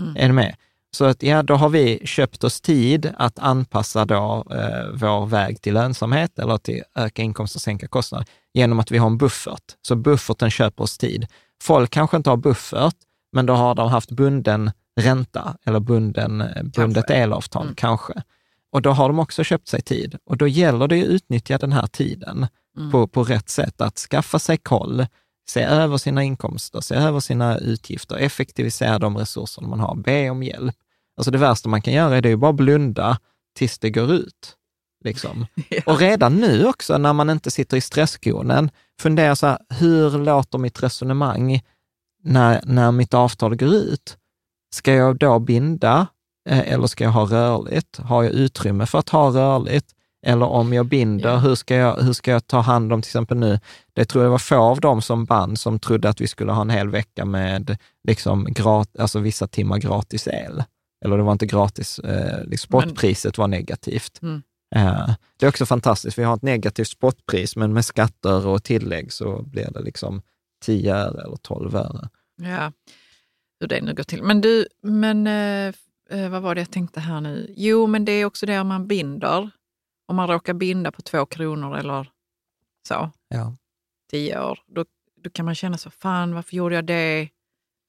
Mm. 0.00 0.16
Är 0.16 0.26
du 0.26 0.32
med? 0.32 0.56
Så 0.96 1.04
att, 1.04 1.22
ja, 1.22 1.42
då 1.42 1.54
har 1.54 1.68
vi 1.68 2.00
köpt 2.04 2.44
oss 2.44 2.60
tid 2.60 3.12
att 3.16 3.38
anpassa 3.38 4.04
då, 4.04 4.44
eh, 4.50 4.88
vår 4.94 5.26
väg 5.26 5.62
till 5.62 5.74
lönsamhet 5.74 6.38
eller 6.38 6.58
till 6.58 6.82
öka 6.94 7.22
inkomster 7.22 7.58
och 7.58 7.62
sänka 7.62 7.88
kostnader 7.88 8.26
genom 8.54 8.80
att 8.80 8.90
vi 8.90 8.98
har 8.98 9.06
en 9.06 9.18
buffert. 9.18 9.76
Så 9.82 9.96
bufferten 9.96 10.50
köper 10.50 10.84
oss 10.84 10.98
tid. 10.98 11.26
Folk 11.62 11.90
kanske 11.90 12.16
inte 12.16 12.30
har 12.30 12.36
buffert, 12.36 12.96
men 13.32 13.46
då 13.46 13.54
har 13.54 13.74
de 13.74 13.88
haft 13.90 14.10
bunden 14.10 14.70
ränta 15.00 15.56
eller 15.64 15.80
bunden, 15.80 16.40
eh, 16.40 16.62
bundet 16.62 17.10
elavtal, 17.10 17.62
mm. 17.62 17.74
kanske. 17.74 18.22
Och 18.72 18.82
då 18.82 18.90
har 18.90 19.08
de 19.08 19.18
också 19.18 19.44
köpt 19.44 19.68
sig 19.68 19.82
tid. 19.82 20.16
Och 20.24 20.36
då 20.36 20.48
gäller 20.48 20.88
det 20.88 21.02
att 21.02 21.08
utnyttja 21.08 21.58
den 21.58 21.72
här 21.72 21.86
tiden 21.86 22.46
mm. 22.78 22.90
på, 22.90 23.06
på 23.06 23.24
rätt 23.24 23.48
sätt, 23.48 23.80
att 23.80 23.98
skaffa 23.98 24.38
sig 24.38 24.56
koll, 24.56 25.06
se 25.48 25.62
över 25.62 25.96
sina 25.96 26.22
inkomster, 26.22 26.80
se 26.80 26.94
över 26.94 27.20
sina 27.20 27.58
utgifter, 27.58 28.16
effektivisera 28.16 28.98
de 28.98 29.16
resurser 29.16 29.62
man 29.62 29.80
har, 29.80 29.94
be 29.94 30.30
om 30.30 30.42
hjälp. 30.42 30.74
Alltså 31.16 31.30
det 31.30 31.38
värsta 31.38 31.68
man 31.68 31.82
kan 31.82 31.94
göra 31.94 32.16
är 32.16 32.22
det 32.22 32.28
ju 32.28 32.36
bara 32.36 32.52
blunda 32.52 33.18
tills 33.54 33.78
det 33.78 33.90
går 33.90 34.12
ut. 34.12 34.56
Liksom. 35.04 35.46
ja. 35.68 35.82
Och 35.86 35.98
redan 35.98 36.36
nu 36.36 36.66
också, 36.66 36.98
när 36.98 37.12
man 37.12 37.30
inte 37.30 37.50
sitter 37.50 37.76
i 37.76 37.80
stresskonen, 37.80 38.70
fundera 39.00 39.36
så 39.36 39.46
här, 39.46 39.58
hur 39.68 40.18
låter 40.18 40.58
mitt 40.58 40.82
resonemang 40.82 41.60
när, 42.22 42.60
när 42.64 42.92
mitt 42.92 43.14
avtal 43.14 43.56
går 43.56 43.74
ut? 43.74 44.16
Ska 44.74 44.94
jag 44.94 45.18
då 45.18 45.38
binda 45.38 46.06
eh, 46.48 46.72
eller 46.72 46.86
ska 46.86 47.04
jag 47.04 47.10
ha 47.10 47.24
rörligt? 47.24 47.98
Har 47.98 48.22
jag 48.22 48.32
utrymme 48.32 48.86
för 48.86 48.98
att 48.98 49.08
ha 49.08 49.30
rörligt? 49.30 49.94
Eller 50.26 50.46
om 50.46 50.72
jag 50.72 50.86
binder, 50.86 51.28
yeah. 51.28 51.42
hur, 51.42 51.54
ska 51.54 51.74
jag, 51.74 51.96
hur 51.96 52.12
ska 52.12 52.30
jag 52.30 52.46
ta 52.46 52.60
hand 52.60 52.92
om 52.92 53.02
till 53.02 53.08
exempel 53.08 53.38
nu, 53.38 53.60
det 53.92 54.04
tror 54.04 54.24
jag 54.24 54.30
var 54.30 54.38
få 54.38 54.56
av 54.56 54.80
dem 54.80 55.02
som 55.02 55.24
band 55.24 55.58
som 55.58 55.78
trodde 55.78 56.08
att 56.08 56.20
vi 56.20 56.28
skulle 56.28 56.52
ha 56.52 56.62
en 56.62 56.70
hel 56.70 56.88
vecka 56.88 57.24
med 57.24 57.76
liksom 58.08 58.44
grat, 58.44 58.98
alltså 58.98 59.18
vissa 59.18 59.46
timmar 59.46 59.78
gratis 59.78 60.28
el. 60.28 60.64
Eller 61.04 61.16
det 61.16 61.22
var 61.22 61.32
inte 61.32 61.46
gratis, 61.46 61.98
eh, 61.98 62.44
liksom 62.44 62.68
spotpriset 62.68 63.38
var 63.38 63.48
negativt. 63.48 64.22
Mm. 64.22 64.42
Eh, 64.74 65.10
det 65.38 65.46
är 65.46 65.48
också 65.48 65.66
fantastiskt, 65.66 66.18
vi 66.18 66.22
har 66.22 66.36
ett 66.36 66.42
negativt 66.42 66.88
spotpris, 66.88 67.56
men 67.56 67.72
med 67.72 67.84
skatter 67.84 68.46
och 68.46 68.64
tillägg 68.64 69.12
så 69.12 69.42
blir 69.42 69.70
det 69.70 69.80
liksom 69.80 70.22
10 70.64 70.94
öre 70.94 71.22
eller 71.24 71.36
12 71.36 71.76
öre. 71.76 72.08
Ja, 72.36 72.72
hur 73.62 73.68
det 73.68 73.80
nu 73.80 73.94
går 73.94 74.04
till. 74.04 74.22
Men 74.22 74.40
du, 74.40 74.66
men 74.82 75.26
eh, 75.26 75.74
eh, 76.10 76.30
vad 76.30 76.42
var 76.42 76.54
det 76.54 76.60
jag 76.60 76.70
tänkte 76.70 77.00
här 77.00 77.20
nu? 77.20 77.54
Jo, 77.56 77.86
men 77.86 78.04
det 78.04 78.12
är 78.12 78.24
också 78.24 78.46
det 78.46 78.64
man 78.64 78.86
binder 78.86 79.50
om 80.06 80.16
man 80.16 80.28
råkar 80.28 80.54
binda 80.54 80.92
på 80.92 81.02
två 81.02 81.26
kronor 81.26 81.76
eller 81.76 82.10
så, 82.88 83.10
ja. 83.28 83.56
tio 84.10 84.44
år, 84.44 84.58
då, 84.66 84.84
då 85.16 85.30
kan 85.30 85.44
man 85.44 85.54
känna 85.54 85.78
så, 85.78 85.90
fan 85.90 86.34
varför 86.34 86.56
gjorde 86.56 86.74
jag 86.74 86.84
det? 86.84 87.28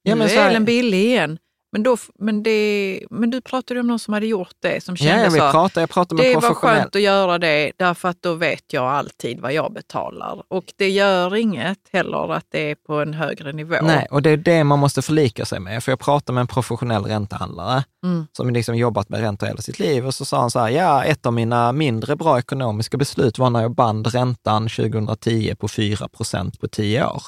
Ja, 0.03 0.15
nu 0.15 0.23
är 0.23 0.49
elen 0.49 0.65
billig 0.65 1.05
igen. 1.05 1.37
Men, 1.73 1.83
då, 1.83 1.97
men, 2.19 2.43
det, 2.43 2.99
men 3.09 3.29
du 3.29 3.41
pratade 3.41 3.79
om 3.79 3.87
någon 3.87 3.99
som 3.99 4.13
hade 4.13 4.25
gjort 4.25 4.55
det, 4.59 4.83
som 4.83 4.95
kände 4.95 5.23
ja, 5.23 5.29
så. 5.29 5.51
Pratar, 5.51 5.81
jag 5.81 5.89
pratar 5.89 6.15
med 6.15 6.25
det 6.25 6.35
var 6.35 6.53
skönt 6.53 6.95
att 6.95 7.01
göra 7.01 7.37
det, 7.37 7.71
därför 7.77 8.09
att 8.09 8.21
då 8.21 8.33
vet 8.33 8.73
jag 8.73 8.83
alltid 8.83 9.39
vad 9.39 9.53
jag 9.53 9.73
betalar. 9.73 10.43
Och 10.47 10.73
det 10.75 10.89
gör 10.89 11.35
inget 11.35 11.79
heller 11.91 12.33
att 12.33 12.45
det 12.49 12.71
är 12.71 12.75
på 12.75 13.01
en 13.01 13.13
högre 13.13 13.51
nivå. 13.51 13.75
Nej, 13.81 14.07
och 14.11 14.21
det 14.21 14.29
är 14.29 14.37
det 14.37 14.63
man 14.63 14.79
måste 14.79 15.01
förlika 15.01 15.45
sig 15.45 15.59
med. 15.59 15.83
För 15.83 15.91
jag 15.91 15.99
pratade 15.99 16.33
med 16.33 16.41
en 16.41 16.47
professionell 16.47 17.03
räntehandlare 17.03 17.83
mm. 18.03 18.27
som 18.37 18.49
liksom 18.49 18.75
jobbat 18.75 19.09
med 19.09 19.19
ränta 19.19 19.45
hela 19.45 19.61
sitt 19.61 19.79
liv 19.79 20.07
och 20.07 20.13
så 20.13 20.25
sa 20.25 20.39
han 20.39 20.51
så 20.51 20.59
här, 20.59 20.69
ja, 20.69 21.03
ett 21.03 21.25
av 21.25 21.33
mina 21.33 21.71
mindre 21.71 22.15
bra 22.15 22.39
ekonomiska 22.39 22.97
beslut 22.97 23.37
var 23.37 23.49
när 23.49 23.61
jag 23.61 23.75
band 23.75 24.07
räntan 24.07 24.69
2010 24.69 25.55
på 25.55 25.67
4 25.67 26.07
procent 26.07 26.59
på 26.59 26.67
tio 26.67 27.05
år. 27.05 27.23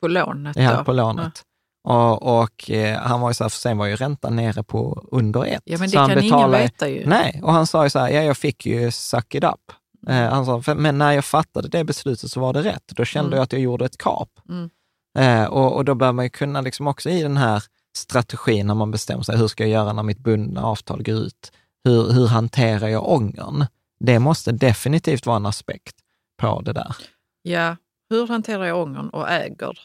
På 0.00 0.08
lånet? 0.08 0.56
Ja, 0.56 0.76
då. 0.76 0.84
på 0.84 0.92
lånet. 0.92 1.32
Ja. 1.34 1.47
Och, 1.88 2.40
och 2.40 2.70
eh, 2.70 2.98
han 2.98 3.20
var 3.20 3.30
ju 3.30 3.34
så 3.34 3.44
här, 3.44 3.48
för 3.48 3.58
sen 3.58 3.78
var 3.78 3.86
ju 3.86 3.96
räntan 3.96 4.36
nere 4.36 4.62
på 4.62 5.08
under 5.12 5.44
ett. 5.44 5.62
Ja, 5.64 5.78
men 5.78 5.88
det 5.90 5.92
så 5.92 5.96
kan 5.96 6.08
betalade, 6.08 6.26
ingen 6.26 6.50
veta 6.50 6.88
ju. 6.88 7.06
Nej, 7.06 7.40
och 7.42 7.52
han 7.52 7.66
sa 7.66 7.84
ju 7.84 7.90
så 7.90 7.98
här, 7.98 8.08
ja, 8.08 8.22
jag 8.22 8.36
fick 8.36 8.66
ju 8.66 8.90
suck 8.90 9.34
it 9.34 9.44
up. 9.44 9.72
Eh, 10.08 10.32
alltså, 10.32 10.62
för, 10.62 10.74
men 10.74 10.98
när 10.98 11.12
jag 11.12 11.24
fattade 11.24 11.68
det 11.68 11.84
beslutet 11.84 12.30
så 12.30 12.40
var 12.40 12.52
det 12.52 12.62
rätt. 12.62 12.82
Då 12.96 13.04
kände 13.04 13.26
Mm. 13.28 13.36
jag 13.36 13.42
att 13.44 13.52
jag 13.52 13.62
gjorde 13.62 13.84
ett 13.84 13.98
kap. 13.98 14.28
Mm. 14.48 14.70
Eh, 15.18 15.48
och, 15.48 15.76
och 15.76 15.84
då 15.84 15.94
bör 15.94 16.12
man 16.12 16.24
ju 16.24 16.28
kunna 16.30 16.60
liksom 16.60 16.86
också 16.86 17.10
i 17.10 17.22
den 17.22 17.36
här 17.36 17.62
strategin 17.96 18.66
när 18.66 18.74
man 18.74 18.90
bestämmer 18.90 19.22
sig, 19.22 19.36
hur 19.36 19.48
ska 19.48 19.62
jag 19.62 19.70
göra 19.70 19.92
när 19.92 20.02
mitt 20.02 20.18
bundna 20.18 20.62
avtal 20.64 21.02
går 21.02 21.14
ut? 21.14 21.52
Hur, 21.84 22.12
hur 22.12 22.26
hanterar 22.26 22.88
jag 22.88 23.08
ångern? 23.08 23.66
Det 24.00 24.18
måste 24.18 24.52
definitivt 24.52 25.26
vara 25.26 25.36
en 25.36 25.46
aspekt 25.46 25.96
på 26.40 26.60
det 26.60 26.72
där. 26.72 26.96
Ja, 27.42 27.76
hur 28.10 28.26
hanterar 28.26 28.64
jag 28.64 28.82
ångern 28.82 29.08
och 29.08 29.30
äger 29.30 29.78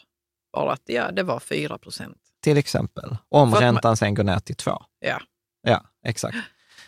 bara 0.54 0.72
att 0.72 0.82
ja, 0.84 1.10
det 1.10 1.22
var 1.22 1.40
4 1.40 1.78
procent. 1.78 2.16
Till 2.42 2.56
exempel, 2.56 3.16
om 3.28 3.50
För 3.50 3.56
att 3.56 3.62
man- 3.64 3.74
räntan 3.74 3.96
sen 3.96 4.14
går 4.14 4.24
ner 4.24 4.38
till 4.38 4.56
två. 4.56 4.82
Ja. 5.00 5.20
Ja, 5.62 5.80
exakt. 6.06 6.36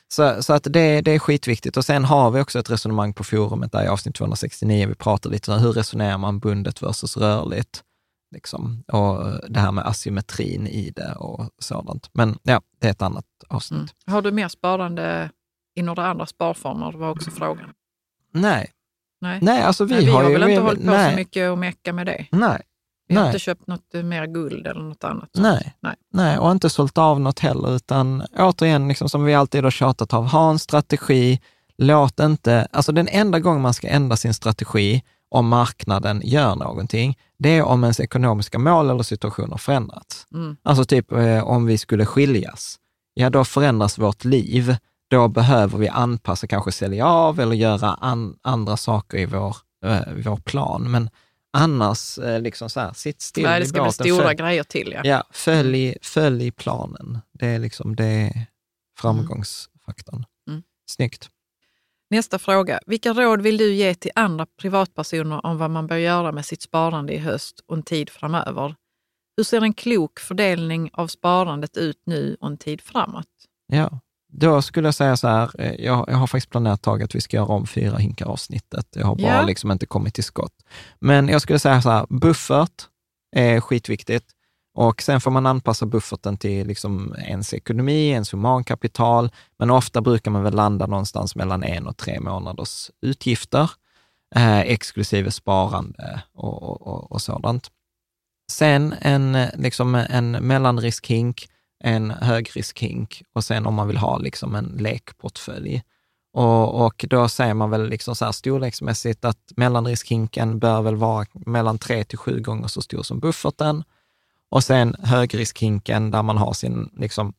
Så, 0.09 0.43
så 0.43 0.53
att 0.53 0.65
det, 0.71 1.01
det 1.01 1.11
är 1.11 1.19
skitviktigt. 1.19 1.77
Och 1.77 1.85
sen 1.85 2.05
har 2.05 2.31
vi 2.31 2.41
också 2.41 2.59
ett 2.59 2.71
resonemang 2.71 3.13
på 3.15 3.25
forumet 3.25 3.73
där 3.73 3.85
i 3.85 3.89
avsnitt 3.89 4.15
269, 4.15 4.87
vi 4.89 4.95
pratar 4.95 5.31
lite 5.31 5.53
om 5.53 5.59
hur 5.61 5.73
resonerar 5.73 6.19
man 6.19 6.39
bundet 6.39 6.83
versus 6.83 7.17
rörligt? 7.17 7.83
Liksom. 8.35 8.85
Och 8.93 9.41
det 9.51 9.61
här 9.61 9.73
med 9.73 9.87
asymmetrin 9.87 10.67
i 10.67 10.91
det 10.91 11.13
och 11.15 11.51
sådant. 11.59 12.11
Men 12.13 12.39
ja, 12.43 12.61
det 12.81 12.87
är 12.87 12.91
ett 12.91 13.03
annat 13.03 13.25
avsnitt. 13.49 13.79
Mm. 14.07 14.15
Har 14.15 14.23
du 14.23 14.33
mer 14.33 14.49
sparande 14.49 15.31
i 15.75 15.83
några 15.83 16.07
andra 16.07 16.27
sparformer? 16.27 16.93
Det 16.93 16.99
var 16.99 17.11
också 17.11 17.31
frågan. 17.31 17.73
Nej, 18.33 18.73
Nej, 19.21 19.39
nej, 19.43 19.63
alltså 19.63 19.85
vi, 19.85 19.95
Nej, 19.95 20.05
vi 20.05 20.11
har, 20.11 20.23
har 20.23 20.31
ju... 20.31 20.39
väl 20.39 20.49
inte 20.51 20.63
hållit 20.63 20.85
på 20.85 20.91
nej, 20.91 21.11
så 21.11 21.17
mycket 21.17 21.51
och 21.51 21.59
mecka 21.59 21.93
med 21.93 22.07
det. 22.07 22.27
Nej, 22.31 22.63
Vi 23.09 23.17
har 23.17 23.27
inte 23.27 23.39
köpt 23.39 23.67
något 23.67 23.93
mer 24.05 24.27
guld 24.27 24.67
eller 24.67 24.83
något 24.83 25.05
annat. 25.05 25.31
nej. 25.33 25.75
Nej. 25.81 25.95
Nej, 26.13 26.39
och 26.39 26.51
inte 26.51 26.71
sålt 26.71 26.99
av 26.99 27.21
något 27.21 27.39
heller, 27.39 27.77
utan 27.77 28.23
återigen, 28.39 28.89
liksom 28.89 29.09
som 29.09 29.25
vi 29.25 29.35
alltid 29.35 29.65
har 29.65 29.71
tjatat 29.71 30.15
av, 30.15 30.27
ha 30.27 30.51
en 30.51 30.59
strategi, 30.59 31.41
låt 31.79 32.21
inte, 32.21 32.69
alltså 32.73 32.93
den 32.93 33.09
enda 33.09 33.41
gången 33.41 33.63
man 33.63 33.75
ska 33.75 33.89
ändra 33.89 34.17
sin 34.17 34.35
strategi 34.35 35.03
om 35.29 35.49
marknaden 35.49 36.23
gör 36.25 36.55
någonting, 36.55 37.19
det 37.39 37.49
är 37.49 37.63
om 37.63 37.85
ens 37.85 38.01
ekonomiska 38.01 38.59
mål 38.59 38.91
eller 38.91 39.03
situation 39.03 39.51
har 39.51 39.59
förändrats. 39.59 40.27
Mm. 40.35 40.57
Alltså 40.63 40.85
typ 40.85 41.13
eh, 41.13 41.45
om 41.45 41.67
vi 41.67 41.79
skulle 41.79 42.07
skiljas, 42.07 42.79
ja 43.15 43.31
då 43.31 43.45
förändras 43.45 43.99
vårt 43.99 44.25
liv, 44.25 44.77
då 45.11 45.29
behöver 45.29 45.79
vi 45.79 45.89
anpassa, 45.89 46.47
kanske 46.47 46.73
sälja 46.73 47.07
av 47.07 47.41
eller 47.41 47.57
göra 47.57 47.95
an, 47.95 48.37
andra 48.43 48.77
saker 48.77 49.19
i 49.19 49.27
vår, 49.27 49.57
eh, 49.85 50.01
vår 50.25 50.37
plan. 50.37 50.91
Men 50.91 51.11
annars, 51.57 52.19
eh, 52.19 52.41
liksom 52.41 52.71
så 52.71 52.81
här, 52.81 52.93
sitt 52.93 53.21
still 53.23 53.45
Nej, 53.45 53.57
i 53.57 53.61
det 53.61 53.67
ska 53.67 53.75
bli 53.83 53.87
båten, 53.89 54.07
stora 54.07 54.31
följ- 54.31 54.35
grejer 54.37 54.63
till. 54.63 54.93
Ja. 54.93 55.01
Ja, 55.05 55.25
följ, 55.31 55.97
följ 56.03 56.51
planen. 56.51 57.19
Det 57.33 57.47
är 57.47 57.59
liksom 57.59 57.97
det 57.97 58.47
framgångsfaktorn. 58.99 60.25
Mm. 60.49 60.63
Snyggt. 60.91 61.31
Nästa 62.11 62.39
fråga. 62.39 62.81
Vilka 62.87 63.13
råd 63.13 63.43
vill 63.43 63.57
du 63.57 63.73
ge 63.75 63.95
till 63.95 64.11
andra 64.15 64.47
privatpersoner 64.61 65.47
om 65.47 65.59
vad 65.59 65.71
man 65.71 65.87
bör 65.87 65.97
göra 65.97 66.33
med 66.33 66.47
sitt 66.47 66.63
sparande 66.63 67.13
i 67.13 67.19
höst 67.19 67.61
och 67.67 67.77
en 67.77 67.83
tid 67.83 68.11
framöver? 68.11 68.75
Hur 69.37 69.45
ser 69.45 69.61
en 69.61 69.75
klok 69.75 70.19
fördelning 70.21 70.91
av 70.93 71.07
sparandet 71.09 71.77
ut 71.77 72.03
nu 72.07 72.37
och 72.41 72.49
en 72.49 72.57
tid 72.57 72.81
framåt? 72.81 73.27
Ja, 73.67 74.01
då 74.39 74.63
skulle 74.63 74.87
jag 74.89 74.95
säga 74.95 75.17
så 75.17 75.29
här, 75.29 75.51
eh, 75.59 75.85
jag, 75.85 76.05
jag 76.09 76.17
har 76.17 76.27
faktiskt 76.27 76.51
planerat 76.51 76.83
tag 76.83 77.03
att 77.03 77.15
vi 77.15 77.21
ska 77.21 77.37
göra 77.37 77.47
om 77.47 77.67
fyra 77.67 77.97
hinkar 77.97 78.27
avsnittet. 78.27 78.87
Jag 78.95 79.07
har 79.07 79.15
bara 79.17 79.35
Ja. 79.35 79.43
liksom 79.43 79.71
inte 79.71 79.87
kommit 79.87 80.15
till 80.15 80.25
skott. 80.25 80.55
Men 81.01 81.29
jag 81.29 81.43
skulle 81.43 81.59
säga 81.59 81.83
så 81.83 81.91
här, 81.91 82.07
buffert 82.11 82.83
är 83.37 83.61
skitviktigt. 83.61 84.33
Och 84.75 85.03
sen 85.03 85.21
får 85.21 85.31
man 85.31 85.47
anpassa 85.47 85.87
bufferten 85.87 86.37
till 86.37 86.67
liksom 86.67 87.15
ens 87.19 87.55
ekonomi, 87.55 88.09
ens 88.11 88.33
humankapital, 88.33 89.31
men 89.59 89.71
ofta 89.71 90.01
brukar 90.01 90.31
man 90.31 90.43
väl 90.43 90.55
landa 90.55 90.87
någonstans 90.87 91.37
mellan 91.37 91.63
en 91.63 91.87
och 91.87 91.97
tre 91.97 92.21
månaders 92.21 92.91
utgifter, 93.03 93.71
eh, 94.35 94.61
exklusive 94.61 95.31
sparande 95.31 96.23
och, 96.35 96.87
och, 96.87 97.13
och, 97.13 97.23
sådant. 97.23 97.71
Sen 98.53 98.95
en, 99.01 99.39
liksom 99.55 99.95
en 99.95 100.31
mellanriskhink, 100.31 101.49
en 101.85 102.11
högriskhink 102.11 103.23
och 103.33 103.45
sen 103.45 103.67
om 103.67 103.75
man 103.75 103.89
vill 103.89 103.97
ha 103.97 104.19
liksom 104.19 104.55
en 104.55 104.77
lekportfölj. 104.79 105.83
Och, 106.33 106.87
och 106.87 107.05
då 107.09 107.29
säger 107.29 107.55
man 107.55 107.71
väl 107.71 107.89
liksom 107.89 108.17
så 108.17 108.25
här 108.25 108.33
storleksmässigt 108.33 109.25
att 109.25 109.53
mellanriskhinken 109.57 110.59
bör 110.59 110.83
väl 110.83 110.97
vara 110.97 111.27
mellan 111.33 111.79
tre 111.79 112.05
till 112.05 112.19
sju 112.19 112.41
gånger 112.41 112.69
så 112.69 112.83
stor 112.83 113.03
som 113.03 113.21
bufferten. 113.21 113.85
Och 114.49 114.65
sen 114.65 114.97
högriskhinken 115.03 116.11
där 116.11 116.23
man 116.23 116.39
har 116.39 116.53
sin, 116.53 116.91
liksom, 116.97 117.33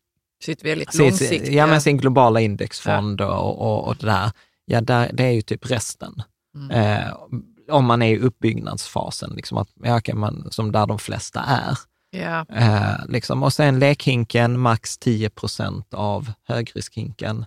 Sitt 0.43 0.65
väldigt 0.65 0.93
sin, 0.93 1.05
långsiktiga... 1.05 1.53
ja, 1.53 1.67
men 1.67 1.81
sin 1.81 1.97
globala 1.97 2.41
indexfond 2.41 3.21
och, 3.21 3.61
och, 3.61 3.87
och 3.87 3.95
det 3.95 4.05
där. 4.05 4.31
Ja, 4.65 4.81
där, 4.81 5.11
det 5.13 5.23
är 5.23 5.31
ju 5.31 5.41
typ 5.41 5.71
resten. 5.71 6.21
Mm. 6.55 6.71
Eh, 6.71 7.13
om 7.71 7.85
man 7.85 8.01
är 8.01 8.15
i 8.15 8.19
uppbyggnadsfasen, 8.19 9.33
liksom 9.35 9.57
att, 9.57 9.69
ja, 9.83 9.97
okej, 9.97 10.15
man, 10.15 10.47
som 10.51 10.71
där 10.71 10.85
de 10.85 10.99
flesta 10.99 11.41
är. 11.41 11.77
Yeah. 12.15 12.45
Eh, 12.49 13.05
liksom. 13.07 13.43
Och 13.43 13.53
sen 13.53 13.79
lekhinken, 13.79 14.59
max 14.59 14.97
10 14.97 15.29
procent 15.29 15.93
av 15.93 16.31
högriskhinken. 16.43 17.45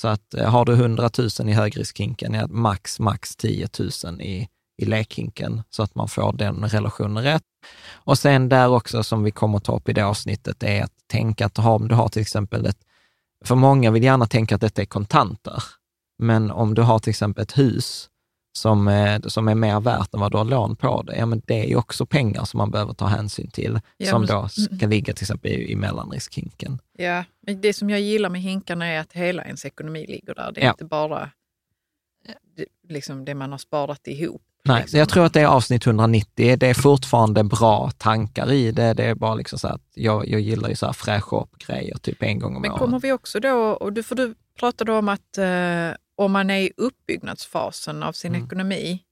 Så 0.00 0.08
att 0.08 0.34
eh, 0.34 0.50
har 0.50 0.64
du 0.64 0.72
100 0.72 1.10
000 1.18 1.48
i 1.48 1.52
högriskhinken, 1.52 2.34
ja, 2.34 2.46
max, 2.46 3.00
max 3.00 3.36
10 3.36 3.68
000 4.04 4.20
i, 4.20 4.48
i 4.82 4.84
lekhinken, 4.84 5.62
så 5.70 5.82
att 5.82 5.94
man 5.94 6.08
får 6.08 6.32
den 6.32 6.68
relationen 6.68 7.24
rätt. 7.24 7.42
Och 7.92 8.18
sen 8.18 8.48
där 8.48 8.68
också, 8.68 9.02
som 9.02 9.22
vi 9.22 9.30
kommer 9.30 9.56
att 9.56 9.64
ta 9.64 9.76
upp 9.76 9.88
i 9.88 9.92
det 9.92 10.02
avsnittet, 10.02 10.62
är 10.62 10.82
att 10.84 10.92
tänka 11.06 11.46
att 11.46 11.58
om 11.58 11.88
du 11.88 11.94
har 11.94 12.08
till 12.08 12.22
exempel 12.22 12.66
ett, 12.66 12.78
för 13.44 13.54
många 13.54 13.90
vill 13.90 14.04
gärna 14.04 14.26
tänka 14.26 14.54
att 14.54 14.60
detta 14.60 14.82
är 14.82 14.86
kontanter, 14.86 15.62
men 16.18 16.50
om 16.50 16.74
du 16.74 16.82
har 16.82 16.98
till 16.98 17.10
exempel 17.10 17.42
ett 17.42 17.58
hus 17.58 18.08
som, 18.52 18.88
eh, 18.88 19.20
som 19.20 19.48
är 19.48 19.54
mer 19.54 19.80
värt 19.80 20.14
än 20.14 20.20
vad 20.20 20.32
du 20.32 20.36
har 20.38 20.44
lån 20.44 20.76
på 20.76 21.02
det, 21.02 21.16
ja 21.16 21.26
men 21.26 21.42
det 21.46 21.60
är 21.60 21.64
ju 21.68 21.76
också 21.76 22.06
pengar 22.06 22.44
som 22.44 22.58
man 22.58 22.70
behöver 22.70 22.92
ta 22.94 23.06
hänsyn 23.06 23.50
till, 23.50 23.80
Ja, 23.96 24.10
som 24.10 24.20
men- 24.20 24.28
då 24.30 24.48
ska 24.48 24.86
ligga 24.86 25.12
till 25.14 25.24
exempel 25.24 25.50
i, 25.50 25.72
i 25.72 25.76
mellanriskhinken. 25.76 26.78
Ja, 26.98 27.24
men 27.46 27.60
det 27.60 27.72
som 27.72 27.90
jag 27.90 28.00
gillar 28.00 28.28
med 28.30 28.40
hinkarna 28.42 28.86
är 28.86 29.00
att 29.00 29.12
hela 29.12 29.44
ens 29.44 29.64
ekonomi 29.64 30.06
ligger 30.08 30.34
där. 30.34 30.52
Det 30.54 30.60
är 30.60 30.64
Ja. 30.64 30.70
inte 30.70 30.84
bara 30.84 31.30
liksom 32.88 33.24
det 33.24 33.34
man 33.34 33.50
har 33.50 33.58
sparat 33.58 34.00
ihop. 34.08 34.42
Nej, 34.64 34.80
liksom. 34.80 34.98
jag 34.98 35.08
tror 35.08 35.24
att 35.26 35.32
det 35.32 35.40
är 35.40 35.46
avsnitt 35.46 35.86
190. 35.86 36.56
Det 36.56 36.66
är 36.68 36.74
fortfarande 36.74 37.44
bra 37.44 37.90
tankar 37.98 38.52
i 38.52 38.72
det. 38.72 38.94
Det 38.94 39.04
är 39.04 39.14
bara 39.14 39.34
liksom 39.34 39.58
så 39.58 39.68
att 39.68 39.82
jag, 39.94 40.28
jag 40.28 40.40
gillar 40.40 40.68
ju 40.68 40.76
så 40.76 40.86
här 40.86 40.92
fräscha 40.92 41.36
upp 41.40 41.58
grejer 41.66 41.96
typ 41.98 42.22
en 42.22 42.38
gång 42.38 42.56
om 42.56 42.62
Men 42.62 42.70
året. 42.70 42.78
kommer 42.80 43.00
vi 43.00 43.12
också 43.12 43.40
då, 43.40 43.52
och 43.58 43.92
du, 43.92 44.02
för 44.02 44.14
du 44.14 44.34
pratade 44.58 44.92
om 44.92 45.08
att 45.08 45.38
eh, 45.38 45.90
om 46.16 46.32
man 46.32 46.50
är 46.50 46.58
i 46.60 46.70
uppbyggnadsfasen 46.76 48.02
av 48.02 48.12
sin 48.12 48.34
Mm. 48.34 48.46
ekonomi, 48.46 49.02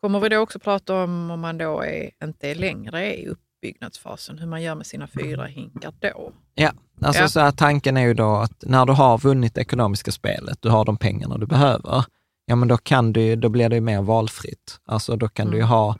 kommer 0.00 0.20
vi 0.20 0.28
då 0.28 0.38
också 0.38 0.58
prata 0.58 1.02
om 1.02 1.30
om 1.30 1.40
man 1.40 1.58
då 1.58 1.80
är, 1.82 2.10
inte 2.24 2.48
är 2.50 2.54
längre 2.54 3.16
i 3.16 3.26
uppbyggnadsfasen, 3.26 4.38
hur 4.38 4.46
man 4.46 4.62
gör 4.62 4.74
med 4.74 4.86
sina 4.86 5.06
fyra 5.06 5.44
hinkar 5.46 5.92
då? 6.00 6.32
Ja, 6.54 6.72
alltså 7.02 7.22
Ja. 7.22 7.28
Så 7.28 7.40
här, 7.40 7.50
tanken 7.52 7.96
är 7.96 8.00
ju 8.06 8.14
då 8.14 8.36
att 8.36 8.64
när 8.66 8.86
du 8.86 8.92
har 8.92 9.18
vunnit 9.18 9.54
det 9.54 9.60
ekonomiska 9.60 10.12
spelet, 10.12 10.58
du 10.62 10.68
har 10.70 10.84
de 10.84 10.96
pengarna 10.96 11.38
du 11.38 11.46
behöver, 11.46 12.04
ja 12.46 12.56
men 12.56 12.68
då, 12.68 12.76
kan 12.76 13.12
du, 13.12 13.36
då 13.36 13.48
blir 13.48 13.68
det 13.68 13.74
ju 13.74 13.80
mer 13.80 14.02
valfritt. 14.02 14.80
Alltså 14.84 15.16
då 15.16 15.28
kan 15.28 15.50
du 15.50 15.56
Mm. 15.56 15.68
ha, 15.68 15.96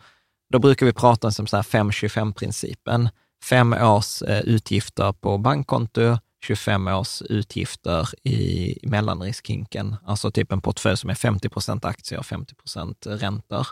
då 0.53 0.59
brukar 0.59 0.87
vi 0.87 0.93
prata 0.93 1.27
om 1.27 1.33
som 1.33 1.47
så 1.47 1.57
här 1.57 1.62
5-25-principen. 1.62 3.09
Fem 3.45 3.73
års 3.73 4.23
eh, 4.23 4.41
utgifter 4.41 5.12
på 5.12 5.39
bankkonto, 5.39 6.18
25 6.43 6.88
års 6.88 7.22
utgifter 7.22 8.09
i, 8.28 8.78
mellanriskhinken. 8.82 9.97
Alltså 10.05 10.30
typ 10.30 10.53
en 10.53 10.61
portfölj 10.61 10.97
som 10.97 11.11
är 11.11 11.14
50 11.14 11.49
procent 11.49 11.84
aktier 11.84 12.18
och 12.18 12.26
50 12.26 12.55
procent 12.55 13.07
räntor. 13.07 13.66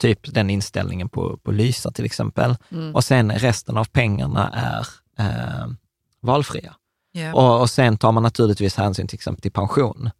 Typ 0.00 0.34
den 0.34 0.50
inställningen 0.50 1.08
på, 1.08 1.36
på 1.36 1.52
Lysa 1.52 1.90
till 1.90 2.04
exempel. 2.04 2.56
Mm. 2.70 2.94
Och 2.94 3.04
sen 3.04 3.32
resten 3.32 3.76
av 3.76 3.84
pengarna 3.84 4.48
är 4.48 4.86
eh, 5.18 5.66
valfria. 6.20 6.74
Ja. 7.12 7.34
Och, 7.34 7.60
och 7.60 7.70
sen 7.70 7.98
tar 7.98 8.12
man 8.12 8.22
naturligtvis 8.22 8.76
hänsyn 8.76 9.08
till 9.08 9.16
exempel 9.16 9.42
till 9.42 9.52
pension. 9.52 10.10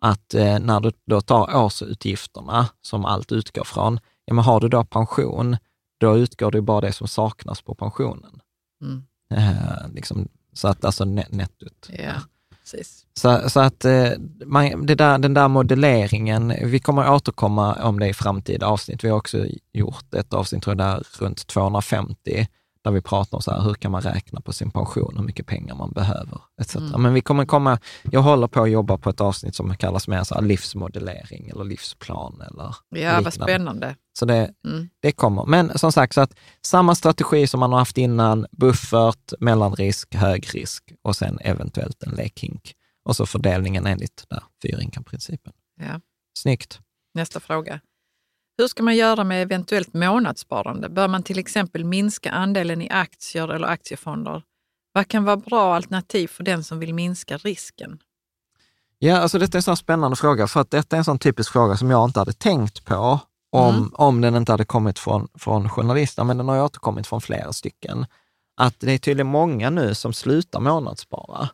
Att 0.00 0.34
eh, 0.34 0.58
när 0.58 0.80
du 0.80 0.92
då 1.06 1.20
tar 1.20 1.56
årsutgifterna, 1.56 2.68
som 2.82 3.04
allt 3.04 3.32
utgår 3.32 3.64
från, 3.64 4.00
ja 4.24 4.34
men 4.34 4.44
har 4.44 4.60
du 4.60 4.68
då 4.68 4.84
pension, 4.84 5.56
då 5.98 6.18
utgår 6.18 6.50
det 6.50 6.62
bara 6.62 6.80
det 6.80 6.92
som 6.92 7.08
saknas 7.08 7.62
på 7.62 7.74
pensionen. 7.74 8.40
Mm. 8.82 9.06
Eh, 9.30 9.88
liksom, 9.94 10.28
så 10.56 10.68
att 10.68 10.84
alltså 10.84 11.04
net, 11.04 11.32
nettot. 11.32 11.90
Ja, 11.98 12.12
precis. 12.60 13.02
Så, 13.14 13.50
så 13.50 13.60
att 13.60 13.84
eh, 13.84 14.08
man, 14.46 14.86
det 14.86 14.94
där, 14.94 15.18
den 15.18 15.34
där 15.34 15.48
modelleringen, 15.48 16.54
vi 16.64 16.78
kommer 16.78 17.10
återkomma 17.10 17.74
om 17.74 17.98
det 18.00 18.08
i 18.08 18.14
framtida 18.14 18.66
avsnitt. 18.66 19.04
Vi 19.04 19.08
har 19.08 19.16
också 19.16 19.46
gjort 19.72 20.14
ett 20.14 20.32
avsnitt, 20.32 20.62
tror 20.62 20.72
jag, 20.72 20.78
där 20.78 21.02
runt 21.18 21.46
250, 21.46 22.46
där 22.84 22.90
vi 22.90 23.00
pratar 23.00 23.38
om 23.38 23.42
så 23.42 23.50
här, 23.50 23.60
hur 23.60 23.74
kan 23.74 23.90
man 23.92 24.00
räkna 24.02 24.40
på 24.40 24.52
sin 24.52 24.70
pension, 24.70 25.14
hur 25.16 25.24
mycket 25.24 25.46
pengar 25.46 25.74
man 25.74 25.92
behöver, 25.92 26.38
etc. 26.60 26.76
Mm. 26.76 27.02
Men 27.02 27.14
vi 27.14 27.20
kommer 27.20 27.44
komma, 27.46 27.78
jag 28.10 28.22
håller 28.22 28.46
på 28.46 28.62
att 28.62 28.70
jobba 28.70 28.98
på 28.98 29.10
ett 29.10 29.20
avsnitt 29.20 29.54
som 29.54 29.76
kallas 29.76 30.08
mer 30.08 30.24
så 30.24 30.40
livsmodellering 30.40 31.48
eller 31.48 31.64
livsplan 31.64 32.42
eller 32.50 32.64
Ja, 32.64 32.96
liknande. 32.96 33.22
vad 33.24 33.32
spännande. 33.34 33.96
Så 34.18 34.24
det, 34.24 34.54
Mm. 34.66 34.88
det 35.00 35.12
kommer. 35.12 35.44
Men 35.46 35.78
som 35.78 35.92
sagt, 35.92 36.14
så 36.14 36.20
att 36.20 36.34
samma 36.62 36.94
strategi 36.94 37.46
som 37.46 37.60
man 37.60 37.72
har 37.72 37.78
haft 37.78 37.98
innan, 37.98 38.46
buffert, 38.52 39.32
mellanrisk, 39.40 40.14
högrisk 40.14 40.92
och 41.02 41.16
sen 41.16 41.38
eventuellt 41.40 42.02
en 42.02 42.12
lekhink. 42.12 42.72
Och 43.04 43.16
så 43.16 43.26
fördelningen 43.26 43.86
enligt 43.86 44.24
där, 44.28 44.42
fyrhinkan-principen. 44.62 45.52
Ja. 45.80 46.00
Snyggt. 46.38 46.80
Nästa 47.14 47.40
fråga. 47.40 47.80
Hur 48.58 48.68
ska 48.68 48.82
man 48.82 48.96
göra 48.96 49.24
med 49.24 49.42
eventuellt 49.42 49.94
månadssparande? 49.94 50.88
Bör 50.88 51.08
man 51.08 51.22
till 51.22 51.38
exempel 51.38 51.84
minska 51.84 52.30
andelen 52.30 52.82
i 52.82 52.90
aktier 52.90 53.48
eller 53.48 53.68
aktiefonder? 53.68 54.42
Vad 54.92 55.08
kan 55.08 55.24
vara 55.24 55.36
bra 55.36 55.74
alternativ 55.74 56.28
för 56.28 56.44
den 56.44 56.64
som 56.64 56.78
vill 56.78 56.94
minska 56.94 57.36
risken? 57.36 57.98
Ja, 58.98 59.16
alltså 59.18 59.38
detta 59.38 59.56
är 59.56 59.58
en 59.58 59.62
sån 59.62 59.76
spännande 59.76 60.16
fråga, 60.16 60.46
för 60.46 60.60
att 60.60 60.70
detta 60.70 60.96
är 60.96 60.98
en 60.98 61.04
sån 61.04 61.18
typisk 61.18 61.52
fråga 61.52 61.76
som 61.76 61.90
jag 61.90 62.04
inte 62.08 62.18
hade 62.18 62.32
tänkt 62.32 62.84
på 62.84 63.20
om, 63.52 63.74
Mm. 63.74 63.90
om 63.94 64.20
den 64.20 64.36
inte 64.36 64.52
hade 64.52 64.64
kommit 64.64 64.98
från, 64.98 65.28
från 65.38 65.68
journalister, 65.68 66.24
men 66.24 66.36
den 66.38 66.48
har 66.48 66.56
ju 66.56 66.62
återkommit 66.62 67.06
från 67.06 67.20
flera 67.20 67.52
stycken. 67.52 68.06
Att 68.60 68.74
det 68.78 68.92
är 68.92 68.98
tydligen 68.98 69.26
många 69.26 69.70
nu 69.70 69.94
som 69.94 70.12
slutar 70.12 70.60
månadsspara, 70.60 71.48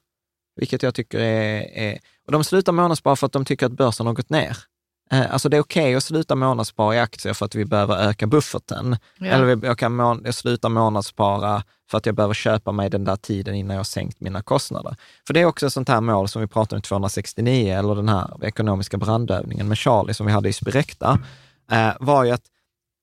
vilket 0.56 0.82
jag 0.82 0.94
tycker 0.94 1.18
är, 1.20 1.62
är... 1.78 1.98
Och 2.26 2.32
de 2.32 2.44
slutar 2.44 2.72
månadsspara 2.72 3.16
för 3.16 3.26
att 3.26 3.32
de 3.32 3.44
tycker 3.44 3.66
att 3.66 3.72
börsen 3.72 4.06
har 4.06 4.14
gått 4.14 4.30
ner. 4.30 4.56
Eh, 5.10 5.32
Alltså 5.32 5.48
det 5.48 5.56
är 5.56 5.60
okej 5.60 5.94
att 5.94 6.04
sluta 6.04 6.34
månadsspara 6.34 6.94
i 6.94 6.98
aktier 6.98 7.32
för 7.34 7.46
att 7.46 7.54
vi 7.54 7.64
behöver 7.64 7.96
öka 8.08 8.26
bufferten. 8.26 8.96
Ja. 9.18 9.26
Eller 9.26 9.64
jag 9.66 9.78
kan 9.78 9.96
mån, 9.96 10.22
jag 10.24 10.34
slutar 10.34 10.68
månadsspara 10.68 11.62
för 11.90 11.98
att 11.98 12.06
jag 12.06 12.14
behöver 12.14 12.34
köpa 12.34 12.72
mig 12.72 12.90
den 12.90 13.04
där 13.04 13.16
tiden 13.16 13.54
innan 13.54 13.74
jag 13.74 13.78
har 13.78 13.84
sänkt 13.84 14.20
mina 14.20 14.42
kostnader. 14.42 14.96
För 15.26 15.34
det 15.34 15.40
är 15.40 15.44
också 15.44 15.66
ett 15.66 15.72
sånt 15.72 15.88
här 15.88 16.00
mål 16.00 16.28
som 16.28 16.40
vi 16.42 16.48
pratade 16.48 16.76
om 16.76 16.82
269, 16.82 17.78
eller 17.78 17.94
den 17.94 18.08
här 18.08 18.44
ekonomiska 18.44 18.96
brandövningen 18.96 19.68
med 19.68 19.78
Charlie 19.78 20.14
som 20.14 20.26
vi 20.26 20.32
hade 20.32 20.48
i 20.48 20.52
Spirecta, 20.52 21.18
var 22.00 22.24
ju 22.24 22.30
att 22.30 22.44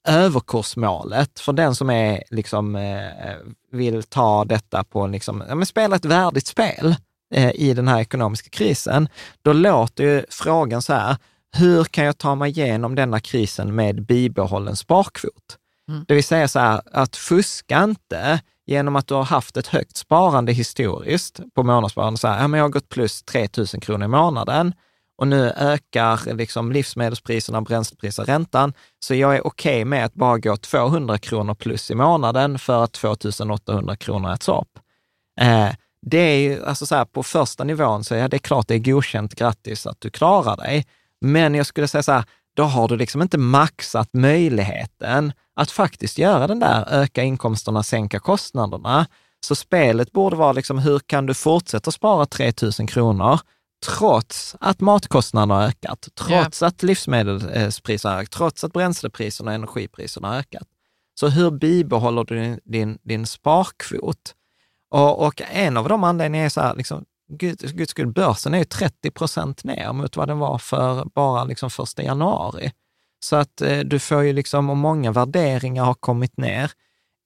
överkursmålet 0.07 1.39
för 1.39 1.53
den 1.53 1.75
som 1.75 1.89
är, 1.89 2.23
liksom, 2.29 2.75
eh, 2.75 3.35
vill 3.71 4.03
ta 4.03 4.45
detta 4.45 4.83
på, 4.83 5.07
liksom, 5.07 5.43
ja, 5.47 5.55
men 5.55 5.65
spela 5.65 5.95
ett 5.95 6.05
värdigt 6.05 6.47
spel 6.47 6.95
eh, 7.33 7.51
i 7.55 7.73
den 7.73 7.87
här 7.87 7.99
ekonomiska 7.99 8.49
krisen, 8.49 9.09
då 9.41 9.53
låter 9.53 10.03
ju 10.03 10.25
frågan 10.29 10.81
så 10.81 10.93
här, 10.93 11.17
hur 11.57 11.83
kan 11.83 12.05
jag 12.05 12.17
ta 12.17 12.35
mig 12.35 12.49
igenom 12.49 12.95
denna 12.95 13.19
krisen 13.19 13.75
med 13.75 14.05
bibehållen 14.05 14.75
sparkvot? 14.75 15.57
Mm. 15.89 16.05
Det 16.07 16.13
vill 16.13 16.23
säga 16.23 16.47
så 16.47 16.59
här, 16.59 16.81
att 16.91 17.15
fuska 17.15 17.83
inte 17.83 18.41
genom 18.65 18.95
att 18.95 19.07
du 19.07 19.13
har 19.13 19.23
haft 19.23 19.57
ett 19.57 19.67
högt 19.67 19.97
sparande 19.97 20.51
historiskt 20.51 21.39
på 21.55 21.63
månadssparande. 21.63 22.17
Så 22.17 22.27
här, 22.27 22.41
ja, 22.41 22.47
men 22.47 22.57
jag 22.57 22.65
har 22.65 22.69
gått 22.69 22.89
plus 22.89 23.23
3 23.23 23.47
000 23.57 23.67
kronor 23.67 24.05
i 24.05 24.07
månaden 24.07 24.73
och 25.19 25.27
nu 25.27 25.49
ökar 25.49 26.33
liksom 26.33 26.71
livsmedelspriserna, 26.71 27.61
bränslepriser, 27.61 28.23
räntan. 28.23 28.73
Så 28.99 29.15
jag 29.15 29.35
är 29.35 29.47
okej 29.47 29.85
med 29.85 30.05
att 30.05 30.13
bara 30.13 30.37
gå 30.37 30.57
200 30.57 31.17
kronor 31.17 31.53
plus 31.53 31.91
i 31.91 31.95
månaden 31.95 32.59
för 32.59 32.83
att 32.83 32.91
2 32.91 33.15
800 33.53 33.95
kronor 33.95 34.33
äts 34.33 34.49
upp. 34.49 34.79
Eh, 35.41 35.69
det 36.01 36.17
är 36.17 36.39
ju, 36.39 36.65
alltså 36.65 36.85
så 36.85 36.95
här, 36.95 37.05
på 37.05 37.23
första 37.23 37.63
nivån 37.63 38.03
så 38.03 38.15
är 38.15 38.29
det 38.29 38.39
klart 38.39 38.67
det 38.67 38.73
är 38.73 38.79
godkänt, 38.79 39.35
grattis 39.35 39.87
att 39.87 40.01
du 40.01 40.09
klarar 40.09 40.57
dig. 40.57 40.85
Men 41.21 41.55
jag 41.55 41.65
skulle 41.65 41.87
säga 41.87 42.03
så 42.03 42.11
här, 42.11 42.23
då 42.55 42.63
har 42.63 42.87
du 42.87 42.97
liksom 42.97 43.21
inte 43.21 43.37
maxat 43.37 44.09
möjligheten 44.13 45.33
att 45.55 45.71
faktiskt 45.71 46.17
göra 46.17 46.47
den 46.47 46.59
där, 46.59 46.87
öka 46.89 47.23
inkomsterna, 47.23 47.83
sänka 47.83 48.19
kostnaderna. 48.19 49.05
Så 49.45 49.55
spelet 49.55 50.11
borde 50.11 50.35
vara 50.35 50.51
liksom, 50.51 50.79
hur 50.79 50.99
kan 50.99 51.25
du 51.25 51.33
fortsätta 51.33 51.91
spara 51.91 52.25
3 52.25 52.53
000 52.79 52.87
kronor 52.87 53.39
trots 53.85 54.55
att 54.59 54.81
matkostnaderna 54.81 55.55
har 55.55 55.67
ökat, 55.67 56.07
trots 56.15 56.63
att 56.63 56.83
livsmedelspriserna 56.83 58.13
har 58.13 58.21
ökat, 58.21 58.31
trots 58.31 58.63
att 58.63 58.73
bränslepriserna 58.73 59.51
och 59.51 59.55
energipriserna 59.55 60.27
har 60.27 60.35
ökat. 60.35 60.67
Så 61.19 61.27
hur 61.27 61.51
bibehåller 61.51 62.23
du 62.23 62.35
din, 62.35 62.59
din, 62.63 62.97
din 63.01 63.25
sparkvot? 63.25 64.35
Och, 64.91 65.25
och 65.25 65.41
en 65.51 65.77
av 65.77 65.89
de 65.89 66.03
anledningarna 66.03 66.45
är 66.45 66.49
så 66.49 66.61
här, 66.61 66.75
liksom, 66.75 67.05
Gud, 67.31 67.59
guds 67.59 67.91
skull, 67.91 68.07
börsen 68.07 68.53
är 68.53 68.57
ju 68.57 68.65
30 68.65 69.11
procent 69.11 69.63
ner 69.63 69.93
mot 69.93 70.17
vad 70.17 70.27
den 70.27 70.39
var 70.39 70.57
för 70.57 71.05
bara 71.15 71.43
liksom 71.43 71.69
första 71.69 72.03
januari. 72.03 72.71
Så 73.19 73.35
att 73.35 73.61
eh, 73.61 73.79
du 73.79 73.99
får 73.99 74.21
ju 74.21 74.33
liksom, 74.33 74.69
och 74.69 74.77
många 74.77 75.11
värderingar 75.11 75.83
har 75.83 75.93
kommit 75.93 76.37
ner. 76.37 76.71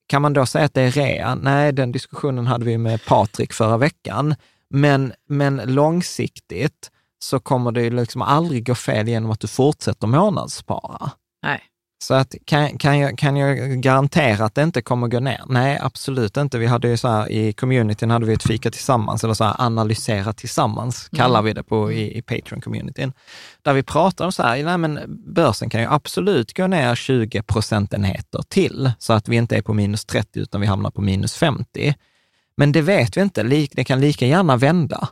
Kan 0.08 0.22
man 0.22 0.34
då 0.34 0.46
säga 0.46 0.66
att 0.66 0.74
det 0.74 0.82
är 0.82 0.92
rea? 0.92 1.36
Nej, 1.36 1.72
den 1.72 1.92
diskussionen 1.92 2.48
hade 2.48 2.66
vi 2.66 2.78
med 2.78 3.06
Patrik 3.06 3.54
förra 3.54 3.78
veckan. 3.78 4.36
Men, 4.76 5.14
men 5.30 5.62
långsiktigt 5.66 6.92
så 7.20 7.40
kommer 7.40 7.72
det 7.72 7.90
liksom 7.90 8.22
aldrig 8.22 8.66
gå 8.66 8.76
fel 8.76 9.08
genom 9.08 9.32
att 9.32 9.40
du 9.40 9.48
fortsätter 9.48 10.08
månadsspara. 10.08 11.12
Nej. 11.44 11.62
Så 12.04 12.14
att, 12.14 12.36
kan, 12.46 12.78
kan, 12.78 13.00
jag, 13.00 13.18
kan 13.18 13.38
jag 13.38 13.82
garantera 13.82 14.46
att 14.46 14.56
det 14.56 14.64
inte 14.64 14.82
kommer 14.82 15.08
gå 15.08 15.20
ner? 15.20 15.42
Nej, 15.48 15.80
absolut 15.82 16.38
inte. 16.38 16.58
Vi 16.58 16.66
hade 16.66 16.88
ju 16.88 16.98
så 16.98 17.08
här, 17.08 17.32
i 17.32 17.54
communityn 17.54 18.12
hade 18.12 18.26
vi 18.26 18.34
ett 18.34 18.44
fika 18.44 18.72
tillsammans, 18.72 19.24
eller 19.24 19.34
så 19.34 19.44
här, 19.44 19.56
analysera 19.58 20.34
tillsammans, 20.34 21.10
kallar 21.10 21.42
vi 21.42 21.54
det 21.54 21.64
på 21.64 21.92
i, 21.92 22.18
i 22.18 22.22
Patreon-communityn. 22.22 23.14
Där 23.62 23.74
vi 23.74 23.84
pratar 23.84 24.26
om 24.26 24.32
så 24.32 24.44
här, 24.44 24.64
nej 24.64 24.78
men 24.78 25.00
börsen 25.34 25.70
kan 25.70 25.82
ju 25.82 25.88
absolut 25.90 26.58
gå 26.58 26.68
ner 26.68 26.96
20 26.96 27.42
procentenheter 27.42 28.44
till, 28.48 28.92
så 29.00 29.14
att 29.14 29.28
vi 29.28 29.36
inte 29.36 29.58
är 29.58 29.62
på 29.62 29.74
minus 29.74 30.06
30 30.06 30.40
utan 30.40 30.62
vi 30.62 30.68
hamnar 30.68 30.92
på 30.92 31.02
minus 31.02 31.36
50. 31.36 31.96
Men 32.58 32.72
det 32.72 32.82
vet 32.82 33.18
vi 33.18 33.22
inte, 33.22 33.44
det 33.44 33.84
kan 33.84 34.02
lika 34.02 34.26
gärna 34.26 34.58
vända. 34.58 35.08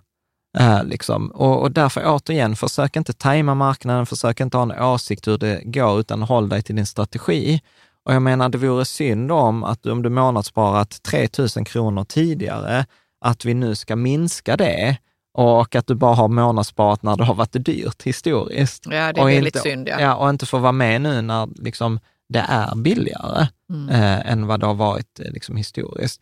Eh, 0.57 0.83
liksom. 0.83 1.31
och, 1.31 1.61
och 1.61 1.71
därför 1.71 2.03
återigen, 2.05 2.55
försök 2.55 2.95
inte 2.95 3.13
tajma 3.13 3.55
marknaden, 3.55 4.05
försök 4.05 4.39
inte 4.39 4.57
ha 4.57 4.63
en 4.63 4.83
åsikt 4.83 5.27
hur 5.27 5.37
det 5.37 5.61
går, 5.65 5.99
utan 5.99 6.21
håll 6.21 6.49
dig 6.49 6.61
till 6.61 6.75
din 6.75 6.85
strategi. 6.85 7.61
Och 8.05 8.13
jag 8.13 8.21
menar, 8.21 8.49
det 8.49 8.57
vore 8.57 8.85
synd 8.85 9.31
om 9.31 9.63
att 9.63 9.85
om 9.85 10.01
du 10.01 10.09
månadssparat 10.09 11.03
3 11.03 11.27
000 11.55 11.65
kronor 11.65 12.03
tidigare, 12.03 12.85
att 13.25 13.45
vi 13.45 13.53
nu 13.53 13.75
ska 13.75 13.95
minska 13.95 14.57
det 14.57 14.97
och 15.33 15.75
att 15.75 15.87
du 15.87 15.95
bara 15.95 16.15
har 16.15 16.27
månadssparat 16.27 17.03
när 17.03 17.15
det 17.17 17.23
har 17.23 17.33
varit 17.35 17.65
dyrt 17.65 18.03
historiskt. 18.03 18.85
Ja, 18.85 18.91
det 19.13 19.19
är 19.19 19.21
och 19.21 19.29
väldigt 19.29 19.55
inte, 19.55 19.69
synd. 19.69 19.87
Ja. 19.87 20.01
Ja, 20.01 20.15
och 20.15 20.29
inte 20.29 20.45
få 20.45 20.57
vara 20.57 20.71
med 20.71 21.01
nu 21.01 21.21
när 21.21 21.49
liksom, 21.63 21.99
det 22.29 22.45
är 22.49 22.75
billigare 22.75 23.47
Mm. 23.73 23.89
eh, 23.89 24.31
än 24.31 24.47
vad 24.47 24.59
det 24.59 24.65
har 24.65 24.73
varit 24.73 25.19
eh, 25.19 25.31
liksom, 25.31 25.55
historiskt. 25.55 26.21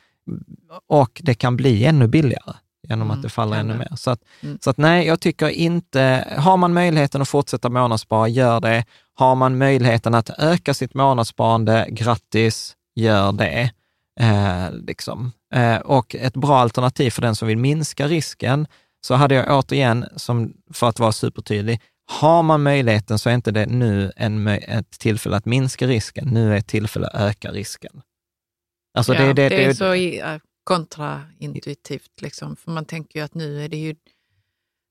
Och 0.87 1.21
det 1.23 1.33
kan 1.35 1.55
bli 1.57 1.85
ännu 1.85 2.07
billigare 2.07 2.53
genom 2.89 3.07
Mm, 3.07 3.17
att 3.17 3.23
det 3.23 3.29
faller 3.29 3.57
ännu 3.57 3.77
mer. 3.77 3.91
Så 3.95 4.11
att, 4.11 4.21
Mm. 4.41 4.57
så 4.61 4.69
att 4.69 4.77
nej, 4.77 5.07
jag 5.07 5.19
tycker 5.19 5.49
inte, 5.49 6.27
har 6.37 6.57
man 6.57 6.73
möjligheten 6.73 7.21
att 7.21 7.29
fortsätta 7.29 7.69
månadsspara, 7.69 8.27
gör 8.27 8.59
det. 8.59 8.85
Har 9.13 9.35
man 9.35 9.57
möjligheten 9.57 10.15
att 10.15 10.29
öka 10.39 10.73
sitt 10.73 10.93
månadssparande, 10.93 11.87
grattis, 11.89 12.75
gör 12.95 13.31
det. 13.31 13.71
Eh, 14.19 14.71
liksom. 14.87 15.31
eh, 15.55 15.75
och 15.77 16.15
ett 16.15 16.33
bra 16.33 16.59
alternativ 16.59 17.11
för 17.11 17.21
den 17.21 17.35
som 17.35 17.47
vill 17.47 17.57
minska 17.57 18.07
risken, 18.07 18.67
så 19.01 19.13
hade 19.15 19.35
jag 19.35 19.57
återigen, 19.59 20.05
som, 20.15 20.53
för 20.73 20.89
att 20.89 20.99
vara 20.99 21.11
supertydlig, 21.11 21.81
har 22.11 22.43
man 22.43 22.63
möjligheten 22.63 23.19
så 23.19 23.29
är 23.29 23.33
inte 23.33 23.51
det 23.51 23.65
nu 23.65 24.11
en, 24.15 24.47
ett 24.47 24.91
tillfälle 24.91 25.37
att 25.37 25.45
minska 25.45 25.87
risken, 25.87 26.27
nu 26.27 26.53
är 26.53 26.57
ett 26.57 26.67
tillfälle 26.67 27.07
att 27.07 27.21
öka 27.21 27.51
risken. 27.51 28.01
Alltså 28.93 29.13
Ja, 29.13 29.21
det, 29.21 29.33
det, 29.33 29.49
det 29.49 29.65
är 29.65 29.73
så 29.73 29.93
äh, 29.93 30.39
kontraintuitivt, 30.63 32.21
liksom. 32.21 32.55
för 32.55 32.71
man 32.71 32.85
tänker 32.85 33.19
ju 33.19 33.25
att 33.25 33.33
nu 33.33 33.63
är 33.65 33.69
det 33.69 33.77
ju 33.77 33.95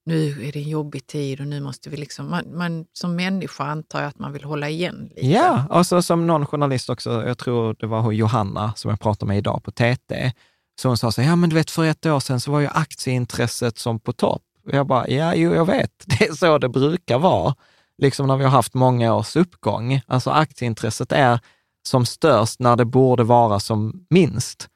nu 0.05 0.47
är 0.47 0.51
det 0.51 0.59
en 0.59 0.69
jobbig 0.69 1.07
tid 1.07 1.39
och 1.39 1.47
nu 1.47 1.59
måste 1.61 1.89
vi 1.89 1.97
liksom... 1.97 2.29
Man, 2.29 2.57
man, 2.57 2.85
som 2.93 3.15
människa 3.15 3.63
antar 3.63 3.99
jag 3.99 4.07
att 4.07 4.19
man 4.19 4.33
vill 4.33 4.43
hålla 4.43 4.69
igen 4.69 5.09
lite. 5.15 5.27
Ja, 5.27 5.65
och 5.69 5.85
så 5.85 6.01
som 6.01 6.27
någon 6.27 6.45
journalist 6.45 6.89
också, 6.89 7.27
jag 7.27 7.37
tror 7.37 7.75
det 7.79 7.87
var 7.87 8.11
Johanna 8.11 8.73
som 8.75 8.89
jag 8.89 8.99
pratade 8.99 9.27
med 9.27 9.37
idag 9.37 9.63
på 9.63 9.71
TT, 9.71 10.31
så 10.81 10.87
hon 10.87 10.97
sa 10.97 11.11
så 11.11 11.21
ja 11.21 11.35
men 11.35 11.49
du 11.49 11.55
vet 11.55 11.71
för 11.71 11.85
ett 11.85 12.05
år 12.05 12.19
sedan 12.19 12.39
så 12.39 12.51
var 12.51 12.59
ju 12.59 12.67
aktieintresset 12.67 13.77
som 13.77 13.99
på 13.99 14.13
topp. 14.13 14.41
Och 14.65 14.73
jag 14.73 14.87
bara, 14.87 15.09
ja 15.09 15.35
jo 15.35 15.53
jag 15.53 15.65
vet, 15.65 15.91
det 16.05 16.27
är 16.27 16.33
så 16.33 16.57
det 16.57 16.69
brukar 16.69 17.19
vara, 17.19 17.55
liksom 17.97 18.27
när 18.27 18.37
vi 18.37 18.43
har 18.43 18.51
haft 18.51 18.73
många 18.73 19.15
års 19.15 19.35
uppgång. 19.35 20.01
Alltså 20.07 20.29
aktieintresset 20.29 21.11
är 21.11 21.39
som 21.87 22.05
störst 22.05 22.59
när 22.59 22.75
det 22.75 22.85
borde 22.85 23.23
vara 23.23 23.59
som 23.59 24.05
minst. 24.09 24.67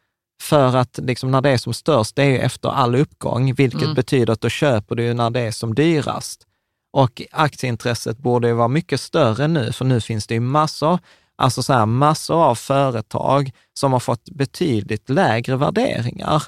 För 0.41 0.75
att 0.75 0.99
liksom 1.03 1.31
när 1.31 1.41
det 1.41 1.49
är 1.49 1.57
som 1.57 1.73
störst, 1.73 2.15
det 2.15 2.23
är 2.23 2.27
ju 2.29 2.37
efter 2.39 2.69
all 2.69 2.95
uppgång, 2.95 3.53
vilket 3.53 3.81
Mm. 3.81 3.95
betyder 3.95 4.33
att 4.33 4.41
då 4.41 4.49
köper 4.49 4.95
du 4.95 5.13
när 5.13 5.29
det 5.29 5.39
är 5.39 5.51
som 5.51 5.75
dyrast. 5.75 6.47
Och 6.93 7.21
aktieintresset 7.31 8.17
borde 8.17 8.47
ju 8.47 8.53
vara 8.53 8.67
mycket 8.67 9.01
större 9.01 9.47
nu, 9.47 9.71
för 9.71 9.85
nu 9.85 10.01
finns 10.01 10.27
det 10.27 10.33
ju 10.33 10.39
massor, 10.39 10.99
alltså 11.35 11.63
så 11.63 11.73
här, 11.73 11.85
massor 11.85 12.43
av 12.43 12.55
företag 12.55 13.51
som 13.79 13.93
har 13.93 13.99
fått 13.99 14.29
betydligt 14.29 15.09
lägre 15.09 15.55
värderingar. 15.55 16.43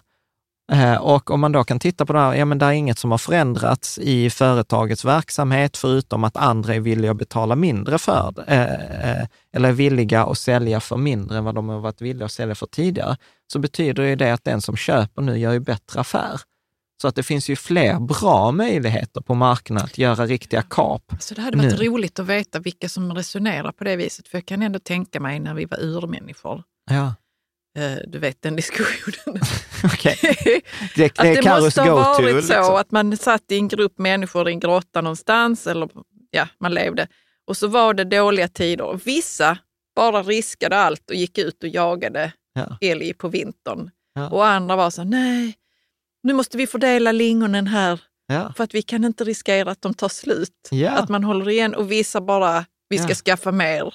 Eh, 0.71 0.95
Och 0.95 1.31
om 1.31 1.39
man 1.39 1.51
då 1.51 1.63
kan 1.63 1.79
titta 1.79 2.05
på 2.05 2.13
det 2.13 2.19
här, 2.19 2.33
ja 2.33 2.45
men 2.45 2.57
det 2.57 2.65
är 2.65 2.71
inget 2.71 2.99
som 2.99 3.11
har 3.11 3.17
förändrats 3.17 3.97
i 3.97 4.29
företagets 4.29 5.05
verksamhet, 5.05 5.77
förutom 5.77 6.23
att 6.23 6.37
andra 6.37 6.75
är 6.75 6.79
villiga 6.79 7.11
att 7.11 7.17
betala 7.17 7.55
mindre 7.55 7.97
för 7.97 8.31
det, 8.35 8.43
eh, 8.47 9.11
eh, 9.21 9.27
eller 9.53 9.69
är 9.69 9.73
villiga 9.73 10.23
att 10.25 10.37
sälja 10.37 10.79
för 10.79 10.97
mindre 10.97 11.37
än 11.37 11.43
vad 11.43 11.55
de 11.55 11.69
har 11.69 11.79
varit 11.79 12.01
villiga 12.01 12.25
att 12.25 12.31
sälja 12.31 12.55
för 12.55 12.65
tidigare, 12.65 13.17
så 13.53 13.59
betyder 13.59 14.03
ju 14.03 14.15
det 14.15 14.31
att 14.33 14.43
den 14.43 14.61
som 14.61 14.75
köper 14.75 15.21
nu 15.21 15.37
gör 15.37 15.51
ju 15.53 15.59
bättre 15.59 15.99
affär. 15.99 16.41
Så 17.01 17.07
att 17.07 17.15
det 17.15 17.23
finns 17.23 17.49
ju 17.49 17.55
fler 17.55 17.99
bra 17.99 18.51
möjligheter 18.51 19.21
på 19.21 19.33
marknaden 19.35 19.85
att 19.85 19.97
göra 19.97 20.25
riktiga 20.25 20.61
kap. 20.61 21.01
Så 21.19 21.33
det 21.33 21.41
hade 21.41 21.57
varit 21.57 21.79
Nu. 21.79 21.85
roligt 21.85 22.19
att 22.19 22.25
veta 22.25 22.59
vilka 22.59 22.89
som 22.89 23.13
resonerar 23.13 23.71
på 23.71 23.83
det 23.83 23.95
viset. 23.95 24.27
För 24.27 24.37
jag 24.37 24.45
kan 24.45 24.61
ändå 24.61 24.79
tänka 24.79 25.19
mig 25.19 25.39
när 25.39 25.53
vi 25.53 25.65
var 25.65 25.77
urmänniskor, 25.83 26.63
Ja, 26.91 27.13
du 28.07 28.19
vet 28.19 28.41
den 28.41 28.55
diskussionen. 28.55 29.41
okej. 29.83 30.17
Det, 30.95 31.05
Att 31.05 31.15
det 31.15 31.27
är 31.29 31.41
det 31.41 31.61
måste 31.61 31.81
ha 31.81 31.95
varit 31.95 32.29
så 32.29 32.35
liksom. 32.35 32.75
att 32.75 32.91
man 32.91 33.17
satt 33.17 33.51
i 33.51 33.55
en 33.55 33.67
grupp 33.67 33.97
människor 33.99 34.49
i 34.49 34.51
en 34.51 34.59
grotta 34.59 35.01
någonstans, 35.01 35.67
eller 35.67 35.89
ja, 36.31 36.47
man 36.59 36.73
levde. 36.73 37.07
Och 37.47 37.57
så 37.57 37.67
var 37.67 37.93
det 37.93 38.03
dåliga 38.03 38.47
tider. 38.47 38.99
Vissa 39.05 39.57
bara 39.95 40.23
riskade 40.23 40.77
allt 40.77 41.09
och 41.09 41.15
gick 41.15 41.37
ut 41.37 41.63
och 41.63 41.69
jagade 41.69 42.31
Ja. 42.53 42.77
älg 42.81 43.13
på 43.13 43.27
vintern. 43.27 43.89
Ja. 44.15 44.29
Och 44.29 44.45
andra 44.47 44.75
var 44.75 44.89
så 44.89 45.03
nej, 45.03 45.53
nu 46.23 46.33
måste 46.33 46.57
vi 46.57 46.67
fördela 46.67 47.11
lingonen 47.11 47.67
här 47.67 48.01
Ja. 48.27 48.53
för 48.57 48.63
att 48.63 48.73
vi 48.75 48.81
kan 48.81 49.03
inte 49.05 49.23
riskera 49.23 49.71
att 49.71 49.81
de 49.81 49.93
tar 49.93 50.09
slut. 50.09 50.69
Att 50.97 51.09
man 51.09 51.23
håller 51.23 51.49
igen 51.49 51.75
och 51.75 51.91
vissa 51.91 52.21
bara, 52.21 52.65
vi 52.89 52.97
ska 52.97 53.15
skaffa 53.15 53.51
mer. 53.51 53.93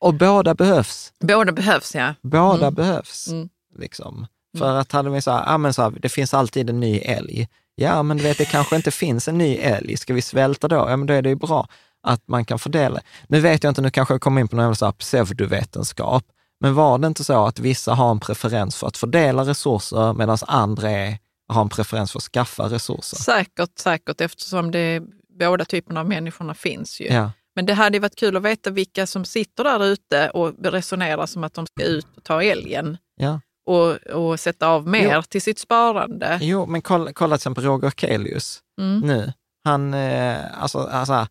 Och 0.00 0.14
båda 0.14 0.54
behövs. 0.54 1.12
Båda 1.20 1.52
behövs 1.52 1.94
ja. 1.94 2.14
Båda 2.22 2.66
Mm. 2.66 2.74
behövs. 2.74 3.28
Mm. 3.28 3.48
Liksom. 3.78 4.26
För 4.58 4.76
att 4.76 4.92
hade 4.92 5.10
vi 5.10 5.22
så 5.22 5.30
här, 5.30 5.44
ja 5.46 5.58
men 5.58 5.74
så 5.74 5.82
här, 5.82 5.90
det 5.90 6.08
finns 6.08 6.34
alltid 6.34 6.70
en 6.70 6.80
ny 6.80 6.98
älg. 6.98 7.48
Ja, 7.74 8.02
men 8.02 8.16
du 8.16 8.22
vet, 8.22 8.38
det 8.38 8.44
kanske 8.44 8.76
inte 8.76 8.90
finns 8.90 9.28
en 9.28 9.38
ny 9.38 9.56
älg. 9.56 9.96
Ska 9.96 10.14
vi 10.14 10.22
svälta 10.22 10.68
då? 10.68 10.76
Ja, 10.76 10.96
men 10.96 11.06
då 11.06 11.14
är 11.14 11.22
det 11.22 11.28
ju 11.28 11.34
bra 11.36 11.68
att 12.02 12.28
man 12.28 12.44
kan 12.44 12.58
fördela. 12.58 13.00
Nu 13.28 13.40
vet 13.40 13.64
jag 13.64 13.70
inte, 13.70 13.82
nu 13.82 13.90
kanske 13.90 14.14
jag 14.14 14.20
kommer 14.20 14.40
in 14.40 14.48
på 14.48 14.56
någon 14.56 14.76
så 14.76 14.84
här 14.84 14.92
pseudovetenskap, 14.92 16.24
men 16.60 16.74
var 16.74 16.98
det 16.98 17.06
inte 17.06 17.24
så 17.24 17.46
att 17.46 17.58
vissa 17.58 17.94
har 17.94 18.10
en 18.10 18.20
preferens 18.20 18.76
för 18.76 18.86
att 18.86 18.96
fördela 18.96 19.44
resurser 19.44 20.12
medan 20.12 20.38
andra 20.46 20.90
är, 20.90 21.18
har 21.48 21.62
en 21.62 21.68
preferens 21.68 22.12
för 22.12 22.18
att 22.18 22.22
skaffa 22.22 22.62
resurser? 22.62 23.16
Säkert, 23.16 23.78
säkert 23.78 24.20
eftersom 24.20 24.70
det, 24.70 25.02
båda 25.38 25.64
typerna 25.64 26.00
av 26.00 26.08
människorna 26.08 26.54
finns 26.54 27.00
ju. 27.00 27.06
Ja, 27.06 27.30
Men 27.56 27.66
det 27.66 27.74
hade 27.74 27.98
varit 27.98 28.16
kul 28.16 28.36
att 28.36 28.42
veta 28.42 28.70
vilka 28.70 29.06
som 29.06 29.24
sitter 29.24 29.64
där 29.64 29.84
ute 29.84 30.30
och 30.30 30.54
resonerar 30.64 31.26
som 31.26 31.44
att 31.44 31.54
de 31.54 31.66
ska 31.66 31.84
ut 31.84 32.06
och 32.16 32.24
ta 32.24 32.42
älgen 32.42 32.98
ja. 33.16 33.40
och, 33.66 33.96
och 33.96 34.40
sätta 34.40 34.68
av 34.68 34.86
mer 34.88 35.22
till 35.22 35.42
sitt 35.42 35.58
sparande. 35.58 36.38
Jo, 36.42 36.66
men 36.66 36.82
kolla, 36.82 37.12
kolla 37.12 37.36
till 37.36 37.40
exempel 37.40 37.64
Roger 37.64 37.90
Kelius 37.90 38.60
Mm. 38.80 39.00
nu. 39.00 39.32
Han, 39.64 39.94
eh, 39.94 40.62
alltså, 40.62 40.78
alltså 40.78 41.26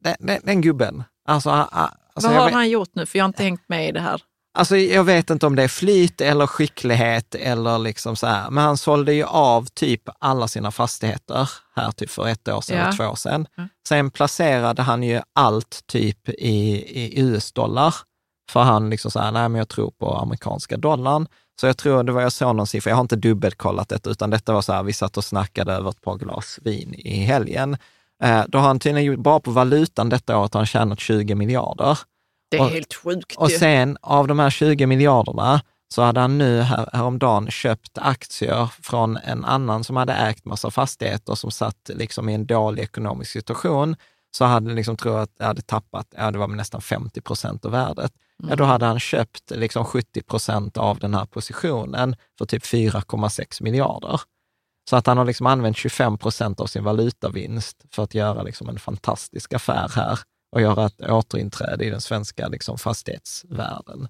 den, 0.00 0.16
den, 0.18 0.40
den 0.44 0.60
gubben, 0.60 1.04
alltså, 1.28 1.50
alltså 1.50 2.28
Vad 2.28 2.36
har 2.36 2.44
vet- 2.44 2.54
han 2.54 2.70
gjort 2.70 2.90
nu? 2.94 3.06
För 3.06 3.18
jag 3.18 3.24
har 3.24 3.28
inte 3.28 3.42
hängt 3.42 3.68
med 3.68 3.88
i 3.88 3.92
det 3.92 4.00
här. 4.00 4.22
Alltså 4.54 4.76
jag 4.76 5.04
vet 5.04 5.30
inte 5.30 5.46
om 5.46 5.56
det 5.56 5.62
är 5.62 5.68
flyt 5.68 6.20
eller 6.20 6.46
skicklighet 6.46 7.34
eller 7.34 7.78
liksom 7.78 8.16
så 8.16 8.26
här, 8.26 8.50
men 8.50 8.64
han 8.64 8.76
sålde 8.76 9.14
ju 9.14 9.24
av 9.24 9.66
typ 9.66 10.02
alla 10.18 10.48
sina 10.48 10.70
fastigheter 10.70 11.50
här 11.76 11.90
typ 11.92 12.10
för 12.10 12.28
ett 12.28 12.48
år 12.48 12.60
sedan, 12.60 12.78
Ja. 12.78 12.92
två 12.96 13.04
år 13.04 13.14
sedan. 13.14 13.46
Ja. 13.56 13.68
Sen 13.88 14.10
placerade 14.10 14.82
han 14.82 15.02
ju 15.02 15.20
allt 15.34 15.80
typ 15.86 16.28
i, 16.28 16.74
i 17.00 17.20
US-dollar, 17.20 17.94
för 18.50 18.60
han 18.62 18.90
liksom 18.90 19.10
så 19.10 19.20
här, 19.20 19.32
nej 19.32 19.48
men 19.48 19.58
jag 19.58 19.68
tror 19.68 19.90
på 19.90 20.16
amerikanska 20.16 20.76
dollarn. 20.76 21.26
Så 21.60 21.66
jag 21.66 21.76
tror, 21.76 22.02
det 22.02 22.12
var 22.12 22.22
jag 22.22 22.32
såg 22.32 22.56
någon 22.56 22.66
siffra, 22.66 22.90
jag 22.90 22.96
har 22.96 23.00
inte 23.02 23.16
dubbelkollat 23.16 23.88
detta, 23.88 24.10
utan 24.10 24.30
detta 24.30 24.52
var 24.52 24.62
så 24.62 24.72
här, 24.72 24.82
vi 24.82 24.92
satt 24.92 25.16
och 25.16 25.24
snackade 25.24 25.72
över 25.72 25.90
ett 25.90 26.00
par 26.02 26.16
glas 26.16 26.58
vin 26.62 26.94
i 26.94 27.18
helgen. 27.24 27.76
Eh, 28.22 28.42
då 28.48 28.58
har 28.58 28.66
han 28.66 28.78
tydligen 28.80 29.22
bara 29.22 29.40
på 29.40 29.50
valutan 29.50 30.08
detta 30.08 30.38
året 30.38 30.54
har 30.54 30.60
han 30.60 30.66
tjänat 30.66 31.00
20 31.00 31.34
miljarder. 31.34 31.98
Det 32.52 32.58
är 32.58 32.62
Och- 32.62 32.70
helt 32.70 32.94
sjukt 32.94 33.36
Och 33.36 33.50
ju. 33.50 33.58
sen 33.58 33.96
av 34.02 34.26
de 34.26 34.38
här 34.38 34.50
20 34.50 34.86
miljarderna 34.86 35.60
så 35.94 36.02
hade 36.02 36.20
han 36.20 36.38
nu 36.38 36.60
här, 36.60 36.88
häromdagen 36.92 37.50
köpt 37.50 37.98
aktier 37.98 38.66
från 38.82 39.16
en 39.16 39.44
annan 39.44 39.84
som 39.84 39.96
hade 39.96 40.12
ägt 40.12 40.44
massa 40.44 40.70
fastigheter 40.70 41.34
som 41.34 41.50
satt 41.50 41.90
liksom 41.94 42.28
i 42.28 42.34
en 42.34 42.46
dålig 42.46 42.82
ekonomisk 42.82 43.30
situation. 43.32 43.96
Så 44.36 44.44
hade 44.44 44.74
liksom, 44.74 44.96
tror 44.96 45.14
jag 45.14 45.22
att 45.22 45.38
det 45.38 45.44
hade 45.44 45.62
tappat, 45.62 46.06
ja 46.16 46.30
det 46.30 46.38
var 46.38 46.48
nästan 46.48 46.80
50 46.80 47.20
procent 47.20 47.64
av 47.64 47.70
värdet. 47.70 48.12
Ja, 48.48 48.56
då 48.56 48.64
hade 48.64 48.86
han 48.86 49.00
köpt 49.00 49.50
liksom 49.50 49.84
70 49.84 50.22
procent 50.22 50.76
av 50.76 50.98
den 50.98 51.14
här 51.14 51.24
positionen 51.26 52.16
för 52.38 52.44
typ 52.46 52.62
4,6 52.64 53.62
miljarder. 53.62 54.20
Så 54.90 54.96
att 54.96 55.06
han 55.06 55.18
har 55.18 55.24
liksom 55.24 55.46
använt 55.46 55.76
25 55.76 56.18
procent 56.18 56.60
av 56.60 56.66
sin 56.66 56.84
valutavinst 56.84 57.84
för 57.94 58.02
att 58.02 58.14
göra 58.14 58.42
liksom 58.42 58.68
en 58.68 58.78
fantastisk 58.78 59.52
affär 59.52 59.90
här 59.96 60.18
och 60.52 60.60
göra 60.60 60.86
ett 60.86 61.00
återinträde 61.00 61.84
i 61.84 61.90
den 61.90 62.00
svenska 62.00 62.48
liksom 62.48 62.78
fastighetsvärlden. 62.78 64.08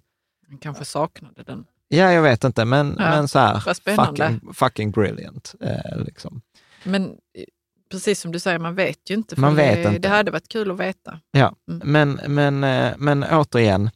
Han 0.49 0.59
kanske 0.59 0.85
saknade 0.85 1.43
den. 1.43 1.65
Ja, 1.89 2.13
jag 2.13 2.23
vet 2.23 2.45
inte, 2.45 2.65
men, 2.65 2.97
Ja, 2.99 3.11
men 3.11 3.29
så 3.29 3.39
här, 3.39 3.59
fucking, 3.61 4.55
fucking 4.55 4.91
brilliant. 4.91 5.55
Eh, 5.61 6.05
liksom. 6.05 6.43
Men 6.85 7.05
eh, 7.05 7.45
precis 7.91 8.21
som 8.21 8.33
du 8.33 8.39
säger, 8.41 8.59
man 8.59 8.75
vet 8.75 9.11
ju 9.11 9.15
inte. 9.15 9.35
för 9.35 9.41
Man 9.41 9.55
vet 9.57 9.75
det, 9.83 9.89
inte. 9.89 9.99
det 9.99 10.09
hade 10.09 10.31
varit 10.31 10.49
kul 10.49 10.71
att 10.71 10.81
veta. 10.81 11.21
Ja, 11.31 11.55
Mm. 11.71 11.81
men, 12.17 12.35
men, 12.35 12.65
eh, 12.65 12.95
men 12.99 13.25
återigen 13.25 13.91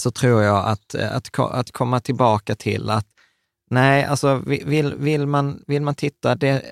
så 0.00 0.10
tror 0.10 0.42
jag 0.42 0.66
att, 0.68 0.94
eh, 0.94 1.16
att, 1.16 1.38
att 1.38 1.70
komma 1.72 2.00
tillbaka 2.00 2.54
till 2.54 2.90
att 2.90 3.06
nej, 3.70 4.04
alltså 4.04 4.42
vi- 4.46 4.62
vill, 4.66 4.94
vill, 4.94 5.26
man, 5.26 5.62
vill 5.66 5.82
man 5.82 5.94
titta, 5.94 6.34
det, 6.34 6.62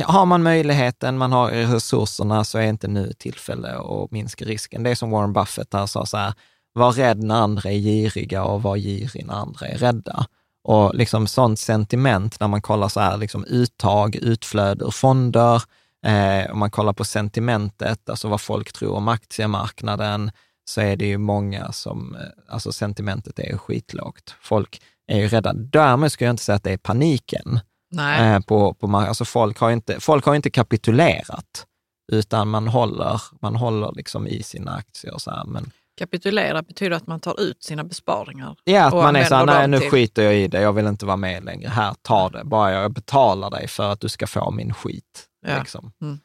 har 0.00 0.26
man 0.26 0.42
möjligheten, 0.42 1.18
man 1.18 1.32
har 1.32 1.50
resurserna, 1.50 2.44
så 2.44 2.58
är 2.58 2.62
inte 2.62 2.88
nu 2.88 3.12
tillfälle 3.18 3.78
att 3.78 4.10
minska 4.10 4.44
risken. 4.44 4.82
Det 4.82 4.90
är 4.90 4.94
som 4.94 5.10
Warren 5.10 5.32
Buffett 5.32 5.74
här 5.74 5.86
sa 5.86 6.06
så 6.06 6.16
här, 6.16 6.34
var 6.72 6.92
rädd 6.92 7.22
när 7.22 7.34
andra 7.34 7.70
är 7.70 7.78
giriga 7.78 8.44
och 8.44 8.62
var 8.62 8.76
girig 8.76 9.26
när 9.26 9.34
andra 9.34 9.66
är 9.66 9.78
rädda. 9.78 10.26
Och 10.64 10.94
liksom 10.94 11.26
sånt 11.26 11.58
sentiment 11.58 12.40
när 12.40 12.48
man 12.48 12.62
kollar 12.62 12.88
så 12.88 13.00
här, 13.00 13.16
liksom 13.16 13.44
uttag, 13.44 14.16
utflöde 14.16 14.84
ur 14.84 14.90
fonder, 14.90 15.62
eh, 16.06 16.52
om 16.52 16.58
man 16.58 16.70
kollar 16.70 16.92
på 16.92 17.04
sentimentet, 17.04 18.10
alltså 18.10 18.28
vad 18.28 18.40
folk 18.40 18.72
tror 18.72 18.94
om 18.94 19.08
aktiemarknaden, 19.08 20.30
så 20.64 20.80
är 20.80 20.96
det 20.96 21.06
ju 21.06 21.18
många 21.18 21.72
som, 21.72 22.14
eh, 22.14 22.54
alltså 22.54 22.72
sentimentet 22.72 23.38
är 23.38 23.46
ju 23.46 23.58
skitlågt. 23.58 24.34
Folk 24.40 24.82
är 25.06 25.18
ju 25.18 25.28
rädda. 25.28 25.52
Därmed 25.52 26.12
ska 26.12 26.24
jag 26.24 26.32
inte 26.32 26.42
säga 26.42 26.56
att 26.56 26.64
det 26.64 26.72
är 26.72 26.76
paniken. 26.76 27.60
Nej. 27.92 28.28
Eh, 28.34 28.40
på, 28.40 28.74
på 28.74 28.96
alltså 28.96 29.24
folk 29.24 29.58
har 29.58 29.70
inte, 29.70 30.00
folk 30.00 30.24
har 30.26 30.34
inte 30.34 30.50
kapitulerat, 30.50 31.66
utan 32.12 32.48
man 32.48 32.68
håller, 32.68 33.22
man 33.42 33.56
håller 33.56 33.92
liksom 33.92 34.26
i 34.26 34.42
sina 34.42 34.74
aktier. 34.74 35.18
Så 35.18 35.30
här, 35.30 35.44
men 35.44 35.70
Kapitulera 35.98 36.62
betyder 36.62 36.96
att 36.96 37.06
man 37.06 37.20
tar 37.20 37.40
ut 37.40 37.62
sina 37.62 37.84
besparingar. 37.84 38.56
Ja, 38.64 38.84
att 38.86 38.92
man 38.94 39.16
är 39.16 39.24
så 39.24 39.34
här, 39.34 39.46
nej 39.46 39.68
nu 39.68 39.78
till- 39.78 39.90
skiter 39.90 40.22
jag 40.22 40.36
i 40.36 40.48
det, 40.48 40.60
jag 40.60 40.72
vill 40.72 40.86
inte 40.86 41.06
vara 41.06 41.16
med 41.16 41.44
längre. 41.44 41.68
Här, 41.68 41.94
ta 42.02 42.28
det. 42.28 42.44
Bara 42.44 42.72
jag 42.72 42.92
betalar 42.92 43.50
dig 43.50 43.68
för 43.68 43.92
att 43.92 44.00
du 44.00 44.08
ska 44.08 44.26
få 44.26 44.50
min 44.50 44.74
skit. 44.74 45.26
Ja. 45.46 45.58
Liksom. 45.58 45.92
Mm. 46.02 46.18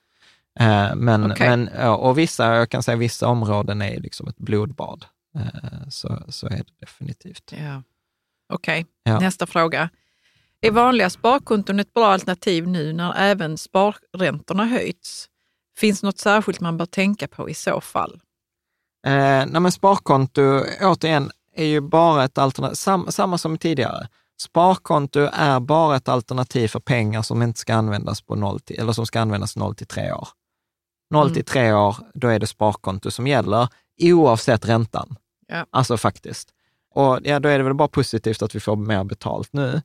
Eh, 0.60 0.96
men, 0.96 1.32
Okej. 1.32 1.50
men, 1.50 1.68
och 1.90 2.18
vissa, 2.18 2.56
jag 2.56 2.70
kan 2.70 2.84
säga 2.84 2.98
vissa 2.98 3.28
områden 3.28 3.82
är 3.82 4.00
liksom 4.00 4.28
ett 4.28 4.38
blodbad. 4.38 5.06
Eh, 5.36 5.90
så, 5.90 6.20
så 6.30 6.48
är 6.48 6.50
det 6.58 6.80
definitivt. 6.80 7.54
Ja. 7.64 7.82
Okej, 8.54 8.86
Ja. 9.04 9.20
nästa 9.20 9.46
fråga. 9.46 9.90
Är 10.62 10.72
vanliga 10.72 11.10
sparkonton 11.10 11.80
ett 11.80 11.94
bra 11.94 12.08
alternativ 12.08 12.68
nu 12.68 12.94
när 12.94 13.14
även 13.18 13.58
sparräntorna 13.58 14.66
höjts? 14.66 15.28
Finns 15.78 16.04
något 16.04 16.18
särskilt 16.18 16.60
man 16.60 16.78
bör 16.78 16.86
tänka 16.86 17.28
på 17.28 17.50
i 17.50 17.54
så 17.54 17.82
fall? 17.82 18.20
Eh, 19.08 19.46
nej, 19.48 19.62
men 19.62 19.72
sparkonto, 19.72 20.64
återigen, 20.82 21.32
är 21.56 21.66
ju 21.66 21.82
bara 21.82 22.24
ett 22.24 22.38
alternativ, 22.38 22.76
sam, 22.76 23.08
samma 23.10 23.38
som 23.38 23.58
tidigare. 23.58 24.08
Sparkonto 24.42 25.30
är 25.34 25.60
bara 25.60 25.96
ett 25.96 26.10
alternativ 26.10 26.68
för 26.68 26.80
pengar 26.80 27.22
som 27.22 27.42
inte 27.42 27.60
ska 27.60 27.76
användas 27.76 28.22
på 28.22 28.36
0 28.36 28.60
till, 28.60 28.80
eller 28.80 28.92
som 28.92 29.06
ska 29.06 29.20
användas 29.20 29.56
0 29.56 29.76
till 29.76 29.88
3 29.88 30.12
år. 30.12 30.28
0 31.10 31.34
till 31.34 31.46
3 31.46 31.74
år, 31.74 31.96
då 32.14 32.28
är 32.28 32.40
det 32.40 32.48
sparkonto 32.48 33.12
som 33.12 33.28
gäller, 33.28 33.68
oavsett 34.02 34.66
räntan. 34.66 35.16
Ja. 35.48 35.66
Alltså 35.72 35.98
faktiskt. 35.98 36.50
Och 36.94 37.20
ja, 37.24 37.40
då 37.40 37.50
är 37.50 37.58
det 37.58 37.64
väl 37.64 37.74
bara 37.74 37.88
positivt 37.88 38.42
att 38.42 38.56
vi 38.56 38.60
får 38.60 38.76
mer 38.76 39.04
betalt 39.04 39.54
nu 39.54 39.82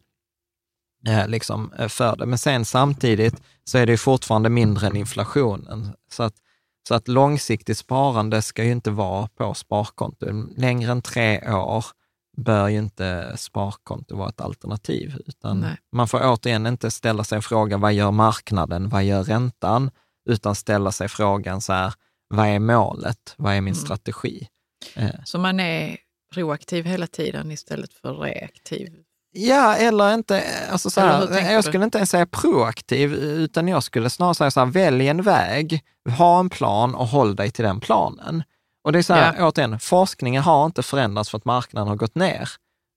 liksom, 1.26 1.72
eh, 1.78 1.88
för 1.88 2.16
det. 2.16 2.26
Men 2.26 2.38
sen 2.38 2.64
samtidigt 2.64 3.42
så 3.64 3.78
är 3.78 3.86
det 3.86 3.96
fortfarande 3.98 4.48
mindre 4.48 4.86
än 4.86 4.96
inflationen. 4.96 5.92
Så 6.12 6.22
att, 6.22 6.34
så 6.88 6.94
att 6.94 7.09
långsiktigt 7.09 7.78
sparande 7.78 8.42
ska 8.42 8.64
ju 8.64 8.72
inte 8.72 8.90
vara 8.90 9.28
på 9.28 9.55
sparkonto. 9.55 10.26
Längre 10.57 10.92
än 10.92 11.03
tre 11.03 11.53
år 11.53 11.84
bör 12.36 12.68
ju 12.68 12.78
inte 12.78 13.32
sparkonto 13.36 14.16
vara 14.16 14.28
ett 14.28 14.40
alternativ, 14.40 15.14
utan 15.26 15.61
Nej. 15.61 15.76
man 15.92 16.08
får 16.08 16.20
återigen 16.24 16.66
inte 16.66 16.91
ställa 16.91 17.24
sig 17.24 17.42
frågan, 17.42 17.80
vad 17.80 17.92
gör 17.92 18.11
marknaden, 18.11 18.88
vad 18.88 19.04
gör 19.04 19.24
räntan? 19.24 19.91
Utan 20.30 20.54
ställa 20.54 20.92
sig 20.92 21.08
frågan 21.08 21.61
så 21.61 21.72
här, 21.72 21.92
vad 22.29 22.46
är 22.46 22.58
målet, 22.58 23.34
vad 23.37 23.53
är 23.54 23.61
min 23.61 23.74
Mm. 23.74 23.84
strategi? 23.84 24.49
Eh, 24.96 25.11
Så 25.24 25.38
man 25.38 25.61
är 25.61 25.96
proaktiv 26.34 26.84
hela 26.84 27.07
tiden 27.07 27.50
istället 27.50 27.92
för 27.95 28.14
reaktiv. 28.14 28.92
Ja, 29.34 29.75
eller 29.76 30.14
inte, 30.14 30.45
alltså 30.72 30.91
så 30.91 31.00
här, 31.00 31.41
jag 31.53 31.59
du? 31.59 31.63
skulle 31.68 31.84
inte 31.84 31.99
ens 31.99 32.11
säga 32.11 32.26
proaktiv, 32.26 33.14
utan 33.14 33.68
jag 33.68 33.83
skulle 33.83 34.11
snarare 34.11 34.34
säga 34.34 34.50
så 34.50 34.61
här, 34.61 34.67
välj 34.67 35.09
en 35.09 35.22
väg, 35.22 35.80
ha 36.18 36.41
en 36.41 36.50
plan 36.50 36.95
och 36.95 37.07
håll 37.07 37.37
dig 37.37 37.50
till 37.50 37.64
den 37.64 37.80
planen. 37.80 38.42
Och 38.84 38.92
det 38.92 38.99
är 38.99 39.03
så 39.03 39.14
här, 39.14 39.34
Ja. 39.38 39.49
återigen, 39.49 39.80
forskningen 39.80 40.42
har 40.42 40.67
inte 40.67 40.83
förändrats 40.83 41.30
för 41.30 41.38
att 41.38 41.45
marknaden 41.45 41.88
har 41.88 41.96
gått 41.96 42.14
ner. 42.14 42.49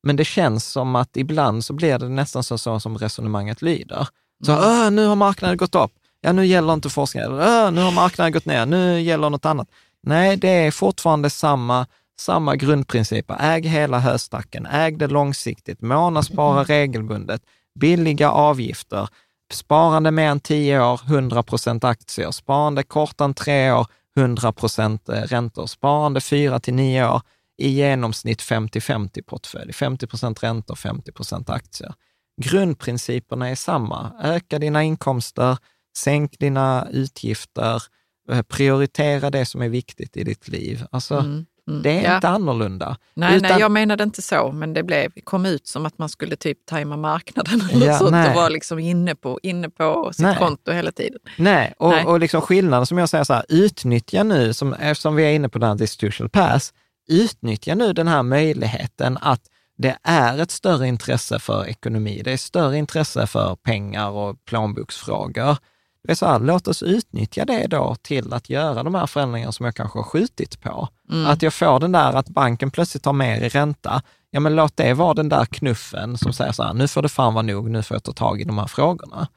Men 0.04 0.16
det 0.16 0.26
känns 0.26 0.66
som 0.66 0.96
att 0.96 1.18
ibland 1.18 1.66
så 1.66 1.74
blir 1.74 2.00
det 2.00 2.10
nästan 2.10 2.44
så, 2.44 2.58
så 2.58 2.80
som 2.80 2.98
resonemanget 2.98 3.62
lyder. 3.62 4.08
Så, 4.46 4.52
Mm. 4.52 4.64
"Åh, 4.66 4.92
nu 4.92 5.06
har 5.08 5.16
marknaden 5.16 5.58
gått 5.58 5.76
upp. 5.76 5.92
Ja, 6.22 6.32
nu 6.32 6.46
gäller 6.46 6.74
inte 6.74 6.90
forskningen. 6.90 7.32
Eller, 7.34 7.66
"Åh, 7.66 7.72
nu 7.72 7.82
har 7.82 7.92
marknaden 7.92 8.32
gått 8.34 8.46
ner. 8.46 8.66
Nu 8.66 9.02
gäller 9.02 9.30
något 9.30 9.46
annat. 9.46 9.68
Nej, 10.04 10.38
det 10.38 10.48
är 10.50 10.72
fortfarande 10.72 11.30
samma, 11.30 11.88
samma 12.20 12.56
grundprinciper. 12.56 13.38
Äg 13.40 13.68
hela 13.68 14.00
höstacken, 14.00 14.66
äg 14.66 14.92
det 14.92 15.08
långsiktigt, 15.08 15.82
månadsspara 15.82 16.64
regelbundet, 16.64 17.42
billiga 17.80 18.32
avgifter, 18.32 19.08
sparande 19.54 20.12
mer 20.12 20.30
än 20.30 20.40
10 20.40 20.80
år, 20.80 21.02
100 21.08 21.44
procent 21.44 21.84
aktier, 21.84 22.32
sparande 22.32 22.84
kortare 22.84 23.26
än 23.26 23.34
tre 23.34 23.72
år, 23.72 23.88
100 24.18 24.52
procent 24.52 25.10
eh, 25.10 25.22
räntor. 25.22 25.68
Sparande 25.68 26.22
4 26.22 26.60
till 26.60 26.74
9 26.74 27.10
år, 27.10 27.22
i 27.58 27.70
genomsnitt 27.70 28.42
50-50 28.42 29.24
portfölj. 29.24 29.74
50 29.74 30.08
procent 30.08 30.44
räntor, 30.44 30.76
50 30.76 31.12
procent 31.12 31.50
aktier. 31.50 31.94
Grundprinciperna 32.42 33.50
är 33.50 33.56
samma. 33.56 34.12
Öka 34.24 34.60
dina 34.60 34.84
inkomster, 34.84 35.58
sänk 35.98 36.40
dina 36.40 36.88
utgifter, 36.92 37.84
eh, 38.32 38.42
prioritera 38.42 39.30
det 39.30 39.46
som 39.46 39.62
är 39.62 39.70
viktigt 39.70 40.18
i 40.18 40.24
ditt 40.24 40.48
liv. 40.48 40.86
Alltså, 40.92 41.16
Mm, 41.16 41.46
mm. 41.68 41.82
Det 41.82 42.00
är 42.00 42.04
Ja. 42.04 42.16
inte 42.16 42.28
annorlunda. 42.30 42.98
Nej, 43.16 43.38
Utan- 43.38 43.50
nej, 43.52 43.60
jag 43.60 43.72
menade 43.72 44.04
inte 44.04 44.22
så, 44.22 44.52
men 44.52 44.74
det 44.74 44.84
blev, 44.84 45.12
kom 45.24 45.46
ut 45.46 45.68
som 45.68 45.86
att 45.86 45.98
man 45.98 46.10
skulle 46.10 46.36
typ 46.36 46.66
tajma 46.66 46.98
marknaden 46.98 47.62
eller 47.72 47.88
Ja, 47.88 47.98
sånt 48.00 48.12
nej. 48.12 48.30
och 48.30 48.36
vara 48.36 48.50
liksom 48.50 48.80
inne 48.80 49.16
på, 49.16 49.40
inne 49.44 49.70
på 49.70 50.14
sitt 50.14 50.24
Nej. 50.24 50.38
konto 50.38 50.72
hela 50.72 50.92
tiden. 50.92 51.20
Nej, 51.38 51.74
och, 51.80 51.90
Nej. 51.90 52.06
och 52.06 52.20
liksom 52.20 52.42
skillnaden 52.42 52.86
som 52.86 52.98
jag 52.98 53.10
säger 53.10 53.24
så 53.24 53.34
här, 53.34 53.46
utnyttja 53.50 54.24
nu, 54.24 54.54
som, 54.54 54.74
eftersom 54.74 55.16
vi 55.16 55.24
är 55.24 55.32
inne 55.32 55.50
på 55.50 55.60
den 55.60 55.70
här 55.70 55.76
distributional 55.76 56.30
pass, 56.30 56.74
utnyttja 57.10 57.76
nu 57.76 57.94
den 57.94 58.08
här 58.08 58.24
möjligheten 58.24 59.18
att 59.22 59.42
det 59.78 59.98
är 60.04 60.40
ett 60.42 60.52
större 60.52 60.88
intresse 60.88 61.40
för 61.40 61.66
ekonomi, 61.68 62.22
det 62.24 62.32
är 62.32 62.38
större 62.38 62.78
intresse 62.78 63.28
för 63.28 63.56
pengar 63.56 64.10
och 64.10 64.46
plånboksfrågor. 64.46 65.58
Det 66.06 66.12
är 66.14 66.16
så 66.16 66.26
här, 66.26 66.40
låt 66.40 66.68
oss 66.68 66.84
utnyttja 66.84 67.46
det 67.46 67.68
då 67.68 67.96
till 68.02 68.34
att 68.34 68.50
göra 68.50 68.84
de 68.84 68.96
här 68.96 69.08
förändringarna 69.08 69.52
som 69.52 69.66
jag 69.66 69.76
kanske 69.76 70.00
har 70.00 70.04
skjutit 70.04 70.62
på. 70.62 70.88
Mm. 71.12 71.26
Att 71.28 71.42
jag 71.42 71.54
får 71.54 71.80
den 71.80 71.92
där 71.92 72.14
att 72.14 72.30
banken 72.30 72.72
plötsligt 72.72 73.04
tar 73.04 73.14
mer 73.14 73.42
i 73.42 73.50
ränta, 73.50 74.02
ja 74.32 74.40
men 74.40 74.56
låt 74.56 74.78
det 74.78 74.94
vara 74.94 75.14
den 75.14 75.30
där 75.30 75.46
knuffen 75.46 76.18
som 76.18 76.34
säger 76.34 76.52
så 76.52 76.64
här, 76.64 76.74
nu 76.74 76.88
får 76.88 77.02
det 77.02 77.10
fan 77.10 77.34
vara 77.34 77.42
nog, 77.42 77.70
nu 77.70 77.84
får 77.84 77.96
jag 77.96 78.04
ta 78.04 78.14
tag 78.14 78.42
i 78.42 78.44
de 78.44 78.58
här 78.58 78.68
frågorna. 78.68 79.28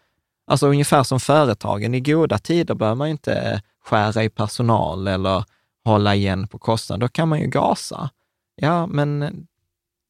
Alltså 0.46 0.66
ungefär 0.66 1.02
som 1.02 1.20
företagen, 1.20 1.94
i 1.94 2.00
goda 2.00 2.38
tider 2.38 2.74
bör 2.74 2.94
man 2.94 3.08
inte 3.08 3.62
skära 3.84 4.24
i 4.24 4.28
personal 4.28 5.08
eller 5.08 5.44
hålla 5.84 6.14
igen 6.14 6.48
på 6.48 6.58
kostnader, 6.58 7.00
då 7.00 7.08
kan 7.08 7.28
man 7.28 7.40
ju 7.40 7.46
gasa. 7.46 8.10
Ja, 8.56 8.86
men 8.86 9.46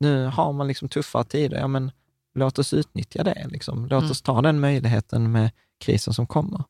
nu 0.01 0.26
har 0.26 0.52
man 0.52 0.68
liksom 0.68 0.89
tuffare 0.89 1.24
tider, 1.24 1.59
ja 1.59 1.68
men 1.68 1.93
låt 2.35 2.59
oss 2.59 2.72
utnyttja 2.72 3.24
det. 3.24 3.47
Liksom. 3.48 3.82
Låt 3.86 4.02
Mm. 4.02 4.10
oss 4.10 4.22
ta 4.22 4.43
den 4.43 4.60
möjligheten 4.60 5.32
med 5.32 5.51
krisen 5.78 6.14
som 6.14 6.26
kommer. 6.26 6.64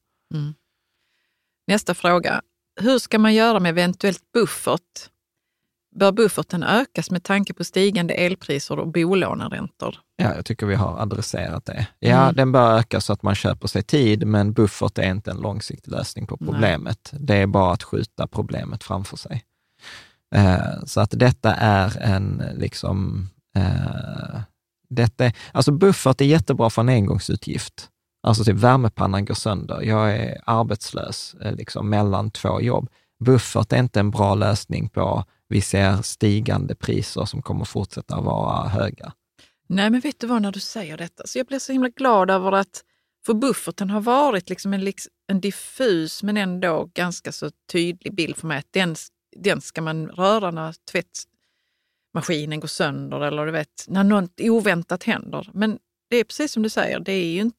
Nästa 1.66 1.94
fråga. 1.94 2.43
Hur 2.80 2.98
ska 2.98 3.18
man 3.18 3.35
göra 3.35 3.60
med 3.60 3.70
eventuellt 3.70 4.32
buffert? 4.32 5.10
Bör 5.97 6.12
bufferten 6.12 6.62
ökas 6.62 7.10
med 7.10 7.22
tanke 7.24 7.55
på 7.55 7.64
stigande 7.64 8.14
elpriser 8.14 8.78
och 8.78 8.89
bolåneräntor? 8.93 9.97
Ja, 10.16 10.35
jag 10.35 10.44
tycker 10.44 10.66
vi 10.66 10.74
har 10.74 10.98
adresserat 11.02 11.64
det. 11.64 11.86
Ja, 11.98 12.22
Mm. 12.22 12.35
den 12.35 12.52
bör 12.52 12.78
öka 12.78 13.01
så 13.01 13.12
att 13.12 13.22
man 13.22 13.35
köper 13.35 13.68
sig 13.68 13.82
tid, 13.82 14.26
men 14.26 14.52
buffert 14.52 14.98
är 14.98 15.10
inte 15.10 15.30
en 15.30 15.36
långsiktig 15.40 15.90
lösning 15.93 16.26
på 16.26 16.36
Nej. 16.40 16.51
problemet. 16.52 17.12
Det 17.20 17.35
är 17.36 17.47
bara 17.47 17.72
att 17.72 17.82
skjuta 17.82 18.26
problemet 18.26 18.85
framför 18.85 19.16
sig. 19.16 19.44
Eh, 20.35 20.85
så 20.86 21.01
att 21.01 21.10
detta 21.10 21.55
är 21.55 21.98
en, 22.01 22.43
liksom, 22.55 23.28
eh, 23.56 24.40
detta 24.89 25.32
alltså 25.52 25.72
buffert 25.72 26.20
är 26.20 26.24
jättebra 26.24 26.70
för 26.70 26.82
en 26.82 26.89
engångsutgift. 26.89 27.89
Alltså 28.29 28.45
typ 28.45 28.57
värmepannan 28.57 29.25
går 29.25 29.35
sönder, 29.35 29.83
jag 29.83 30.17
är 30.17 30.41
arbetslös 30.47 31.35
eh, 31.35 31.55
liksom 31.55 31.91
mellan 31.91 32.31
två 32.31 32.61
jobb. 32.61 32.91
Buffert 33.25 33.73
är 33.73 33.79
inte 33.79 34.01
en 34.01 34.11
bra 34.11 34.35
lösning 34.35 34.89
på, 34.89 35.25
vi 35.49 35.61
ser 35.61 36.03
stigande 36.03 36.75
priser 36.75 37.25
som 37.25 37.43
kommer 37.43 37.65
fortsätta 37.65 38.21
vara 38.21 38.69
höga. 38.69 39.13
Nej, 39.69 39.91
men 39.91 40.01
vet 40.01 40.21
du 40.21 40.27
vad, 40.27 40.43
när 40.43 40.53
du 40.53 40.61
säger 40.61 40.97
detta, 40.97 41.27
så 41.27 41.39
jag 41.39 41.47
blir 41.47 41.59
så 41.59 41.73
himla 41.73 41.89
glad 41.89 42.31
över 42.31 42.53
att, 42.53 42.85
för 43.27 43.35
bufferten 43.35 43.91
har 43.91 44.01
varit 44.01 44.49
liksom 44.49 44.75
en, 44.75 44.93
en 45.29 45.41
diffus 45.41 46.23
men 46.23 46.37
ändå 46.37 46.91
ganska 46.95 47.33
så 47.33 47.51
tydlig 47.73 48.15
bild 48.15 48.37
för 48.37 48.47
mig 48.47 48.59
att 48.59 48.73
den, 48.73 48.97
den 49.37 49.61
ska 49.61 49.83
man 49.83 50.09
röra 50.09 50.51
när 50.51 50.75
tvättmaskinen 50.93 52.61
går 52.61 52.69
sönder 52.69 53.21
eller 53.21 53.47
du 53.47 53.53
vet, 53.53 53.85
när 53.87 54.05
något 54.05 54.41
oväntat 54.41 55.05
händer. 55.05 55.51
Men 55.55 55.79
det 56.11 56.17
är 56.17 56.25
precis 56.25 56.53
som 56.53 56.63
du 56.63 56.69
säger, 56.69 57.01
det 57.01 57.13
är 57.13 57.33
ju 57.33 57.41
inte 57.41 57.59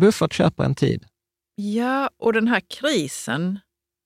Buffert 0.00 0.32
köper 0.32 0.64
en 0.64 0.74
tid. 0.74 1.04
Ja, 1.54 2.10
och 2.18 2.32
den 2.32 2.48
här 2.48 2.60
krisen 2.60 3.58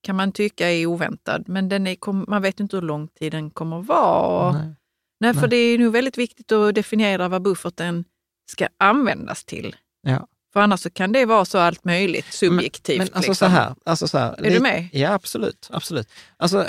kan 0.03 0.17
man 0.17 0.33
tycka 0.33 0.71
är 0.71 0.87
oväntad, 0.87 1.49
men 1.49 1.69
den 1.69 1.87
är, 1.87 2.31
man 2.31 2.43
vet 2.43 2.61
inte 2.61 2.77
hur 2.77 2.83
lång 2.83 3.09
tid 3.09 3.33
den 3.33 3.51
kommer 3.51 3.81
att 3.81 3.87
vara. 3.87 4.53
Nej. 4.53 4.75
Nej. 5.21 5.35
för 5.35 5.41
Nej. 5.41 5.51
det 5.51 5.57
är 5.57 5.79
nog 5.79 5.93
väldigt 5.93 6.19
viktigt 6.19 6.53
att 6.53 6.75
definiera 6.75 7.29
vad 7.29 7.43
bufferten 7.43 8.05
ska 8.51 8.69
användas 8.79 9.45
till. 9.45 9.77
Ja. 10.03 10.29
För 10.53 10.61
annars 10.61 10.81
så 10.81 10.91
kan 10.91 11.13
det 11.13 11.25
vara 11.25 11.45
så 11.45 11.59
allt 11.59 11.85
möjligt 11.85 12.33
subjektivt. 12.33 12.99
Men 12.99 13.07
alltså 13.07 13.19
liksom. 13.19 13.35
så 13.35 13.47
här, 13.47 13.75
alltså 13.85 14.09
så 14.09 14.19
här. 14.19 14.47
Är 14.47 14.51
du 14.51 14.61
med? 14.61 14.89
Ja, 14.93 15.13
absolut. 15.13 15.69
absolut. 15.73 16.09
Alltså, 16.37 16.67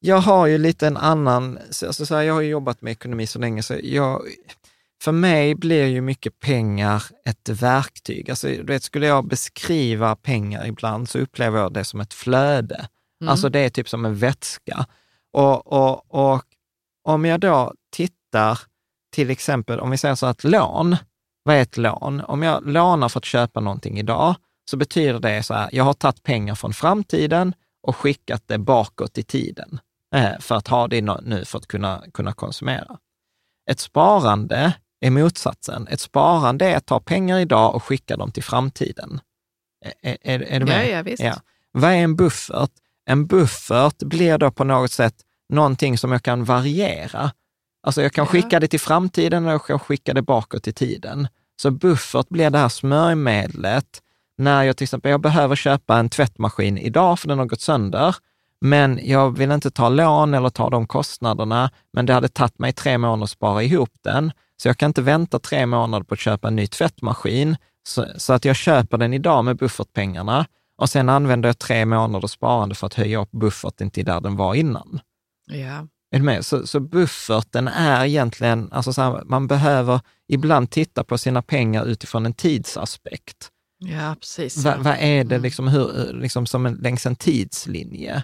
jag 0.00 0.16
har 0.16 0.46
ju 0.46 0.58
lite 0.58 0.86
en 0.86 0.96
annan, 0.96 1.58
alltså 1.86 2.06
så 2.06 2.14
här, 2.14 2.22
jag 2.22 2.34
har 2.34 2.40
ju 2.40 2.48
jobbat 2.48 2.82
med 2.82 2.90
ekonomi 2.90 3.26
så 3.26 3.38
länge, 3.38 3.62
så 3.62 3.74
jag, 3.82 4.22
för 5.02 5.12
mig 5.12 5.54
blir 5.54 5.86
ju 5.86 6.00
mycket 6.00 6.40
pengar 6.40 7.02
ett 7.24 7.48
verktyg. 7.48 8.30
Alltså, 8.30 8.46
du 8.46 8.62
vet, 8.62 8.82
skulle 8.82 9.06
jag 9.06 9.28
beskriva 9.28 10.16
pengar 10.16 10.66
ibland 10.66 11.08
så 11.08 11.18
upplever 11.18 11.58
jag 11.58 11.72
det 11.72 11.84
som 11.84 12.00
ett 12.00 12.14
flöde. 12.14 12.88
Mm. 13.20 13.30
Alltså 13.30 13.48
det 13.48 13.60
är 13.60 13.70
typ 13.70 13.88
som 13.88 14.04
en 14.04 14.16
vätska. 14.16 14.86
Och, 15.32 15.72
och, 15.72 16.14
och 16.14 16.42
om 17.04 17.24
jag 17.24 17.40
då 17.40 17.74
tittar, 17.92 18.58
till 19.12 19.30
exempel 19.30 19.80
om 19.80 19.90
vi 19.90 19.98
säger 19.98 20.14
så 20.14 20.26
att 20.26 20.44
lån, 20.44 20.96
vad 21.42 21.56
är 21.56 21.62
ett 21.62 21.76
lån? 21.76 22.20
Om 22.20 22.42
jag 22.42 22.66
lånar 22.66 23.08
för 23.08 23.18
att 23.18 23.24
köpa 23.24 23.60
någonting 23.60 23.98
idag, 23.98 24.34
så 24.70 24.76
betyder 24.76 25.20
det 25.20 25.42
så 25.42 25.54
här, 25.54 25.68
jag 25.72 25.84
har 25.84 25.94
tagit 25.94 26.22
pengar 26.22 26.54
från 26.54 26.72
framtiden 26.72 27.54
och 27.82 27.96
skickat 27.96 28.42
det 28.46 28.58
bakåt 28.58 29.18
i 29.18 29.22
tiden 29.22 29.80
eh, 30.14 30.38
för 30.40 30.54
att 30.54 30.68
ha 30.68 30.88
det 30.88 31.00
nu 31.00 31.44
för 31.44 31.58
att 31.58 31.66
kunna, 31.66 32.04
kunna 32.12 32.32
konsumera. 32.32 32.98
Ett 33.70 33.80
sparande 33.80 34.72
är 35.00 35.10
motsatsen. 35.10 35.86
Ett 35.90 36.00
sparande 36.00 36.64
är 36.66 36.76
att 36.76 36.86
ta 36.86 37.00
pengar 37.00 37.38
idag 37.38 37.74
och 37.74 37.84
skicka 37.84 38.16
dem 38.16 38.32
till 38.32 38.42
framtiden. 38.42 39.20
Är, 40.02 40.16
är, 40.22 40.40
är 40.42 40.60
du 40.60 40.66
Ja, 40.72 40.78
med? 40.78 40.90
ja, 40.90 41.02
visst. 41.02 41.22
Vad 41.72 41.90
är 41.90 41.96
en 41.96 42.16
buffert? 42.16 42.70
En 43.10 43.26
buffert 43.26 43.98
blir 43.98 44.38
då 44.38 44.50
på 44.50 44.64
något 44.64 44.92
sätt 44.92 45.14
någonting 45.52 45.98
som 45.98 46.12
jag 46.12 46.22
kan 46.22 46.44
variera. 46.44 47.32
Alltså 47.82 48.02
jag 48.02 48.12
kan 48.12 48.24
Ja. 48.24 48.30
skicka 48.30 48.60
det 48.60 48.68
till 48.68 48.80
framtiden 48.80 49.46
och 49.46 49.52
jag 49.52 49.66
kan 49.66 49.78
skicka 49.78 50.14
det 50.14 50.22
bakåt 50.22 50.68
i 50.68 50.72
tiden. 50.72 51.28
Så 51.62 51.70
buffert 51.70 52.28
blir 52.28 52.50
det 52.50 52.58
här 52.58 52.68
smörjmedlet 52.68 54.02
när 54.38 54.62
jag 54.62 54.76
till 54.76 54.84
exempel 54.84 55.10
jag 55.10 55.20
behöver 55.20 55.56
köpa 55.56 55.98
en 55.98 56.08
tvättmaskin 56.10 56.78
idag 56.78 57.18
för 57.18 57.28
den 57.28 57.38
har 57.38 57.46
gått 57.46 57.60
sönder, 57.60 58.16
men 58.60 59.00
jag 59.02 59.38
vill 59.38 59.50
inte 59.50 59.70
ta 59.70 59.88
lån 59.88 60.34
eller 60.34 60.48
ta 60.50 60.70
de 60.70 60.86
kostnaderna, 60.86 61.70
men 61.92 62.06
det 62.06 62.12
hade 62.12 62.28
tagit 62.28 62.58
mig 62.58 62.72
tre 62.72 62.98
månader 62.98 63.24
att 63.24 63.30
spara 63.30 63.62
ihop 63.62 63.90
den, 64.04 64.32
så 64.62 64.68
jag 64.68 64.76
kan 64.78 64.90
inte 64.90 65.02
vänta 65.02 65.38
tre 65.38 65.66
månader 65.66 66.04
på 66.04 66.14
att 66.14 66.20
köpa 66.20 66.48
en 66.48 66.56
ny 66.56 66.66
tvättmaskin, 66.66 67.56
så, 67.88 68.06
så 68.16 68.32
att 68.32 68.44
jag 68.44 68.56
köper 68.56 68.98
den 68.98 69.14
idag 69.14 69.44
med 69.44 69.56
buffertpengarna 69.56 70.46
och 70.78 70.90
sen 70.90 71.08
använder 71.08 71.48
jag 71.48 71.58
tre 71.58 71.84
månader 71.84 72.28
sparande 72.28 72.74
för 72.74 72.86
att 72.86 72.94
höja 72.94 73.20
upp 73.22 73.30
bufferten 73.30 73.90
till 73.90 74.04
där 74.04 74.20
den 74.20 74.36
var 74.36 74.54
innan. 74.54 75.00
Ja. 75.50 75.86
Är 76.10 76.18
du 76.18 76.22
med? 76.24 76.44
Så, 76.46 76.66
så 76.66 76.80
bufferten 76.80 77.68
är 77.68 78.04
egentligen, 78.04 78.72
alltså 78.72 78.92
så 78.92 79.02
här, 79.02 79.22
man 79.24 79.46
behöver 79.46 80.00
ibland 80.28 80.70
titta 80.70 81.04
på 81.04 81.18
sina 81.18 81.42
pengar 81.42 81.84
utifrån 81.84 82.26
en 82.26 82.34
tidsaspekt. 82.34 83.48
ja, 83.78 84.16
precis. 84.20 84.64
Va, 84.64 84.74
vad 84.78 84.96
är 84.98 85.24
det 85.24 85.34
Mm. 85.34 85.42
liksom, 85.42 85.68
hur, 85.68 86.12
liksom 86.12 86.46
som 86.46 86.66
en, 86.66 86.74
längs 86.74 87.06
en 87.06 87.16
tidslinje? 87.16 88.22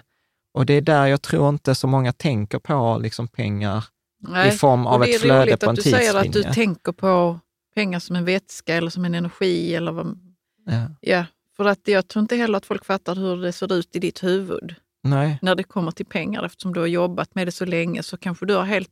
Och 0.55 0.65
det 0.65 0.73
är 0.73 0.81
där 0.81 1.05
jag 1.05 1.21
tror 1.21 1.49
inte 1.49 1.75
så 1.75 1.87
många 1.87 2.13
tänker 2.13 2.59
på 2.59 2.97
liksom 3.01 3.27
pengar 3.27 3.85
Nej. 4.19 4.47
i 4.47 4.51
form 4.51 4.87
av 4.87 4.99
det 4.99 5.07
ett 5.09 5.15
är 5.15 5.19
flöde 5.19 5.41
roligt 5.41 5.59
på 5.59 5.65
en 5.65 5.69
att 5.69 5.75
du 5.75 5.81
säger 5.81 6.15
att 6.15 6.23
du 6.23 6.29
tidslinje. 6.31 6.53
tänker 6.53 6.91
på 6.91 7.39
pengar 7.75 7.99
som 7.99 8.15
en 8.15 8.25
vätska 8.25 8.75
eller 8.75 8.89
som 8.89 9.05
en 9.05 9.15
energi. 9.15 9.75
Eller 9.75 9.91
vad, 9.91 10.19
Ja. 10.65 10.87
ja, 11.01 11.25
för 11.57 11.65
att 11.65 11.87
jag 11.87 12.07
tror 12.07 12.21
inte 12.21 12.35
heller 12.35 12.57
att 12.57 12.65
folk 12.65 12.85
fattar 12.85 13.15
hur 13.15 13.37
det 13.41 13.51
ser 13.51 13.73
ut 13.73 13.95
i 13.95 13.99
ditt 13.99 14.23
huvud 14.23 14.75
Nej, 15.03 15.39
när 15.41 15.55
det 15.55 15.63
kommer 15.63 15.91
till 15.91 16.05
pengar. 16.05 16.43
Eftersom 16.43 16.73
du 16.73 16.79
har 16.79 16.87
jobbat 16.87 17.35
med 17.35 17.47
det 17.47 17.51
så 17.51 17.65
länge 17.65 18.03
så 18.03 18.17
kanske 18.17 18.45
du 18.45 18.53
har 18.55 18.63
helt 18.63 18.91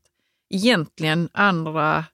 egentligen 0.50 1.30
andra 1.34 2.06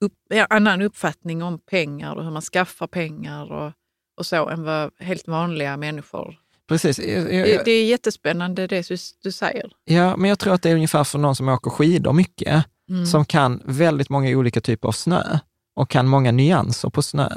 upp, 0.00 0.12
annan 0.50 0.82
uppfattning 0.82 1.42
om 1.42 1.58
pengar 1.58 2.14
och 2.14 2.24
hur 2.24 2.30
man 2.30 2.42
skaffar 2.42 2.86
pengar 2.86 3.52
och, 3.52 3.72
och 4.16 4.26
så 4.26 4.48
än 4.48 4.64
vad 4.64 4.90
helt 4.98 5.28
vanliga 5.28 5.76
människor. 5.76 6.41
Precis. 6.68 6.96
Det, 6.96 7.64
det 7.64 7.70
är 7.70 7.84
jättespännande 7.84 8.66
det 8.66 8.88
du, 9.22 9.32
säger. 9.32 9.70
ja, 9.84 10.16
men 10.16 10.28
jag 10.28 10.38
tror 10.38 10.54
att 10.54 10.62
det 10.62 10.70
är 10.70 10.74
ungefär 10.74 11.04
för 11.04 11.18
någon 11.18 11.36
som 11.36 11.48
åker 11.48 11.70
skidor 11.70 12.12
mycket, 12.12 12.64
Mm. 12.90 13.06
som 13.06 13.24
kan 13.24 13.62
väldigt 13.64 14.08
många 14.10 14.30
olika 14.30 14.60
typer 14.60 14.88
av 14.88 14.92
snö 14.92 15.38
och 15.76 15.90
kan 15.90 16.08
många 16.08 16.32
nyanser 16.32 16.90
på 16.90 17.02
snö. 17.02 17.28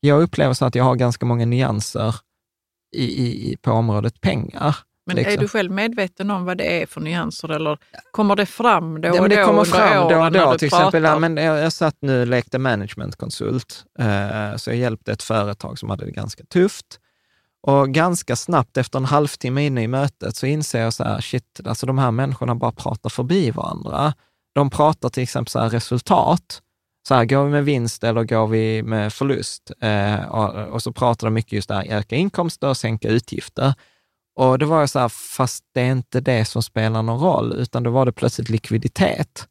Jag 0.00 0.22
upplever 0.22 0.54
så 0.54 0.64
att 0.64 0.74
jag 0.74 0.84
har 0.84 0.94
ganska 0.96 1.26
många 1.26 1.46
nyanser 1.46 2.14
i, 2.96 3.04
i, 3.04 3.56
på 3.62 3.70
området 3.72 4.20
pengar. 4.20 4.76
Men 5.06 5.16
liksom. 5.16 5.32
är 5.34 5.38
du 5.38 5.48
själv 5.48 5.70
medveten 5.72 6.30
om 6.30 6.44
vad 6.44 6.58
det 6.58 6.82
är 6.82 6.86
för 6.86 7.00
nyanser 7.00 7.48
eller 7.48 7.78
kommer 8.10 8.36
det 8.36 8.46
fram 8.46 9.00
då 9.00 9.08
Ja, 9.08 9.12
och 9.12 9.20
men 9.20 9.30
det 9.30 9.40
då 9.40 9.46
kommer 9.46 9.64
fram 9.64 10.08
då 10.08 10.24
och 10.24 10.32
då. 10.32 10.52
du 10.52 10.58
Till 10.58 10.70
pratar? 10.70 10.80
exempel, 10.86 11.02
ja, 11.04 11.18
men 11.18 11.36
jag, 11.36 11.58
jag 11.58 11.72
satt 11.72 11.96
nu 12.00 12.20
och 12.20 12.26
lekte 12.26 12.58
managementkonsult, 12.58 13.84
eh, 13.98 14.56
så 14.56 14.70
jag 14.70 14.76
hjälpte 14.76 15.12
ett 15.12 15.22
företag 15.22 15.78
som 15.78 15.90
hade 15.90 16.04
det 16.04 16.10
ganska 16.12 16.44
tufft. 16.44 16.98
Och 17.66 17.90
ganska 17.90 18.36
snabbt 18.36 18.76
efter 18.76 18.98
en 18.98 19.04
halvtimme 19.04 19.66
inne 19.66 19.82
i 19.82 19.88
mötet 19.88 20.36
så 20.36 20.46
inser 20.46 20.80
jag 20.80 20.94
så 20.94 21.04
här, 21.04 21.20
shit, 21.20 21.60
alltså 21.64 21.86
de 21.86 21.98
här 21.98 22.10
människorna 22.10 22.54
bara 22.54 22.72
pratar 22.72 23.10
förbi 23.10 23.50
varandra. 23.50 24.14
De 24.54 24.70
pratar 24.70 25.08
till 25.08 25.22
exempel 25.22 25.50
så 25.50 25.58
här 25.58 25.70
resultat. 25.70 26.62
Så 27.08 27.14
här, 27.14 27.24
går 27.24 27.44
vi 27.44 27.50
med 27.50 27.64
vinst 27.64 28.04
eller 28.04 28.24
går 28.24 28.46
vi 28.46 28.82
med 28.82 29.12
förlust? 29.12 29.72
Eh, 29.80 30.24
och, 30.24 30.54
och, 30.54 30.82
så 30.82 30.92
pratar 30.92 31.26
de 31.26 31.34
mycket 31.34 31.52
just 31.52 31.68
där, 31.68 31.86
öka 31.88 32.16
inkomster 32.16 32.68
och 32.68 32.76
sänka 32.76 33.08
utgifter. 33.08 33.74
Och 34.36 34.58
det 34.58 34.66
var 34.66 34.80
jag 34.80 34.90
så 34.90 34.98
här, 34.98 35.08
fast 35.08 35.64
det 35.74 35.80
är 35.80 35.92
inte 35.92 36.20
det 36.20 36.44
som 36.44 36.62
spelar 36.62 37.02
någon 37.02 37.20
roll, 37.20 37.52
utan 37.52 37.82
då 37.82 37.90
var 37.90 38.06
det 38.06 38.12
plötsligt 38.12 38.48
likviditet. 38.48 39.48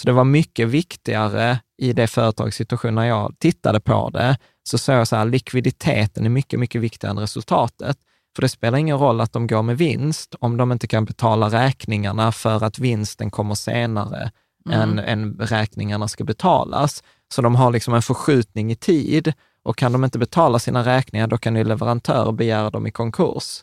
Så 0.00 0.06
det 0.06 0.12
var 0.12 0.24
mycket 0.24 0.68
viktigare 0.68 1.58
i 1.82 1.92
det 1.92 2.06
företagssituation 2.06 2.94
när 2.94 3.06
jag 3.06 3.34
tittade 3.38 3.80
på 3.80 4.10
det, 4.10 4.38
så 4.68 4.78
såg 4.78 4.94
jag 4.94 5.08
så 5.08 5.16
här, 5.16 5.24
likviditeten 5.24 6.24
är 6.24 6.28
mycket, 6.28 6.60
mycket 6.60 6.80
viktigare 6.80 7.10
än 7.10 7.18
resultatet. 7.18 7.98
För 8.36 8.42
det 8.42 8.48
spelar 8.48 8.78
ingen 8.78 8.98
roll 8.98 9.20
att 9.20 9.32
de 9.32 9.46
går 9.46 9.62
med 9.62 9.78
vinst 9.78 10.34
om 10.40 10.56
de 10.56 10.72
inte 10.72 10.86
kan 10.86 11.04
betala 11.04 11.48
räkningarna 11.48 12.32
för 12.32 12.64
att 12.64 12.78
vinsten 12.78 13.30
kommer 13.30 13.54
senare 13.54 14.30
mm. 14.68 14.80
än, 14.80 14.98
än 14.98 15.36
räkningarna 15.40 16.08
ska 16.08 16.24
betalas. 16.24 17.02
Så 17.34 17.42
de 17.42 17.54
har 17.54 17.72
liksom 17.72 17.94
en 17.94 18.02
förskjutning 18.02 18.72
i 18.72 18.76
tid 18.76 19.32
och 19.62 19.76
kan 19.76 19.92
de 19.92 20.04
inte 20.04 20.18
betala 20.18 20.58
sina 20.58 20.84
räkningar, 20.84 21.26
då 21.26 21.38
kan 21.38 21.56
ju 21.56 21.64
leverantörer 21.64 22.32
begära 22.32 22.70
dem 22.70 22.86
i 22.86 22.90
konkurs. 22.90 23.62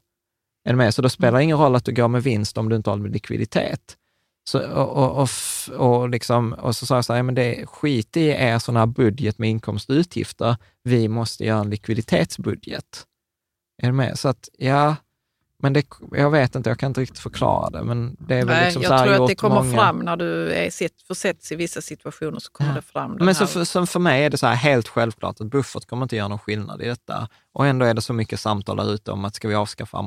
Är 0.65 0.75
med? 0.75 0.93
Så 0.93 1.01
då 1.01 1.09
spelar 1.09 1.38
det 1.38 1.43
ingen 1.43 1.57
roll 1.57 1.75
att 1.75 1.85
du 1.85 1.93
går 1.93 2.07
med 2.07 2.23
vinst 2.23 2.57
om 2.57 2.69
du 2.69 2.75
inte 2.75 2.89
har 2.89 2.97
likviditet. 2.97 3.97
Så, 4.45 4.71
och, 4.71 5.21
och, 5.21 5.29
och, 5.77 6.09
liksom, 6.09 6.53
och 6.53 6.75
så 6.75 6.85
sa 6.85 6.95
jag 6.95 7.05
så 7.05 7.13
här, 7.13 7.19
ja, 7.19 7.23
men 7.23 7.35
det, 7.35 7.65
skit 7.65 8.17
i 8.17 8.27
er 8.27 8.59
sån 8.59 8.75
här 8.75 8.85
budget 8.85 9.37
med 9.37 9.49
inkomst 9.49 9.89
och 9.89 9.93
utgifter. 9.93 10.57
Vi 10.83 11.07
måste 11.07 11.45
göra 11.45 11.59
en 11.59 11.69
likviditetsbudget. 11.69 13.05
Är 13.81 13.87
du 13.87 13.93
med? 13.93 14.19
Så 14.19 14.29
att, 14.29 14.49
ja, 14.57 14.95
men 15.63 15.73
det, 15.73 15.85
jag 16.11 16.31
vet 16.31 16.55
inte, 16.55 16.69
jag 16.69 16.79
kan 16.79 16.87
inte 16.87 17.01
riktigt 17.01 17.19
förklara 17.19 17.69
det. 17.69 17.83
Men 17.83 18.15
det 18.19 18.35
är 18.35 18.45
väl 18.45 18.47
Nej, 18.47 18.65
liksom 18.65 18.81
jag 18.81 18.99
så 18.99 19.05
tror 19.05 19.23
att 19.23 19.29
det 19.29 19.35
kommer 19.35 19.63
många... 19.63 19.75
fram 19.75 19.99
när 19.99 20.15
du 20.17 20.51
är 20.51 20.69
sett, 20.69 21.01
försätts 21.01 21.51
i 21.51 21.55
vissa 21.55 21.81
situationer. 21.81 22.39
så 22.39 22.51
kommer 22.51 22.69
ja. 22.69 22.75
det 22.75 22.81
fram. 22.81 23.17
Men 23.19 23.35
så 23.35 23.47
för, 23.47 23.63
som 23.63 23.87
för 23.87 23.99
mig 23.99 24.25
är 24.25 24.29
det 24.29 24.37
så 24.37 24.47
här 24.47 24.55
helt 24.55 24.87
självklart 24.87 25.41
att 25.41 25.47
buffert 25.47 25.85
kommer 25.85 26.03
inte 26.03 26.15
göra 26.15 26.27
någon 26.27 26.39
skillnad 26.39 26.81
i 26.81 26.85
detta. 26.85 27.27
Och 27.53 27.67
ändå 27.67 27.85
är 27.85 27.93
det 27.93 28.01
så 28.01 28.13
mycket 28.13 28.39
samtal 28.39 28.77
där 28.77 28.93
ute 28.93 29.11
om 29.11 29.25
att 29.25 29.35
ska 29.35 29.47
vi 29.47 29.55
avskaffa 29.55 29.97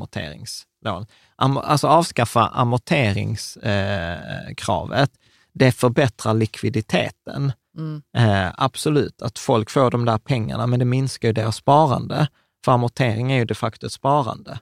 Am, 1.36 1.56
alltså 1.56 1.86
avskaffa 1.86 2.46
amorteringskravet, 2.46 5.10
eh, 5.12 5.18
det 5.52 5.72
förbättrar 5.72 6.34
likviditeten. 6.34 7.52
Mm. 7.78 8.02
Eh, 8.16 8.48
absolut, 8.56 9.22
att 9.22 9.38
folk 9.38 9.70
får 9.70 9.90
de 9.90 10.04
där 10.04 10.18
pengarna, 10.18 10.66
men 10.66 10.78
det 10.78 10.84
minskar 10.84 11.28
ju 11.28 11.32
deras 11.32 11.56
sparande. 11.56 12.28
För 12.64 12.72
amortering 12.72 13.32
är 13.32 13.36
ju 13.36 13.44
de 13.44 13.54
facto 13.54 13.86
ett 13.86 13.92
sparande. 13.92 14.58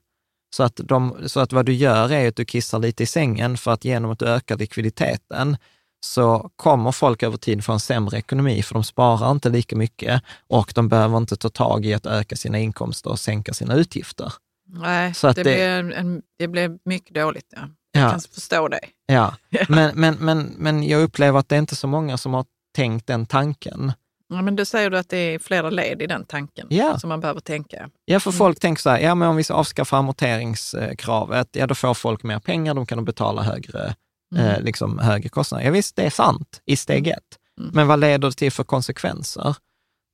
Så 0.56 0.62
att, 0.62 0.76
de, 0.76 1.16
så 1.26 1.40
att 1.40 1.52
vad 1.52 1.66
du 1.66 1.72
gör 1.72 2.12
är 2.12 2.28
att 2.28 2.36
du 2.36 2.44
kissar 2.44 2.78
lite 2.78 3.02
i 3.02 3.06
sängen 3.06 3.56
för 3.56 3.70
att 3.70 3.84
genom 3.84 4.10
att 4.10 4.18
du 4.18 4.26
ökar 4.26 4.56
likviditeten 4.56 5.56
så 6.04 6.50
kommer 6.56 6.92
folk 6.92 7.22
över 7.22 7.36
tid 7.36 7.64
få 7.64 7.72
en 7.72 7.80
sämre 7.80 8.18
ekonomi, 8.18 8.62
för 8.62 8.74
de 8.74 8.84
sparar 8.84 9.30
inte 9.30 9.48
lika 9.48 9.76
mycket 9.76 10.22
och 10.48 10.72
de 10.74 10.88
behöver 10.88 11.16
inte 11.16 11.36
ta 11.36 11.48
tag 11.48 11.86
i 11.86 11.94
att 11.94 12.06
öka 12.06 12.36
sina 12.36 12.58
inkomster 12.58 13.10
och 13.10 13.18
sänka 13.18 13.52
sina 13.52 13.74
utgifter. 13.74 14.32
Nej, 14.66 15.14
så 15.14 15.26
att 15.26 15.36
det, 15.36 15.42
det, 15.42 15.82
blir 15.82 15.96
en, 15.98 16.22
det 16.38 16.48
blir 16.48 16.78
mycket 16.84 17.14
dåligt. 17.14 17.52
Ja. 17.56 17.68
Jag 17.92 18.02
ja. 18.02 18.10
kan 18.10 18.20
förstå 18.20 18.68
det. 18.68 18.80
Ja, 19.06 19.34
men, 19.68 20.00
men, 20.00 20.14
men, 20.14 20.54
men 20.58 20.82
jag 20.88 21.02
upplever 21.02 21.38
att 21.38 21.48
det 21.48 21.54
är 21.54 21.58
inte 21.58 21.76
så 21.76 21.86
många 21.86 22.18
som 22.18 22.34
har 22.34 22.46
tänkt 22.74 23.06
den 23.06 23.26
tanken. 23.26 23.92
Ja, 24.28 24.42
men 24.42 24.56
då 24.56 24.64
säger 24.64 24.90
du 24.90 24.98
att 24.98 25.08
det 25.08 25.16
är 25.16 25.38
flera 25.38 25.70
led 25.70 26.02
i 26.02 26.06
den 26.06 26.24
tanken 26.24 26.66
ja. 26.70 26.98
som 26.98 27.08
man 27.08 27.20
behöver 27.20 27.40
tänka. 27.40 27.90
Ja, 28.04 28.20
för 28.20 28.30
mm. 28.30 28.38
folk 28.38 28.60
tänker 28.60 28.82
så 28.82 28.90
här, 28.90 29.00
ja 29.00 29.14
men 29.14 29.28
om 29.28 29.36
vi 29.36 29.44
avskaffar 29.50 29.98
amorteringskravet, 29.98 31.48
ja 31.52 31.66
då 31.66 31.74
får 31.74 31.94
folk 31.94 32.22
mer 32.22 32.38
pengar, 32.38 32.74
de 32.74 32.86
kan 32.86 33.04
betala 33.04 33.42
högre, 33.42 33.94
mm. 34.34 34.46
eh, 34.46 34.60
liksom, 34.60 34.98
högre 34.98 35.28
kostnader. 35.28 35.64
Ja 35.64 35.70
visst, 35.70 35.96
det 35.96 36.02
är 36.02 36.10
sant 36.10 36.62
i 36.64 36.76
steg 36.76 37.06
mm. 37.06 37.18
ett. 37.18 37.38
Mm. 37.60 37.70
Men 37.74 37.86
vad 37.86 38.00
leder 38.00 38.28
det 38.28 38.34
till 38.34 38.52
för 38.52 38.64
konsekvenser 38.64 39.56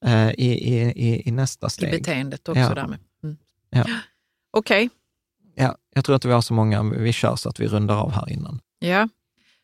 eh, 0.04 0.30
i, 0.30 0.48
i, 0.48 1.28
i, 1.28 1.30
nästa 1.30 1.68
steg? 1.68 1.94
I 1.94 1.98
beteendet 1.98 2.48
också 2.48 2.60
ja. 2.60 2.74
därmed. 2.74 2.98
Mm. 3.22 3.36
Ja. 3.70 3.84
Okej. 4.50 4.86
Okay. 4.86 5.64
Ja, 5.64 5.76
jag 5.94 6.04
tror 6.04 6.16
att 6.16 6.24
vi 6.24 6.32
har 6.32 6.40
så 6.40 6.54
många, 6.54 6.82
vi 6.82 7.12
kör 7.12 7.36
så 7.36 7.48
att 7.48 7.60
vi 7.60 7.66
rundar 7.66 7.96
av 7.96 8.12
här 8.12 8.32
innan. 8.32 8.60
Ja. 8.78 9.08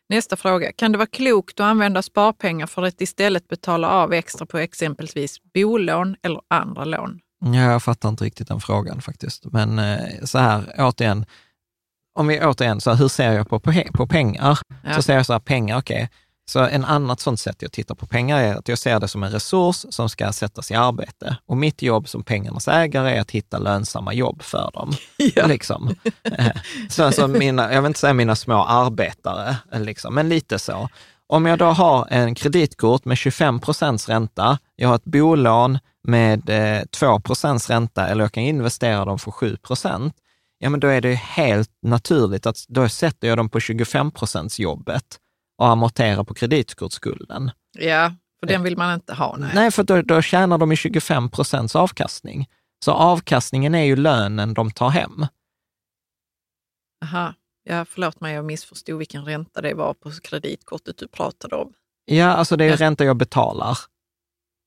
Nästa 0.08 0.36
fråga. 0.36 0.72
Kan 0.72 0.92
det 0.92 0.98
vara 0.98 1.06
klokt 1.06 1.60
att 1.60 1.64
använda 1.64 2.02
sparpengar 2.02 2.66
för 2.66 2.82
att 2.82 3.00
istället 3.00 3.48
betala 3.48 3.88
av 3.88 4.12
extra 4.12 4.46
på 4.46 4.58
exempelvis 4.58 5.36
bolån 5.54 6.16
eller 6.22 6.40
andra 6.48 6.84
lån? 6.84 7.20
Ja, 7.40 7.72
jag 7.72 7.82
fattar 7.82 8.08
inte 8.08 8.24
riktigt 8.24 8.48
den 8.48 8.60
frågan 8.60 9.00
faktiskt. 9.00 9.44
Men 9.44 9.78
eh, 9.78 10.24
så 10.24 10.38
här, 10.38 10.74
återigen, 10.78 11.26
om 12.14 12.26
vi 12.26 12.40
återigen, 12.40 12.80
så 12.80 12.90
här, 12.90 12.96
hur 12.96 13.08
ser 13.08 13.32
jag 13.32 13.48
på, 13.48 13.60
på, 13.60 13.72
på 13.94 14.06
pengar? 14.06 14.58
Ja. 14.84 14.94
Så 14.94 15.02
ser 15.02 15.14
jag 15.14 15.26
så 15.26 15.32
här, 15.32 15.40
pengar, 15.40 15.78
okej, 15.78 15.96
okay, 15.96 16.08
så 16.48 16.60
en 16.60 16.84
annat 16.84 17.20
sånt 17.20 17.40
sätt 17.40 17.62
jag 17.62 17.72
tittar 17.72 17.94
på 17.94 18.06
pengar 18.06 18.40
är 18.40 18.54
att 18.54 18.68
jag 18.68 18.78
ser 18.78 19.00
det 19.00 19.08
som 19.08 19.22
en 19.22 19.30
resurs 19.30 19.86
som 19.90 20.08
ska 20.08 20.32
sättas 20.32 20.70
i 20.70 20.74
arbete. 20.74 21.36
Och 21.46 21.56
mitt 21.56 21.82
jobb 21.82 22.08
som 22.08 22.22
pengarnas 22.22 22.68
ägare 22.68 23.16
är 23.16 23.20
att 23.20 23.30
hitta 23.30 23.58
lönsamma 23.58 24.12
jobb 24.12 24.42
för 24.42 24.70
dem. 24.74 24.92
Ja. 25.34 25.46
Liksom. 25.46 25.94
Eh, 26.22 26.46
så 26.88 27.04
alltså 27.04 27.28
mina, 27.28 27.72
jag 27.72 27.82
vill 27.82 27.86
inte 27.88 28.00
säga 28.00 28.12
mina 28.12 28.36
små 28.36 28.64
arbetare, 28.64 29.56
liksom, 29.72 30.14
men 30.14 30.28
lite 30.28 30.58
så. 30.58 30.88
Om 31.26 31.46
jag 31.46 31.58
då 31.58 31.64
har 31.64 32.06
en 32.10 32.34
kreditkort 32.34 33.04
med 33.04 33.18
25 33.18 33.60
procents 33.60 34.08
ränta, 34.08 34.58
jag 34.76 34.88
har 34.88 34.96
ett 34.96 35.04
bolån 35.04 35.78
med 36.08 36.50
eh, 36.50 36.84
2 36.84 37.20
procents 37.20 37.70
ränta 37.70 38.08
eller 38.08 38.24
jag 38.24 38.32
kan 38.32 38.42
investera 38.42 39.04
dem 39.04 39.18
för 39.18 39.30
7 39.30 39.56
procent, 39.56 40.14
ja 40.58 40.70
men 40.70 40.80
då 40.80 40.88
är 40.88 41.00
det 41.00 41.14
helt 41.14 41.70
naturligt 41.82 42.46
att 42.46 42.64
då 42.68 42.88
sätter 42.88 43.28
jag 43.28 43.36
dem 43.36 43.48
på 43.48 43.60
25 43.60 44.10
procents 44.10 44.58
jobbet 44.58 45.18
och 45.56 45.68
amortera 45.68 46.24
på 46.24 46.34
kreditkortsskulden. 46.34 47.50
Ja, 47.78 48.12
för 48.40 48.46
den 48.46 48.62
vill 48.62 48.76
man 48.76 48.94
inte 48.94 49.14
ha. 49.14 49.36
Nej, 49.36 49.50
nej 49.54 49.70
för 49.70 49.82
då, 49.82 50.02
då 50.02 50.22
tjänar 50.22 50.58
de 50.58 50.72
i 50.72 50.76
25 50.76 51.30
procents 51.30 51.76
avkastning. 51.76 52.48
Så 52.84 52.92
avkastningen 52.92 53.74
är 53.74 53.84
ju 53.84 53.96
lönen 53.96 54.54
de 54.54 54.70
tar 54.70 54.88
hem. 54.88 55.26
Aha. 57.04 57.34
Ja, 57.68 57.84
förlåt 57.84 58.20
mig, 58.20 58.34
jag 58.34 58.44
missförstod 58.44 58.98
vilken 58.98 59.24
ränta 59.24 59.60
det 59.60 59.74
var 59.74 59.94
på 59.94 60.10
kreditkortet 60.10 60.98
du 60.98 61.08
pratade 61.08 61.56
om. 61.56 61.72
Ja, 62.04 62.26
alltså 62.26 62.56
det 62.56 62.64
är 62.64 62.68
ja. 62.70 62.76
ränta 62.76 63.04
jag 63.04 63.16
betalar 63.16 63.78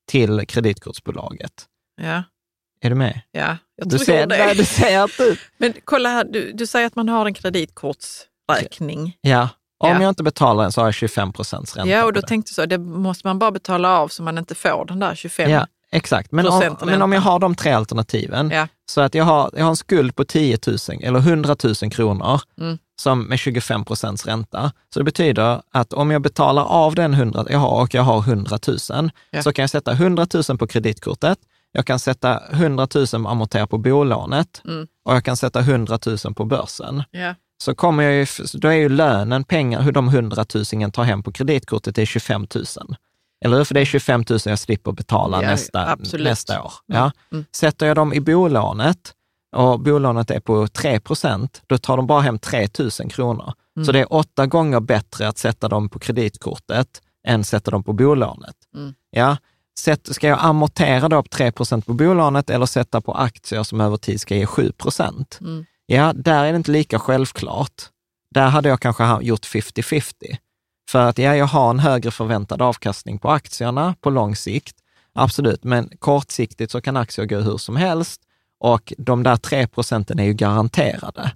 till 0.08 0.46
kreditkortsbolaget. 0.46 1.66
Ja. 2.02 2.22
Är 2.80 2.90
du 2.90 2.96
med? 2.96 3.20
Ja, 3.30 3.56
jag 3.76 3.88
du 3.88 3.96
tror 3.96 4.04
ser, 4.04 4.26
det. 4.26 4.38
Nej, 4.38 4.54
du 4.54 4.64
ser 4.64 5.02
inte. 5.02 5.36
Men 5.58 5.74
kolla 5.84 6.08
här, 6.08 6.24
du, 6.24 6.52
du 6.52 6.66
säger 6.66 6.86
att 6.86 6.96
man 6.96 7.08
har 7.08 7.26
en 7.26 7.34
kreditkortsräkning. 7.34 9.16
Ja. 9.20 9.48
Om 9.82 9.90
ja. 9.90 10.02
jag 10.02 10.08
inte 10.08 10.22
betalar 10.22 10.62
den 10.62 10.72
så 10.72 10.80
har 10.80 10.86
jag 10.86 10.94
25 10.94 11.32
procents 11.32 11.76
ränta. 11.76 11.90
Ja, 11.90 12.04
och 12.04 12.12
då 12.12 12.22
tänkte 12.22 12.50
jag 12.50 12.54
så, 12.54 12.66
det 12.66 12.78
måste 12.78 13.26
man 13.26 13.38
bara 13.38 13.50
betala 13.50 13.98
av 13.98 14.08
så 14.08 14.22
man 14.22 14.38
inte 14.38 14.54
får 14.54 14.84
den 14.84 14.98
där 14.98 15.14
25 15.14 15.50
Ja, 15.50 15.66
exakt. 15.92 16.32
Men 16.32 16.46
om, 16.46 16.76
men 16.84 17.02
om 17.02 17.12
jag 17.12 17.20
har 17.20 17.38
de 17.38 17.54
tre 17.54 17.72
alternativen, 17.72 18.50
ja. 18.50 18.68
så 18.90 19.00
att 19.00 19.14
jag 19.14 19.24
har, 19.24 19.50
jag 19.52 19.64
har 19.64 19.70
en 19.70 19.76
skuld 19.76 20.16
på 20.16 20.24
10 20.24 20.58
000 20.66 20.76
eller 21.02 21.18
100 21.18 21.56
000 21.64 21.74
kronor 21.74 22.40
mm. 22.60 22.78
som 23.00 23.22
med 23.22 23.38
25 23.38 23.84
procents 23.84 24.26
ränta. 24.26 24.72
Så 24.94 25.00
det 25.00 25.04
betyder 25.04 25.62
att 25.72 25.92
om 25.92 26.10
jag 26.10 26.22
betalar 26.22 26.64
av 26.64 26.94
den 26.94 27.14
100 27.14 27.44
jag 27.48 27.58
har 27.58 27.82
och 27.82 27.94
jag 27.94 28.02
har 28.02 28.18
100 28.18 28.58
000, 28.90 29.10
ja. 29.30 29.42
så 29.42 29.52
kan 29.52 29.62
jag 29.62 29.70
sätta 29.70 29.92
100 29.92 30.26
000 30.48 30.58
på 30.58 30.66
kreditkortet, 30.66 31.38
jag 31.72 31.86
kan 31.86 31.98
sätta 31.98 32.40
100 32.50 32.88
000 32.94 33.26
amortera 33.26 33.66
på 33.66 33.78
bolånet 33.78 34.62
mm. 34.64 34.86
och 35.04 35.14
jag 35.14 35.24
kan 35.24 35.36
sätta 35.36 35.60
100 35.60 35.98
000 36.24 36.34
på 36.34 36.44
börsen. 36.44 37.02
Så 37.62 37.74
kommer 37.74 38.02
jag 38.02 38.14
ju, 38.14 38.26
då 38.54 38.68
är 38.68 38.72
ju 38.72 38.88
lönen, 38.88 39.44
pengar, 39.44 39.82
hur 39.82 39.92
de 39.92 40.08
100 40.08 40.44
000 40.54 40.92
tar 40.92 41.02
hem 41.02 41.22
på 41.22 41.32
kreditkortet, 41.32 41.98
är 41.98 42.04
25 42.04 42.46
000. 42.54 42.64
Eller 43.44 43.56
hur? 43.56 43.64
För 43.64 43.74
det 43.74 43.80
är 43.80 43.84
25 43.84 44.24
000 44.30 44.38
jag 44.44 44.58
slipper 44.58 44.92
betala 44.92 45.42
ja, 45.42 45.50
nästa, 45.50 45.96
nästa 46.12 46.62
år. 46.62 46.72
Ja. 46.86 47.12
Mm. 47.32 47.44
Sätter 47.52 47.86
jag 47.86 47.96
dem 47.96 48.12
i 48.12 48.20
bolånet 48.20 49.14
och 49.56 49.80
bolånet 49.80 50.30
är 50.30 50.40
på 50.40 50.68
3 50.68 51.00
procent, 51.00 51.62
då 51.66 51.78
tar 51.78 51.96
de 51.96 52.06
bara 52.06 52.20
hem 52.20 52.38
3 52.38 52.68
000 52.78 52.90
kronor. 52.90 53.52
Mm. 53.76 53.86
Så 53.86 53.92
det 53.92 54.00
är 54.00 54.12
åtta 54.12 54.46
gånger 54.46 54.80
bättre 54.80 55.28
att 55.28 55.38
sätta 55.38 55.68
dem 55.68 55.88
på 55.88 55.98
kreditkortet 55.98 57.02
än 57.26 57.44
sätta 57.44 57.70
dem 57.70 57.84
på 57.84 57.92
bolånet. 57.92 58.56
Mm. 58.76 58.94
Ja. 59.10 59.36
Ska 60.04 60.28
jag 60.28 60.38
amortera 60.40 61.08
då 61.08 61.22
på 61.22 61.28
3 61.28 61.52
procent 61.52 61.86
på 61.86 61.92
bolånet 61.92 62.50
eller 62.50 62.66
sätta 62.66 63.00
på 63.00 63.14
aktier 63.14 63.62
som 63.62 63.80
över 63.80 63.96
tid 63.96 64.20
ska 64.20 64.36
ge 64.36 64.46
7 64.46 64.72
procent? 64.72 65.38
Mm. 65.40 65.64
Ja, 65.92 66.12
där 66.12 66.44
är 66.44 66.52
det 66.52 66.56
inte 66.56 66.70
lika 66.70 66.98
självklart. 66.98 67.82
Där 68.34 68.48
hade 68.48 68.68
jag 68.68 68.80
kanske 68.80 69.18
gjort 69.22 69.46
50-50. 69.46 70.12
För 70.90 70.98
att 71.06 71.18
ja, 71.18 71.36
jag 71.36 71.46
har 71.46 71.70
en 71.70 71.78
högre 71.78 72.10
förväntad 72.10 72.62
avkastning 72.62 73.18
på 73.18 73.30
aktierna 73.30 73.94
på 74.00 74.10
lång 74.10 74.36
sikt, 74.36 74.76
absolut, 75.12 75.64
men 75.64 75.90
kortsiktigt 75.98 76.72
så 76.72 76.80
kan 76.80 76.96
aktier 76.96 77.26
gå 77.26 77.36
hur 77.40 77.56
som 77.56 77.76
helst 77.76 78.20
och 78.60 78.92
de 78.98 79.22
där 79.22 79.36
3 79.36 79.66
procenten 79.66 80.18
är 80.18 80.24
ju 80.24 80.32
garanterade. 80.32 81.32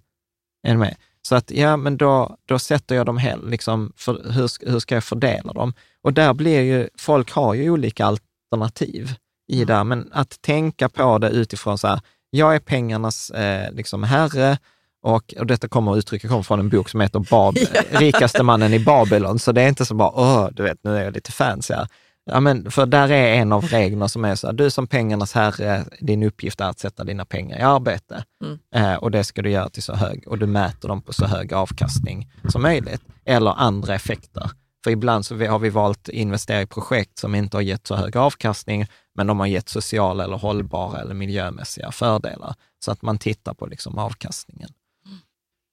Är 0.63 0.77
med? 0.77 0.97
Så 1.23 1.35
att 1.35 1.51
ja, 1.51 1.77
men 1.77 1.97
då, 1.97 2.37
då 2.47 2.59
sätter 2.59 2.95
jag 2.95 3.07
dem 3.07 3.19
helt, 3.19 3.45
liksom, 3.45 3.93
för, 3.97 4.33
hur, 4.33 4.71
hur 4.71 4.79
ska 4.79 4.95
jag 4.95 5.05
fördela 5.05 5.53
dem? 5.53 5.73
Och 6.03 6.13
där 6.13 6.35
blir 6.35 6.61
ju, 6.61 6.89
folk 6.99 7.33
har 7.33 7.55
ju 7.55 7.71
olika 7.71 8.07
alternativ 8.07 9.15
i 9.49 9.63
mm. 9.63 9.67
det, 9.67 9.85
men 9.85 10.09
att 10.13 10.43
tänka 10.43 10.89
på 10.89 11.19
det 11.19 11.29
utifrån 11.29 11.79
så 11.79 11.89
här, 11.89 12.01
Jag 12.37 12.55
är 12.55 12.59
pengarnas 12.59 13.31
eh, 13.31 13.73
liksom 13.73 14.03
herre 14.03 14.59
och, 15.03 15.35
och 15.39 15.47
detta 15.47 15.69
kommer 15.69 15.97
uttrycket 15.97 16.31
kommer 16.31 16.43
från 16.43 16.61
en 16.61 16.69
bok 16.69 16.89
som 16.89 17.01
heter 17.01 17.19
Bab, 17.31 17.57
Rikaste 17.91 18.43
mannen 18.43 18.75
i 18.75 18.79
Babylon, 18.79 19.39
så 19.39 19.53
det 19.53 19.63
är 19.63 19.69
inte 19.69 19.87
så 19.87 19.95
bara, 19.95 20.11
åh, 20.15 20.49
du 20.53 20.63
vet, 20.63 20.79
nu 20.85 20.97
är 20.97 21.05
jag 21.05 21.15
lite 21.15 21.33
fancy 21.33 21.75
här. 21.75 21.89
Ja, 22.25 22.41
men 22.41 22.71
för 22.71 22.87
där 22.87 23.11
är 23.11 23.35
en 23.35 23.53
av 23.53 23.65
reglerna 23.65 24.09
som 24.09 24.25
är 24.25 24.35
så 24.35 24.47
här, 24.47 24.55
du 24.55 24.71
som 24.71 24.87
pengarnas 24.87 25.33
herre, 25.33 25.85
din 26.01 26.23
uppgift 26.23 26.61
är 26.61 26.65
att 26.65 26.79
sätta 26.79 27.05
dina 27.05 27.25
pengar 27.25 27.59
i 27.59 27.63
arbete. 27.63 28.25
Mm. 28.45 28.59
Eh, 28.75 28.95
och 28.95 29.11
det 29.11 29.25
ska 29.25 29.43
du 29.43 29.51
göra 29.51 29.69
till 29.69 29.83
så 29.83 29.95
hög, 29.95 30.25
och 30.27 30.39
du 30.39 30.47
mäter 30.47 30.89
dem 30.89 31.03
på 31.03 31.13
så 31.13 31.27
hög 31.27 31.53
avkastning 31.53 32.31
som 32.49 32.63
möjligt. 32.63 33.03
Eller 33.25 33.51
andra 33.51 33.95
effekter. 33.95 34.51
För 34.85 34.91
ibland 34.91 35.27
så 35.27 35.47
har 35.47 35.59
vi 35.59 35.71
valt 35.71 36.09
att 36.09 36.15
investera 36.15 36.63
i 36.63 36.67
projekt 36.67 37.19
som 37.19 37.35
inte 37.35 37.57
har 37.57 37.63
gett 37.63 37.87
så 37.87 37.95
hög 37.95 38.17
avkastning, 38.17 38.87
men 39.15 39.27
de 39.27 39.41
har 39.41 39.47
gett 39.47 39.69
sociala 39.69 40.25
eller 40.25 40.37
hållbara 40.37 41.01
eller 41.01 41.15
miljömässiga 41.15 41.93
fördelar. 41.93 42.55
Så 42.85 42.91
att 42.93 43.03
man 43.03 43.19
tittar 43.19 43.55
på 43.55 43.67
liksom 43.67 43.99
avkastningen. 43.99 44.71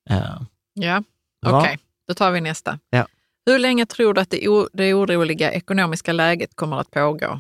Eh, 0.10 0.42
Ja, 0.74 1.04
okej. 1.46 1.80
Då 2.08 2.14
tar 2.14 2.32
vi 2.32 2.42
nästa. 2.42 2.80
Ja. 2.90 3.08
Hur 3.46 3.60
länge 3.60 3.86
tror 3.86 4.14
du 4.14 4.22
att 4.22 4.30
det, 4.30 4.94
oroliga 4.94 5.52
ekonomiska 5.52 6.14
läget 6.14 6.56
kommer 6.56 6.78
att 6.78 6.92
pågå? 6.92 7.40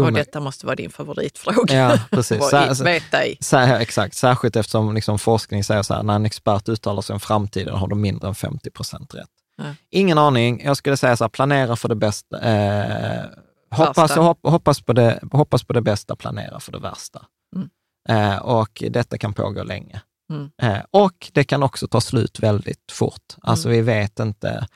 Och 0.00 0.12
detta 0.12 0.40
måste 0.40 0.66
vara 0.66 0.76
din 0.76 0.90
favoritfråga. 0.90 1.74
Ja, 1.74 1.98
precis. 2.10 2.40
Alltså- 2.52 2.84
vet. 2.84 3.44
Så 3.44 3.56
här, 3.56 3.80
exakt, 3.80 4.16
särskilt 4.16 4.56
eftersom 4.56 4.94
liksom 4.94 5.18
forskning 5.18 5.64
säger 5.64 5.82
så 5.82 5.94
här, 5.94 6.02
när 6.02 6.14
en 6.14 6.26
expert 6.26 6.68
uttalar 6.68 7.02
sig 7.02 7.14
om 7.14 7.20
framtiden 7.20 7.74
har 7.74 7.88
de 7.88 8.00
mindre 8.00 8.28
än 8.28 8.34
50 8.34 8.70
procent 8.70 9.14
rätt. 9.14 9.28
Ja. 9.56 9.64
Ingen 9.90 10.18
aning, 10.18 10.62
jag 10.64 10.76
skulle 10.76 10.96
säga 10.96 11.16
så 11.16 11.24
här, 11.24 11.28
planera 11.28 11.76
för 11.76 11.88
det 11.88 11.94
bästa. 11.94 12.40
Eh, 12.40 13.24
hoppas, 13.70 14.16
hopp, 14.16 14.38
hoppas, 14.42 14.80
på 14.80 14.92
det, 14.92 15.20
hoppas 15.32 15.64
på 15.64 15.72
det 15.72 15.82
bästa, 15.82 16.16
planera 16.16 16.60
för 16.60 16.72
det 16.72 16.78
värsta. 16.78 17.26
Mm. 17.56 17.68
Eh, 18.08 18.38
och 18.38 18.82
detta 18.90 19.18
kan 19.18 19.32
pågå 19.34 19.62
länge. 19.62 20.02
Mm. 20.32 20.50
Eh, 20.62 20.82
och 20.90 21.30
det 21.32 21.44
kan 21.44 21.62
också 21.62 21.88
ta 21.88 22.00
slut 22.00 22.40
väldigt 22.40 22.92
fort. 22.92 23.36
Alltså 23.42 23.68
Mm. 23.68 23.76
vi 23.76 23.82
vet 23.92 24.20
inte, 24.20 24.66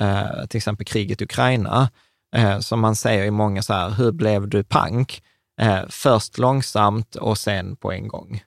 eh, 0.00 0.46
till 0.48 0.56
exempel 0.56 0.86
kriget 0.86 1.20
i 1.20 1.24
Ukraina, 1.24 1.90
eh, 2.36 2.58
som 2.58 2.80
man 2.80 2.96
säger 2.96 3.24
i 3.24 3.30
många 3.30 3.62
så 3.62 3.72
här, 3.72 3.90
hur 3.90 4.12
blev 4.12 4.48
du 4.48 4.64
pank? 4.64 5.22
Eh, 5.60 5.80
först 5.88 6.38
långsamt 6.38 7.14
och 7.16 7.38
sen 7.38 7.76
på 7.76 7.92
en 7.92 8.08
gång. 8.08 8.42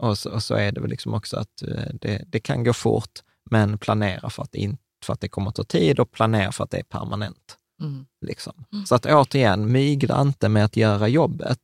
Och 0.00 0.18
så, 0.18 0.30
och 0.30 0.42
så 0.42 0.54
är 0.54 0.72
det 0.72 0.80
väl 0.80 0.90
liksom 0.90 1.14
också 1.14 1.36
att 1.36 1.62
det, 2.00 2.24
det 2.26 2.40
kan 2.40 2.64
gå 2.64 2.72
fort, 2.72 3.10
men 3.50 3.78
planera 3.78 4.30
för 4.30 4.42
att, 4.42 4.52
det 4.52 4.58
in, 4.58 4.76
för 5.04 5.12
att 5.12 5.20
det 5.20 5.28
kommer 5.28 5.48
att 5.48 5.54
ta 5.54 5.64
tid 5.64 6.00
och 6.00 6.12
planera 6.12 6.52
för 6.52 6.64
att 6.64 6.70
det 6.70 6.78
är 6.78 6.82
permanent. 6.82 7.58
Mm. 7.80 8.06
Liksom. 8.26 8.64
Så 8.86 8.94
att 8.94 9.06
återigen, 9.06 9.72
mygla 9.72 10.20
inte 10.20 10.48
med 10.48 10.64
att 10.64 10.76
göra 10.76 11.08
jobbet. 11.08 11.58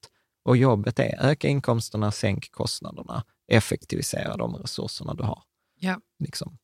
Och 0.45 0.57
jobbet 0.57 0.99
är 0.99 1.19
öka 1.21 1.49
inkomsterna, 1.49 2.13
sänk 2.13 2.51
kostnaderna, 2.51 3.25
effektivisera 3.53 4.37
de 4.37 4.57
resurserna 4.57 5.15
du 5.15 5.23
har. 5.23 5.43
Ja. 5.81 6.01
Liksom. 6.19 6.59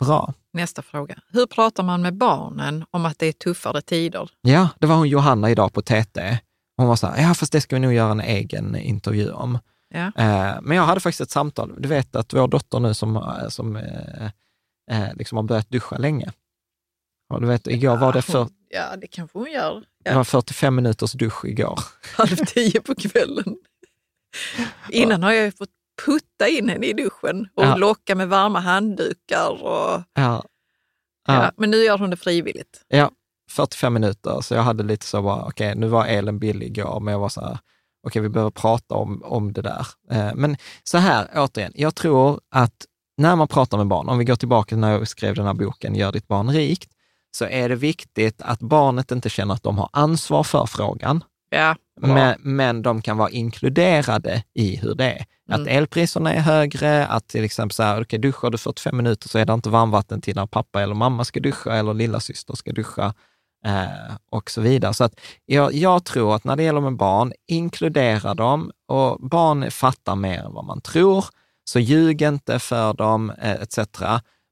Bra. 0.00 0.34
Nästa 0.52 0.82
fråga. 0.82 1.18
Hur 1.28 1.46
pratar 1.46 1.82
man 1.82 2.02
med 2.02 2.14
barnen 2.14 2.84
om 2.90 3.06
att 3.06 3.18
det 3.18 3.26
är 3.26 3.32
tuffare 3.32 3.82
tider? 3.82 4.30
Ja, 4.40 4.68
det 4.78 4.86
var 4.86 4.96
hon 4.96 5.08
Johanna 5.08 5.50
idag 5.50 5.72
på 5.72 5.82
TT. 5.82 6.38
Hon 6.76 6.86
var 6.86 6.96
så 6.96 7.06
här, 7.06 7.22
ja 7.22 7.34
fast 7.34 7.52
det 7.52 7.60
ska 7.60 7.76
vi 7.76 7.80
nog 7.80 7.92
göra 7.92 8.10
en 8.10 8.20
egen 8.20 8.76
intervju 8.76 9.30
om. 9.30 9.58
Ja. 9.88 10.06
Eh, 10.06 10.60
men 10.62 10.76
jag 10.76 10.84
hade 10.84 11.00
faktiskt 11.00 11.20
ett 11.20 11.30
samtal. 11.30 11.74
Du 11.78 11.88
vet 11.88 12.16
att 12.16 12.34
vår 12.34 12.48
dotter 12.48 12.80
nu 12.80 12.94
som, 12.94 13.16
eh, 13.16 13.48
som 13.48 13.76
eh, 13.76 14.30
eh, 14.90 15.14
liksom 15.14 15.36
har 15.36 15.42
börjat 15.42 15.70
duscha 15.70 15.96
länge. 15.98 16.32
Och 17.34 17.40
du 17.40 17.46
vet, 17.46 17.66
igår 17.66 17.96
var 17.96 18.12
det, 18.12 18.22
för, 18.22 18.48
ja, 18.68 18.96
det 18.96 19.06
kanske 19.06 19.38
hon 19.38 19.50
gör. 19.50 19.74
det 20.04 20.10
Ja, 20.10 20.16
var 20.16 20.24
45 20.24 20.74
minuters 20.74 21.12
dusch 21.12 21.44
igår. 21.44 21.80
halv 22.16 22.36
tio 22.36 22.80
på 22.80 22.94
kvällen. 22.94 23.56
Innan 24.90 25.22
har 25.22 25.32
jag 25.32 25.44
ju 25.44 25.52
fått 25.52 25.70
putta 26.04 26.48
in 26.48 26.68
henne 26.68 26.86
i 26.86 26.92
duschen 26.92 27.48
och 27.54 27.64
Ja. 27.64 27.76
locka 27.76 28.14
med 28.14 28.28
varma 28.28 28.60
handdukar. 28.60 29.62
Och, 29.62 30.02
Ja, 30.14 30.44
ja. 31.26 31.52
men 31.56 31.70
nu 31.70 31.76
gör 31.76 31.98
hon 31.98 32.10
det 32.10 32.16
frivilligt. 32.16 32.82
ja, 32.88 33.10
45 33.50 33.92
minuter. 33.94 34.40
Så 34.40 34.54
jag 34.54 34.62
hade 34.62 34.82
lite 34.82 35.06
så 35.06 35.22
bara, 35.22 35.44
okej, 35.44 35.74
nu 35.76 35.86
var 35.86 36.06
elen 36.06 36.38
billig 36.38 36.66
igår, 36.78 37.00
men 37.00 37.12
jag 37.12 37.18
var 37.18 37.28
så 37.28 37.40
här, 37.40 37.58
okej, 38.06 38.22
vi 38.22 38.28
behöver 38.28 38.50
prata 38.50 38.94
om, 38.94 39.22
om 39.24 39.52
det 39.52 39.62
där. 39.62 39.86
Eh, 40.10 40.30
men 40.34 40.56
så 40.84 40.98
här, 40.98 41.28
återigen, 41.34 41.72
jag 41.74 41.94
tror 41.94 42.40
att 42.50 42.86
när 43.22 43.36
man 43.36 43.48
pratar 43.48 43.78
med 43.78 43.86
barn, 43.86 44.08
om 44.08 44.18
vi 44.18 44.24
går 44.24 44.36
tillbaka 44.36 44.68
till 44.68 44.78
när 44.78 44.92
jag 44.92 45.08
skrev 45.08 45.34
den 45.34 45.46
här 45.46 45.54
boken 45.54 45.94
Gör 45.94 46.12
ditt 46.12 46.28
barn 46.28 46.50
rikt, 46.50 46.90
så 47.36 47.44
är 47.44 47.68
det 47.68 47.74
viktigt 47.76 48.42
att 48.42 48.60
barnet 48.60 49.10
inte 49.10 49.30
känner 49.30 49.54
att 49.54 49.62
de 49.62 49.78
har 49.78 49.88
ansvar 49.92 50.42
för 50.42 50.66
frågan, 50.66 51.24
Ja, 51.54 51.76
men, 52.00 52.36
men 52.40 52.82
de 52.82 53.02
kan 53.02 53.16
vara 53.16 53.30
inkluderade 53.30 54.42
i 54.54 54.76
hur 54.76 54.94
det 54.94 55.04
är. 55.12 55.24
Att 55.50 55.60
Mm. 55.60 55.76
elpriserna 55.76 56.34
är 56.34 56.40
högre, 56.40 57.06
att 57.06 57.28
till 57.28 57.44
exempel 57.44 57.74
så 57.74 57.82
här, 57.82 58.02
okej, 58.02 58.18
duschar 58.18 58.50
du 58.50 58.58
45 58.58 58.96
minuter 58.96 59.28
så 59.28 59.38
är 59.38 59.44
det 59.44 59.52
inte 59.54 59.70
varmvatten 59.70 60.20
till 60.20 60.36
när 60.36 60.46
pappa 60.46 60.82
eller 60.82 60.94
mamma 60.94 61.24
ska 61.24 61.40
duscha 61.40 61.74
eller 61.76 61.94
lilla 61.94 62.20
syster 62.20 62.54
ska 62.54 62.72
duscha 62.72 63.14
eh, 63.66 64.14
och 64.30 64.50
så 64.50 64.60
vidare. 64.60 64.94
Så 64.94 65.04
att 65.04 65.20
jag, 65.46 65.74
jag 65.74 66.04
tror 66.04 66.34
att 66.34 66.44
när 66.44 66.56
det 66.56 66.62
gäller 66.62 66.80
med 66.80 66.96
barn, 66.96 67.32
inkludera 67.48 68.34
dem 68.34 68.70
och 68.88 69.28
barn 69.28 69.70
fattar 69.70 70.16
mer 70.16 70.38
än 70.44 70.52
vad 70.52 70.64
man 70.64 70.80
tror. 70.80 71.24
Så 71.64 71.78
ljug 71.78 72.22
inte 72.22 72.58
för 72.58 72.92
dem 72.92 73.30
eh, 73.30 73.52
etc. 73.52 73.78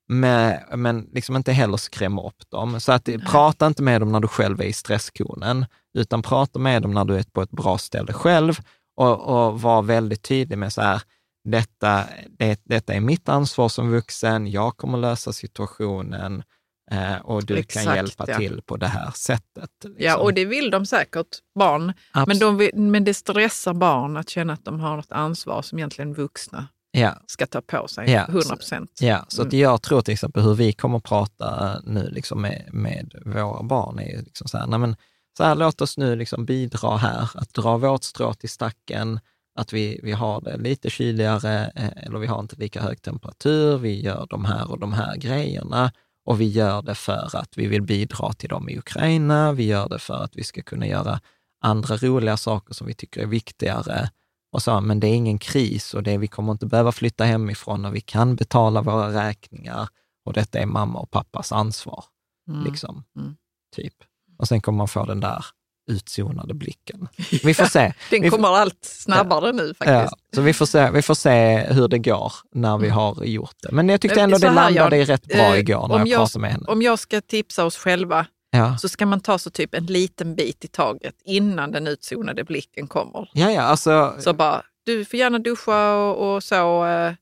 Men, 0.09 0.57
men 0.77 1.09
liksom 1.13 1.37
inte 1.37 1.53
heller 1.53 1.77
skrämma 1.77 2.27
upp 2.27 2.51
dem. 2.51 2.81
Så 2.81 2.93
att 2.93 3.09
prata 3.27 3.67
inte 3.67 3.83
med 3.83 4.01
dem 4.01 4.13
när 4.13 4.21
du 4.21 4.29
själv 4.29 4.61
är 4.61 4.65
i 4.65 4.73
stresskonen, 4.73 5.67
utan 5.99 6.23
prata 6.23 6.59
med 6.59 6.83
dem 6.83 6.91
när 6.91 7.05
du 7.05 7.17
är 7.17 7.23
på 7.23 7.43
ett 7.43 7.51
bra 7.51 7.79
ställe 7.79 8.13
själv 8.13 8.61
och, 8.97 9.21
och 9.21 9.61
var 9.61 9.83
väldigt 9.83 10.23
tydlig 10.23 10.59
med 10.59 10.73
så 10.73 10.81
här, 10.83 11.03
detta, 11.45 12.05
det, 12.39 12.61
detta 12.65 12.95
är 12.95 13.01
mitt 13.01 13.29
ansvar 13.29 13.69
som 13.69 13.91
vuxen, 13.91 14.47
jag 14.47 14.77
kommer 14.77 14.99
lösa 14.99 15.33
situationen 15.33 16.43
eh, 16.91 17.17
och 17.17 17.47
du 17.47 17.57
Exakt, 17.57 17.87
kan 17.87 17.97
hjälpa 17.97 18.25
ja. 18.29 18.39
till 18.39 18.63
på 18.63 18.77
det 18.77 18.87
här 18.87 19.11
sättet. 19.11 19.71
Ja, 19.83 19.89
liksom. 19.89 20.21
och 20.21 20.35
det 20.35 20.45
vill 20.45 20.71
de 20.71 20.87
säkert, 20.87 21.39
barn. 21.59 21.93
Men, 22.27 22.39
de 22.39 22.57
vill, 22.57 22.75
men 22.75 23.05
det 23.05 23.15
stressar 23.15 23.75
barn 23.75 24.17
att 24.17 24.29
känna 24.29 24.53
att 24.53 24.65
de 24.65 24.81
har 24.81 24.97
något 24.97 25.13
ansvar 25.13 25.63
som 25.63 25.79
egentligen 25.79 26.15
vuxna 26.15 26.69
ja, 26.91 27.17
ska 27.27 27.47
ta 27.47 27.61
på 27.61 27.89
sig. 27.89 28.11
Ja, 28.11 28.25
100 28.29 28.57
procent. 28.57 28.91
Ja, 29.01 29.25
så 29.29 29.43
att 29.43 29.53
Mm. 29.53 29.61
jag 29.61 29.83
tror 29.83 30.01
till 30.03 30.15
exempel 30.15 30.43
hur 30.43 30.55
vi 30.55 30.73
kommer 30.73 30.97
att 30.97 31.05
prata 31.05 31.81
nu 31.85 32.09
liksom 32.11 32.43
med, 32.43 32.69
med 32.73 33.15
våra 33.25 33.63
barn 33.63 33.99
är 33.99 34.23
liksom 34.23 34.49
så 34.49 34.59
här, 34.59 34.67
nej 34.67 34.79
men, 34.79 34.97
så 35.37 35.45
här, 35.45 35.55
låt 35.55 35.81
oss 35.81 35.99
nu 35.99 36.17
liksom 36.17 36.45
bidra 36.45 36.97
här, 36.97 37.31
att 37.35 37.55
dra 37.55 37.77
vårt 37.77 38.05
strå 38.05 38.35
till 38.35 38.49
stacken, 38.49 39.21
att 39.59 39.73
vi, 39.73 40.01
vi 40.03 40.13
har 40.13 40.41
det 40.41 40.57
lite 40.57 40.91
kyligare 40.91 41.73
eh, 41.77 42.05
eller 42.07 42.19
vi 42.19 42.27
har 42.27 42.41
inte 42.41 42.57
lika 42.57 42.83
hög 42.83 43.03
temperatur, 43.03 43.79
vi 43.79 44.01
gör 44.03 44.27
de 44.31 44.45
här 44.45 44.71
och 44.71 44.79
de 44.79 44.93
här 44.93 45.17
grejerna 45.17 45.93
och 46.25 46.41
vi 46.41 46.49
gör 46.49 46.83
det 46.83 46.95
för 46.95 47.37
att 47.37 47.49
vi 47.57 47.67
vill 47.67 47.83
bidra 47.83 48.33
till 48.33 48.49
dem 48.49 48.69
i 48.69 48.79
Ukraina, 48.79 49.53
vi 49.53 49.65
gör 49.67 49.89
det 49.89 49.99
för 49.99 50.25
att 50.25 50.37
vi 50.37 50.45
ska 50.45 50.63
kunna 50.63 50.87
göra 50.87 51.21
andra 51.65 51.97
roliga 51.97 52.37
saker 52.37 52.75
som 52.75 52.87
vi 52.87 52.95
tycker 52.95 53.21
är 53.21 53.27
viktigare. 53.27 54.11
Och 54.53 54.63
så, 54.63 54.81
men 54.81 55.01
det 55.01 55.07
är 55.07 55.15
ingen 55.15 55.39
kris 55.39 55.95
och 55.95 56.03
det, 56.03 56.19
vi 56.19 56.27
kommer 56.29 56.53
inte 56.53 56.67
behöva 56.67 56.93
flytta 56.93 57.25
hemifrån 57.25 57.85
och 57.85 57.95
vi 57.95 58.01
kan 58.01 58.37
betala 58.37 58.83
våra 58.83 59.27
räkningar 59.29 59.89
och 60.25 60.33
detta 60.33 60.59
är 60.59 60.67
mamma 60.67 60.99
och 60.99 61.11
pappas 61.11 61.53
ansvar. 61.53 62.05
Mm. 62.49 62.65
Liksom, 62.65 63.05
Mm. 63.17 63.35
typ. 63.77 63.95
Och 64.39 64.49
sen 64.49 64.61
kommer 64.61 64.77
man 64.79 64.89
få 64.89 65.05
den 65.05 65.21
där 65.21 65.45
utzonade 65.91 66.55
blicken. 66.55 67.09
Vi 67.45 67.55
får 67.55 67.65
se. 67.65 67.93
Den 68.11 68.31
kommer 68.31 68.49
allt 68.49 68.79
snabbare 68.85 69.53
nu 69.53 69.75
Ja, 69.79 69.85
faktiskt. 69.87 70.15
så 70.35 70.43
vi 70.43 70.53
får, 70.53 70.67
se, 70.67 70.91
vi 70.91 71.03
får 71.03 71.15
se 71.15 71.59
hur 71.59 71.89
det 71.89 71.99
går 71.99 72.33
när 72.53 72.79
vi 72.79 72.87
Mm. 72.87 72.97
har 72.97 73.25
gjort 73.25 73.55
det. 73.63 73.73
Men 73.73 73.89
jag 73.89 74.01
tyckte 74.01 74.17
Men 74.17 74.25
ändå 74.25 74.39
det 74.39 74.47
landade 74.47 74.75
Jan, 74.75 74.93
i 74.93 75.05
rätt 75.05 75.27
bra 75.27 75.55
eh, 75.55 75.59
igår 75.61 75.89
när 75.89 75.99
jag, 75.99 76.09
jag- 76.09 76.19
pratade 76.19 76.43
med 76.43 76.51
henne. 76.53 76.65
Om 76.69 76.83
jag 76.83 76.99
ska 76.99 77.21
tipsa 77.21 77.65
oss 77.65 77.77
själva 77.77 78.27
Ja. 78.51 78.77
så 78.79 78.89
ska 78.89 79.07
man 79.07 79.21
ta 79.21 79.39
så 79.39 79.51
typ 79.51 79.75
en 79.75 79.87
liten 79.87 80.35
bit 80.35 80.65
i 80.65 80.69
taget 80.69 81.15
innan 81.25 81.71
den 81.71 81.87
utzonade 81.87 82.45
blicken 82.45 82.87
kommer. 82.87 83.31
Ja, 83.33 83.51
ja, 83.51 83.63
alltså, 83.63 84.17
Så 84.19 84.33
bara, 84.33 84.63
du 84.85 85.05
får 85.05 85.19
gärna 85.19 85.39
duscha 85.39 85.97
och, 85.97 86.35
och 86.35 86.45
så. 86.45 86.85
Eh, 86.85 87.15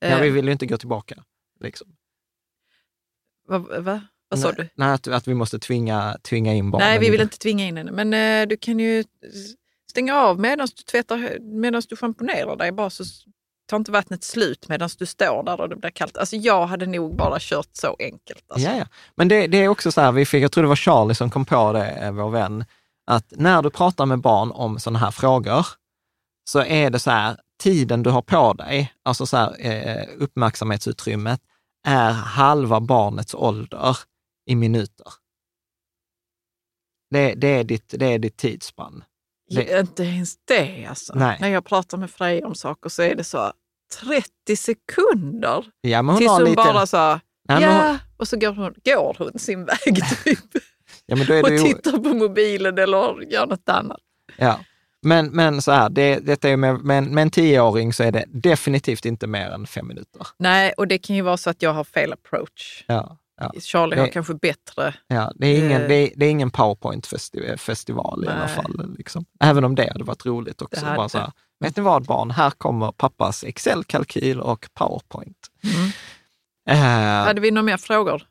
ja, 0.00 0.08
eh, 0.08 0.20
vi 0.20 0.30
vill 0.30 0.44
ju 0.46 0.52
inte 0.52 0.66
gå 0.66 0.78
tillbaka. 0.78 1.24
Liksom. 1.60 1.88
vad, 3.48 3.84
va? 3.84 4.00
vad 4.28 4.40
sa 4.40 4.52
du? 4.52 4.68
Nej, 4.74 4.88
att, 4.92 5.06
att 5.08 5.28
vi 5.28 5.34
måste 5.34 5.58
tvinga, 5.58 6.18
tvinga 6.22 6.54
in 6.54 6.70
barnen. 6.70 6.88
Nej, 6.88 6.98
vi 6.98 7.10
vill 7.10 7.20
inte 7.20 7.38
tvinga 7.38 7.66
in 7.66 7.76
henne. 7.76 8.04
Men 8.04 8.14
eh, 8.14 8.48
du 8.48 8.56
kan 8.56 8.78
ju 8.78 9.04
stänga 9.90 10.16
av 10.16 10.40
medan 10.40 10.68
du 10.76 10.82
tvättar, 10.82 11.38
medan 11.40 11.82
du 11.88 11.96
schamponerar 11.96 12.56
dig. 12.56 12.72
Bara 12.72 12.90
så 12.90 13.04
tar 13.68 13.76
inte 13.76 13.90
vattnet 13.92 14.24
slut 14.24 14.68
medan 14.68 14.88
du 14.98 15.06
står 15.06 15.42
där 15.42 15.60
och 15.60 15.68
det 15.68 15.76
blir 15.76 15.90
kallt. 15.90 16.16
Alltså 16.16 16.36
jag 16.36 16.66
hade 16.66 16.86
nog 16.86 17.16
bara 17.16 17.36
kört 17.40 17.68
så 17.72 17.96
enkelt. 17.98 18.44
Alltså. 18.48 18.68
Ja, 18.68 18.76
ja. 18.76 18.86
Men 19.14 19.28
det, 19.28 19.46
det 19.46 19.58
är 19.58 19.68
också 19.68 19.92
så 19.92 20.00
här, 20.00 20.12
vi 20.12 20.26
fick, 20.26 20.42
jag 20.42 20.52
tror 20.52 20.62
det 20.62 20.68
var 20.68 20.76
Charlie 20.76 21.14
som 21.14 21.30
kom 21.30 21.44
på 21.44 21.72
det, 21.72 21.90
eh, 21.90 22.12
vår 22.12 22.30
vän, 22.30 22.64
att 23.06 23.32
när 23.36 23.62
du 23.62 23.70
pratar 23.70 24.06
med 24.06 24.20
barn 24.20 24.50
om 24.50 24.80
sådana 24.80 24.98
här 24.98 25.10
frågor, 25.10 25.66
så 26.50 26.64
är 26.64 26.90
det 26.90 26.98
så 26.98 27.10
här, 27.10 27.36
tiden 27.58 28.02
du 28.02 28.10
har 28.10 28.22
på 28.22 28.52
dig, 28.52 28.92
alltså 29.02 29.26
så 29.26 29.36
här, 29.36 29.66
eh, 29.66 30.04
uppmärksamhetsutrymmet, 30.18 31.40
är 31.86 32.12
halva 32.12 32.80
barnets 32.80 33.34
ålder 33.34 33.96
i 34.46 34.54
minuter. 34.54 35.12
Det, 37.10 37.34
det, 37.34 37.48
är, 37.48 37.64
ditt, 37.64 37.94
det 37.98 38.06
är 38.06 38.18
ditt 38.18 38.36
tidsspann. 38.36 39.04
Det- 39.50 39.80
Inte 39.80 40.02
ens 40.04 40.34
det 40.44 40.86
alltså. 40.88 41.12
Nej. 41.16 41.36
När 41.40 41.48
jag 41.48 41.64
pratar 41.64 41.98
med 41.98 42.10
Freja 42.10 42.46
om 42.46 42.54
saker 42.54 42.88
så 42.90 43.02
är 43.02 43.14
det 43.14 43.24
så 43.24 43.52
30 44.46 44.56
sekunder 44.56 45.64
Ja, 45.80 46.02
men 46.02 46.08
hon 46.14 46.18
tills 46.18 46.30
hon 46.30 46.44
lite... 46.44 46.54
bara 46.56 46.86
sa 46.86 47.20
Nej, 47.48 47.60
men 47.60 47.62
ja, 47.76 47.88
hon- 47.88 47.98
och 48.16 48.28
så 48.28 48.36
går 48.38 48.52
hon, 48.52 48.74
går 48.84 49.16
hon 49.18 49.38
sin 49.38 49.64
väg 49.64 49.78
typ. 50.24 50.38
ja, 51.06 51.16
men 51.16 51.26
då 51.26 51.34
är 51.34 51.42
och 51.42 51.50
ju... 51.50 51.58
tittar 51.58 51.98
på 51.98 52.08
mobilen 52.14 52.78
eller 52.78 53.32
gör 53.32 53.46
något 53.46 53.68
annat. 53.68 54.00
Ja. 54.36 54.60
Men, 55.02 55.26
men 55.26 55.62
så 55.62 55.72
här, 55.72 55.90
det, 55.90 56.18
detta 56.18 56.48
är 56.48 56.56
med, 56.56 56.78
med, 56.84 56.98
en- 56.98 57.14
med 57.14 57.22
en 57.22 57.30
tioåring 57.30 57.92
så 57.92 58.02
är 58.02 58.12
det 58.12 58.24
definitivt 58.28 59.04
inte 59.04 59.26
mer 59.26 59.50
än 59.50 59.66
fem 59.66 59.88
minuter. 59.88 60.26
Nej, 60.38 60.72
och 60.76 60.88
det 60.88 60.98
kan 60.98 61.16
ju 61.16 61.22
vara 61.22 61.36
så 61.36 61.50
att 61.50 61.62
jag 61.62 61.72
har 61.72 61.84
fel 61.84 62.12
approach. 62.12 62.84
Ja, 62.86 63.18
ja, 63.40 63.52
Charlie 63.60 63.96
har 63.96 64.06
Det- 64.06 64.12
kanske 64.12 64.34
bättre. 64.34 64.94
ja. 65.06 65.32
Det, 65.34 65.46
är 65.46 65.58
ingen, 65.66 65.82
Eh. 65.82 65.88
det, 65.88 65.94
är, 65.94 66.10
det 66.16 66.26
är 66.26 66.30
ingen 66.30 66.50
powerpoint-festival 66.50 68.24
i 68.24 68.28
alla 68.28 68.48
fall. 68.48 68.94
Liksom. 68.98 69.24
Även 69.40 69.64
om 69.64 69.74
det 69.74 69.92
hade 69.92 70.04
varit 70.04 70.26
roligt 70.26 70.62
också. 70.62 70.84
Hade. 70.84 70.96
Bara 70.96 71.08
så 71.08 71.18
här, 71.18 71.32
vet 71.60 71.76
ni 71.76 71.82
vad 71.82 72.04
barn, 72.06 72.30
här 72.30 72.50
kommer 72.50 72.92
pappas 72.92 73.44
Excel-kalkyl 73.44 74.40
och 74.40 74.68
powerpoint. 74.74 75.36
Mm. 75.64 75.90
Eh, 76.70 77.26
Hade 77.26 77.40
vi 77.40 77.50
några 77.50 77.62
mer 77.62 77.76
frågor? 77.76 78.22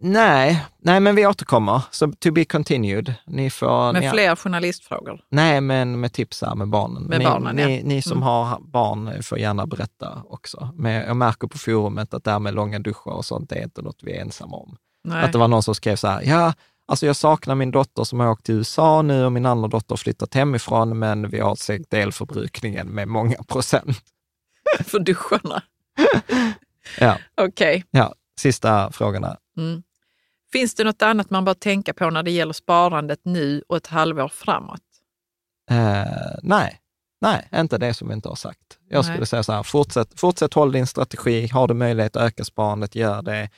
Nej, 0.00 0.64
nej, 0.78 1.00
men 1.00 1.14
vi 1.16 1.26
återkommer. 1.26 1.82
Så 1.90 2.12
to 2.12 2.32
be 2.32 2.44
continued. 2.44 3.14
Ni 3.26 3.50
får, 3.50 3.92
Med 3.92 4.02
ni, 4.02 4.10
fler 4.10 4.36
journalistfrågor? 4.36 5.20
Nej, 5.30 5.60
men 5.60 6.00
med 6.00 6.12
tips 6.12 6.42
här 6.42 6.54
med 6.54 6.68
barnen. 6.68 7.02
Med 7.02 7.18
ni, 7.18 7.24
barnen, 7.24 7.58
ja. 7.58 7.66
ni, 7.66 7.82
ni 7.82 8.02
som 8.02 8.12
Mm. 8.12 8.22
har 8.22 8.60
barn 8.60 9.22
får 9.22 9.38
gärna 9.38 9.66
berätta 9.66 10.22
också. 10.28 10.70
Men 10.74 10.92
jag 10.92 11.16
märker 11.16 11.48
på 11.48 11.58
forumet 11.58 12.14
att 12.14 12.24
det 12.24 12.30
här 12.30 12.38
med 12.38 12.54
långa 12.54 12.78
duschar 12.78 13.10
och 13.12 13.24
sånt, 13.24 13.52
är 13.52 13.62
inte 13.62 13.82
något 13.82 13.98
vi 14.02 14.12
är 14.16 14.20
ensamma 14.20 14.56
om. 14.56 14.76
Nej. 15.04 15.24
Att 15.24 15.32
det 15.32 15.38
var 15.38 15.48
någon 15.48 15.62
som 15.62 15.74
skrev 15.74 15.96
så 15.96 16.08
här, 16.08 16.22
ja, 16.22 16.52
alltså 16.88 17.06
jag 17.06 17.16
saknar 17.16 17.54
min 17.54 17.70
dotter 17.70 18.04
som 18.04 18.20
har 18.20 18.30
åkt 18.30 18.46
till 18.46 18.54
USA 18.54 19.02
nu 19.02 19.24
och 19.24 19.32
min 19.32 19.46
andra 19.46 19.68
dotter 19.68 19.92
har 19.92 19.96
flyttat 19.96 20.34
hemifrån, 20.34 20.98
men 20.98 21.30
vi 21.30 21.40
har 21.40 21.54
sänkt 21.54 21.94
elförbrukningen 21.94 22.86
med 22.88 23.08
många 23.08 23.42
procent. 23.42 23.96
För 24.84 24.98
duscharna? 24.98 25.62
Ja, 27.00 27.18
Okej. 27.40 27.84
ja. 27.90 28.14
sista 28.40 28.92
frågorna. 28.92 29.36
Mm. 29.58 29.82
Finns 30.56 30.74
det 30.74 30.84
något 30.84 31.02
annat 31.02 31.30
man 31.30 31.44
bör 31.44 31.54
tänka 31.54 31.94
på 31.94 32.10
när 32.10 32.22
det 32.22 32.30
gäller 32.30 32.52
sparandet 32.52 33.20
nu 33.22 33.62
och 33.68 33.76
ett 33.76 33.86
halvår 33.86 34.28
framåt? 34.28 34.80
Eh, 35.70 36.38
nej, 36.42 36.80
nej, 37.20 37.48
inte 37.54 37.78
det 37.78 37.94
som 37.94 38.08
vi 38.08 38.14
inte 38.14 38.28
har 38.28 38.36
sagt. 38.36 38.78
Jag 38.88 39.04
Nej. 39.04 39.12
skulle 39.12 39.26
säga 39.26 39.42
så 39.42 39.52
här, 39.52 39.62
fortsätt, 39.62 40.20
fortsätt 40.20 40.54
håll 40.54 40.72
din 40.72 40.86
strategi. 40.86 41.46
Har 41.46 41.68
du 41.68 41.74
möjlighet 41.74 42.16
att 42.16 42.22
öka 42.22 42.44
sparandet, 42.44 42.94
gör 42.94 43.22
det. 43.22 43.50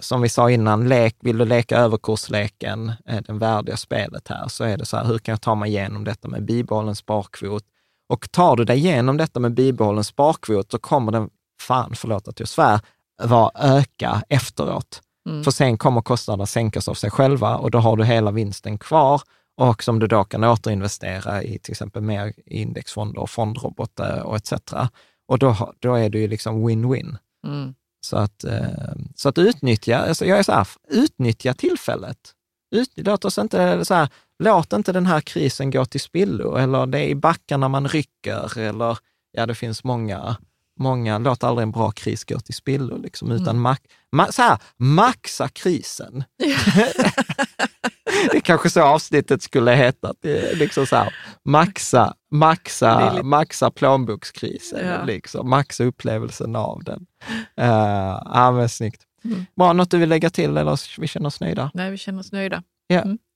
Som 0.00 0.22
vi 0.22 0.28
sa 0.28 0.50
innan, 0.50 0.88
lek, 0.88 1.16
vill 1.20 1.38
du 1.38 1.44
leka 1.44 1.76
överkursleken, 1.76 2.92
eh, 3.06 3.22
den 3.22 3.38
värdiga 3.38 3.76
spelet 3.76 4.28
här, 4.28 4.48
så 4.48 4.64
är 4.64 4.76
det 4.76 4.86
så 4.86 4.96
här, 4.96 5.04
hur 5.04 5.18
kan 5.18 5.32
jag 5.32 5.40
ta 5.40 5.54
mig 5.54 5.70
igenom 5.70 6.04
detta 6.04 6.28
med 6.28 6.44
bibehållen 6.44 6.94
sparkvot? 6.94 7.64
Och 8.08 8.30
tar 8.30 8.56
du 8.56 8.64
dig 8.64 8.78
igenom 8.78 9.16
detta 9.16 9.40
med 9.40 9.54
bibehållen 9.54 10.04
sparkvot, 10.04 10.70
så 10.70 10.78
kommer 10.78 11.12
den, 11.12 11.30
fan 11.60 11.94
förlåt 11.94 12.28
att 12.28 12.40
jag 12.40 12.48
svär, 12.48 12.80
vara 13.22 13.50
öka 13.54 14.22
efteråt. 14.28 15.02
Mm. 15.28 15.44
För 15.44 15.50
sen 15.50 15.78
kommer 15.78 16.00
kostnaderna 16.00 16.46
sänkas 16.46 16.88
av 16.88 16.94
sig 16.94 17.10
själva 17.10 17.56
och 17.56 17.70
då 17.70 17.78
har 17.78 17.96
du 17.96 18.04
hela 18.04 18.30
vinsten 18.30 18.78
kvar 18.78 19.22
och 19.56 19.82
som 19.82 19.98
du 19.98 20.06
då 20.06 20.24
kan 20.24 20.44
återinvestera 20.44 21.42
i 21.42 21.58
till 21.58 21.72
exempel 21.72 22.02
mer 22.02 22.32
indexfonder 22.46 23.20
och 23.20 23.30
fondrobotar 23.30 24.22
och 24.22 24.36
etc. 24.36 24.52
Och 25.28 25.38
då, 25.38 25.74
då 25.78 25.94
är 25.94 26.10
det 26.10 26.18
ju 26.18 26.28
liksom 26.28 26.68
win-win. 26.68 27.16
Mm. 27.46 27.74
Så 28.06 28.16
att, 28.16 28.44
eh, 28.44 28.94
så 29.14 29.28
att 29.28 29.38
utnyttja, 29.38 29.98
alltså 29.98 30.26
jag 30.26 30.38
är 30.38 30.42
så 30.42 30.52
här, 30.52 30.68
utnyttja 30.88 31.54
tillfället. 31.54 32.18
Ut, 32.74 32.90
låt 32.96 33.24
oss 33.24 33.38
inte 33.38 33.84
så 33.84 33.94
här, 33.94 34.08
låt 34.38 34.72
inte 34.72 34.92
den 34.92 35.06
här 35.06 35.20
krisen 35.20 35.70
gå 35.70 35.84
till 35.84 36.00
spillo, 36.00 36.56
eller 36.56 36.86
det 36.86 36.98
är 36.98 37.08
i 37.08 37.14
backarna 37.14 37.68
man 37.68 37.88
rycker, 37.88 38.58
eller 38.58 38.98
ja, 39.32 39.46
det 39.46 39.54
finns 39.54 39.84
många, 39.84 40.36
många, 40.80 41.18
låt 41.18 41.44
aldrig 41.44 41.62
en 41.62 41.70
bra 41.72 41.90
kris 41.90 42.24
gå 42.24 42.38
till 42.40 42.54
spillo, 42.54 42.96
liksom, 42.96 43.30
utan 43.30 43.58
ma, 43.60 43.76
ma, 44.12 44.32
så 44.32 44.42
här, 44.42 44.58
maxa 44.76 45.48
krisen. 45.48 46.24
det 48.30 48.36
är 48.36 48.40
kanske 48.40 48.70
så 48.70 48.82
avsnittet 48.82 49.42
skulle 49.42 49.74
heta, 49.74 50.14
liksom 50.54 50.86
så 50.86 50.96
här, 50.96 51.14
maxa, 51.44 52.14
maxa, 52.30 53.10
lite- 53.10 53.22
maxa 53.26 53.70
plånbokskrisen, 53.70 54.86
Ja. 54.86 55.04
liksom, 55.04 55.50
maxa 55.50 55.84
upplevelsen 55.84 56.56
av 56.56 56.84
den. 56.84 57.06
Uh, 57.60 57.66
ja, 58.34 58.50
men 58.52 58.68
snyggt. 58.68 59.02
Mm. 59.24 59.46
Bra, 59.56 59.72
något 59.72 59.90
du 59.90 59.98
vill 59.98 60.08
lägga 60.08 60.30
till 60.30 60.56
eller 60.56 61.00
vi 61.00 61.06
känner 61.08 61.26
oss 61.26 61.40
nöjda? 61.40 61.70
Nej, 61.74 61.90
vi 61.90 61.96
känner 61.98 62.20
oss 62.20 62.32
nöjda. 62.32 62.62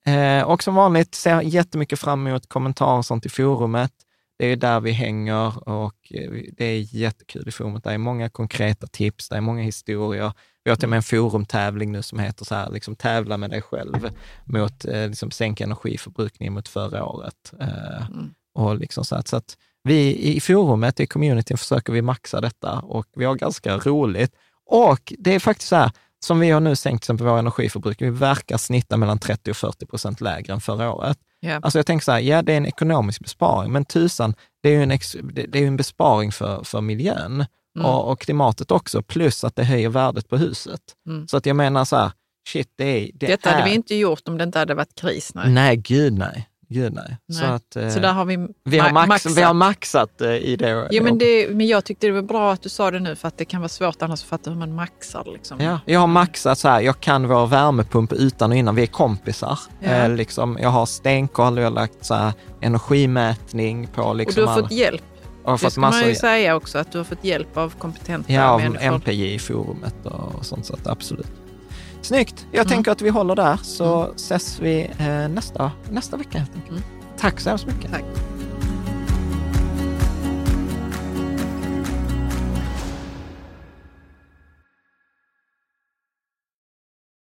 Eh, 0.06 0.42
och 0.42 0.62
som 0.62 0.74
vanligt 0.74 1.14
ser 1.14 1.30
jag 1.30 1.44
jättemycket 1.44 1.98
fram 2.00 2.26
emot 2.26 2.48
kommentarer 2.48 2.98
och 2.98 3.04
sånt 3.04 3.26
i 3.26 3.28
forumet. 3.28 3.92
Det 4.38 4.46
är 4.46 4.56
där 4.56 4.80
vi 4.80 4.90
hänger 4.90 5.68
och 5.68 6.12
eh, 6.14 6.30
det 6.52 6.64
är 6.64 6.94
jättekul 6.94 7.48
i 7.48 7.50
forumet. 7.50 7.84
Det 7.84 7.92
är 7.92 7.98
många 7.98 8.28
konkreta 8.28 8.86
tips, 8.86 9.28
det 9.28 9.36
är 9.36 9.40
många 9.40 9.62
historier. 9.62 10.32
Vi 10.64 10.70
har 10.70 10.76
till 10.76 10.84
och 10.84 10.90
med 10.90 10.96
en 10.96 11.02
forumtävling 11.02 11.92
nu 11.92 12.02
som 12.02 12.18
heter 12.18 12.44
så 12.44 12.54
här, 12.54 12.70
liksom 12.70 12.96
tävla 12.96 13.36
med 13.36 13.50
dig 13.50 13.62
själv 13.62 14.10
mot 14.44 14.84
eh, 14.84 15.08
liksom 15.08 15.30
sänka 15.30 15.64
energiförbrukningen 15.64 16.52
mot 16.54 16.68
förra 16.68 17.04
året. 17.04 17.52
Eh, 17.60 18.06
Mm. 18.08 18.30
och 18.54 18.76
liksom 18.78 19.04
så, 19.04 19.14
att, 19.16 19.28
så 19.28 19.36
att 19.36 19.56
vi 19.82 20.16
i 20.36 20.40
forumet, 20.40 21.00
i 21.00 21.06
communityn, 21.06 21.56
försöker 21.56 21.92
vi 21.92 22.02
maxa 22.02 22.40
detta 22.40 22.78
och 22.80 23.06
vi 23.16 23.24
har 23.24 23.34
ganska 23.34 23.76
roligt. 23.78 24.32
Och 24.66 25.12
det 25.18 25.34
är 25.34 25.38
faktiskt 25.38 25.68
så 25.68 25.76
här, 25.76 25.90
som 26.24 26.40
vi 26.40 26.51
har 26.51 26.60
nu 26.60 26.76
sänkt 26.76 27.02
till 27.02 27.06
exempel 27.06 27.26
vår 27.26 27.38
energiförbrukning, 27.38 28.12
vi 28.12 28.18
verkar 28.18 28.56
snitta 28.56 28.97
mellan 28.97 29.18
30 29.18 29.51
och 29.51 29.56
40 29.56 29.86
procent 29.86 30.20
lägre 30.20 30.52
än 30.52 30.60
förra 30.60 30.93
året. 30.93 31.18
Ja. 31.40 31.60
Alltså 31.62 31.78
jag 31.78 31.86
tänker 31.86 32.05
så 32.05 32.12
här, 32.12 32.20
ja 32.20 32.43
det 32.43 32.52
är 32.52 32.56
en 32.56 32.66
ekonomisk 32.66 33.20
besparing, 33.20 33.72
men 33.72 33.84
tusan, 33.84 34.34
det 34.62 34.68
är 34.68 34.72
ju 34.72 34.82
en, 34.82 34.90
ex, 34.90 35.16
det, 35.48 35.59
är 35.59 35.66
en 35.66 35.76
besparing 35.76 36.32
för, 36.32 36.64
för 36.64 36.80
miljön 36.80 37.44
Mm. 37.76 37.86
och, 37.86 38.12
och 38.12 38.20
klimatet 38.20 38.70
också, 38.70 39.02
plus 39.02 39.44
att 39.44 39.56
det 39.56 39.64
höjer 39.64 39.88
värdet 39.88 40.28
på 40.28 40.36
huset. 40.36 40.80
Mm. 41.09 41.28
Så 41.28 41.36
att 41.36 41.47
jag 41.47 41.56
menar 41.56 41.84
så 41.84 41.97
här, 41.97 42.12
shit, 42.48 42.72
det 42.76 42.84
är... 42.84 43.10
Det 43.14 43.26
Detta 43.26 43.51
är, 43.51 43.55
hade 43.55 43.70
vi 43.70 43.74
inte 43.74 43.94
gjort 43.94 44.28
om 44.28 44.38
det 44.38 44.44
inte 44.44 44.59
hade 44.59 44.74
varit 44.74 44.94
kris. 44.94 45.34
Nej. 45.34 45.51
Nej, 45.51 45.76
gud 45.76 46.12
nej. 46.12 46.48
Gud 46.68 46.93
nej. 46.93 47.16
Så, 47.32 47.40
Nej. 47.40 47.51
att, 47.52 47.76
eh, 47.76 47.88
Så 47.88 48.01
där 48.01 48.12
har 48.12 48.24
vi, 48.24 48.48
vi, 48.64 48.78
har 48.78 48.88
ma- 48.88 48.93
max, 48.93 49.09
maxat. 49.09 49.32
vi 49.36 49.43
har 49.43 49.55
maxat 49.55 50.20
eh, 50.20 50.28
i 50.30 50.56
det. 50.56 50.88
Jo, 50.90 51.02
men, 51.05 51.18
det, 51.18 51.48
men 51.51 51.66
jag 51.66 51.84
tyckte 51.84 52.06
det 52.06 52.12
var 52.12 52.22
bra 52.22 52.52
att 52.52 52.62
du 52.62 52.68
sa 52.68 52.90
det 52.90 53.01
nu 53.01 53.16
för 53.16 53.28
att 53.28 53.38
det 53.38 53.44
kan 53.44 53.60
vara 53.60 53.68
svårt 53.68 54.02
annars 54.02 54.22
att 54.22 54.28
fatta 54.28 54.51
hur 54.51 54.56
man 54.59 54.74
maxar. 54.74 55.24
Liksom. 55.32 55.60
Ja, 55.60 55.80
jag 55.86 56.01
har 56.01 56.06
maxat 56.06 56.59
så 56.59 56.68
här, 56.68 56.80
jag 56.80 57.01
kan 57.01 57.28
vår 57.28 57.47
värmepump 57.47 58.12
utan 58.12 58.51
och 58.51 58.56
innan, 58.56 58.74
vi 58.74 58.82
är 58.82 58.86
kompisar. 58.86 59.59
Ja. 59.80 59.88
Eh, 59.90 60.10
liksom, 60.14 60.59
jag 60.60 60.68
har 60.68 60.86
stenkoll, 60.86 61.56
jag 61.59 61.64
har 61.64 61.70
lagt 61.70 62.05
så 62.05 62.14
här, 62.14 62.32
energimätning 62.60 63.86
på 63.94 64.02
och 64.02 64.16
liksom 64.16 64.40
du 64.43 64.47
har 64.47 64.52
alla- 64.55 64.62
fått 64.62 64.72
hjälp. 64.72 65.02
och 65.44 65.59
Det 65.59 65.70
ska 65.70 65.80
man 65.80 66.09
ju 66.09 66.14
säga 66.14 66.56
också, 66.56 66.78
att 66.78 66.93
du 66.93 66.98
har 66.98 67.05
fått 67.05 67.24
hjälp 67.24 67.56
av 67.56 67.74
kompetenta 67.78 68.32
ja, 68.32 68.59
människor. 68.59 68.86
MPJ 68.94 69.34
i 69.34 69.38
forumet 69.38 69.94
och 70.06 70.47
sånt, 70.47 70.66
så 70.66 70.76
absolut. 70.84 71.26
Snyggt! 72.07 72.47
Jag 72.51 72.61
Mm. 72.61 72.69
tänker 72.69 72.91
att 72.91 73.03
vi 73.03 73.09
håller 73.09 73.35
där 73.37 73.59
så 73.62 74.12
ses 74.16 74.61
vi 74.61 74.91
eh, 74.99 75.28
nästa, 75.28 75.73
nästa 75.91 76.16
vecka 76.16 76.39
helt 76.39 76.55
enkelt. 76.55 76.70
Mm. 76.70 76.83
Tack 77.19 77.41
så 77.41 77.49
hemskt 77.49 77.66
mycket. 77.66 77.91
Tack. 77.91 78.05